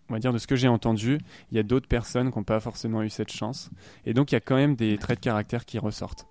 on 0.08 0.14
va 0.14 0.18
dire 0.18 0.32
de 0.32 0.38
ce 0.38 0.46
que 0.46 0.56
j'ai 0.56 0.68
entendu, 0.68 1.18
il 1.50 1.56
y 1.56 1.60
a 1.60 1.62
d'autres 1.62 1.88
personnes 1.88 2.30
qui 2.30 2.38
n'ont 2.38 2.44
pas 2.44 2.60
forcément 2.60 3.02
eu 3.02 3.10
cette 3.10 3.32
chance, 3.32 3.70
et 4.04 4.14
donc 4.14 4.32
il 4.32 4.34
y 4.34 4.36
a 4.36 4.40
quand 4.40 4.56
même 4.56 4.76
des 4.76 4.98
traits 4.98 5.18
de 5.18 5.24
caractère 5.24 5.64
qui 5.64 5.78
ressortent. 5.78 6.26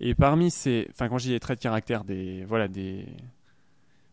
Et 0.00 0.14
parmi 0.14 0.50
ces, 0.50 0.88
enfin 0.90 1.08
quand 1.08 1.18
je 1.18 1.24
dis 1.24 1.30
des 1.30 1.40
traits 1.40 1.58
de 1.58 1.62
caractère, 1.62 2.04
des 2.04 2.44
voilà 2.46 2.68
des 2.68 3.06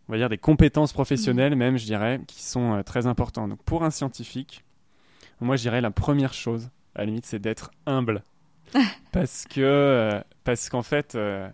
on 0.07 0.13
va 0.13 0.17
dire 0.17 0.29
des 0.29 0.37
compétences 0.37 0.93
professionnelles 0.93 1.55
même, 1.55 1.77
je 1.77 1.85
dirais, 1.85 2.21
qui 2.27 2.43
sont 2.43 2.75
euh, 2.75 2.83
très 2.83 3.07
importantes. 3.07 3.49
Donc 3.49 3.63
pour 3.63 3.83
un 3.83 3.89
scientifique, 3.89 4.63
moi 5.41 5.55
je 5.55 5.63
dirais 5.63 5.81
la 5.81 5.91
première 5.91 6.33
chose, 6.33 6.69
à 6.95 6.99
la 6.99 7.05
limite, 7.05 7.25
c'est 7.25 7.39
d'être 7.39 7.71
humble. 7.85 8.23
parce 9.13 9.45
que 9.45 9.61
euh, 9.61 10.21
parce 10.43 10.69
qu'en 10.69 10.83
fait 10.83 11.15
euh, 11.15 11.47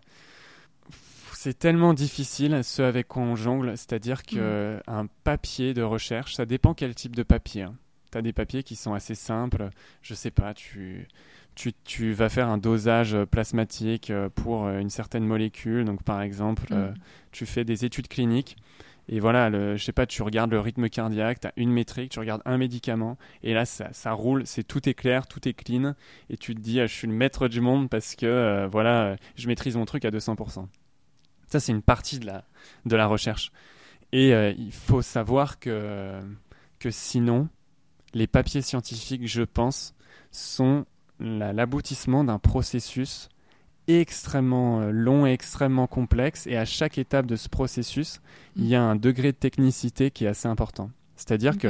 c'est 1.44 1.60
tellement 1.60 1.94
difficile 1.94 2.64
ce 2.64 2.82
avec 2.82 3.10
quoi 3.10 3.22
on 3.22 3.36
jongle, 3.36 3.72
c'est-à-dire 3.76 4.24
que 4.24 4.78
mm. 4.78 4.82
un 4.88 5.08
papier 5.26 5.74
de 5.74 5.82
recherche, 5.82 6.36
ça 6.36 6.46
dépend 6.46 6.74
quel 6.74 6.96
type 6.96 7.18
de 7.18 7.24
papier. 7.24 7.64
Hein. 7.64 7.76
Tu 8.14 8.18
as 8.18 8.22
des 8.22 8.32
papiers 8.32 8.64
qui 8.64 8.78
sont 8.78 8.94
assez 8.94 9.14
simples, 9.14 9.70
je 10.02 10.14
sais 10.14 10.32
pas, 10.32 10.54
tu 10.54 11.10
tu, 11.56 11.74
tu, 11.84 12.14
vas 12.14 12.30
faire 12.30 12.48
un 12.48 12.58
dosage 12.58 13.16
plasmatique 13.26 14.12
pour 14.36 14.70
une 14.70 14.90
certaine 14.90 15.26
molécule. 15.26 15.86
Donc, 15.86 16.02
par 16.02 16.22
exemple, 16.22 16.74
mm. 16.74 16.94
tu 17.34 17.46
fais 17.46 17.66
des 17.66 17.84
études 17.84 18.08
cliniques 18.08 18.56
et 19.10 19.20
voilà, 19.20 19.50
le, 19.50 19.76
je 19.76 19.84
sais 19.84 19.92
pas, 19.92 20.06
tu 20.06 20.24
regardes 20.24 20.52
le 20.52 20.62
rythme 20.62 20.88
cardiaque, 20.88 21.42
tu 21.42 21.48
as 21.48 21.54
une 21.58 21.72
métrique, 21.72 22.12
tu 22.12 22.20
regardes 22.20 22.42
un 22.46 22.58
médicament, 22.58 23.18
et 23.44 23.54
là, 23.54 23.66
ça, 23.66 23.90
ça 23.92 24.14
roule, 24.14 24.44
c'est 24.46 24.64
tout 24.64 24.88
est 24.88 24.94
clair, 24.94 25.28
tout 25.28 25.46
est 25.48 25.54
clean, 25.54 25.94
et 26.30 26.38
tu 26.38 26.56
te 26.56 26.62
dis, 26.62 26.80
ah, 26.80 26.88
je 26.88 26.94
suis 26.94 27.08
le 27.08 27.14
maître 27.14 27.50
du 27.50 27.60
monde 27.60 27.90
parce 27.90 28.16
que, 28.16 28.26
euh, 28.26 28.68
voilà, 28.68 29.18
je 29.36 29.48
maîtrise 29.48 29.76
mon 29.76 29.84
truc 29.86 30.06
à 30.06 30.10
200%. 30.10 30.68
Ça, 31.54 31.60
c'est 31.60 31.72
une 31.72 31.84
partie 31.84 32.18
de 32.18 32.26
la, 32.26 32.46
de 32.88 32.96
la 32.96 33.06
recherche. 33.06 33.52
Et 34.12 34.34
euh, 34.34 34.56
il 34.58 34.72
faut 34.72 35.04
savoir 35.04 35.60
que, 35.60 36.20
que 36.80 36.90
sinon, 36.90 37.48
les 38.16 38.26
papiers 38.26 38.64
scientifiques, 38.64 39.28
je 39.28 39.44
pense, 39.44 39.94
sont 40.32 40.88
l'aboutissement 41.20 42.24
d'un 42.24 42.40
processus 42.40 43.30
extrêmement 43.88 44.82
euh, 44.82 44.90
long 44.90 45.28
et 45.28 45.32
extrêmement 45.34 45.86
complexe 45.86 46.48
et 46.48 46.58
à 46.58 46.66
chaque 46.66 46.98
étape 46.98 47.28
de 47.28 47.36
ce 47.36 47.50
processus, 47.50 48.20
il 48.56 48.66
y 48.66 48.74
a 48.74 48.82
un 48.82 48.96
degré 48.96 49.32
de 49.32 49.38
technicité 49.38 50.10
qui 50.10 50.26
est 50.26 50.30
assez 50.30 50.48
important. 50.48 50.90
C'est-à-dire 51.18 51.60
que 51.60 51.68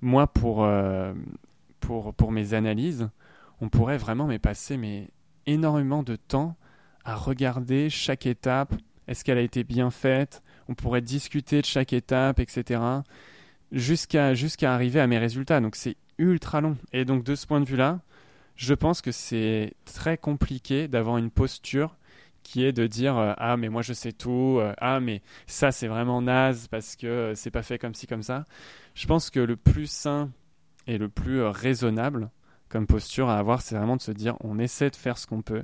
moi, 0.00 0.26
pour, 0.26 0.64
euh, 0.64 1.12
pour, 1.80 2.14
pour 2.14 2.32
mes 2.32 2.54
analyses, 2.54 3.10
on 3.60 3.68
pourrait 3.68 3.98
vraiment 3.98 4.26
mais 4.26 4.38
passer 4.38 4.78
mais, 4.78 5.10
énormément 5.44 6.02
de 6.02 6.16
temps 6.16 6.56
à 7.04 7.14
regarder 7.14 7.90
chaque 7.90 8.26
étape. 8.26 8.74
Est-ce 9.08 9.24
qu'elle 9.24 9.38
a 9.38 9.42
été 9.42 9.64
bien 9.64 9.90
faite? 9.90 10.42
On 10.68 10.74
pourrait 10.74 11.00
discuter 11.00 11.60
de 11.60 11.66
chaque 11.66 11.92
étape, 11.92 12.38
etc. 12.38 12.80
Jusqu'à 13.72 14.32
arriver 14.62 15.00
à 15.00 15.06
mes 15.06 15.18
résultats. 15.18 15.60
Donc 15.60 15.74
c'est 15.74 15.96
ultra 16.18 16.60
long. 16.60 16.76
Et 16.92 17.04
donc 17.04 17.24
de 17.24 17.34
ce 17.34 17.46
point 17.46 17.60
de 17.60 17.66
vue-là, 17.66 18.00
je 18.56 18.74
pense 18.74 19.00
que 19.00 19.12
c'est 19.12 19.72
très 19.84 20.18
compliqué 20.18 20.88
d'avoir 20.88 21.16
une 21.16 21.30
posture 21.30 21.96
qui 22.42 22.64
est 22.64 22.72
de 22.72 22.86
dire 22.86 23.16
euh, 23.16 23.34
ah 23.36 23.56
mais 23.56 23.68
moi 23.68 23.82
je 23.82 23.92
sais 23.92 24.12
tout 24.12 24.58
euh, 24.58 24.72
ah 24.78 25.00
mais 25.00 25.22
ça 25.46 25.70
c'est 25.70 25.86
vraiment 25.86 26.22
naze 26.22 26.66
parce 26.68 26.96
que 26.96 27.06
euh, 27.06 27.34
c'est 27.34 27.50
pas 27.50 27.62
fait 27.62 27.78
comme 27.78 27.94
ci 27.94 28.06
comme 28.06 28.22
ça 28.22 28.46
je 28.94 29.06
pense 29.06 29.28
que 29.28 29.40
le 29.40 29.56
plus 29.56 29.90
sain 29.90 30.30
et 30.86 30.96
le 30.96 31.10
plus 31.10 31.42
raisonnable 31.42 32.30
comme 32.70 32.86
posture 32.86 33.28
à 33.28 33.38
avoir 33.38 33.60
c'est 33.60 33.76
vraiment 33.76 33.96
de 33.96 34.02
se 34.02 34.12
dire 34.12 34.34
on 34.40 34.58
essaie 34.58 34.88
de 34.88 34.96
faire 34.96 35.18
ce 35.18 35.26
qu'on 35.26 35.42
peut 35.42 35.62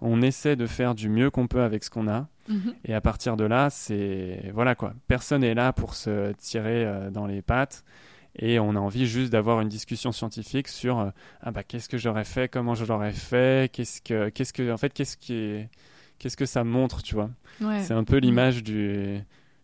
on 0.00 0.22
essaie 0.22 0.56
de 0.56 0.66
faire 0.66 0.94
du 0.94 1.08
mieux 1.08 1.30
qu'on 1.30 1.46
peut 1.46 1.62
avec 1.62 1.84
ce 1.84 1.90
qu'on 1.90 2.08
a 2.08 2.28
mhm. 2.48 2.74
et 2.84 2.94
à 2.94 3.00
partir 3.00 3.36
de 3.36 3.44
là 3.44 3.70
c'est 3.70 4.50
voilà 4.54 4.74
quoi 4.74 4.94
personne 5.08 5.44
est 5.44 5.54
là 5.54 5.72
pour 5.72 5.94
se 5.94 6.32
tirer 6.32 7.10
dans 7.12 7.26
les 7.26 7.42
pattes 7.42 7.84
et 8.36 8.58
on 8.58 8.76
a 8.76 8.78
envie 8.78 9.06
juste 9.06 9.32
d'avoir 9.32 9.60
une 9.60 9.68
discussion 9.68 10.12
scientifique 10.12 10.68
sur 10.68 10.98
euh, 10.98 11.10
ah 11.42 11.50
bah 11.50 11.62
qu'est-ce 11.62 11.88
que 11.88 11.98
j'aurais 11.98 12.24
fait, 12.24 12.48
comment 12.48 12.74
je 12.74 12.84
l'aurais 12.84 13.12
fait, 13.12 13.70
qu'est-ce 13.72 14.00
que 14.00 14.28
qu'est-ce 14.28 14.52
que 14.52 14.72
en 14.72 14.76
fait 14.76 14.92
qu'est-ce 14.92 15.16
qui 15.16 15.66
qu'est-ce 16.18 16.36
que 16.36 16.46
ça 16.46 16.64
montre, 16.64 17.02
tu 17.02 17.14
vois? 17.14 17.30
C'est 17.80 17.94
un 17.94 18.04
peu 18.04 18.18
mm. 18.18 18.20
l'image 18.20 18.62
du 18.62 19.20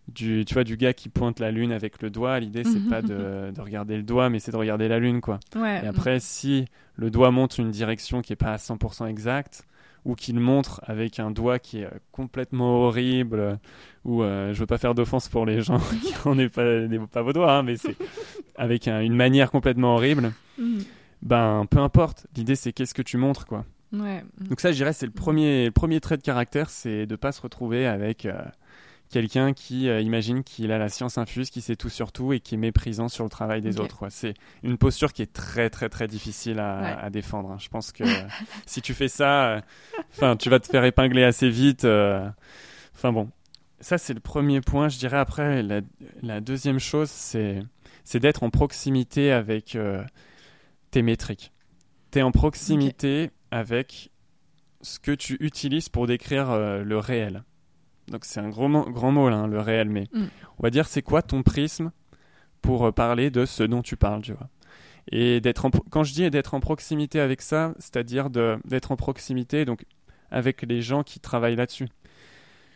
du 0.09 0.45
tu 0.45 0.55
vois 0.55 0.65
du 0.65 0.77
gars 0.77 0.93
qui 0.93 1.09
pointe 1.09 1.41
la 1.41 1.51
lune 1.51 1.73
avec 1.73 2.03
le 2.03 2.11
doigt. 2.11 2.39
L'idée 2.41 2.65
c'est 2.65 2.89
pas 2.89 3.03
de, 3.03 3.51
de, 3.53 3.61
regarder 3.61 3.97
le 3.97 4.03
doigt, 4.03 4.31
mais 4.31 4.39
c'est 4.39 4.53
de 4.53 4.57
regarder 4.57 4.89
la 4.89 4.99
lune 4.99 5.21
quoi. 5.21 5.39
Et 5.55 5.87
après 5.87 6.21
si 6.21 6.67
le 6.97 7.11
doigt 7.11 7.31
montre 7.31 7.61
une 7.61 7.71
direction 7.71 8.21
qui 8.21 8.33
est 8.33 8.37
pas 8.37 8.53
à 8.53 8.57
100% 8.57 9.09
exacte, 9.09 9.65
ou 10.07 10.15
qu'il 10.15 10.39
montre 10.39 10.81
avec 10.85 11.19
un 11.19 11.31
doigt 11.31 11.59
qui 11.59 11.81
est 11.81 11.87
euh, 11.87 11.99
complètement 12.13 12.87
horrible, 12.87 13.59
ou 14.05 14.23
euh, 14.23 14.55
je 14.55 14.61
veux 14.61 14.67
pas 14.67 14.79
faire 14.79 14.95
d'offense 14.95 15.29
pour 15.29 15.45
les 15.45 15.61
gens 15.61 15.79
qui 16.03 16.15
n'en 16.25 16.39
est 16.39 16.49
pas, 16.49 16.65
pas 17.13 17.23
vos 17.23 17.33
doigts, 17.33 17.53
hein, 17.53 17.63
mais 17.63 17.77
c'est 17.77 17.97
avec 18.57 18.87
une 18.87 19.17
manière 19.17 19.51
complètement 19.51 19.97
horrible, 19.97 20.33
mm. 20.59 20.79
ben 21.23 21.67
peu 21.69 21.79
importe. 21.79 22.27
L'idée 22.37 22.55
c'est 22.55 22.73
qu'est-ce 22.73 22.95
que 22.95 23.03
tu 23.03 23.17
montres 23.19 23.47
quoi. 23.47 23.65
Ouais. 23.93 24.25
Donc 24.41 24.61
ça, 24.61 24.73
je 24.73 24.77
dirais, 24.77 24.93
c'est 24.93 25.07
le 25.07 25.13
premier, 25.13 25.71
premier 25.71 26.01
trait 26.01 26.17
de 26.17 26.23
caractère, 26.23 26.71
c'est 26.71 27.07
de 27.07 27.17
pas 27.17 27.33
se 27.33 27.41
retrouver 27.41 27.87
avec 27.87 28.27
euh, 28.27 28.35
quelqu'un 29.11 29.53
qui 29.53 29.89
euh, 29.89 30.01
imagine 30.01 30.43
qu'il 30.43 30.73
a 30.73 30.79
la 30.79 30.89
science 30.89 31.19
infuse, 31.19 31.51
qui 31.51 31.61
sait 31.61 31.77
tout 31.77 31.89
sur 31.89 32.13
tout 32.13 32.33
et 32.33 32.41
qui 32.41 32.55
est 32.55 32.59
méprisant 32.59 33.09
sur 33.09 33.25
le 33.25 33.31
travail 33.31 33.63
des 33.63 33.79
autres. 33.79 34.07
C'est 34.11 34.35
une 34.63 34.79
posture 34.79 35.13
qui 35.13 35.23
est 35.23 35.33
très 35.33 35.71
très 35.71 35.89
très 35.89 36.09
difficile 36.09 36.59
à, 36.59 37.09
défendre. 37.11 37.53
Hein. 37.53 37.59
Je 37.59 37.69
pense 37.69 37.93
que 37.93 38.05
si 38.67 38.83
tu 38.83 38.95
fais 38.95 39.09
ça, 39.09 39.47
euh, 39.47 39.61
enfin, 40.11 40.37
tu 40.37 40.51
vas 40.51 40.61
te 40.61 40.67
faire 40.67 40.85
épingler 40.85 41.25
assez 41.25 41.49
vite. 41.49 41.85
Euh. 41.85 42.29
Enfin 42.95 43.13
bon, 43.13 43.31
ça 43.81 43.99
c'est 43.99 44.15
le 44.15 44.21
premier 44.21 44.61
point. 44.61 44.89
Je 44.89 44.99
dirais 44.99 45.19
après 45.19 45.63
la, 45.63 46.41
deuxième 46.41 46.79
chose, 46.79 47.11
c'est 47.11 47.63
c'est 48.05 48.21
d'être 48.21 48.43
en 48.43 48.51
proximité 48.51 49.33
avec 49.33 49.77
tes 50.91 51.03
métriques. 51.03 51.53
Tu 52.13 52.21
es 52.21 52.23
en 52.23 52.31
proximité 52.31 53.31
avec 53.51 54.11
ce 54.81 54.99
que 54.99 55.13
tu 55.13 55.37
utilises 55.41 55.89
pour 55.89 56.07
décrire 56.07 56.57
le 56.57 56.99
réel. 56.99 57.43
Donc 58.09 58.25
c'est 58.25 58.41
un 58.41 58.49
gros 58.49 58.69
grand 58.69 59.13
mot 59.13 59.29
là, 59.29 59.37
hein, 59.37 59.47
le 59.47 59.61
réel, 59.61 59.89
mais 59.89 60.09
mm. 60.13 60.25
on 60.59 60.63
va 60.63 60.71
dire 60.71 60.87
c'est 60.87 61.03
quoi 61.03 61.23
ton 61.23 61.43
prisme 61.43 61.91
pour 62.63 62.87
euh, 62.87 62.93
parler 62.93 63.31
de 63.31 63.45
ce 63.45 63.63
dont 63.63 63.83
tu 63.83 63.97
parles, 63.97 64.23
tu 64.23 64.33
vois? 64.33 64.49
Et 65.13 65.41
d'être 65.41 65.69
quand 65.91 66.03
je 66.03 66.13
dis 66.13 66.31
d'être 66.31 66.55
en 66.55 66.61
proximité 66.61 67.21
avec 67.21 67.41
ça, 67.41 67.75
c'est-à-dire 67.79 68.29
d'être 68.31 68.91
en 68.91 68.97
proximité 68.97 69.65
donc 69.65 69.85
avec 70.31 70.63
les 70.63 70.83
gens 70.83 71.03
qui 71.03 71.21
travaillent 71.21 71.57
là-dessus. 71.57 71.89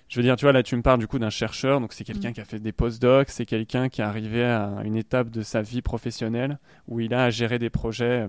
Je 0.08 0.16
veux 0.16 0.24
dire, 0.24 0.34
tu 0.34 0.44
vois, 0.44 0.52
là, 0.52 0.64
tu 0.64 0.74
me 0.74 0.82
parles 0.82 0.98
du 0.98 1.06
coup 1.06 1.20
d'un 1.20 1.30
chercheur, 1.30 1.80
donc 1.80 1.92
c'est 1.92 2.02
quelqu'un 2.02 2.30
mm. 2.30 2.32
qui 2.32 2.40
a 2.40 2.44
fait 2.44 2.58
des 2.58 2.72
post-docs, 2.72 3.30
c'est 3.30 3.46
quelqu'un 3.46 3.88
qui 3.88 4.00
est 4.00 4.04
arrivé 4.04 4.44
à 4.44 4.80
une 4.84 4.96
étape 4.96 5.30
de 5.30 5.42
sa 5.42 5.62
vie 5.62 5.82
professionnelle 5.82 6.58
où 6.88 6.98
il 6.98 7.14
a 7.14 7.24
à 7.24 7.30
gérer 7.30 7.60
des 7.60 7.70
projets 7.70 8.22
euh, 8.22 8.28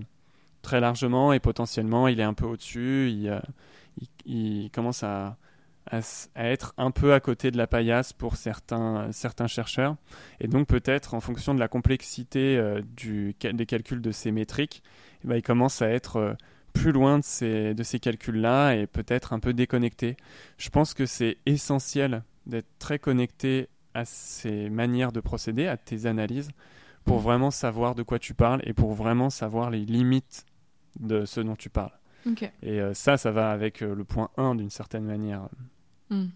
très 0.62 0.80
largement 0.80 1.34
et 1.34 1.40
potentiellement 1.40 2.08
il 2.08 2.20
est 2.20 2.24
un 2.24 2.36
peu 2.36 2.46
au-dessus, 2.46 3.10
il, 3.10 3.30
euh, 3.30 3.40
il, 4.26 4.70
commence 4.72 5.02
à, 5.02 5.38
à, 5.90 6.02
être 6.36 6.74
un 6.78 6.92
peu 6.92 7.14
à 7.14 7.20
côté 7.20 7.52
de 7.52 7.58
la 7.58 7.68
paillasse 7.68 8.14
pour 8.14 8.36
certains, 8.36 9.10
chercheurs. 9.48 9.96
Et 10.40 10.48
donc 10.48 10.68
peut-être 10.68 11.14
en 11.14 11.20
fonction 11.20 11.54
de 11.54 11.60
la 11.60 11.68
complexité 11.68 12.58
euh, 12.58 12.82
des 13.04 13.66
calculs 13.66 14.02
de 14.02 14.12
ces 14.12 14.32
métriques, 14.32 14.84
eh 15.24 15.28
ben, 15.28 15.36
il 15.36 15.42
commence 15.42 15.82
à 15.82 15.90
être 15.90 16.18
euh, 16.18 16.34
plus 16.74 16.92
loin 16.92 17.20
de 17.20 17.24
ces, 17.24 17.74
de 17.74 17.84
ces 17.84 18.00
calculs-là 18.00 18.76
et 18.76 18.88
peut-être 18.88 19.34
un 19.34 19.40
peu 19.40 19.54
déconnecté. 19.54 20.18
Je 20.58 20.70
pense 20.70 20.94
que 20.94 21.06
c'est 21.06 21.38
essentiel 21.46 22.24
d'être 22.46 22.70
très 22.80 23.00
connecté 23.00 23.68
à 23.94 24.06
ces 24.06 24.70
manières 24.70 25.12
de 25.12 25.20
procéder, 25.20 25.68
à 25.68 25.78
tes 25.78 26.06
analyses, 26.06 26.50
pour 27.04 27.20
vraiment 27.20 27.52
savoir 27.52 27.96
de 27.96 28.04
quoi 28.04 28.20
tu 28.20 28.34
parles 28.34 28.62
et 28.64 28.74
pour 28.74 28.94
vraiment 28.94 29.30
savoir 29.30 29.70
les 29.70 29.86
limites 29.86 30.46
de 31.00 31.26
ce 31.26 31.42
dont 31.42 31.56
tu 31.56 31.70
parles. 31.70 31.92
Et 32.62 32.80
euh, 32.80 32.94
ça, 32.94 33.18
ça 33.18 33.32
va 33.32 33.52
avec 33.52 33.82
le 33.82 34.04
point 34.04 34.30
1 34.38 34.56
d'une 34.56 34.70
certaine 34.70 35.04
manière. 35.04 35.50
Hmm. 36.10 36.28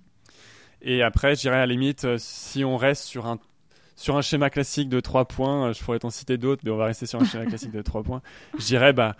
Et 0.85 1.01
après, 1.01 1.35
je 1.35 1.41
dirais 1.41 1.55
à 1.55 1.59
la 1.59 1.65
limite, 1.65 2.05
euh, 2.05 2.17
si 2.19 2.63
on 2.63 2.77
reste 2.77 3.03
sur 3.03 3.25
un, 3.25 3.39
sur 3.95 4.15
un 4.17 4.21
schéma 4.21 4.51
classique 4.51 4.87
de 4.87 4.99
3 4.99 5.25
points, 5.25 5.69
euh, 5.69 5.73
je 5.73 5.83
pourrais 5.83 5.97
t'en 5.97 6.11
citer 6.11 6.37
d'autres, 6.37 6.61
mais 6.63 6.69
on 6.69 6.77
va 6.77 6.85
rester 6.85 7.07
sur 7.07 7.19
un 7.19 7.25
schéma 7.25 7.47
classique 7.47 7.71
de 7.71 7.81
3 7.81 8.03
points. 8.03 8.21
Je 8.59 8.65
dirais, 8.65 8.93
bah, 8.93 9.15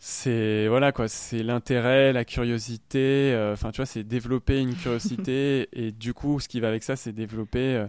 c'est 0.00 0.66
voilà 0.66 0.90
quoi, 0.90 1.06
c'est 1.06 1.44
l'intérêt, 1.44 2.12
la 2.12 2.24
curiosité. 2.24 3.32
Euh, 3.32 3.52
enfin, 3.52 3.70
tu 3.70 3.76
vois, 3.76 3.86
c'est 3.86 4.02
développer 4.02 4.58
une 4.60 4.74
curiosité 4.74 5.68
et 5.72 5.92
du 5.92 6.12
coup, 6.12 6.40
ce 6.40 6.48
qui 6.48 6.58
va 6.58 6.68
avec 6.68 6.82
ça, 6.82 6.96
c'est 6.96 7.12
développer 7.12 7.86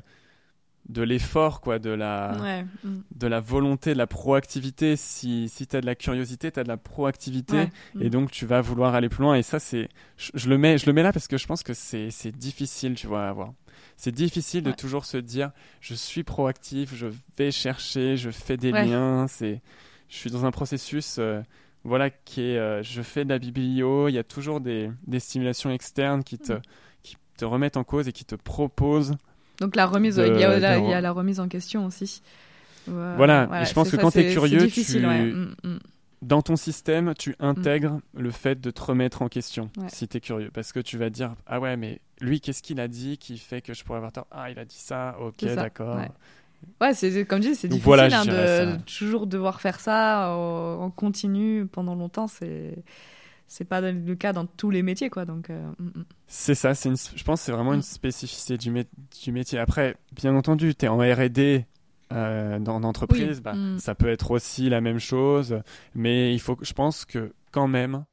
de 0.89 1.01
l'effort, 1.03 1.61
quoi, 1.61 1.79
de 1.79 1.89
la, 1.89 2.63
mm. 2.83 3.01
de 3.15 3.27
la 3.27 3.39
volonté, 3.39 3.93
de 3.93 3.97
la 3.97 4.07
proactivité. 4.07 4.95
Si, 4.95 5.47
si 5.49 5.67
tu 5.67 5.75
as 5.75 5.81
de 5.81 5.85
la 5.85 5.95
curiosité, 5.95 6.51
tu 6.51 6.59
as 6.59 6.63
de 6.63 6.67
la 6.67 6.77
proactivité 6.77 7.69
et 7.99 8.07
mm. 8.07 8.09
donc 8.09 8.31
tu 8.31 8.45
vas 8.45 8.61
vouloir 8.61 8.95
aller 8.95 9.09
plus 9.09 9.23
loin. 9.23 9.35
Et 9.35 9.43
ça, 9.43 9.59
c'est, 9.59 9.89
je, 10.17 10.49
le 10.49 10.57
mets, 10.57 10.77
je 10.77 10.85
le 10.85 10.93
mets 10.93 11.03
là 11.03 11.13
parce 11.13 11.27
que 11.27 11.37
je 11.37 11.47
pense 11.47 11.63
que 11.63 11.73
c'est, 11.73 12.09
difficile, 12.35 12.95
tu 12.95 13.07
vois, 13.07 13.25
à 13.25 13.29
avoir. 13.29 13.53
C'est 13.95 14.11
difficile 14.11 14.63
de 14.63 14.71
toujours 14.71 15.05
se 15.05 15.17
dire, 15.17 15.51
je 15.79 15.93
suis 15.93 16.23
proactif, 16.23 16.93
je 16.95 17.07
vais 17.37 17.51
chercher, 17.51 18.17
je 18.17 18.31
fais 18.31 18.57
des 18.57 18.71
liens. 18.71 19.27
C'est, 19.27 19.61
je 20.09 20.15
suis 20.15 20.31
dans 20.31 20.45
un 20.45 20.51
processus, 20.51 21.17
euh, 21.19 21.41
voilà, 21.83 22.09
qui 22.09 22.41
est, 22.41 22.57
euh, 22.57 22.83
je 22.83 23.01
fais 23.01 23.23
de 23.23 23.29
la 23.29 23.39
biblio. 23.39 24.07
Il 24.07 24.13
y 24.13 24.17
a 24.17 24.23
toujours 24.23 24.59
des, 24.59 24.89
des 25.05 25.19
stimulations 25.19 25.71
externes 25.71 26.23
qui 26.23 26.39
te, 26.39 26.53
mm. 26.53 26.61
qui 27.03 27.15
te 27.37 27.45
remettent 27.45 27.77
en 27.77 27.83
cause 27.83 28.07
et 28.07 28.11
qui 28.11 28.25
te 28.25 28.35
proposent 28.35 29.15
donc 29.61 29.75
la 29.75 29.85
remise, 29.85 30.17
il, 30.17 30.39
y 30.39 30.43
a, 30.43 31.01
la, 31.01 31.11
remise 31.11 31.39
en 31.39 31.47
question 31.47 31.85
aussi. 31.85 32.23
voilà, 32.87 33.47
et 33.61 33.65
je 33.65 33.73
pense 33.73 33.91
que 33.91 33.95
quand 33.95 34.09
tu 34.09 34.19
es 34.19 34.33
curieux, 34.33 34.67
tu... 34.67 34.99
Mm, 34.99 35.53
mm. 35.63 35.79
dans 36.23 36.41
ton 36.41 36.55
système, 36.55 37.13
tu 37.13 37.35
intègres 37.39 37.99
le 38.17 38.31
fait 38.31 38.59
de 38.59 38.71
te 38.71 38.81
remettre 38.81 39.21
en 39.21 39.29
question 39.29 39.69
Ouais. 39.77 39.85
si 39.87 40.07
tu 40.07 40.17
es 40.17 40.19
curieux. 40.19 40.49
Parce 40.51 40.73
que 40.73 40.79
tu 40.79 40.97
vas 40.97 41.11
dire 41.11 41.35
Ah 41.45 41.59
ouais, 41.59 41.77
mais 41.77 42.01
lui, 42.19 42.41
qu'est-ce 42.41 42.63
qu'il 42.63 42.79
a 42.79 42.87
dit 42.87 43.19
qui 43.19 43.37
fait 43.37 43.61
que 43.61 43.75
je 43.75 43.83
pourrais 43.83 43.97
avoir 43.97 44.11
tort? 44.11 44.27
Ah, 44.31 44.49
il 44.49 44.57
a 44.57 44.65
dit 44.65 44.79
ça, 44.79 45.15
ok, 45.21 45.45
d'accord. 45.53 45.97
ouais. 45.97 46.09
Ouais, 46.79 46.93
c'est 46.95 47.11
c'est- 47.11 47.25
comme 47.25 47.43
je 47.43 47.49
dis, 47.49 47.55
c'est 47.55 47.67
difficile 47.67 47.85
voilà, 47.85 48.19
hein, 48.19 48.25
de 48.25 48.31
ça. 48.31 48.77
toujours 48.97 49.27
devoir 49.27 49.61
faire 49.61 49.79
ça 49.79 50.35
en 50.35 50.89
continu 50.89 51.67
pendant 51.71 51.93
longtemps. 51.93 52.27
C'est 52.27 52.83
c'est 53.53 53.65
pas 53.65 53.81
le 53.81 54.15
cas 54.15 54.31
dans 54.31 54.45
tous 54.45 54.69
les 54.69 54.81
métiers, 54.81 55.09
quoi. 55.09 55.25
Donc, 55.25 55.49
euh, 55.49 55.71
mm, 55.77 55.87
mm. 55.99 56.05
C'est 56.27 56.55
ça, 56.55 56.73
c'est 56.73 56.89
je 57.15 57.23
pense 57.25 57.41
que 57.41 57.45
c'est 57.47 57.51
vraiment 57.51 57.71
Mm. 57.73 57.75
une 57.75 57.81
spécificité 57.81 58.57
du, 58.57 58.71
mé- 58.71 58.87
du 59.23 59.31
métier. 59.33 59.59
Après, 59.59 59.97
bien 60.13 60.33
entendu, 60.35 60.73
tu 60.73 60.85
es 60.85 60.87
en 60.87 60.99
RD 60.99 61.65
euh, 62.13 62.59
dans 62.59 62.79
l'entreprise, 62.79 63.37
Oui. 63.37 63.43
bah, 63.43 63.53
Mm. 63.53 63.77
ça 63.79 63.93
peut 63.93 64.07
être 64.09 64.31
aussi 64.31 64.69
la 64.69 64.79
même 64.79 64.99
chose, 64.99 65.61
mais 65.95 66.33
il 66.33 66.39
faut, 66.39 66.57
je 66.61 66.71
pense 66.73 67.03
que 67.03 67.33
quand 67.51 67.67
même, 67.67 68.05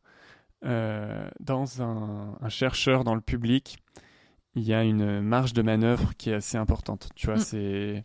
euh, 0.65 1.28
dans 1.39 1.82
un, 1.82 2.36
un 2.40 2.48
chercheur 2.48 3.05
dans 3.05 3.15
le 3.15 3.20
public, 3.20 3.78
il 4.56 4.65
y 4.65 4.74
a 4.74 4.82
une 4.82 5.20
marge 5.20 5.52
de 5.52 5.62
manœuvre 5.62 6.15
qui 6.19 6.31
est 6.31 6.35
assez 6.35 6.56
importante. 6.59 7.10
Tu 7.15 7.27
vois, 7.27 7.36
Mm. 7.36 7.40
c'est 7.51 8.02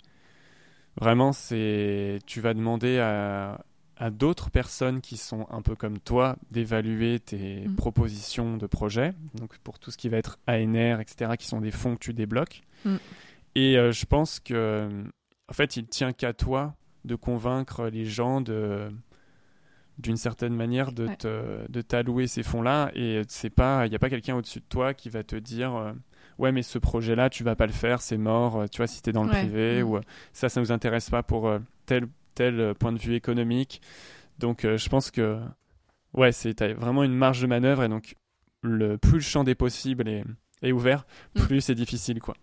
vraiment, 1.01 1.31
c'est, 1.31 2.19
tu 2.27 2.41
vas 2.41 2.53
demander 2.53 2.99
à, 2.99 3.63
à 4.03 4.09
d'autres 4.09 4.49
personnes 4.49 4.99
qui 4.99 5.15
sont 5.15 5.47
un 5.49 5.61
peu 5.61 5.75
comme 5.75 5.97
toi 5.97 6.35
d'évaluer 6.51 7.19
tes 7.19 7.67
Mm. 7.67 7.75
propositions 7.75 8.57
de 8.57 8.67
projet, 8.67 9.13
donc 9.35 9.57
pour 9.59 9.79
tout 9.79 9.91
ce 9.91 9.97
qui 9.97 10.09
va 10.09 10.17
être 10.17 10.37
ANR, 10.47 10.99
etc., 10.99 11.31
qui 11.39 11.47
sont 11.47 11.61
des 11.61 11.71
fonds 11.71 11.93
que 11.95 11.99
tu 12.01 12.13
débloques. 12.13 12.61
Mm. 12.83 12.95
Et 13.55 13.77
euh, 13.77 13.91
je 13.93 14.05
pense 14.05 14.39
que, 14.41 14.89
en 15.47 15.53
fait, 15.53 15.77
il 15.77 15.85
tient 15.87 16.11
qu'à 16.11 16.33
toi 16.33 16.75
de 17.05 17.15
convaincre 17.15 17.87
les 17.87 18.05
gens 18.05 18.41
de 18.41 18.89
d'une 19.99 20.17
certaine 20.17 20.55
manière 20.55 20.91
de 20.91 21.05
Ouais. 21.05 21.15
te- 21.17 21.71
de 21.71 21.81
t'allouer 21.81 22.25
ces 22.27 22.41
fonds-là 22.43 22.91
et 22.95 23.21
c'est 23.27 23.51
pas 23.51 23.85
il 23.85 23.89
n'y 23.91 23.95
a 23.95 23.99
pas 23.99 24.09
quelqu'un 24.09 24.35
au-dessus 24.35 24.59
de 24.59 24.65
toi 24.67 24.93
qui 24.95 25.09
va 25.09 25.21
te 25.23 25.35
dire 25.35 25.75
euh, 25.75 25.91
ouais 26.39 26.51
mais 26.51 26.63
ce 26.63 26.79
projet-là 26.79 27.29
tu 27.29 27.43
vas 27.43 27.55
pas 27.55 27.67
le 27.67 27.71
faire 27.73 28.01
c'est 28.01 28.17
mort 28.17 28.61
euh, 28.61 28.65
tu 28.65 28.77
vois 28.77 28.87
si 28.87 29.03
tu 29.03 29.11
es 29.11 29.13
dans 29.13 29.23
le 29.23 29.29
Ouais. 29.29 29.41
privé 29.45 29.83
Mm. 29.83 29.87
ou 29.87 29.99
ça 30.33 30.49
ça 30.49 30.59
nous 30.61 30.71
intéresse 30.71 31.11
pas 31.11 31.21
pour 31.21 31.47
euh, 31.47 31.59
tel 31.85 32.07
tel 32.35 32.59
euh, 32.59 32.73
point 32.73 32.91
de 32.91 32.99
vue 32.99 33.15
économique 33.15 33.81
donc 34.39 34.65
euh, 34.65 34.77
je 34.77 34.89
pense 34.89 35.11
que 35.11 35.39
ouais 36.13 36.31
c'est 36.31 36.61
vraiment 36.73 37.03
une 37.03 37.15
marge 37.15 37.41
de 37.41 37.47
manœuvre 37.47 37.83
et 37.83 37.89
donc 37.89 38.15
le 38.61 38.97
plus 38.97 39.15
le 39.17 39.19
champ 39.21 39.43
des 39.43 39.55
possibles 39.55 40.07
est, 40.07 40.23
est 40.61 40.71
ouvert 40.71 41.05
Mm. 41.35 41.41
plus 41.41 41.61
c'est 41.61 41.75
difficile 41.75 42.19
quoi 42.19 42.35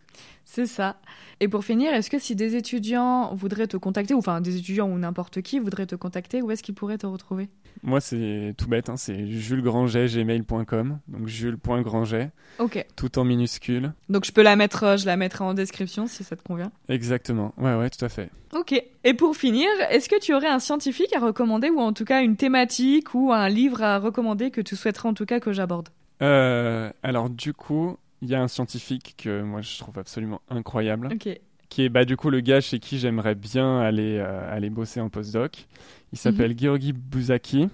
c'est 0.44 0.66
ça. 0.66 1.00
Et 1.38 1.46
pour 1.48 1.64
finir, 1.64 1.94
est-ce 1.94 2.10
que 2.10 2.18
si 2.18 2.34
des 2.34 2.56
étudiants 2.56 3.32
voudraient 3.34 3.68
te 3.68 3.76
contacter, 3.76 4.14
ou 4.14 4.18
enfin 4.18 4.40
des 4.40 4.56
étudiants 4.56 4.88
ou 4.90 4.98
n'importe 4.98 5.42
qui 5.42 5.60
voudraient 5.60 5.86
te 5.86 5.94
contacter, 5.94 6.42
où 6.42 6.50
est-ce 6.50 6.62
qu'ils 6.62 6.74
pourraient 6.74 6.98
te 6.98 7.06
retrouver? 7.06 7.48
Moi 7.82 8.00
c'est 8.00 8.54
tout 8.58 8.68
bête 8.68 8.88
hein, 8.88 8.96
c'est 8.96 9.26
julesgranget.gmail.com 9.26 10.98
donc 11.08 11.26
jules.granget 11.28 12.30
Ok. 12.58 12.84
tout 12.96 13.18
en 13.18 13.24
minuscule 13.24 13.92
Donc 14.08 14.24
je 14.24 14.32
peux 14.32 14.42
la 14.42 14.56
mettre, 14.56 14.84
euh, 14.84 14.96
je 14.96 15.06
la 15.06 15.16
mettrai 15.16 15.44
en 15.44 15.54
description 15.54 16.06
si 16.06 16.24
ça 16.24 16.36
te 16.36 16.42
convient. 16.42 16.72
exactement 16.88 17.54
ouais 17.58 17.74
ouais 17.74 17.90
tout 17.90 18.04
à 18.04 18.08
fait 18.08 18.30
Ok. 18.52 18.72
Et 19.04 19.14
pour 19.14 19.36
finir, 19.36 19.68
est-ce 19.90 20.08
que 20.08 20.18
tu 20.18 20.34
aurais 20.34 20.48
un 20.48 20.58
scientifique 20.58 21.14
à 21.14 21.20
recommander 21.20 21.70
ou 21.70 21.78
en 21.78 21.92
tout 21.92 22.04
cas 22.04 22.20
une 22.20 22.36
thématique 22.36 23.14
ou 23.14 23.32
un 23.32 23.48
livre 23.48 23.80
à 23.80 23.98
recommander 24.00 24.50
que 24.50 24.60
tu 24.60 24.74
souhaiterais 24.74 25.08
en 25.08 25.14
tout 25.14 25.24
cas 25.24 25.38
que 25.38 25.52
j'aborde? 25.52 25.88
Euh, 26.20 26.90
alors 27.04 27.30
du 27.30 27.54
coup, 27.54 27.96
il 28.22 28.28
y 28.28 28.34
a 28.34 28.42
un 28.42 28.48
scientifique 28.48 29.14
que 29.16 29.42
moi 29.42 29.60
je 29.60 29.78
trouve 29.78 29.98
absolument 30.00 30.40
incroyable, 30.50 31.10
Ok. 31.12 31.28
Qui 31.70 31.84
est 31.84 31.88
bah 31.88 32.04
du 32.04 32.16
coup 32.18 32.28
le 32.28 32.40
gars 32.40 32.60
chez 32.60 32.78
qui 32.80 32.98
j'aimerais 32.98 33.34
bien 33.34 33.80
aller 33.80 34.18
euh, 34.18 34.54
aller 34.54 34.68
bosser 34.68 35.00
en 35.00 35.08
postdoc. 35.08 35.66
Il 36.12 36.18
s'appelle 36.18 36.54
Georgi 36.58 36.92
Buzaki, 36.92 37.68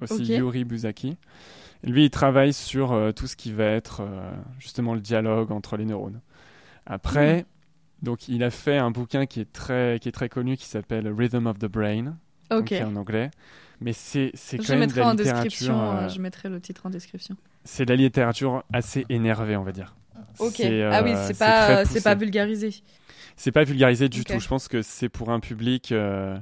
aussi. 0.00 0.24
Yuri 0.24 0.64
Buzaki. 0.64 1.16
Et 1.84 1.90
lui, 1.90 2.04
il 2.04 2.10
travaille 2.10 2.52
sur 2.52 2.92
euh, 2.92 3.12
tout 3.12 3.26
ce 3.26 3.36
qui 3.36 3.52
va 3.52 3.64
être 3.66 4.00
euh, 4.00 4.30
justement 4.58 4.94
le 4.94 5.00
dialogue 5.00 5.52
entre 5.52 5.76
les 5.76 5.84
neurones. 5.84 6.20
Après, 6.86 7.44
donc 8.02 8.28
il 8.28 8.42
a 8.42 8.50
fait 8.50 8.78
un 8.78 8.90
bouquin 8.90 9.26
qui 9.26 9.40
est 9.40 9.52
très 9.52 9.98
qui 10.00 10.08
est 10.08 10.12
très 10.12 10.28
connu 10.28 10.56
qui 10.56 10.66
s'appelle 10.66 11.08
Rhythm 11.08 11.46
of 11.46 11.58
the 11.58 11.66
Brain, 11.66 12.16
donc 12.50 12.60
Ok. 12.60 12.64
qui 12.66 12.74
est 12.74 12.82
en 12.84 12.96
anglais. 12.96 13.30
Mais 13.80 13.92
c'est 13.92 14.32
quand 14.56 14.62
Je 14.62 14.72
même 14.72 14.80
de 14.80 14.86
mettrai 14.86 15.00
la 15.00 15.06
en 15.08 15.10
littérature. 15.12 15.42
description. 15.42 15.92
euh, 15.92 16.08
je 16.08 16.20
mettrai 16.20 16.48
le 16.48 16.60
titre 16.60 16.86
en 16.86 16.90
description. 16.90 17.36
c'est 17.64 17.84
de 17.84 17.90
la 17.90 17.96
littérature 17.96 18.62
assez 18.72 19.04
énervée, 19.08 19.56
on 19.56 19.64
va 19.64 19.72
dire. 19.72 19.94
Ok. 20.38 20.60
Ah 20.60 21.02
oui, 21.02 21.12
c'est 21.26 21.36
pas, 21.38 21.84
c'est 21.84 22.02
pas 22.02 22.14
vulgarisé. 22.14 22.70
C'est 23.42 23.50
pas 23.50 23.64
vulgarisé 23.64 24.08
du 24.08 24.22
tout. 24.22 24.38
Je 24.38 24.46
pense 24.46 24.68
que 24.68 24.82
c'est 24.82 25.08
pour 25.08 25.30
un 25.30 25.40
public, 25.40 25.90
euh, 25.90 26.38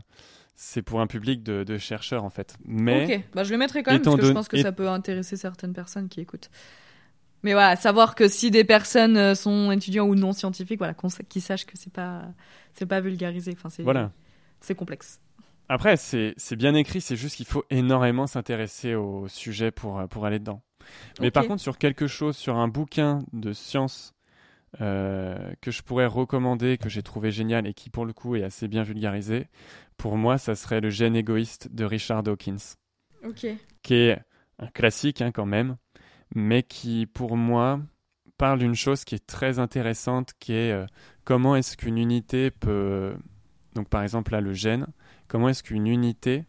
c'est 0.54 0.82
pour 0.82 1.00
un 1.00 1.06
public 1.06 1.42
de, 1.42 1.64
de 1.64 1.78
chercheurs 1.78 2.24
en 2.24 2.28
fait. 2.28 2.56
Mais 2.66 3.16
Ok. 3.16 3.24
Bah 3.32 3.42
je 3.42 3.52
le 3.52 3.56
mettrai 3.56 3.82
quand 3.82 3.92
même 3.92 4.02
parce 4.02 4.16
que 4.16 4.26
je 4.26 4.32
pense 4.32 4.48
que 4.48 4.58
et- 4.58 4.62
ça 4.62 4.70
peut 4.70 4.86
intéresser 4.86 5.38
certaines 5.38 5.72
personnes 5.72 6.10
qui 6.10 6.20
écoutent. 6.20 6.50
Mais 7.42 7.54
voilà, 7.54 7.74
savoir 7.76 8.14
que 8.14 8.28
si 8.28 8.50
des 8.50 8.64
personnes 8.64 9.16
euh, 9.16 9.34
sont 9.34 9.70
étudiants 9.72 10.06
ou 10.06 10.14
non 10.14 10.34
scientifiques, 10.34 10.76
voilà, 10.76 10.94
qu'ils 11.30 11.40
sachent 11.40 11.64
que 11.64 11.78
c'est 11.78 11.90
pas, 11.90 12.24
c'est 12.74 12.84
pas 12.84 13.00
vulgarisé. 13.00 13.54
Enfin, 13.56 13.70
c'est, 13.70 13.82
voilà. 13.82 14.12
c'est 14.60 14.74
complexe. 14.74 15.20
Après, 15.70 15.96
c'est 15.96 16.34
bien 16.56 16.74
écrit. 16.74 17.00
C'est 17.00 17.16
juste 17.16 17.36
qu'il 17.36 17.46
faut 17.46 17.64
énormément 17.70 18.26
s'intéresser 18.26 18.94
au 18.94 19.26
sujet 19.26 19.70
pour 19.70 20.06
pour 20.10 20.26
aller 20.26 20.38
dedans. 20.38 20.60
Mais 21.18 21.30
par 21.30 21.46
contre, 21.46 21.62
sur 21.62 21.78
quelque 21.78 22.06
chose, 22.06 22.36
sur 22.36 22.58
un 22.58 22.68
bouquin 22.68 23.20
de 23.32 23.54
science 23.54 24.12
euh, 24.80 25.52
que 25.60 25.70
je 25.70 25.82
pourrais 25.82 26.06
recommander, 26.06 26.78
que 26.78 26.88
j'ai 26.88 27.02
trouvé 27.02 27.30
génial 27.30 27.66
et 27.66 27.74
qui 27.74 27.90
pour 27.90 28.06
le 28.06 28.12
coup 28.12 28.36
est 28.36 28.44
assez 28.44 28.68
bien 28.68 28.82
vulgarisé, 28.82 29.48
pour 29.96 30.16
moi, 30.16 30.38
ça 30.38 30.54
serait 30.54 30.80
le 30.80 30.90
gène 30.90 31.16
égoïste 31.16 31.68
de 31.72 31.84
Richard 31.84 32.22
Dawkins. 32.22 32.76
Ok. 33.22 33.46
qui 33.82 33.94
est 33.94 34.18
un 34.58 34.68
classique 34.68 35.20
hein, 35.20 35.30
quand 35.30 35.44
même, 35.44 35.76
mais 36.34 36.62
qui 36.62 37.06
pour 37.06 37.36
moi 37.36 37.80
parle 38.38 38.60
d'une 38.60 38.74
chose 38.74 39.04
qui 39.04 39.14
est 39.14 39.26
très 39.26 39.58
intéressante, 39.58 40.32
qui 40.38 40.54
est 40.54 40.72
euh, 40.72 40.86
comment 41.24 41.56
est-ce 41.56 41.76
qu'une 41.76 41.98
unité 41.98 42.50
peut, 42.50 43.14
donc 43.74 43.88
par 43.90 44.02
exemple 44.02 44.32
là 44.32 44.40
le 44.40 44.54
gène, 44.54 44.86
comment 45.28 45.50
est-ce 45.50 45.62
qu'une 45.62 45.86
unité 45.86 46.44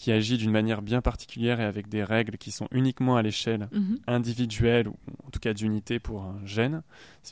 qui 0.00 0.12
agit 0.12 0.38
d'une 0.38 0.50
manière 0.50 0.80
bien 0.80 1.02
particulière 1.02 1.60
et 1.60 1.64
avec 1.64 1.86
des 1.90 2.02
règles 2.02 2.38
qui 2.38 2.52
sont 2.52 2.66
uniquement 2.72 3.16
à 3.16 3.22
l'échelle 3.22 3.68
Mhm. 3.70 3.98
individuelle 4.06 4.88
ou 4.88 4.96
en 5.26 5.30
tout 5.30 5.40
cas 5.40 5.52
d'unité 5.52 5.98
pour 5.98 6.22
un 6.22 6.40
gène, 6.46 6.82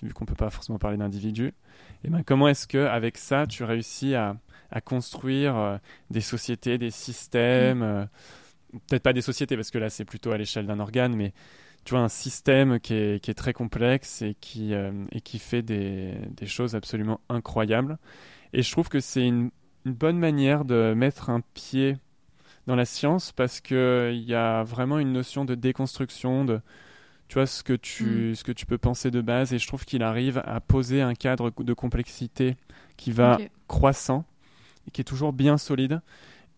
vu 0.02 0.12
qu'on 0.12 0.26
peut 0.26 0.34
pas 0.34 0.50
forcément 0.50 0.78
parler 0.78 0.98
d'individu, 0.98 1.54
et 2.04 2.10
ben 2.10 2.22
comment 2.22 2.46
est-ce 2.46 2.66
que 2.66 2.76
avec 2.86 3.16
ça 3.16 3.46
tu 3.46 3.64
réussis 3.64 4.14
à, 4.14 4.36
à 4.70 4.82
construire 4.82 5.56
euh, 5.56 5.78
des 6.10 6.20
sociétés, 6.20 6.76
des 6.76 6.90
systèmes, 6.90 7.82
euh, 7.82 8.04
peut-être 8.86 9.02
pas 9.02 9.14
des 9.14 9.22
sociétés 9.22 9.56
parce 9.56 9.70
que 9.70 9.78
là 9.78 9.88
c'est 9.88 10.04
plutôt 10.04 10.32
à 10.32 10.36
l'échelle 10.36 10.66
d'un 10.66 10.78
organe, 10.78 11.16
mais 11.16 11.32
tu 11.84 11.94
vois 11.94 12.02
un 12.02 12.10
système 12.10 12.80
qui 12.80 12.92
est, 12.92 13.24
qui 13.24 13.30
est 13.30 13.34
très 13.34 13.54
complexe 13.54 14.20
et 14.20 14.36
qui, 14.38 14.74
euh, 14.74 14.92
et 15.10 15.22
qui 15.22 15.38
fait 15.38 15.62
des, 15.62 16.16
des 16.36 16.46
choses 16.46 16.74
absolument 16.74 17.18
incroyables. 17.30 17.96
Et 18.52 18.60
je 18.62 18.70
trouve 18.70 18.90
que 18.90 19.00
c'est 19.00 19.26
une, 19.26 19.50
une 19.86 19.94
bonne 19.94 20.18
manière 20.18 20.66
de 20.66 20.92
mettre 20.94 21.30
un 21.30 21.40
pied 21.54 21.96
dans 22.68 22.76
la 22.76 22.86
science 22.86 23.32
parce 23.32 23.60
que 23.62 24.12
il 24.14 24.24
y 24.24 24.34
a 24.36 24.64
vraiment 24.64 25.00
une 25.00 25.12
notion 25.12 25.44
de 25.46 25.56
déconstruction 25.56 26.46
de 26.46 26.60
tu 27.28 27.34
vois 27.34 27.46
ce 27.46 27.62
que 27.62 27.74
tu 27.74 28.34
ce 28.36 28.44
que 28.44 28.52
tu 28.52 28.66
peux 28.66 28.78
penser 28.78 29.10
de 29.10 29.20
base. 29.20 29.52
Et 29.52 29.58
je 29.58 29.66
trouve 29.68 29.84
qu'il 29.84 30.02
arrive 30.02 30.42
à 30.46 30.60
poser 30.60 31.02
un 31.02 31.14
cadre 31.14 31.50
de 31.50 31.74
complexité 31.74 32.56
qui 32.96 33.12
va 33.12 33.42
croissant 33.68 34.24
et 34.88 34.90
qui 34.92 35.00
est 35.02 35.04
toujours 35.04 35.32
bien 35.32 35.58
solide 35.58 36.00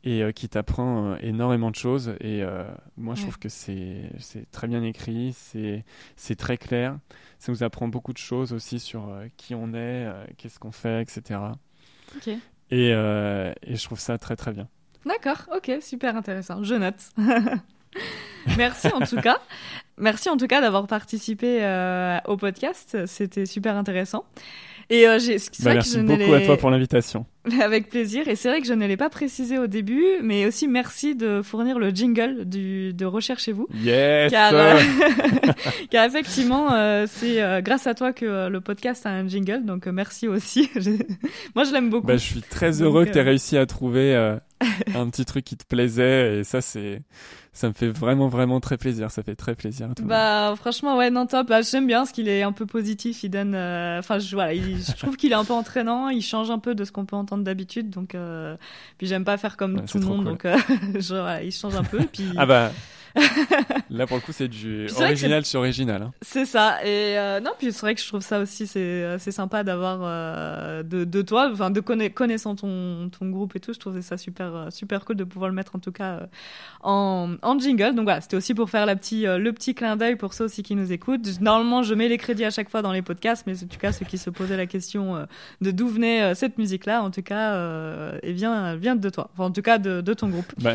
et 0.05 0.23
euh, 0.23 0.33
qui 0.33 0.49
t'apprend 0.49 1.13
euh, 1.13 1.17
énormément 1.23 1.71
de 1.71 1.77
choses. 1.77 2.15
Et 2.21 2.43
euh, 2.43 2.65
moi 2.97 3.15
je 3.17 3.23
Ouais. 3.23 3.25
trouve 3.25 3.39
que 3.39 3.49
c'est 3.51 4.11
très 4.53 4.69
bien 4.69 4.83
écrit 4.85 5.35
c'est 5.35 5.85
c'est 6.17 6.37
très 6.37 6.59
clair. 6.59 6.99
Ça 7.39 7.53
nous 7.53 7.63
apprend 7.65 7.89
beaucoup 7.89 8.13
de 8.15 8.19
choses 8.19 8.53
aussi 8.53 8.81
sur 8.81 9.09
euh, 9.11 9.27
qui 9.37 9.55
on 9.55 9.69
est 9.75 10.07
euh, 10.07 10.27
qu'est-ce 10.39 10.59
qu'on 10.59 10.73
fait 10.73 11.03
etc 11.03 11.41
et, 12.71 12.93
euh, 12.93 13.53
et 13.63 13.77
je 13.77 13.85
trouve 13.85 13.99
ça 14.01 14.19
très 14.19 14.37
très 14.37 14.53
bien 14.53 14.69
D'accord, 15.07 15.47
ok, 15.57 15.79
super 15.81 16.17
intéressant. 16.17 16.63
Je 16.63 16.75
note. 16.75 16.95
Merci 18.57 18.89
en 18.89 19.01
tout 19.01 19.17
cas. 19.21 19.39
Merci 19.99 20.29
en 20.31 20.37
tout 20.37 20.47
cas 20.47 20.61
d'avoir 20.61 20.87
participé 20.87 21.59
euh, 21.63 22.19
au 22.27 22.37
podcast. 22.37 22.99
C'était 23.07 23.47
super 23.47 23.77
intéressant. 23.77 24.25
Et 24.89 25.07
euh, 25.07 25.19
j'ai- 25.19 25.37
Bah, 25.37 25.75
merci 25.75 25.99
beaucoup 25.99 26.33
à 26.35 26.41
toi 26.41 26.57
pour 26.57 26.71
l'invitation 26.71 27.27
Avec 27.63 27.89
plaisir. 27.89 28.29
Et 28.29 28.37
c'est 28.37 28.49
vrai 28.49 28.61
que 28.61 28.67
je 28.67 28.75
ne 28.75 28.87
l'ai 28.87 28.97
pas 28.97 29.09
précisé 29.11 29.59
au 29.59 29.67
début, 29.67 30.05
mais 30.23 30.47
aussi 30.47 30.69
merci 30.69 31.15
de 31.15 31.41
fournir 31.43 31.79
le 31.79 31.91
jingle 31.91 32.45
du, 32.45 32.93
de 32.93 33.07
Recherchez-vous. 33.07 33.67
yes 33.83 34.31
Car, 34.31 34.53
euh, 34.55 34.79
car 35.91 36.05
effectivement, 36.05 36.73
euh, 36.73 37.07
c'est 37.09 37.43
euh, 37.43 37.61
grâce 37.61 37.87
à 37.87 37.95
toi 37.95 38.13
que 38.13 38.49
le 38.49 38.61
podcast 38.61 39.07
a 39.07 39.11
un 39.11 39.27
jingle, 39.27 39.65
donc 39.65 39.87
merci 39.87 40.29
aussi. 40.29 40.69
Moi, 41.55 41.65
je 41.65 41.73
l'aime 41.73 41.91
beaucoup. 41.91 42.07
Bah, 42.07 42.17
je 42.17 42.25
suis 42.25 42.43
très 42.43 42.73
Donc, 42.73 42.81
heureux 42.83 43.05
que 43.07 43.11
tu 43.13 43.19
aies 43.19 43.23
réussi 43.23 43.57
à 43.57 43.67
trouver 43.67 44.15
un 44.95 45.09
petit 45.09 45.25
truc 45.25 45.45
qui 45.45 45.57
te 45.57 45.65
plaisait 45.65 46.41
et 46.41 46.45
ça 46.45 46.61
c'est 46.61 47.01
ça 47.53 47.67
me 47.69 47.73
fait 47.73 47.89
vraiment 47.89 48.29
vraiment 48.29 48.61
très 48.61 48.77
plaisir 48.77 49.11
ça 49.11 49.23
fait 49.23 49.35
très 49.35 49.55
plaisir 49.55 49.87
à 49.91 49.95
tout 49.95 50.03
le 50.03 50.09
monde. 50.09 50.11
Bah 50.11 50.55
franchement 50.57 50.99
ouais 50.99 51.09
non 51.11 51.25
top 51.27 51.49
Bah, 51.49 51.63
j'aime 51.63 51.87
bien 51.87 52.01
parce 52.01 52.13
qu'il 52.13 52.29
est 52.29 52.43
un 52.43 52.53
peu 52.53 52.67
positif 52.67 53.25
il 53.25 53.31
donne 53.31 53.55
euh, 53.55 53.99
enfin 53.99 54.19
je 54.19 54.35
voilà 54.35 54.53
il- 54.53 54.77
je 54.85 54.93
trouve 54.97 55.17
qu'il 55.17 55.33
est 55.33 55.35
un 55.35 55.45
peu 55.47 55.55
entraînant 55.55 56.11
il 56.11 56.21
change 56.23 56.51
un 56.51 56.59
peu 56.59 56.75
de 56.75 56.85
ce 56.85 56.93
qu'on 56.93 57.07
peut 57.07 57.17
entendre 57.17 57.30
d'habitude. 57.39 57.91
Donc, 57.91 58.17
puis 58.99 59.07
j'aime 59.07 59.25
pas 59.25 59.37
faire 59.37 59.57
comme 59.57 59.85
tout 59.85 59.99
le 59.99 60.07
monde, 60.07 60.25
donc 60.25 60.43
je, 60.95 61.45
il 61.45 61.53
change 61.53 61.77
un 61.77 61.85
peu. 61.85 62.01
Puis... 62.13 62.33
ah 62.37 62.47
bah. 62.47 62.73
Là, 63.91 64.07
pour 64.07 64.17
le 64.17 64.23
coup, 64.23 64.33
c'est 64.33 64.49
du 64.49 64.89
original 64.99 65.45
sur 65.45 65.61
original. 65.61 66.03
Hein. 66.03 66.13
C'est 66.23 66.45
ça. 66.45 66.85
Et 66.85 67.19
euh, 67.19 67.41
non, 67.41 67.51
puis 67.59 67.73
c'est 67.73 67.81
vrai 67.81 67.95
que 67.95 68.01
je 68.01 68.07
trouve 68.07 68.21
ça 68.21 68.41
aussi, 68.41 68.67
c'est 68.67 69.19
sympa 69.31 69.65
d'avoir 69.65 70.01
euh, 70.03 70.83
de, 70.83 71.05
de, 71.05 71.23
toi, 71.23 71.51
enfin, 71.53 71.71
de 71.71 71.81
connaissant 71.81 72.55
ton, 72.55 73.11
ton 73.11 73.29
groupe 73.31 73.57
et 73.57 73.61
tout. 73.61 73.73
Je 73.73 73.79
trouvais 73.79 74.03
ça 74.03 74.17
super, 74.17 74.55
euh, 74.55 74.71
super 74.71 75.05
cool 75.05 75.17
de 75.17 75.25
pouvoir 75.25 75.49
le 75.49 75.55
mettre 75.55 75.77
en 75.77 75.79
tout 75.79 75.93
cas 75.93 76.29
en, 76.83 77.35
en 77.43 77.59
jingle. 77.59 77.95
Donc 77.95 78.05
voilà, 78.05 78.21
c'était 78.21 78.37
aussi 78.37 78.55
pour 78.55 78.71
faire 78.71 78.87
la 78.87 78.97
petit, 78.97 79.25
le 79.25 79.51
petit 79.53 79.75
clin 79.75 79.97
d'œil 79.97 80.17
pour 80.17 80.35
ceux 80.35 80.45
aussi 80.45 80.63
qui 80.63 80.77
nous 80.77 80.93
écoutent. 80.93 81.41
Normalement, 81.41 81.83
je 81.83 81.95
mets 81.95 82.09
les 82.09 82.19
crédits 82.19 82.45
à 82.45 82.51
chaque 82.51 82.71
fois 82.71 82.83
dans 82.83 82.93
les 82.93 83.03
podcasts, 83.03 83.47
mais 83.47 83.63
en 83.63 83.67
tout 83.67 83.79
cas, 83.79 83.93
ceux 83.93 84.07
qui 84.07 84.19
se 84.19 84.31
posaient 84.31 84.57
la 84.57 84.67
question 84.67 85.27
de 85.61 85.71
d'où 85.71 85.89
venait 85.89 86.35
cette 86.35 86.59
musique-là, 86.59 87.03
en 87.03 87.11
tout 87.11 87.23
cas, 87.23 88.13
et 88.23 88.33
vient, 88.33 88.77
vient 88.77 88.97
de 88.97 89.11
toi. 89.11 89.31
Enfin, 89.33 89.45
en 89.45 89.51
tout 89.51 89.63
cas, 89.63 89.79
de, 89.79 90.01
de 90.01 90.15
ton 90.15 90.29
groupe. 90.29 90.53
Bah, 90.59 90.75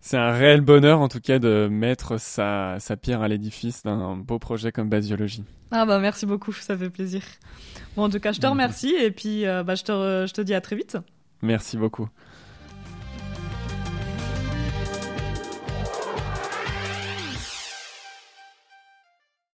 c'est 0.00 0.18
un 0.18 0.32
réel 0.32 0.60
bonheur, 0.60 1.00
en 1.00 1.08
tout 1.08 1.20
cas, 1.22 1.38
de 1.38 1.68
mettre 1.70 2.18
sa, 2.18 2.76
sa 2.78 2.96
pierre 2.96 3.22
à 3.22 3.28
l'édifice 3.28 3.82
d'un 3.82 4.16
beau 4.16 4.38
projet 4.38 4.72
comme 4.72 4.88
Basiologie. 4.88 5.44
Ah 5.70 5.86
bah 5.86 5.98
merci 5.98 6.26
beaucoup, 6.26 6.52
ça 6.52 6.76
fait 6.76 6.90
plaisir. 6.90 7.22
Bon, 7.96 8.04
en 8.04 8.10
tout 8.10 8.20
cas, 8.20 8.32
je 8.32 8.40
te 8.40 8.46
remercie 8.46 8.94
et 8.94 9.10
puis 9.10 9.46
euh, 9.46 9.62
bah, 9.62 9.74
je, 9.74 9.82
te, 9.84 10.26
je 10.28 10.32
te 10.32 10.40
dis 10.40 10.54
à 10.54 10.60
très 10.60 10.76
vite. 10.76 10.98
Merci 11.40 11.76
beaucoup. 11.76 12.08